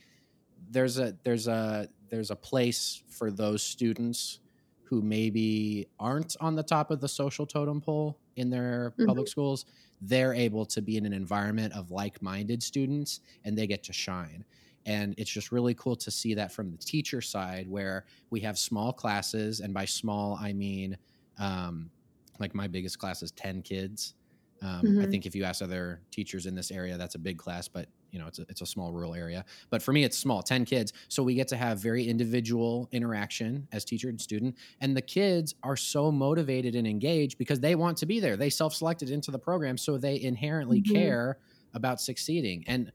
there's 0.70 0.98
a 0.98 1.16
there's 1.24 1.46
a 1.48 1.88
there's 2.10 2.30
a 2.30 2.36
place 2.36 3.02
for 3.08 3.30
those 3.30 3.62
students 3.62 4.40
who 4.84 5.02
maybe 5.02 5.86
aren't 5.98 6.34
on 6.40 6.54
the 6.56 6.62
top 6.62 6.90
of 6.90 7.00
the 7.00 7.08
social 7.08 7.46
totem 7.46 7.80
pole 7.80 8.20
in 8.36 8.50
their 8.50 8.96
public 9.04 9.28
schools 9.28 9.64
they're 10.00 10.32
able 10.32 10.64
to 10.64 10.80
be 10.80 10.96
in 10.96 11.04
an 11.04 11.12
environment 11.12 11.72
of 11.74 11.90
like-minded 11.90 12.62
students 12.62 13.20
and 13.44 13.58
they 13.58 13.66
get 13.66 13.82
to 13.82 13.92
shine. 13.92 14.44
And 14.86 15.12
it's 15.18 15.30
just 15.30 15.50
really 15.50 15.74
cool 15.74 15.96
to 15.96 16.10
see 16.12 16.34
that 16.34 16.52
from 16.52 16.70
the 16.70 16.78
teacher 16.78 17.20
side 17.20 17.68
where 17.68 18.06
we 18.30 18.40
have 18.40 18.56
small 18.58 18.92
classes 18.92 19.58
and 19.60 19.74
by 19.74 19.84
small 19.86 20.36
i 20.40 20.52
mean 20.52 20.96
um, 21.38 21.90
like 22.38 22.54
my 22.54 22.68
biggest 22.68 22.98
class 22.98 23.22
is 23.22 23.32
10 23.32 23.62
kids. 23.62 24.14
Um, 24.62 24.96
i 25.00 25.06
Mhm. 25.06 25.06
think 25.06 25.26
if 25.26 25.34
you 25.34 25.44
ask 25.44 25.62
other 25.62 26.02
teachers 26.10 26.46
in 26.46 26.54
this 26.54 26.70
area 26.70 26.96
that's 26.96 27.14
a 27.14 27.18
big 27.18 27.38
class 27.38 27.68
but 27.68 27.88
you 28.10 28.18
know 28.18 28.26
it's 28.26 28.38
a, 28.38 28.46
it's 28.48 28.60
a 28.60 28.66
small 28.66 28.92
rural 28.92 29.14
area. 29.14 29.44
But 29.70 29.82
for 29.82 29.92
me 29.92 30.04
it's 30.04 30.16
small 30.18 30.42
10 30.42 30.64
kids. 30.64 30.92
So 31.08 31.22
we 31.22 31.34
get 31.34 31.48
to 31.48 31.56
have 31.56 31.78
very 31.78 32.06
individual 32.08 32.88
interaction 32.92 33.68
as 33.72 33.84
teacher 33.84 34.08
and 34.08 34.20
student. 34.20 34.56
And 34.80 34.96
the 34.96 35.02
kids 35.02 35.54
are 35.62 35.76
so 35.76 36.10
motivated 36.10 36.74
and 36.74 36.86
engaged 36.86 37.38
because 37.38 37.60
they 37.60 37.74
want 37.74 37.98
to 37.98 38.06
be 38.06 38.20
there. 38.20 38.36
They 38.36 38.50
self-selected 38.50 39.10
into 39.10 39.30
the 39.30 39.38
program 39.38 39.76
so 39.78 39.98
they 39.98 40.20
inherently 40.20 40.80
Mhm. 40.82 40.92
care 40.92 41.38
about 41.74 42.00
succeeding. 42.00 42.64
And 42.66 42.92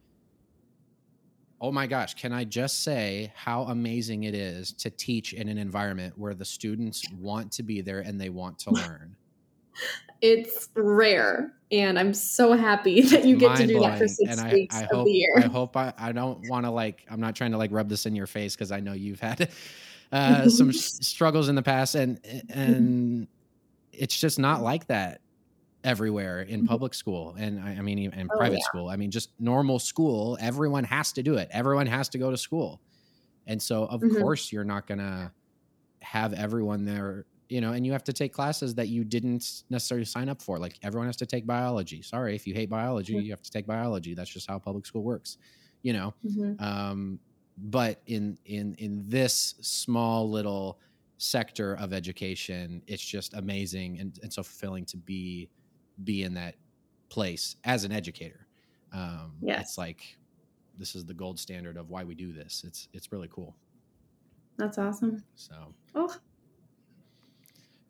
oh 1.61 1.71
my 1.71 1.87
gosh 1.87 2.13
can 2.15 2.33
i 2.33 2.43
just 2.43 2.83
say 2.83 3.31
how 3.35 3.63
amazing 3.63 4.23
it 4.25 4.35
is 4.35 4.73
to 4.73 4.89
teach 4.89 5.33
in 5.33 5.47
an 5.47 5.57
environment 5.57 6.17
where 6.17 6.33
the 6.33 6.43
students 6.43 7.09
want 7.13 7.51
to 7.53 7.63
be 7.63 7.79
there 7.81 7.99
and 8.01 8.19
they 8.19 8.29
want 8.29 8.59
to 8.59 8.69
learn 8.71 9.15
It's 10.25 10.69
rare, 10.77 11.51
and 11.69 11.99
I'm 11.99 12.13
so 12.13 12.53
happy 12.53 13.01
that 13.11 13.25
you 13.25 13.37
get 13.37 13.57
to 13.57 13.65
do 13.65 13.79
that 13.81 13.97
for 13.97 14.07
six 14.07 14.31
and 14.31 14.39
I, 14.39 14.51
weeks 14.51 14.75
I 14.81 14.83
of 14.91 14.99
hope, 14.99 15.03
the 15.03 15.11
year. 15.11 15.35
I 15.35 15.47
hope 15.47 15.75
I, 15.75 15.93
I 15.97 16.13
don't 16.13 16.39
want 16.41 16.65
to 16.65 16.71
like 16.71 17.05
I'm 17.09 17.19
not 17.19 17.35
trying 17.35 17.51
to 17.51 17.57
like 17.57 17.71
rub 17.71 17.89
this 17.89 18.05
in 18.05 18.15
your 18.15 18.27
face 18.27 18.55
because 18.55 18.71
I 18.71 18.79
know 18.79 18.93
you've 18.93 19.19
had 19.19 19.51
uh, 20.13 20.47
some 20.47 20.71
struggles 20.73 21.49
in 21.49 21.55
the 21.55 21.61
past 21.63 21.95
and 21.95 22.19
and 22.49 23.27
it's 23.93 24.19
just 24.19 24.39
not 24.39 24.61
like 24.63 24.87
that 24.87 25.21
everywhere 25.83 26.41
in 26.41 26.63
Mhm. 26.63 26.65
public 26.65 26.93
school 26.93 27.35
and 27.37 27.59
I, 27.59 27.71
I 27.73 27.81
mean 27.81 27.99
even 27.99 28.19
in 28.19 28.31
Oh, 28.31 28.35
private 28.37 28.51
yeah. 28.51 28.63
school. 28.63 28.89
I 28.89 28.95
mean 28.97 29.11
just 29.11 29.31
normal 29.39 29.79
school. 29.79 30.37
Everyone 30.41 30.85
has 30.85 31.13
to 31.13 31.23
do 31.23 31.35
it. 31.37 31.49
Everyone 31.51 31.87
has 31.87 32.09
to 32.09 32.19
go 32.19 32.31
to 32.31 32.37
school, 32.37 32.81
and 33.47 33.61
so 33.61 33.85
of 33.85 34.01
Mhm. 34.01 34.09
course 34.09 34.51
you're 34.51 34.63
not 34.65 34.87
gonna 34.87 35.33
have 36.01 36.33
everyone 36.33 36.85
there 36.85 37.25
you 37.53 37.61
know 37.61 37.71
and 37.75 37.85
you 37.85 37.91
have 37.97 38.03
to 38.11 38.13
take 38.21 38.33
classes 38.39 38.75
that 38.75 38.87
you 38.95 39.03
didn't 39.15 39.45
necessarily 39.69 40.05
sign 40.05 40.29
up 40.33 40.41
for. 40.41 40.59
Like 40.65 40.75
everyone 40.87 41.07
has 41.07 41.17
to 41.17 41.25
take 41.35 41.45
biology. 41.47 42.01
Sorry 42.01 42.35
if 42.35 42.43
you 42.47 42.53
hate 42.59 42.69
biology 42.79 43.13
you 43.25 43.31
have 43.35 43.41
to 43.47 43.51
take 43.51 43.67
biology. 43.67 44.13
That's 44.15 44.33
just 44.37 44.47
how 44.49 44.59
public 44.59 44.85
school 44.85 45.03
works 45.03 45.37
you 45.87 45.93
know? 45.93 46.09
Mhm. 46.23 46.55
um, 46.59 47.19
but 47.57 48.01
in 48.07 48.37
in 48.45 48.73
in 48.85 48.93
this 49.07 49.35
small 49.61 50.29
little 50.37 50.79
sector 51.17 51.75
of 51.83 51.93
education 51.93 52.81
it's 52.87 53.05
just 53.15 53.33
amazing 53.35 53.99
and, 54.01 54.19
and 54.23 54.33
so 54.33 54.41
fulfilling 54.43 54.85
to 54.85 54.97
be 54.97 55.49
be 56.03 56.23
in 56.23 56.33
that 56.33 56.55
place 57.09 57.55
as 57.63 57.83
an 57.85 57.91
educator. 57.91 58.47
Um 58.91 59.29
Yes. 59.41 59.61
it's 59.61 59.77
like 59.77 60.01
this 60.77 60.95
is 60.95 61.05
the 61.05 61.13
gold 61.23 61.39
standard 61.39 61.77
of 61.77 61.89
why 61.89 62.03
we 62.03 62.15
do 62.15 62.33
this. 62.33 62.63
It's 62.67 62.87
it's 62.93 63.11
really 63.11 63.29
cool. 63.31 63.57
That's 64.57 64.77
awesome. 64.77 65.23
so. 65.35 65.73
Oh, 65.95 66.15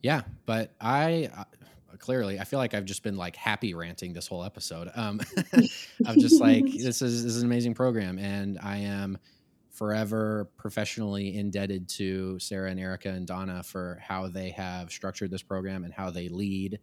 yeah 0.03 0.21
but 0.45 0.71
i 0.79 1.29
uh, 1.35 1.43
clearly 1.97 2.39
i 2.39 2.43
feel 2.43 2.59
like 2.59 2.73
i've 2.75 2.85
just 2.85 3.01
been 3.01 3.17
like 3.17 3.35
happy 3.35 3.73
ranting 3.73 4.13
this 4.13 4.27
whole 4.27 4.43
episode 4.43 4.91
um 4.95 5.19
i'm 6.05 6.19
just 6.19 6.39
like 6.39 6.63
this 6.77 7.01
is 7.01 7.23
this 7.23 7.33
is 7.33 7.41
an 7.41 7.47
amazing 7.47 7.73
program 7.73 8.19
and 8.19 8.59
i 8.61 8.77
am 8.77 9.17
forever 9.71 10.47
professionally 10.57 11.35
indebted 11.37 11.87
to 11.89 12.37
sarah 12.37 12.69
and 12.69 12.79
erica 12.79 13.09
and 13.09 13.25
donna 13.25 13.63
for 13.63 13.99
how 14.05 14.27
they 14.27 14.49
have 14.51 14.91
structured 14.91 15.31
this 15.31 15.41
program 15.41 15.83
and 15.83 15.93
how 15.93 16.11
they 16.11 16.29
lead 16.29 16.79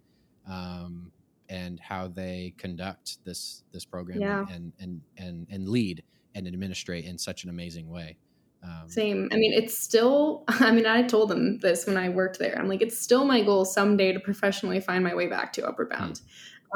um, 0.48 1.12
and 1.48 1.78
how 1.78 2.08
they 2.08 2.54
conduct 2.58 3.24
this 3.24 3.62
this 3.72 3.84
program 3.84 4.20
Yeah. 4.20 4.46
and, 4.50 4.72
and 4.80 5.00
and 5.18 5.46
and 5.50 5.68
lead 5.68 6.02
and 6.34 6.46
administrate 6.48 7.04
in 7.04 7.18
such 7.18 7.44
an 7.44 7.50
amazing 7.50 7.88
way 7.88 8.16
um, 8.62 8.88
Same. 8.88 9.28
I 9.32 9.36
mean, 9.36 9.52
it's 9.52 9.76
still, 9.76 10.44
I 10.48 10.70
mean, 10.70 10.86
I 10.86 11.02
told 11.02 11.30
them 11.30 11.58
this 11.58 11.86
when 11.86 11.96
I 11.96 12.08
worked 12.08 12.38
there. 12.38 12.58
I'm 12.58 12.68
like, 12.68 12.82
it's 12.82 12.98
still 12.98 13.24
my 13.24 13.42
goal 13.42 13.64
someday 13.64 14.12
to 14.12 14.20
professionally 14.20 14.80
find 14.80 15.02
my 15.02 15.14
way 15.14 15.26
back 15.26 15.52
to 15.54 15.66
Upward 15.66 15.90
Bound. 15.90 16.20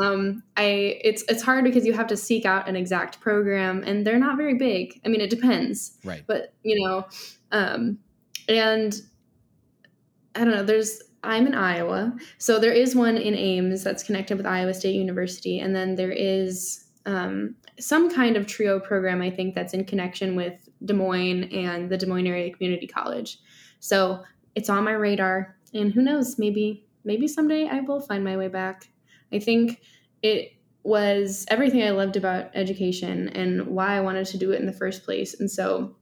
Um, 0.01 0.43
I, 0.57 0.99
it's, 1.05 1.23
it's 1.29 1.43
hard 1.43 1.63
because 1.63 1.87
you 1.87 1.93
have 1.93 2.09
to 2.09 2.17
seek 2.17 2.45
out 2.45 2.69
an 2.69 2.75
exact 2.75 3.21
program 3.21 3.85
and 3.87 4.05
they're 4.05 4.19
not 4.19 4.37
very 4.37 4.55
big. 4.55 5.01
I 5.05 5.09
mean, 5.09 5.21
it 5.21 5.31
depends, 5.31 5.99
right 6.05 6.25
but 6.27 6.53
you 6.65 6.85
know, 6.85 7.07
um, 7.53 7.99
and 8.49 9.01
I 10.35 10.41
don't 10.41 10.51
know, 10.51 10.65
there's, 10.65 11.01
I'm 11.23 11.47
in 11.47 11.55
Iowa. 11.55 12.17
So 12.39 12.59
there 12.59 12.73
is 12.73 12.97
one 12.97 13.17
in 13.17 13.35
Ames 13.37 13.85
that's 13.85 14.03
connected 14.03 14.37
with 14.37 14.47
Iowa 14.47 14.75
State 14.75 14.97
University. 14.97 15.61
And 15.61 15.77
then 15.77 15.95
there 15.95 16.11
is, 16.11 16.87
um, 17.07 17.55
some 17.79 18.13
kind 18.13 18.37
of 18.37 18.47
trio 18.47 18.79
program, 18.79 19.21
I 19.21 19.31
think, 19.31 19.55
that's 19.55 19.75
in 19.75 19.85
connection 19.85 20.37
with 20.37 20.69
Des 20.85 20.95
Moines 20.95 21.45
and 21.45 21.91
the 21.91 21.97
Des 21.97 22.07
Moines 22.07 22.27
Area 22.27 22.53
Community 22.53 22.87
College. 22.87 23.39
So 23.81 24.23
it's 24.55 24.71
on 24.71 24.85
my 24.85 24.93
radar, 24.93 25.57
and 25.73 25.93
who 25.93 26.03
knows, 26.03 26.39
maybe 26.39 26.87
maybe 27.05 27.29
someday 27.29 27.69
I 27.69 27.81
will 27.81 28.01
find 28.01 28.25
my 28.25 28.37
way 28.37 28.49
back. 28.49 28.89
I 29.33 29.39
think 29.39 29.81
it 30.23 30.53
was 30.83 31.45
everything 31.49 31.83
I 31.83 31.91
loved 31.91 32.17
about 32.17 32.51
education 32.55 33.29
and 33.31 33.67
why 33.67 33.97
I 33.97 34.01
wanted 34.01 34.27
to 34.27 34.39
do 34.39 34.53
it 34.53 34.61
in 34.61 34.67
the 34.67 34.73
first 34.73 35.05
place. 35.05 35.39
And 35.39 35.51
so 35.51 35.97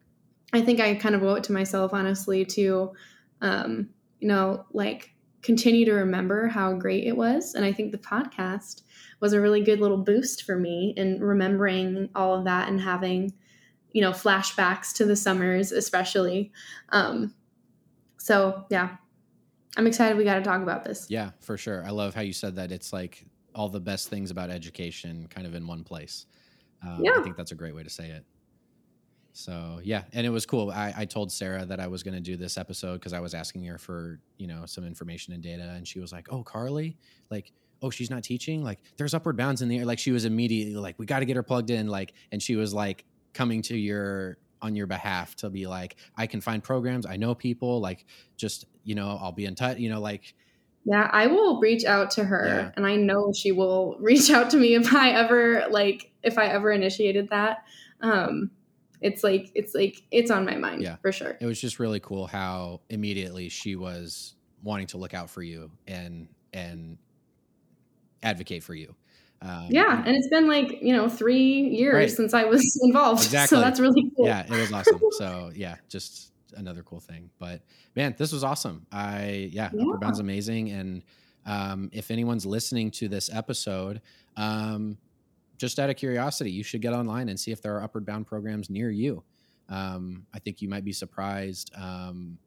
I 0.52 0.61
think 0.61 0.81
I 0.81 0.94
kind 0.94 1.15
of 1.15 1.23
owe 1.23 1.35
it 1.35 1.44
to 1.44 1.52
myself, 1.52 1.93
honestly, 1.94 2.44
to 2.47 2.93
um, 3.40 3.89
you 4.20 4.28
know, 4.28 4.65
like 4.73 5.15
continue 5.43 5.85
to 5.85 5.93
remember 5.93 6.47
how 6.47 6.73
great 6.74 7.05
it 7.05 7.16
was. 7.16 7.55
And 7.55 7.65
I 7.65 7.73
think 7.73 7.90
the 7.90 7.98
podcast 7.98 8.82
was 9.20 9.32
a 9.32 9.40
really 9.40 9.62
good 9.62 9.81
little 9.81 9.98
boost 9.98 10.44
for 10.44 10.57
me 10.57 10.94
in 10.97 11.20
remembering 11.20 12.09
all 12.15 12.35
of 12.35 12.44
that 12.44 12.69
and 12.69 12.81
having, 12.81 13.32
you 13.93 14.01
know, 14.01 14.10
flashbacks 14.10 14.93
to 14.94 15.05
the 15.05 15.16
summers, 15.16 15.73
especially. 15.73 16.52
Um, 16.90 17.35
so 18.19 18.64
yeah, 18.70 18.97
I'm 19.77 19.86
excited 19.86 20.16
we 20.16 20.24
got 20.24 20.36
to 20.36 20.43
talk 20.43 20.62
about 20.62 20.85
this. 20.85 21.06
Yeah, 21.09 21.31
for 21.40 21.56
sure. 21.56 21.85
I 21.85 21.90
love 21.90 22.14
how 22.14 22.23
you 22.23 22.32
said 22.32 22.56
that. 22.56 22.73
It's 22.73 22.93
like 22.93 23.24
all 23.55 23.69
the 23.69 23.81
best 23.81 24.09
things 24.09 24.31
about 24.31 24.51
education 24.51 25.27
kind 25.28 25.47
of 25.47 25.55
in 25.55 25.66
one 25.66 25.85
place. 25.85 26.27
Um, 26.86 27.05
I 27.06 27.23
think 27.23 27.36
that's 27.36 27.52
a 27.52 27.55
great 27.55 27.74
way 27.74 27.82
to 27.82 27.90
say 27.90 28.10
it. 28.10 28.24
So 29.35 29.81
yeah, 29.82 30.02
and 30.12 30.27
it 30.27 30.31
was 30.31 30.44
cool. 30.44 30.70
I, 30.70 30.93
I 30.97 31.05
told 31.05 31.32
Sarah 31.32 31.64
that 31.64 31.81
I 31.81 31.86
was 31.86 32.02
going 32.02 32.14
to 32.14 32.20
do 32.20 32.36
this 32.36 32.59
episode 32.59 32.94
because 32.94 33.14
I 33.14 33.20
was 33.20 33.32
asking 33.32 33.64
her 33.64 33.78
for 33.78 34.20
you 34.36 34.47
know 34.47 34.66
some 34.66 34.85
information 34.85 35.32
and 35.32 35.43
data, 35.43 35.73
and 35.74 35.89
she 35.89 36.01
was 36.01 36.12
like, 36.12 36.31
"Oh, 36.31 36.43
Carly, 36.43 36.98
like, 37.31 37.52
oh, 37.82 37.90
she's 37.90 38.10
not 38.10 38.23
teaching. 38.23 38.62
Like, 38.62 38.81
there's 38.97 39.12
upward 39.12 39.36
bounds 39.36 39.60
in 39.60 39.69
the 39.69 39.78
air. 39.78 39.85
Like, 39.85 39.98
she 39.98 40.12
was 40.12 40.24
immediately 40.24 40.74
like, 40.74 40.98
we 40.98 41.06
got 41.06 41.19
to 41.19 41.24
get 41.24 41.36
her 41.36 41.43
plugged 41.43 41.70
in. 41.70 41.89
Like, 41.89 42.14
and 42.31 42.43
she 42.43 42.56
was 42.56 42.73
like 42.73 43.05
coming 43.33 43.63
to 43.63 43.77
your 43.77 44.39
on 44.61 44.77
your 44.77 44.87
behalf 44.87 45.35
to 45.37 45.51
be 45.51 45.67
like, 45.67 45.97
I 46.17 46.27
can 46.27 46.41
find 46.41 46.63
programs. 46.63 47.05
I 47.07 47.17
know 47.17 47.35
people. 47.35 47.81
Like, 47.81 48.07
just 48.37 48.67
you 48.85 48.95
know, 48.95 49.19
I'll 49.21 49.33
be 49.33 49.45
in 49.47 49.55
touch. 49.55 49.79
You 49.79 49.91
know, 49.91 50.01
like 50.01 50.35
Yeah, 50.85 51.09
I 51.13 51.27
will 51.29 51.61
reach 51.61 51.85
out 51.85 52.11
to 52.13 52.25
her 52.25 52.47
Yeah. 52.47 52.71
and 52.77 52.87
I 52.87 52.97
know 52.97 53.33
she 53.33 53.53
will 53.53 53.97
reach 54.01 54.31
out 54.31 54.51
to 54.51 54.57
me 54.57 54.75
if 54.75 54.95
I 54.95 55.11
ever 55.11 55.67
like 55.71 56.13
if 56.23 56.39
I 56.39 56.47
ever 56.47 56.71
initiated 56.71 57.31
that. 57.31 57.65
Um 58.01 58.51
it's 59.01 59.25
like 59.25 59.51
it's 59.57 59.75
like 59.75 60.01
it's 60.13 60.31
on 60.31 60.45
my 60.45 60.57
mind 60.57 60.83
Yeah. 60.83 60.97
for 61.03 61.11
sure. 61.11 61.37
it 61.41 61.47
was 61.47 61.61
just 61.61 61.81
really 61.81 61.99
cool 62.01 62.27
how 62.29 62.81
immediately 62.89 63.49
she 63.49 63.75
was 63.75 64.35
wanting 64.63 64.87
to 64.89 64.97
look 64.97 65.13
out 65.15 65.29
for 65.29 65.43
you 65.43 65.73
and 65.89 66.29
and 66.53 66.99
advocate 68.23 68.63
for 68.63 68.75
you. 68.75 68.95
Um, 69.43 69.66
Yeah, 69.70 70.02
and 70.06 70.14
it's 70.16 70.28
been 70.28 70.47
like 70.48 70.81
you 70.82 70.93
know 70.94 71.09
three 71.09 71.69
years 71.70 71.94
Right. 71.94 72.10
since 72.10 72.32
I 72.32 72.44
was 72.44 72.62
involved, 72.85 73.24
Exactly. 73.24 73.56
so 73.56 73.60
that's 73.60 73.81
really 73.81 74.10
cool. 74.16 74.27
yeah, 74.27 74.44
it 74.44 74.51
was 74.51 74.73
awesome. 74.73 75.01
So 75.19 75.51
yeah, 75.55 75.77
just 75.89 76.32
another 76.56 76.82
cool 76.82 77.01
thing. 77.01 77.31
But 77.39 77.62
man, 77.97 78.14
this 78.19 78.31
was 78.32 78.44
awesome. 78.44 78.86
I 78.93 79.51
yeah, 79.52 79.70
Yeah. 79.73 79.82
Upward 79.82 80.01
Bound's 80.01 80.20
amazing. 80.20 80.70
And 80.70 81.02
um, 81.44 81.90
if 81.93 82.10
anyone's 82.10 82.47
listening 82.47 82.90
to 82.93 83.09
this 83.09 83.28
episode, 83.32 84.01
um, 84.36 84.97
just 85.59 85.78
out 85.81 85.90
of 85.90 85.97
curiosity, 85.97 86.51
you 86.51 86.62
should 86.62 86.81
get 86.82 86.93
online 86.93 87.28
and 87.28 87.39
see 87.40 87.51
if 87.52 87.60
there 87.62 87.74
are 87.77 87.82
Upward 87.82 88.05
Bound 88.06 88.27
programs 88.27 88.69
near 88.70 88.90
you. 88.90 89.24
Um, 89.69 90.27
I 90.35 90.39
think 90.40 90.60
you 90.60 90.69
might 90.69 90.85
be 90.85 90.93
surprised 90.93 91.73
um, 91.77 92.39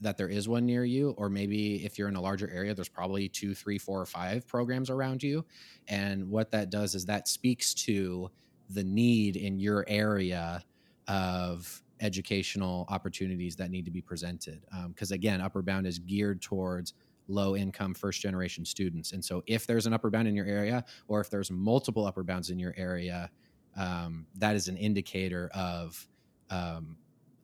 that 0.00 0.16
there 0.16 0.28
is 0.28 0.48
one 0.48 0.64
near 0.64 0.84
you, 0.84 1.10
or 1.18 1.28
maybe 1.28 1.84
if 1.84 1.98
you're 1.98 2.08
in 2.08 2.16
a 2.16 2.20
larger 2.20 2.48
area, 2.50 2.74
there's 2.74 2.88
probably 2.88 3.28
two, 3.28 3.54
three, 3.54 3.78
four, 3.78 4.00
or 4.00 4.06
five 4.06 4.46
programs 4.46 4.90
around 4.90 5.22
you. 5.22 5.44
And 5.88 6.28
what 6.30 6.50
that 6.52 6.70
does 6.70 6.94
is 6.94 7.06
that 7.06 7.28
speaks 7.28 7.74
to 7.74 8.30
the 8.70 8.84
need 8.84 9.36
in 9.36 9.58
your 9.58 9.84
area 9.88 10.62
of 11.08 11.82
educational 12.00 12.86
opportunities 12.90 13.56
that 13.56 13.70
need 13.70 13.84
to 13.84 13.90
be 13.90 14.00
presented. 14.00 14.64
Because 14.88 15.10
again, 15.10 15.40
Upward 15.40 15.66
Bound 15.66 15.86
is 15.86 15.98
geared 15.98 16.40
towards 16.42 16.94
low 17.26 17.56
income 17.56 17.92
first 17.94 18.20
generation 18.22 18.64
students. 18.64 19.12
And 19.12 19.24
so 19.24 19.42
if 19.46 19.66
there's 19.66 19.86
an 19.86 19.92
Upward 19.92 20.12
Bound 20.12 20.28
in 20.28 20.34
your 20.34 20.46
area, 20.46 20.84
or 21.08 21.20
if 21.20 21.28
there's 21.28 21.50
multiple 21.50 22.06
Upward 22.06 22.26
Bounds 22.26 22.50
in 22.50 22.58
your 22.58 22.74
area, 22.76 23.30
um, 23.76 24.26
that 24.36 24.54
is 24.54 24.68
an 24.68 24.76
indicator 24.76 25.50
of 25.54 26.06
um, 26.50 26.96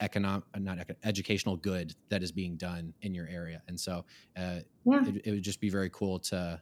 economic, 0.05 0.45
not 0.59 0.79
eco- 0.79 0.95
educational 1.05 1.57
good 1.57 1.95
that 2.11 2.23
is 2.23 2.33
being 2.33 2.57
done 2.57 2.95
in 3.03 3.15
your 3.15 3.27
area. 3.29 3.63
And 3.69 3.79
so 3.81 4.05
uh, 4.37 4.61
Yeah. 4.85 5.07
it, 5.09 5.23
it 5.27 5.31
would 5.33 5.43
just 5.43 5.61
be 5.61 5.71
very 5.71 5.91
cool 5.91 6.19
to 6.31 6.61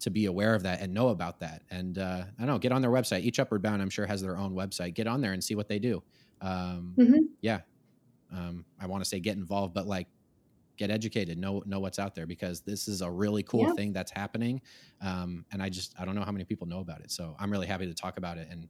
to 0.00 0.10
be 0.10 0.26
aware 0.26 0.54
of 0.54 0.62
that 0.64 0.80
and 0.82 0.92
know 0.92 1.08
about 1.08 1.40
that. 1.40 1.62
And 1.70 1.98
uh, 1.98 2.24
I 2.38 2.40
don't 2.42 2.48
know, 2.48 2.58
get 2.58 2.72
on 2.72 2.82
their 2.82 2.90
website. 2.90 3.22
Each 3.22 3.38
Upward 3.38 3.62
Bound, 3.62 3.80
I'm 3.80 3.90
sure, 3.90 4.06
has 4.06 4.20
their 4.22 4.36
own 4.36 4.52
website. 4.54 4.94
Get 4.94 5.06
on 5.06 5.20
there 5.22 5.32
and 5.32 5.42
see 5.42 5.54
what 5.54 5.68
they 5.68 5.78
do. 5.78 6.02
Um, 6.40 6.98
Mhm. 6.98 7.28
Yeah, 7.42 7.60
um, 8.30 8.66
I 8.80 8.86
want 8.86 9.02
to 9.04 9.08
say 9.08 9.20
get 9.20 9.36
involved, 9.36 9.74
but 9.74 9.86
like 9.86 10.08
get 10.76 10.90
educated, 10.90 11.38
know 11.38 11.62
know 11.66 11.80
what's 11.80 11.98
out 12.00 12.14
there 12.16 12.26
because 12.26 12.62
this 12.62 12.88
is 12.88 13.02
a 13.02 13.10
really 13.10 13.42
cool 13.44 13.68
Yeah. 13.68 13.74
thing 13.76 13.92
that's 13.92 14.10
happening. 14.12 14.62
Um, 15.00 15.46
and 15.52 15.62
I 15.62 15.68
just 15.70 15.94
I 15.98 16.04
don't 16.04 16.14
know 16.16 16.24
how 16.24 16.32
many 16.32 16.44
people 16.44 16.66
know 16.66 16.80
about 16.80 17.00
it. 17.02 17.10
So 17.12 17.36
I'm 17.38 17.50
really 17.52 17.66
happy 17.68 17.86
to 17.86 17.94
talk 17.94 18.18
about 18.18 18.38
it 18.38 18.48
and 18.50 18.68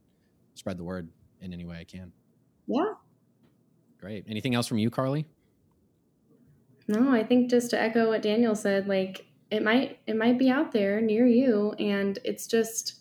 spread 0.55 0.77
the 0.77 0.83
word 0.83 1.11
in 1.41 1.53
any 1.53 1.65
way 1.65 1.77
I 1.79 1.85
can. 1.85 2.13
Yeah. 2.67 2.95
Great. 3.99 4.25
Anything 4.27 4.55
else 4.55 4.67
from 4.67 4.77
you, 4.77 4.89
Carly? 4.89 5.25
No, 6.87 7.11
I 7.11 7.23
think 7.23 7.49
just 7.49 7.71
to 7.71 7.81
echo 7.81 8.09
what 8.09 8.21
Daniel 8.21 8.55
said, 8.55 8.87
like 8.87 9.25
it 9.49 9.63
might 9.63 9.99
it 10.07 10.15
might 10.15 10.37
be 10.37 10.49
out 10.49 10.71
there 10.71 11.01
near 11.01 11.25
you, 11.25 11.73
and 11.79 12.19
it's 12.23 12.47
just, 12.47 12.95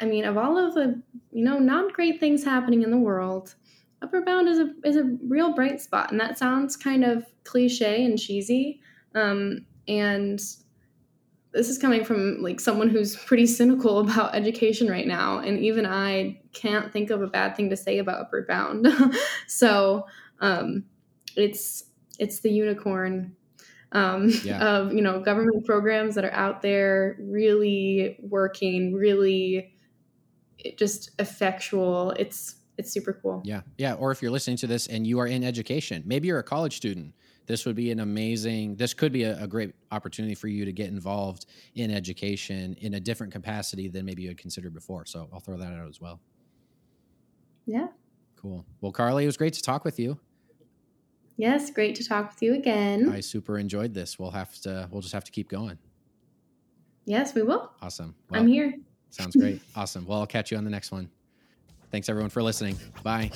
I 0.00 0.04
mean, 0.04 0.24
of 0.24 0.36
all 0.36 0.58
of 0.58 0.74
the 0.74 1.02
you 1.32 1.44
know 1.44 1.58
not 1.58 1.92
great 1.92 2.20
things 2.20 2.44
happening 2.44 2.82
in 2.82 2.90
the 2.90 2.98
world, 2.98 3.54
Upward 4.02 4.26
Bound 4.26 4.48
is 4.48 4.58
a 4.58 4.74
is 4.84 4.96
a 4.96 5.16
real 5.26 5.54
bright 5.54 5.80
spot, 5.80 6.10
and 6.10 6.20
that 6.20 6.38
sounds 6.38 6.76
kind 6.76 7.04
of 7.04 7.24
cliche 7.44 8.04
and 8.04 8.18
cheesy, 8.18 8.80
um, 9.14 9.64
and 9.88 10.38
this 11.52 11.68
is 11.68 11.78
coming 11.78 12.04
from 12.04 12.42
like 12.42 12.60
someone 12.60 12.88
who's 12.88 13.16
pretty 13.26 13.46
cynical 13.46 14.00
about 14.00 14.34
education 14.34 14.88
right 14.88 15.06
now, 15.06 15.38
and 15.38 15.58
even 15.58 15.86
I 15.86 16.40
can't 16.52 16.92
think 16.92 17.08
of 17.08 17.22
a 17.22 17.26
bad 17.26 17.56
thing 17.56 17.70
to 17.70 17.76
say 17.76 17.98
about 17.98 18.20
Upward 18.20 18.46
Bound, 18.46 18.86
so 19.46 20.06
um, 20.44 20.84
it's 21.36 21.84
it's 22.18 22.40
the 22.40 22.50
unicorn 22.50 23.34
um, 23.92 24.30
Yeah. 24.44 24.58
of 24.76 24.92
you 24.92 25.02
know 25.02 25.20
government 25.20 25.64
programs 25.64 26.14
that 26.16 26.24
are 26.24 26.32
out 26.32 26.62
there 26.62 27.16
really 27.18 28.18
working 28.20 28.94
really 28.94 29.72
just 30.76 31.10
effectual 31.18 32.10
it's 32.12 32.56
it's 32.76 32.92
super 32.92 33.18
cool 33.22 33.40
Yeah. 33.44 33.60
Yeah. 33.78 33.94
Or 33.94 34.10
if 34.10 34.20
you're 34.20 34.32
listening 34.32 34.56
to 34.58 34.66
this 34.66 34.88
and 34.88 35.06
you 35.06 35.20
are 35.20 35.28
in 35.28 35.44
education, 35.44 36.02
maybe 36.04 36.26
you're 36.26 36.40
a 36.40 36.42
college 36.42 36.76
student, 36.76 37.14
this 37.46 37.64
would 37.66 37.76
be 37.76 37.92
an 37.92 38.00
amazing, 38.00 38.74
this 38.74 38.94
could 38.94 39.12
be 39.12 39.22
a, 39.22 39.40
a 39.40 39.46
great 39.46 39.74
opportunity 39.92 40.34
for 40.34 40.48
you 40.48 40.64
to 40.64 40.72
get 40.72 40.88
involved 40.88 41.46
in 41.76 41.92
education 41.92 42.74
in 42.80 42.94
a 42.94 43.00
different 43.00 43.32
capacity 43.32 43.86
than 43.88 44.04
maybe 44.04 44.22
you 44.22 44.28
had 44.28 44.38
considered 44.38 44.74
before. 44.74 45.06
So 45.06 45.28
I'll 45.32 45.38
throw 45.38 45.56
that 45.56 45.72
out 45.72 45.88
as 45.88 46.00
well. 46.00 46.18
yeah 47.66 47.86
Cool. 48.44 48.66
Well, 48.80 48.92
Carly, 48.92 49.22
it 49.22 49.26
was 49.26 49.36
great 49.38 49.54
to 49.54 49.62
talk 49.62 49.84
with 49.84 49.98
you. 49.98 50.18
Yes 51.36 51.70
great 51.70 51.94
to 51.96 52.04
talk 52.04 52.30
with 52.30 52.42
you 52.42 52.54
again 52.54 53.08
I 53.10 53.20
super 53.20 53.58
enjoyed 53.58 53.92
this. 53.94 54.18
We'll 54.18 54.30
have 54.30 54.54
to, 54.62 54.88
we'll 54.90 55.02
just 55.02 55.14
have 55.14 55.24
to 55.24 55.32
keep 55.32 55.48
going. 55.48 55.78
yes 57.06 57.34
we 57.34 57.42
will 57.42 57.70
Awesome. 57.82 58.14
i'm 58.32 58.46
here 58.46 58.74
Sounds 59.10 59.36
great. 59.36 59.62
awesome. 59.76 60.04
Well, 60.06 60.18
I'll 60.18 60.26
catch 60.26 60.50
you 60.50 60.58
on 60.58 60.64
the 60.64 60.70
next 60.70 60.90
one. 60.90 61.08
Thanks 61.92 62.08
everyone 62.08 62.30
for 62.30 62.42
listening. 62.42 62.76
Bye. 63.04 63.30